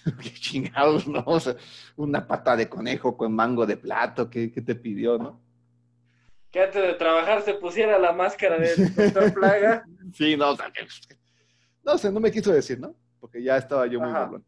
qué 0.24 0.32
chingados, 0.32 1.08
¿no? 1.08 1.24
O 1.28 1.40
sea, 1.40 1.56
una 1.96 2.26
pata 2.26 2.56
de 2.56 2.68
conejo 2.68 3.16
con 3.16 3.32
mango 3.32 3.68
de 3.68 3.78
plato, 3.78 4.28
¿qué, 4.28 4.52
qué 4.52 4.62
te 4.64 4.74
pidió, 4.74 5.20
no? 5.20 5.40
que 6.50 6.62
antes 6.62 6.82
de 6.82 6.94
trabajar 6.94 7.44
se 7.44 7.54
pusiera 7.56 7.98
la 7.98 8.12
máscara 8.12 8.58
de 8.58 8.76
doctor 8.76 9.34
Plaga. 9.34 9.86
sí, 10.14 10.36
no, 10.36 10.52
o 10.52 10.56
sea, 10.56 10.72
no 11.84 11.98
sé, 11.98 12.12
no 12.12 12.20
me 12.20 12.32
quiso 12.32 12.52
decir, 12.52 12.80
¿no? 12.80 12.96
Porque 13.24 13.42
ya 13.42 13.56
estaba 13.56 13.88
yo 13.88 14.02
muy 14.02 14.12
burlón. 14.12 14.44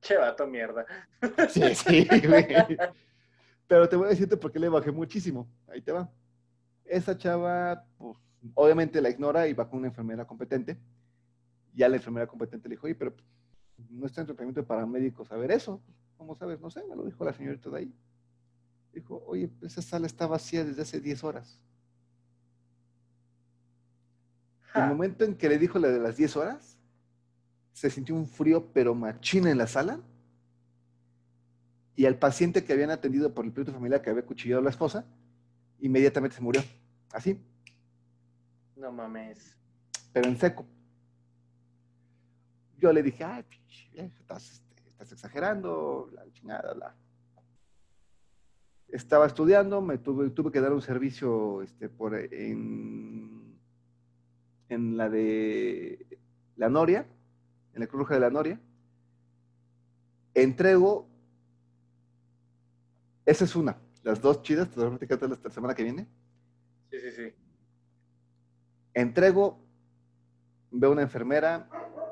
Che 0.00 0.16
vato 0.16 0.46
mierda. 0.46 0.86
sí, 1.50 1.74
sí, 1.74 2.06
güey. 2.24 2.46
Pero 3.66 3.88
te 3.88 3.96
voy 3.96 4.06
a 4.06 4.10
decirte 4.10 4.36
por 4.36 4.52
qué 4.52 4.60
le 4.60 4.68
bajé 4.68 4.92
muchísimo. 4.92 5.50
Ahí 5.66 5.82
te 5.82 5.90
va. 5.90 6.08
Esa 6.84 7.18
chava, 7.18 7.84
pues, 7.98 8.16
obviamente 8.54 9.00
la 9.00 9.10
ignora 9.10 9.48
y 9.48 9.54
va 9.54 9.68
con 9.68 9.80
una 9.80 9.88
enfermera 9.88 10.24
competente. 10.24 10.78
Ya 11.74 11.88
la 11.88 11.96
enfermera 11.96 12.28
competente 12.28 12.68
le 12.68 12.76
dijo, 12.76 12.86
oye, 12.86 12.94
pero 12.94 13.12
no 13.90 14.06
está 14.06 14.20
en 14.20 14.28
tratamiento 14.28 14.60
de 14.60 14.66
paramédicos 14.68 15.26
saber 15.26 15.50
eso. 15.50 15.82
¿Cómo 16.16 16.36
sabes? 16.36 16.60
No 16.60 16.70
sé, 16.70 16.84
me 16.88 16.94
lo 16.94 17.02
dijo 17.02 17.24
la 17.24 17.32
señorita 17.32 17.70
de 17.70 17.78
ahí. 17.78 17.94
Dijo, 18.92 19.20
oye, 19.26 19.50
esa 19.62 19.82
sala 19.82 20.06
está 20.06 20.28
vacía 20.28 20.64
desde 20.64 20.82
hace 20.82 21.00
10 21.00 21.24
horas. 21.24 21.60
El 24.76 24.86
momento 24.86 25.24
en 25.24 25.34
que 25.34 25.48
le 25.48 25.58
dijo 25.58 25.80
la 25.80 25.88
de 25.88 25.98
las 25.98 26.16
10 26.16 26.36
horas, 26.36 26.75
se 27.76 27.90
sintió 27.90 28.14
un 28.14 28.26
frío 28.26 28.72
pero 28.72 28.94
machina 28.94 29.50
en 29.50 29.58
la 29.58 29.66
sala. 29.66 30.00
Y 31.94 32.06
al 32.06 32.18
paciente 32.18 32.64
que 32.64 32.72
habían 32.72 32.90
atendido 32.90 33.34
por 33.34 33.44
el 33.44 33.52
pleito 33.52 33.70
familiar 33.70 34.00
que 34.00 34.08
había 34.08 34.24
cuchillado 34.24 34.60
a 34.60 34.64
la 34.64 34.70
esposa, 34.70 35.04
inmediatamente 35.80 36.36
se 36.36 36.42
murió. 36.42 36.62
Así. 37.12 37.38
No 38.76 38.90
mames. 38.90 39.58
Pero 40.14 40.26
en 40.26 40.38
seco. 40.38 40.64
Yo 42.78 42.90
le 42.94 43.02
dije, 43.02 43.24
ay, 43.24 43.44
estás, 43.92 44.52
este, 44.52 44.88
estás 44.88 45.12
exagerando, 45.12 46.08
la 46.14 46.24
chingada, 46.32 46.74
la 46.74 46.96
estaba 48.88 49.26
estudiando, 49.26 49.82
me 49.82 49.98
tuve, 49.98 50.30
tuve 50.30 50.50
que 50.50 50.62
dar 50.62 50.72
un 50.72 50.80
servicio 50.80 51.60
este, 51.60 51.90
por, 51.90 52.14
en, 52.14 53.58
en 54.70 54.96
la 54.96 55.10
de 55.10 56.06
la 56.56 56.70
Noria, 56.70 57.06
en 57.76 57.80
la 57.80 57.86
Cruz 57.86 58.08
de 58.08 58.18
la 58.18 58.30
Noria. 58.30 58.58
Entrego, 60.34 61.06
esa 63.24 63.44
es 63.44 63.54
una, 63.54 63.76
las 64.02 64.20
dos 64.20 64.42
chidas, 64.42 64.70
te 64.70 64.80
voy 64.80 64.86
a 64.86 64.98
platicar 64.98 65.20
la 65.28 65.50
semana 65.50 65.74
que 65.74 65.82
viene. 65.82 66.08
Sí, 66.90 66.98
sí, 67.00 67.10
sí. 67.12 67.34
Entrego, 68.94 69.62
veo 70.70 70.90
una 70.90 71.02
enfermera, 71.02 71.68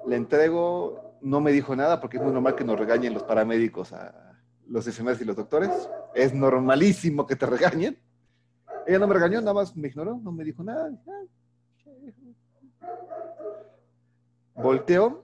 le 0.07 0.17
entrego, 0.17 1.19
no 1.23 1.41
me 1.41 1.51
dijo 1.51 1.75
nada 1.75 1.99
porque 1.99 2.19
es 2.19 2.23
muy 2.23 2.33
normal 2.33 2.55
que 2.55 2.65
nos 2.65 2.79
regañen 2.79 3.15
los 3.15 3.23
paramédicos 3.23 3.95
a, 3.95 4.39
los 4.67 4.87
enfermeros 4.87 5.21
y 5.23 5.25
los 5.25 5.37
doctores. 5.37 5.71
Es 6.15 6.35
normalísimo 6.35 7.27
que 7.27 7.37
te 7.37 7.47
regañen. 7.47 7.99
Ella 8.87 8.99
no 8.99 9.07
me 9.07 9.15
regañó, 9.15 9.41
nada 9.41 9.55
más 9.55 9.75
me 9.75 9.89
ignoró, 9.89 10.21
no 10.23 10.31
me 10.31 10.45
dijo 10.45 10.63
nada. 10.63 10.91
Volteo 14.55 15.24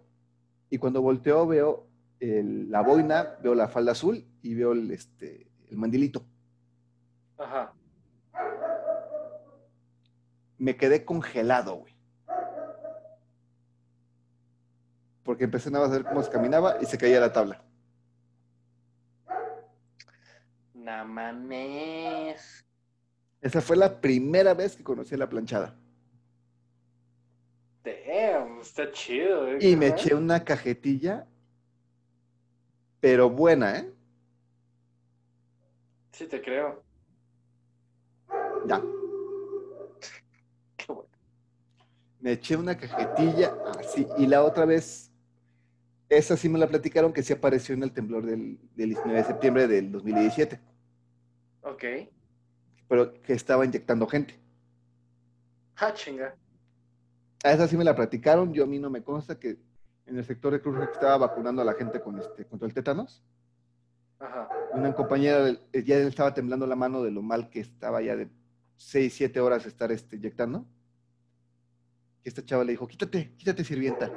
y 0.71 0.79
cuando 0.79 1.03
volteo 1.03 1.47
veo 1.47 1.87
la 2.21 2.83
boina, 2.83 3.37
veo 3.43 3.55
la 3.55 3.69
falda 3.69 3.93
azul 3.93 4.25
y 4.43 4.55
veo 4.55 4.73
el, 4.73 4.91
este, 4.91 5.51
el 5.69 5.77
mandilito. 5.77 6.25
Ajá. 7.37 7.73
Me 10.59 10.77
quedé 10.77 11.05
congelado, 11.05 11.77
güey. 11.77 11.95
Porque 15.25 15.45
empecé 15.45 15.71
nada 15.71 15.87
más 15.87 15.95
a 15.95 15.99
ver 15.99 16.07
cómo 16.07 16.23
se 16.23 16.31
caminaba 16.31 16.77
y 16.81 16.87
se 16.87 16.99
caía 16.99 17.21
la 17.21 17.33
tabla. 17.33 17.65
No 20.75 21.05
mames. 21.07 22.65
Esa 23.41 23.61
fue 23.61 23.77
la 23.77 24.01
primera 24.01 24.55
vez 24.55 24.77
que 24.77 24.85
conocí 24.85 25.17
la 25.17 25.29
planchada. 25.29 25.79
Damn, 28.21 28.61
está 28.61 28.91
chido. 28.93 29.49
¿eh? 29.49 29.59
Y 29.61 29.77
me 29.77 29.89
eché 29.89 30.15
una 30.15 30.45
cajetilla, 30.45 31.27
pero 33.01 33.31
buena, 33.31 33.79
¿eh? 33.79 33.93
Sí, 36.13 36.27
te 36.27 36.43
creo. 36.43 36.83
Ya. 38.67 38.83
Qué 40.77 40.87
bueno. 40.93 41.09
Me 42.21 42.33
eché 42.33 42.57
una 42.57 42.77
cajetilla 42.77 43.57
así. 43.79 44.07
Y 44.19 44.27
la 44.27 44.45
otra 44.45 44.67
vez, 44.67 45.11
esa 46.11 46.37
sí 46.37 46.49
me 46.51 46.59
la 46.59 46.69
platicaron 46.69 47.13
que 47.15 47.23
sí 47.23 47.33
apareció 47.33 47.75
en 47.75 47.85
el 47.85 47.93
temblor 47.93 48.27
del, 48.27 48.59
del 48.75 48.91
19 48.91 49.19
de 49.19 49.25
septiembre 49.25 49.67
del 49.67 49.91
2017. 49.93 50.61
Ok. 51.63 51.85
Pero 52.87 53.15
que 53.23 53.33
estaba 53.33 53.65
inyectando 53.65 54.07
gente. 54.07 54.39
Ah, 55.77 55.95
chinga. 55.95 56.35
A 57.43 57.53
esa 57.53 57.67
sí 57.69 57.77
me 57.77 57.85
la 57.85 57.95
platicaron. 57.97 58.53
Yo 58.53 58.65
a 58.65 58.67
mí 58.67 58.79
no 58.79 58.91
me 58.91 59.03
consta 59.03 59.39
que 59.39 59.59
en 60.07 60.19
el 60.19 60.25
sector 60.25 60.53
de 60.53 60.61
Cruz 60.61 60.77
Roja 60.77 60.91
estaba 60.93 61.19
vacunando 61.19 61.63
a 61.63 61.65
la 61.65 61.75
gente 61.75 62.01
con 62.01 62.19
este, 62.19 62.45
contra 62.47 62.67
el 62.67 62.75
tétanos. 62.75 63.23
Ajá. 64.19 64.49
Una 64.73 64.95
compañera 64.95 65.51
ya 65.73 65.97
estaba 65.97 66.35
temblando 66.35 66.67
la 66.67 66.77
mano 66.77 67.03
de 67.03 67.11
lo 67.11 67.23
mal 67.23 67.49
que 67.49 67.61
estaba 67.61 68.03
ya 68.03 68.17
de 68.17 68.29
6, 68.77 69.13
7 69.15 69.41
horas 69.41 69.67
estar 69.67 69.91
este, 69.93 70.17
inyectando. 70.17 70.67
que 72.23 72.29
esta 72.29 72.45
chava 72.45 72.65
le 72.65 72.73
dijo, 72.73 72.87
quítate, 72.87 73.35
quítate 73.37 73.65
sirvienta, 73.65 74.13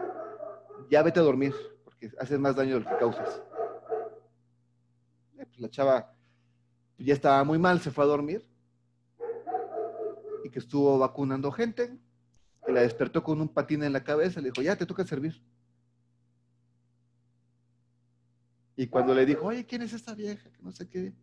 ya 0.89 1.01
vete 1.03 1.19
a 1.19 1.23
dormir, 1.23 1.53
porque 1.83 2.11
haces 2.19 2.39
más 2.39 2.55
daño 2.55 2.75
de 2.75 2.79
lo 2.81 2.89
que 2.89 2.97
causas. 2.97 3.41
Eh, 5.37 5.45
pues 5.45 5.59
la 5.59 5.69
chava 5.69 6.13
ya 6.97 7.13
estaba 7.13 7.43
muy 7.43 7.57
mal, 7.59 7.79
se 7.79 7.91
fue 7.91 8.03
a 8.03 8.07
dormir 8.07 8.45
y 10.43 10.49
que 10.49 10.59
estuvo 10.59 10.97
vacunando 10.99 11.51
gente, 11.51 11.97
la 12.67 12.81
despertó 12.81 13.23
con 13.23 13.41
un 13.41 13.49
patín 13.49 13.83
en 13.83 13.93
la 13.93 14.03
cabeza, 14.03 14.39
le 14.39 14.49
dijo, 14.49 14.61
ya 14.61 14.75
te 14.75 14.85
toca 14.85 15.05
servir. 15.05 15.41
Y 18.75 18.87
cuando 18.87 19.13
le 19.13 19.25
dijo, 19.25 19.47
oye, 19.47 19.65
¿quién 19.65 19.81
es 19.81 19.93
esta 19.93 20.15
vieja? 20.15 20.49
Que 20.51 20.61
no 20.61 20.71
sé 20.71 20.89
qué. 20.89 21.13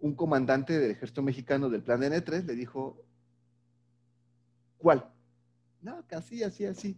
Un 0.00 0.14
comandante 0.14 0.78
del 0.78 0.92
ejército 0.92 1.22
mexicano 1.22 1.68
del 1.68 1.82
plan 1.82 2.00
N3 2.00 2.44
le 2.44 2.54
dijo, 2.54 3.04
¿cuál? 4.78 5.10
No, 5.82 6.06
que 6.06 6.14
así, 6.14 6.42
así, 6.42 6.64
así. 6.64 6.96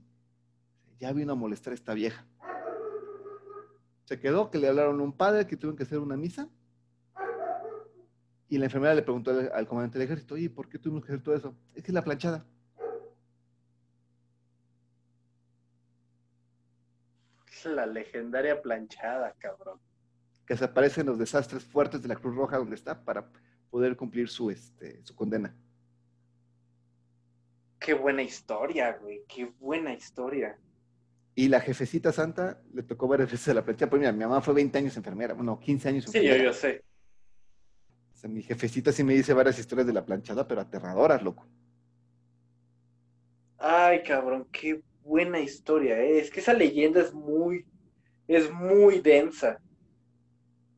Ya 1.00 1.12
vino 1.12 1.32
a 1.32 1.36
molestar 1.36 1.72
a 1.72 1.74
esta 1.74 1.94
vieja. 1.94 2.24
Se 4.04 4.20
quedó 4.20 4.50
que 4.50 4.58
le 4.58 4.68
hablaron 4.68 5.00
a 5.00 5.02
un 5.02 5.12
padre 5.12 5.46
que 5.46 5.56
tuvieron 5.56 5.76
que 5.76 5.84
hacer 5.84 5.98
una 5.98 6.16
misa. 6.16 6.48
Y 8.48 8.58
la 8.58 8.66
enfermera 8.66 8.94
le 8.94 9.02
preguntó 9.02 9.30
al, 9.30 9.50
al 9.52 9.66
comandante 9.66 9.98
del 9.98 10.06
ejército, 10.06 10.34
oye, 10.34 10.50
¿por 10.50 10.68
qué 10.68 10.78
tuvimos 10.78 11.04
que 11.04 11.12
hacer 11.12 11.22
todo 11.22 11.34
eso? 11.34 11.54
Es 11.74 11.82
que 11.82 11.90
es 11.90 11.94
la 11.94 12.02
planchada. 12.02 12.44
La 17.64 17.86
legendaria 17.86 18.60
planchada, 18.62 19.34
cabrón. 19.38 19.78
que 20.46 20.56
se 20.56 20.64
aparece 20.64 21.02
en 21.02 21.06
los 21.08 21.18
desastres 21.18 21.62
fuertes 21.64 22.02
de 22.02 22.08
la 22.08 22.16
Cruz 22.16 22.34
Roja 22.34 22.56
donde 22.58 22.74
está 22.74 23.04
para 23.04 23.30
poder 23.70 23.96
cumplir 23.96 24.28
su, 24.28 24.50
este, 24.50 25.00
su 25.04 25.14
condena. 25.14 25.54
Qué 27.78 27.94
buena 27.94 28.22
historia, 28.22 28.98
güey. 29.00 29.24
Qué 29.28 29.46
buena 29.58 29.92
historia. 29.94 30.58
Y 31.34 31.48
la 31.48 31.60
jefecita 31.60 32.12
santa 32.12 32.60
le 32.74 32.82
tocó 32.82 33.06
varias 33.08 33.30
veces 33.30 33.48
a 33.48 33.54
la 33.54 33.64
plancha. 33.64 33.88
Pues 33.88 34.00
mira, 34.00 34.12
mi 34.12 34.18
mamá 34.20 34.40
fue 34.40 34.52
20 34.54 34.76
años 34.78 34.96
enfermera, 34.96 35.34
bueno, 35.34 35.58
15 35.58 35.88
años 35.88 36.04
Sí, 36.04 36.18
yo, 36.26 36.34
enfermera. 36.34 36.44
yo 36.44 36.52
sé. 36.52 36.84
O 38.12 38.16
sea, 38.16 38.28
mi 38.28 38.42
jefecita 38.42 38.92
sí 38.92 39.02
me 39.04 39.14
dice 39.14 39.32
varias 39.32 39.58
historias 39.58 39.86
de 39.86 39.92
la 39.94 40.04
planchada, 40.04 40.46
pero 40.46 40.60
aterradoras, 40.60 41.22
loco. 41.22 41.46
Ay, 43.58 44.02
cabrón, 44.02 44.46
qué 44.50 44.82
buena 45.02 45.40
historia, 45.40 45.98
¿eh? 46.00 46.18
Es 46.18 46.30
que 46.30 46.40
esa 46.40 46.52
leyenda 46.52 47.00
es 47.00 47.12
muy, 47.12 47.66
es 48.28 48.50
muy 48.52 49.00
densa. 49.00 49.60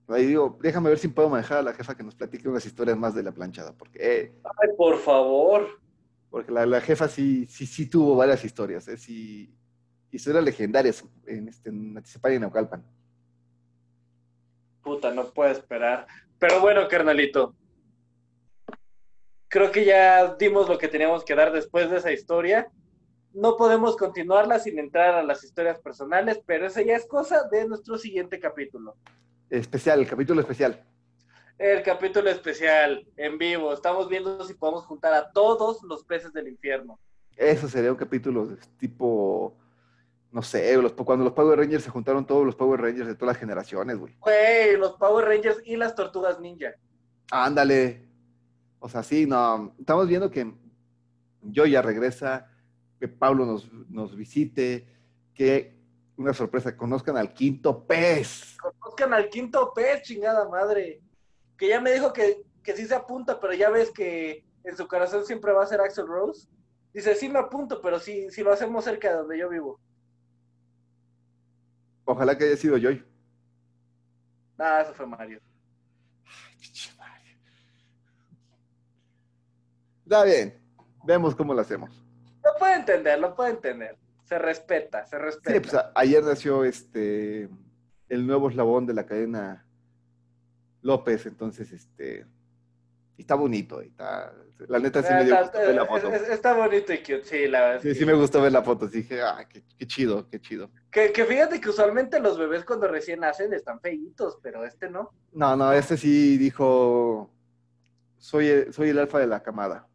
Ahí 0.08 0.26
digo, 0.26 0.58
déjame 0.60 0.90
ver 0.90 0.98
si 0.98 1.08
puedo 1.08 1.28
manejar 1.30 1.58
a 1.58 1.62
la 1.62 1.72
jefa 1.74 1.96
que 1.96 2.02
nos 2.02 2.14
platique 2.14 2.48
unas 2.48 2.66
historias 2.66 2.96
más 2.98 3.14
de 3.14 3.22
la 3.22 3.32
planchada, 3.32 3.72
porque, 3.72 3.98
eh, 4.00 4.32
Ay, 4.44 4.68
por 4.76 4.98
favor. 4.98 5.80
porque 6.28 6.52
la, 6.52 6.66
la 6.66 6.80
jefa 6.80 7.08
sí, 7.08 7.46
sí, 7.46 7.66
sí 7.66 7.88
tuvo 7.88 8.16
varias 8.16 8.44
historias, 8.44 8.86
eh, 8.88 8.96
sí, 8.98 9.54
historias 10.10 10.44
legendarias 10.44 11.04
en, 11.26 11.48
este, 11.48 11.70
en 11.70 11.96
Atizapán 11.96 12.34
y 12.34 12.38
Naucalpan. 12.40 12.84
Puta, 14.82 15.14
no 15.14 15.30
puedo 15.32 15.50
esperar. 15.50 16.06
Pero 16.38 16.60
bueno, 16.60 16.88
carnalito. 16.88 17.54
Creo 19.48 19.70
que 19.70 19.84
ya 19.84 20.34
dimos 20.34 20.68
lo 20.68 20.76
que 20.76 20.88
teníamos 20.88 21.24
que 21.24 21.34
dar 21.34 21.52
después 21.52 21.88
de 21.90 21.98
esa 21.98 22.12
historia. 22.12 22.70
No 23.34 23.56
podemos 23.56 23.96
continuarla 23.96 24.58
sin 24.58 24.78
entrar 24.78 25.14
a 25.14 25.22
las 25.22 25.42
historias 25.42 25.78
personales, 25.78 26.40
pero 26.46 26.66
esa 26.66 26.82
ya 26.82 26.96
es 26.96 27.06
cosa 27.06 27.48
de 27.50 27.66
nuestro 27.66 27.96
siguiente 27.96 28.38
capítulo. 28.38 28.96
Especial, 29.48 30.00
el 30.00 30.06
capítulo 30.06 30.40
especial. 30.40 30.84
El 31.58 31.82
capítulo 31.82 32.28
especial, 32.28 33.06
en 33.16 33.38
vivo. 33.38 33.72
Estamos 33.72 34.08
viendo 34.08 34.44
si 34.44 34.54
podemos 34.54 34.84
juntar 34.84 35.14
a 35.14 35.30
todos 35.30 35.82
los 35.82 36.04
peces 36.04 36.32
del 36.32 36.48
infierno. 36.48 36.98
Eso 37.36 37.68
sería 37.68 37.90
un 37.90 37.96
capítulo 37.96 38.56
tipo, 38.78 39.56
no 40.30 40.42
sé, 40.42 40.76
los, 40.76 40.92
cuando 40.92 41.24
los 41.24 41.32
Power 41.32 41.58
Rangers 41.58 41.84
se 41.84 41.90
juntaron 41.90 42.26
todos 42.26 42.44
los 42.44 42.56
Power 42.56 42.80
Rangers 42.80 43.06
de 43.06 43.14
todas 43.14 43.34
las 43.34 43.40
generaciones, 43.40 43.98
güey. 43.98 44.14
Güey, 44.20 44.76
los 44.76 44.92
Power 44.92 45.26
Rangers 45.26 45.62
y 45.64 45.76
las 45.76 45.94
Tortugas 45.94 46.40
Ninja. 46.40 46.74
Ándale. 47.30 48.08
O 48.78 48.88
sea, 48.88 49.02
sí, 49.02 49.26
no. 49.26 49.74
Estamos 49.78 50.08
viendo 50.08 50.30
que 50.30 50.52
yo 51.42 51.66
ya 51.66 51.82
regresa, 51.82 52.50
que 53.02 53.08
Pablo 53.08 53.44
nos, 53.44 53.68
nos 53.90 54.14
visite, 54.14 54.86
que 55.34 55.74
una 56.16 56.32
sorpresa, 56.32 56.76
conozcan 56.76 57.16
al 57.16 57.34
quinto 57.34 57.84
pez. 57.84 58.56
Conozcan 58.60 59.12
al 59.12 59.28
quinto 59.28 59.72
pez, 59.74 60.02
chingada 60.02 60.48
madre. 60.48 61.02
Que 61.58 61.66
ya 61.66 61.80
me 61.80 61.90
dijo 61.90 62.12
que, 62.12 62.44
que 62.62 62.76
sí 62.76 62.86
se 62.86 62.94
apunta, 62.94 63.40
pero 63.40 63.54
ya 63.54 63.70
ves 63.70 63.90
que 63.90 64.46
en 64.62 64.76
su 64.76 64.86
corazón 64.86 65.26
siempre 65.26 65.50
va 65.50 65.64
a 65.64 65.66
ser 65.66 65.80
Axel 65.80 66.06
Rose. 66.06 66.46
Dice, 66.94 67.16
sí 67.16 67.28
me 67.28 67.40
apunto, 67.40 67.80
pero 67.80 67.98
sí, 67.98 68.30
si 68.30 68.44
lo 68.44 68.52
hacemos 68.52 68.84
cerca 68.84 69.10
de 69.10 69.16
donde 69.16 69.36
yo 69.36 69.48
vivo. 69.48 69.80
Ojalá 72.04 72.38
que 72.38 72.44
haya 72.44 72.56
sido 72.56 72.78
Joy. 72.78 73.04
Ah, 74.60 74.82
eso 74.82 74.94
fue 74.94 75.08
Mario. 75.08 75.40
Está 80.04 80.22
bien, 80.22 80.62
vemos 81.02 81.34
cómo 81.34 81.52
lo 81.52 81.62
hacemos. 81.62 82.01
Lo 82.44 82.54
puede 82.58 82.74
entender, 82.76 83.18
lo 83.20 83.34
puede 83.34 83.50
entender. 83.50 83.96
Se 84.24 84.38
respeta, 84.38 85.04
se 85.06 85.18
respeta. 85.18 85.52
Sí, 85.54 85.60
pues 85.60 85.74
a- 85.74 85.92
ayer 85.94 86.22
nació 86.24 86.64
este 86.64 87.48
el 88.08 88.26
nuevo 88.26 88.48
eslabón 88.50 88.86
de 88.86 88.94
la 88.94 89.06
cadena 89.06 89.66
López, 90.82 91.26
entonces 91.26 91.70
este 91.72 92.26
está 93.16 93.34
bonito, 93.36 93.80
está, 93.80 94.32
la 94.68 94.78
neta 94.80 95.00
sí 95.02 95.12
me 95.14 95.24
dio 95.24 95.34
Está- 95.34 95.42
gusto 95.42 95.58
ver 95.60 95.74
la 95.74 95.86
foto. 95.86 96.08
es- 96.12 96.22
es- 96.22 96.28
está 96.30 96.54
bonito 96.54 96.92
y 96.92 96.98
cute, 96.98 97.22
sí, 97.24 97.46
la 97.46 97.60
verdad. 97.60 97.76
es 97.76 97.82
Sí, 97.82 97.88
que 97.90 97.94
sí 97.94 98.04
me 98.06 98.14
gustó 98.14 98.42
ver 98.42 98.52
la 98.52 98.62
foto, 98.62 98.88
sí, 98.88 98.98
dije, 98.98 99.22
ah, 99.22 99.46
qué, 99.48 99.62
qué 99.78 99.86
chido, 99.86 100.28
qué 100.28 100.40
chido. 100.40 100.70
Que, 100.90 101.12
que 101.12 101.24
fíjate 101.24 101.60
que 101.60 101.68
usualmente 101.68 102.18
los 102.20 102.36
bebés 102.38 102.64
cuando 102.64 102.88
recién 102.88 103.20
nacen 103.20 103.52
están 103.52 103.80
feitos, 103.80 104.38
pero 104.42 104.64
este 104.64 104.90
no. 104.90 105.12
No, 105.32 105.54
no, 105.56 105.72
este 105.72 105.96
sí 105.96 106.36
dijo, 106.36 107.30
soy 108.18 108.48
el, 108.48 108.72
soy 108.72 108.88
el 108.88 108.98
alfa 108.98 109.20
de 109.20 109.26
la 109.28 109.42
camada. 109.42 109.86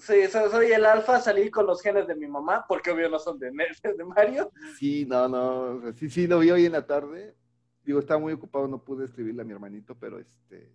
Sí, 0.00 0.26
so- 0.28 0.50
soy 0.50 0.72
el 0.72 0.84
alfa, 0.84 1.20
salí 1.20 1.50
con 1.50 1.66
los 1.66 1.82
genes 1.82 2.06
de 2.06 2.14
mi 2.16 2.26
mamá, 2.26 2.64
porque 2.66 2.90
obvio 2.90 3.08
no 3.08 3.18
son 3.18 3.38
de, 3.38 3.50
de 3.96 4.04
Mario. 4.04 4.50
Sí, 4.78 5.04
no, 5.06 5.28
no, 5.28 5.60
o 5.76 5.80
sea, 5.82 5.92
sí, 5.92 6.08
sí, 6.10 6.26
lo 6.26 6.38
vi 6.40 6.50
hoy 6.50 6.64
en 6.66 6.72
la 6.72 6.86
tarde. 6.86 7.36
Digo, 7.84 8.00
estaba 8.00 8.18
muy 8.20 8.32
ocupado, 8.32 8.66
no 8.68 8.82
pude 8.82 9.04
escribirle 9.04 9.42
a 9.42 9.44
mi 9.44 9.52
hermanito, 9.52 9.94
pero 9.98 10.18
este, 10.18 10.72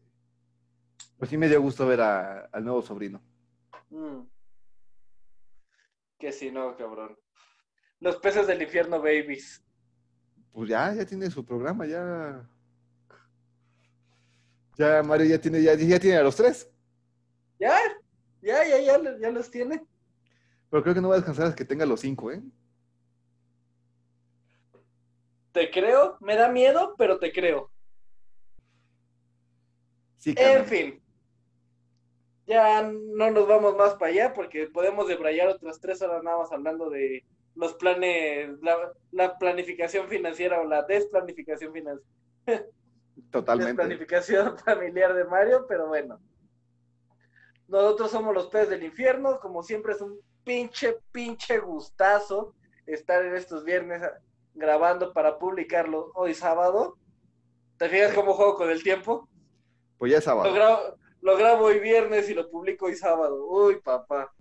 pues 1.18 1.30
sí 1.30 1.38
me 1.38 1.48
dio 1.50 1.62
gusto 1.62 1.86
ver 1.88 2.02
a- 2.02 2.46
al 2.52 2.64
nuevo 2.64 2.82
sobrino. 2.82 3.22
Mm. 3.90 4.22
Que 6.20 6.32
si 6.32 6.52
no, 6.52 6.76
cabrón. 6.78 7.18
Los 8.00 8.18
peces 8.18 8.46
del 8.48 8.62
infierno, 8.62 9.00
babies. 9.00 9.64
Pues 10.52 10.70
ya, 10.70 10.94
ya 10.94 11.06
tiene 11.06 11.30
su 11.30 11.44
programa, 11.46 11.86
ya. 11.86 12.48
Ya 14.78 15.02
Mario 15.04 15.28
ya 15.28 15.40
tiene, 15.40 15.62
ya, 15.62 15.74
ya 15.76 16.00
tiene 16.00 16.18
a 16.18 16.24
los 16.24 16.36
tres. 16.36 16.70
Ya, 17.60 17.78
ya, 18.46 18.66
ya, 18.68 18.80
ya, 18.80 19.18
ya 19.20 19.32
los 19.32 19.50
tiene. 19.50 19.84
Pero 20.70 20.84
creo 20.84 20.96
que 20.96 21.02
no 21.02 21.10
va 21.10 21.16
a 21.16 21.18
descansar 21.18 21.46
hasta 21.48 21.56
que 21.56 21.66
tenga 21.66 21.86
los 21.86 22.00
cinco, 22.00 22.32
¿eh? 22.32 22.42
Te 25.52 25.72
creo, 25.72 26.18
me 26.20 26.36
da 26.36 26.50
miedo, 26.50 26.96
pero 26.98 27.18
te 27.18 27.32
creo. 27.32 27.72
Sí, 30.18 30.36
En 30.38 30.66
fin. 30.66 31.02
Ya 32.48 32.84
no 32.84 33.32
nos 33.32 33.48
vamos 33.48 33.76
más 33.76 33.96
para 33.96 34.12
allá 34.12 34.34
porque 34.34 34.68
podemos 34.68 35.08
debrayar 35.08 35.48
otras 35.48 35.80
tres 35.80 36.02
horas 36.02 36.24
nada 36.24 36.38
más 36.38 36.52
hablando 36.52 36.90
de 36.92 37.26
los 37.56 37.74
planes, 37.76 38.60
la, 38.62 38.94
la 39.12 39.38
planificación 39.38 40.08
financiera 40.08 40.62
o 40.62 40.66
la 40.66 40.84
desplanificación 40.84 41.74
financiera. 41.74 42.12
Totalmente. 43.32 43.74
Desplanificación 43.74 44.58
familiar 44.66 45.14
de 45.16 45.24
Mario, 45.24 45.66
pero 45.68 45.88
bueno. 45.88 46.20
Nosotros 47.68 48.12
somos 48.12 48.34
los 48.34 48.48
peces 48.48 48.70
del 48.70 48.84
infierno, 48.84 49.40
como 49.40 49.64
siempre 49.64 49.94
es 49.94 50.02
un 50.02 50.20
pinche, 50.44 50.98
pinche 51.12 51.60
gustazo 51.60 52.54
estar 52.86 53.26
en 53.26 53.36
estos 53.36 53.64
viernes 53.64 54.02
grabando 54.54 55.12
para 55.14 55.40
publicarlo 55.40 56.12
hoy 56.14 56.34
sábado. 56.34 56.98
¿Te 57.78 57.90
fijas 57.90 58.14
cómo 58.14 58.34
juego 58.34 58.56
con 58.56 58.70
el 58.70 58.84
tiempo? 58.84 59.28
Pues 59.98 60.12
ya 60.12 60.20
es 60.20 60.26
Lo 60.26 60.32
sábado. 60.32 60.54
grabo, 60.54 60.96
lo 61.22 61.38
grabo 61.38 61.66
hoy 61.66 61.80
viernes 61.80 62.30
y 62.30 62.34
lo 62.34 62.50
publico 62.50 62.86
hoy 62.86 62.96
sábado. 62.96 63.46
Uy, 63.48 63.82
papá. 63.82 64.32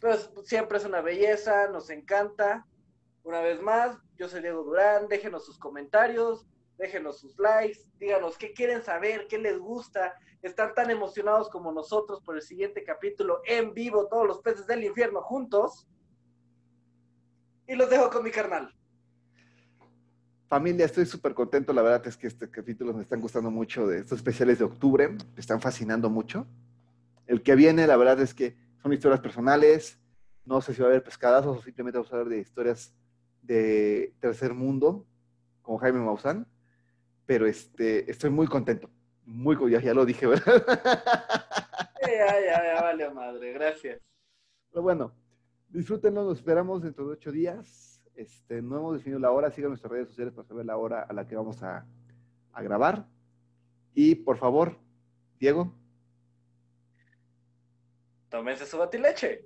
Pues 0.00 0.30
siempre 0.44 0.78
es 0.78 0.84
una 0.84 1.00
belleza, 1.00 1.68
nos 1.68 1.88
encanta. 1.90 2.66
Una 3.22 3.40
vez 3.40 3.60
más, 3.62 3.96
yo 4.16 4.28
soy 4.28 4.40
Diego 4.42 4.64
Durán. 4.64 5.08
Déjenos 5.08 5.46
sus 5.46 5.58
comentarios, 5.58 6.46
déjenos 6.76 7.18
sus 7.18 7.38
likes, 7.38 7.80
díganos 7.98 8.36
qué 8.36 8.52
quieren 8.52 8.82
saber, 8.82 9.26
qué 9.28 9.38
les 9.38 9.58
gusta. 9.58 10.14
Están 10.46 10.74
tan 10.74 10.90
emocionados 10.90 11.48
como 11.48 11.72
nosotros 11.72 12.20
por 12.20 12.36
el 12.36 12.42
siguiente 12.42 12.84
capítulo 12.84 13.40
en 13.46 13.74
vivo, 13.74 14.06
todos 14.06 14.28
los 14.28 14.40
peces 14.42 14.64
del 14.64 14.84
infierno 14.84 15.20
juntos. 15.20 15.88
Y 17.66 17.74
los 17.74 17.90
dejo 17.90 18.08
con 18.10 18.22
mi 18.22 18.30
carnal. 18.30 18.72
Familia, 20.46 20.86
estoy 20.86 21.04
súper 21.04 21.34
contento. 21.34 21.72
La 21.72 21.82
verdad 21.82 22.06
es 22.06 22.16
que 22.16 22.28
este 22.28 22.48
capítulo 22.48 22.94
me 22.94 23.02
están 23.02 23.20
gustando 23.20 23.50
mucho 23.50 23.88
de 23.88 23.98
estos 23.98 24.18
especiales 24.18 24.60
de 24.60 24.66
octubre. 24.66 25.08
Me 25.08 25.18
están 25.36 25.60
fascinando 25.60 26.08
mucho. 26.10 26.46
El 27.26 27.42
que 27.42 27.56
viene, 27.56 27.84
la 27.88 27.96
verdad 27.96 28.20
es 28.20 28.32
que 28.32 28.56
son 28.80 28.92
historias 28.92 29.20
personales. 29.20 29.98
No 30.44 30.60
sé 30.60 30.74
si 30.74 30.80
va 30.80 30.86
a 30.86 30.90
haber 30.90 31.02
pescadazos 31.02 31.58
o 31.58 31.62
simplemente 31.62 31.98
vamos 31.98 32.12
a 32.12 32.18
hablar 32.18 32.28
de 32.28 32.38
historias 32.38 32.94
de 33.42 34.14
tercer 34.20 34.54
mundo, 34.54 35.04
como 35.62 35.78
Jaime 35.78 35.98
Maussan, 35.98 36.46
pero 37.26 37.48
este, 37.48 38.08
estoy 38.08 38.30
muy 38.30 38.46
contento. 38.46 38.88
Muy, 39.26 39.56
ya, 39.70 39.80
ya 39.80 39.92
lo 39.92 40.06
dije, 40.06 40.26
¿verdad? 40.26 40.64
ya, 42.00 42.40
ya, 42.40 42.64
ya, 42.64 42.80
vale 42.80 43.10
madre, 43.10 43.52
gracias. 43.52 44.00
Pero 44.70 44.82
bueno, 44.82 45.12
disfrútenlo, 45.68 46.24
nos 46.24 46.38
esperamos 46.38 46.82
dentro 46.82 47.06
de 47.06 47.14
ocho 47.14 47.32
días. 47.32 48.00
Este, 48.14 48.62
no 48.62 48.76
hemos 48.78 48.94
definido 48.94 49.18
la 49.18 49.32
hora, 49.32 49.50
sigan 49.50 49.70
nuestras 49.70 49.90
redes 49.90 50.08
sociales 50.08 50.32
para 50.32 50.46
saber 50.46 50.64
la 50.64 50.76
hora 50.76 51.02
a 51.02 51.12
la 51.12 51.26
que 51.26 51.34
vamos 51.34 51.60
a, 51.62 51.84
a 52.52 52.62
grabar. 52.62 53.06
Y 53.94 54.14
por 54.14 54.38
favor, 54.38 54.78
Diego. 55.40 55.74
Tómense 58.28 58.64
su 58.64 58.78
batileche. 58.78 59.44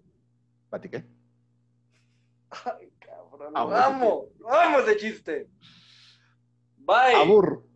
¿Bati 0.70 0.88
qué? 0.90 1.04
Ay, 2.50 2.92
cabrón. 2.98 3.52
Vamos, 3.54 3.70
Vamos, 3.72 4.24
vamos 4.40 4.86
de 4.86 4.96
chiste. 4.96 5.48
Bye. 6.76 7.14
Abur. 7.16 7.69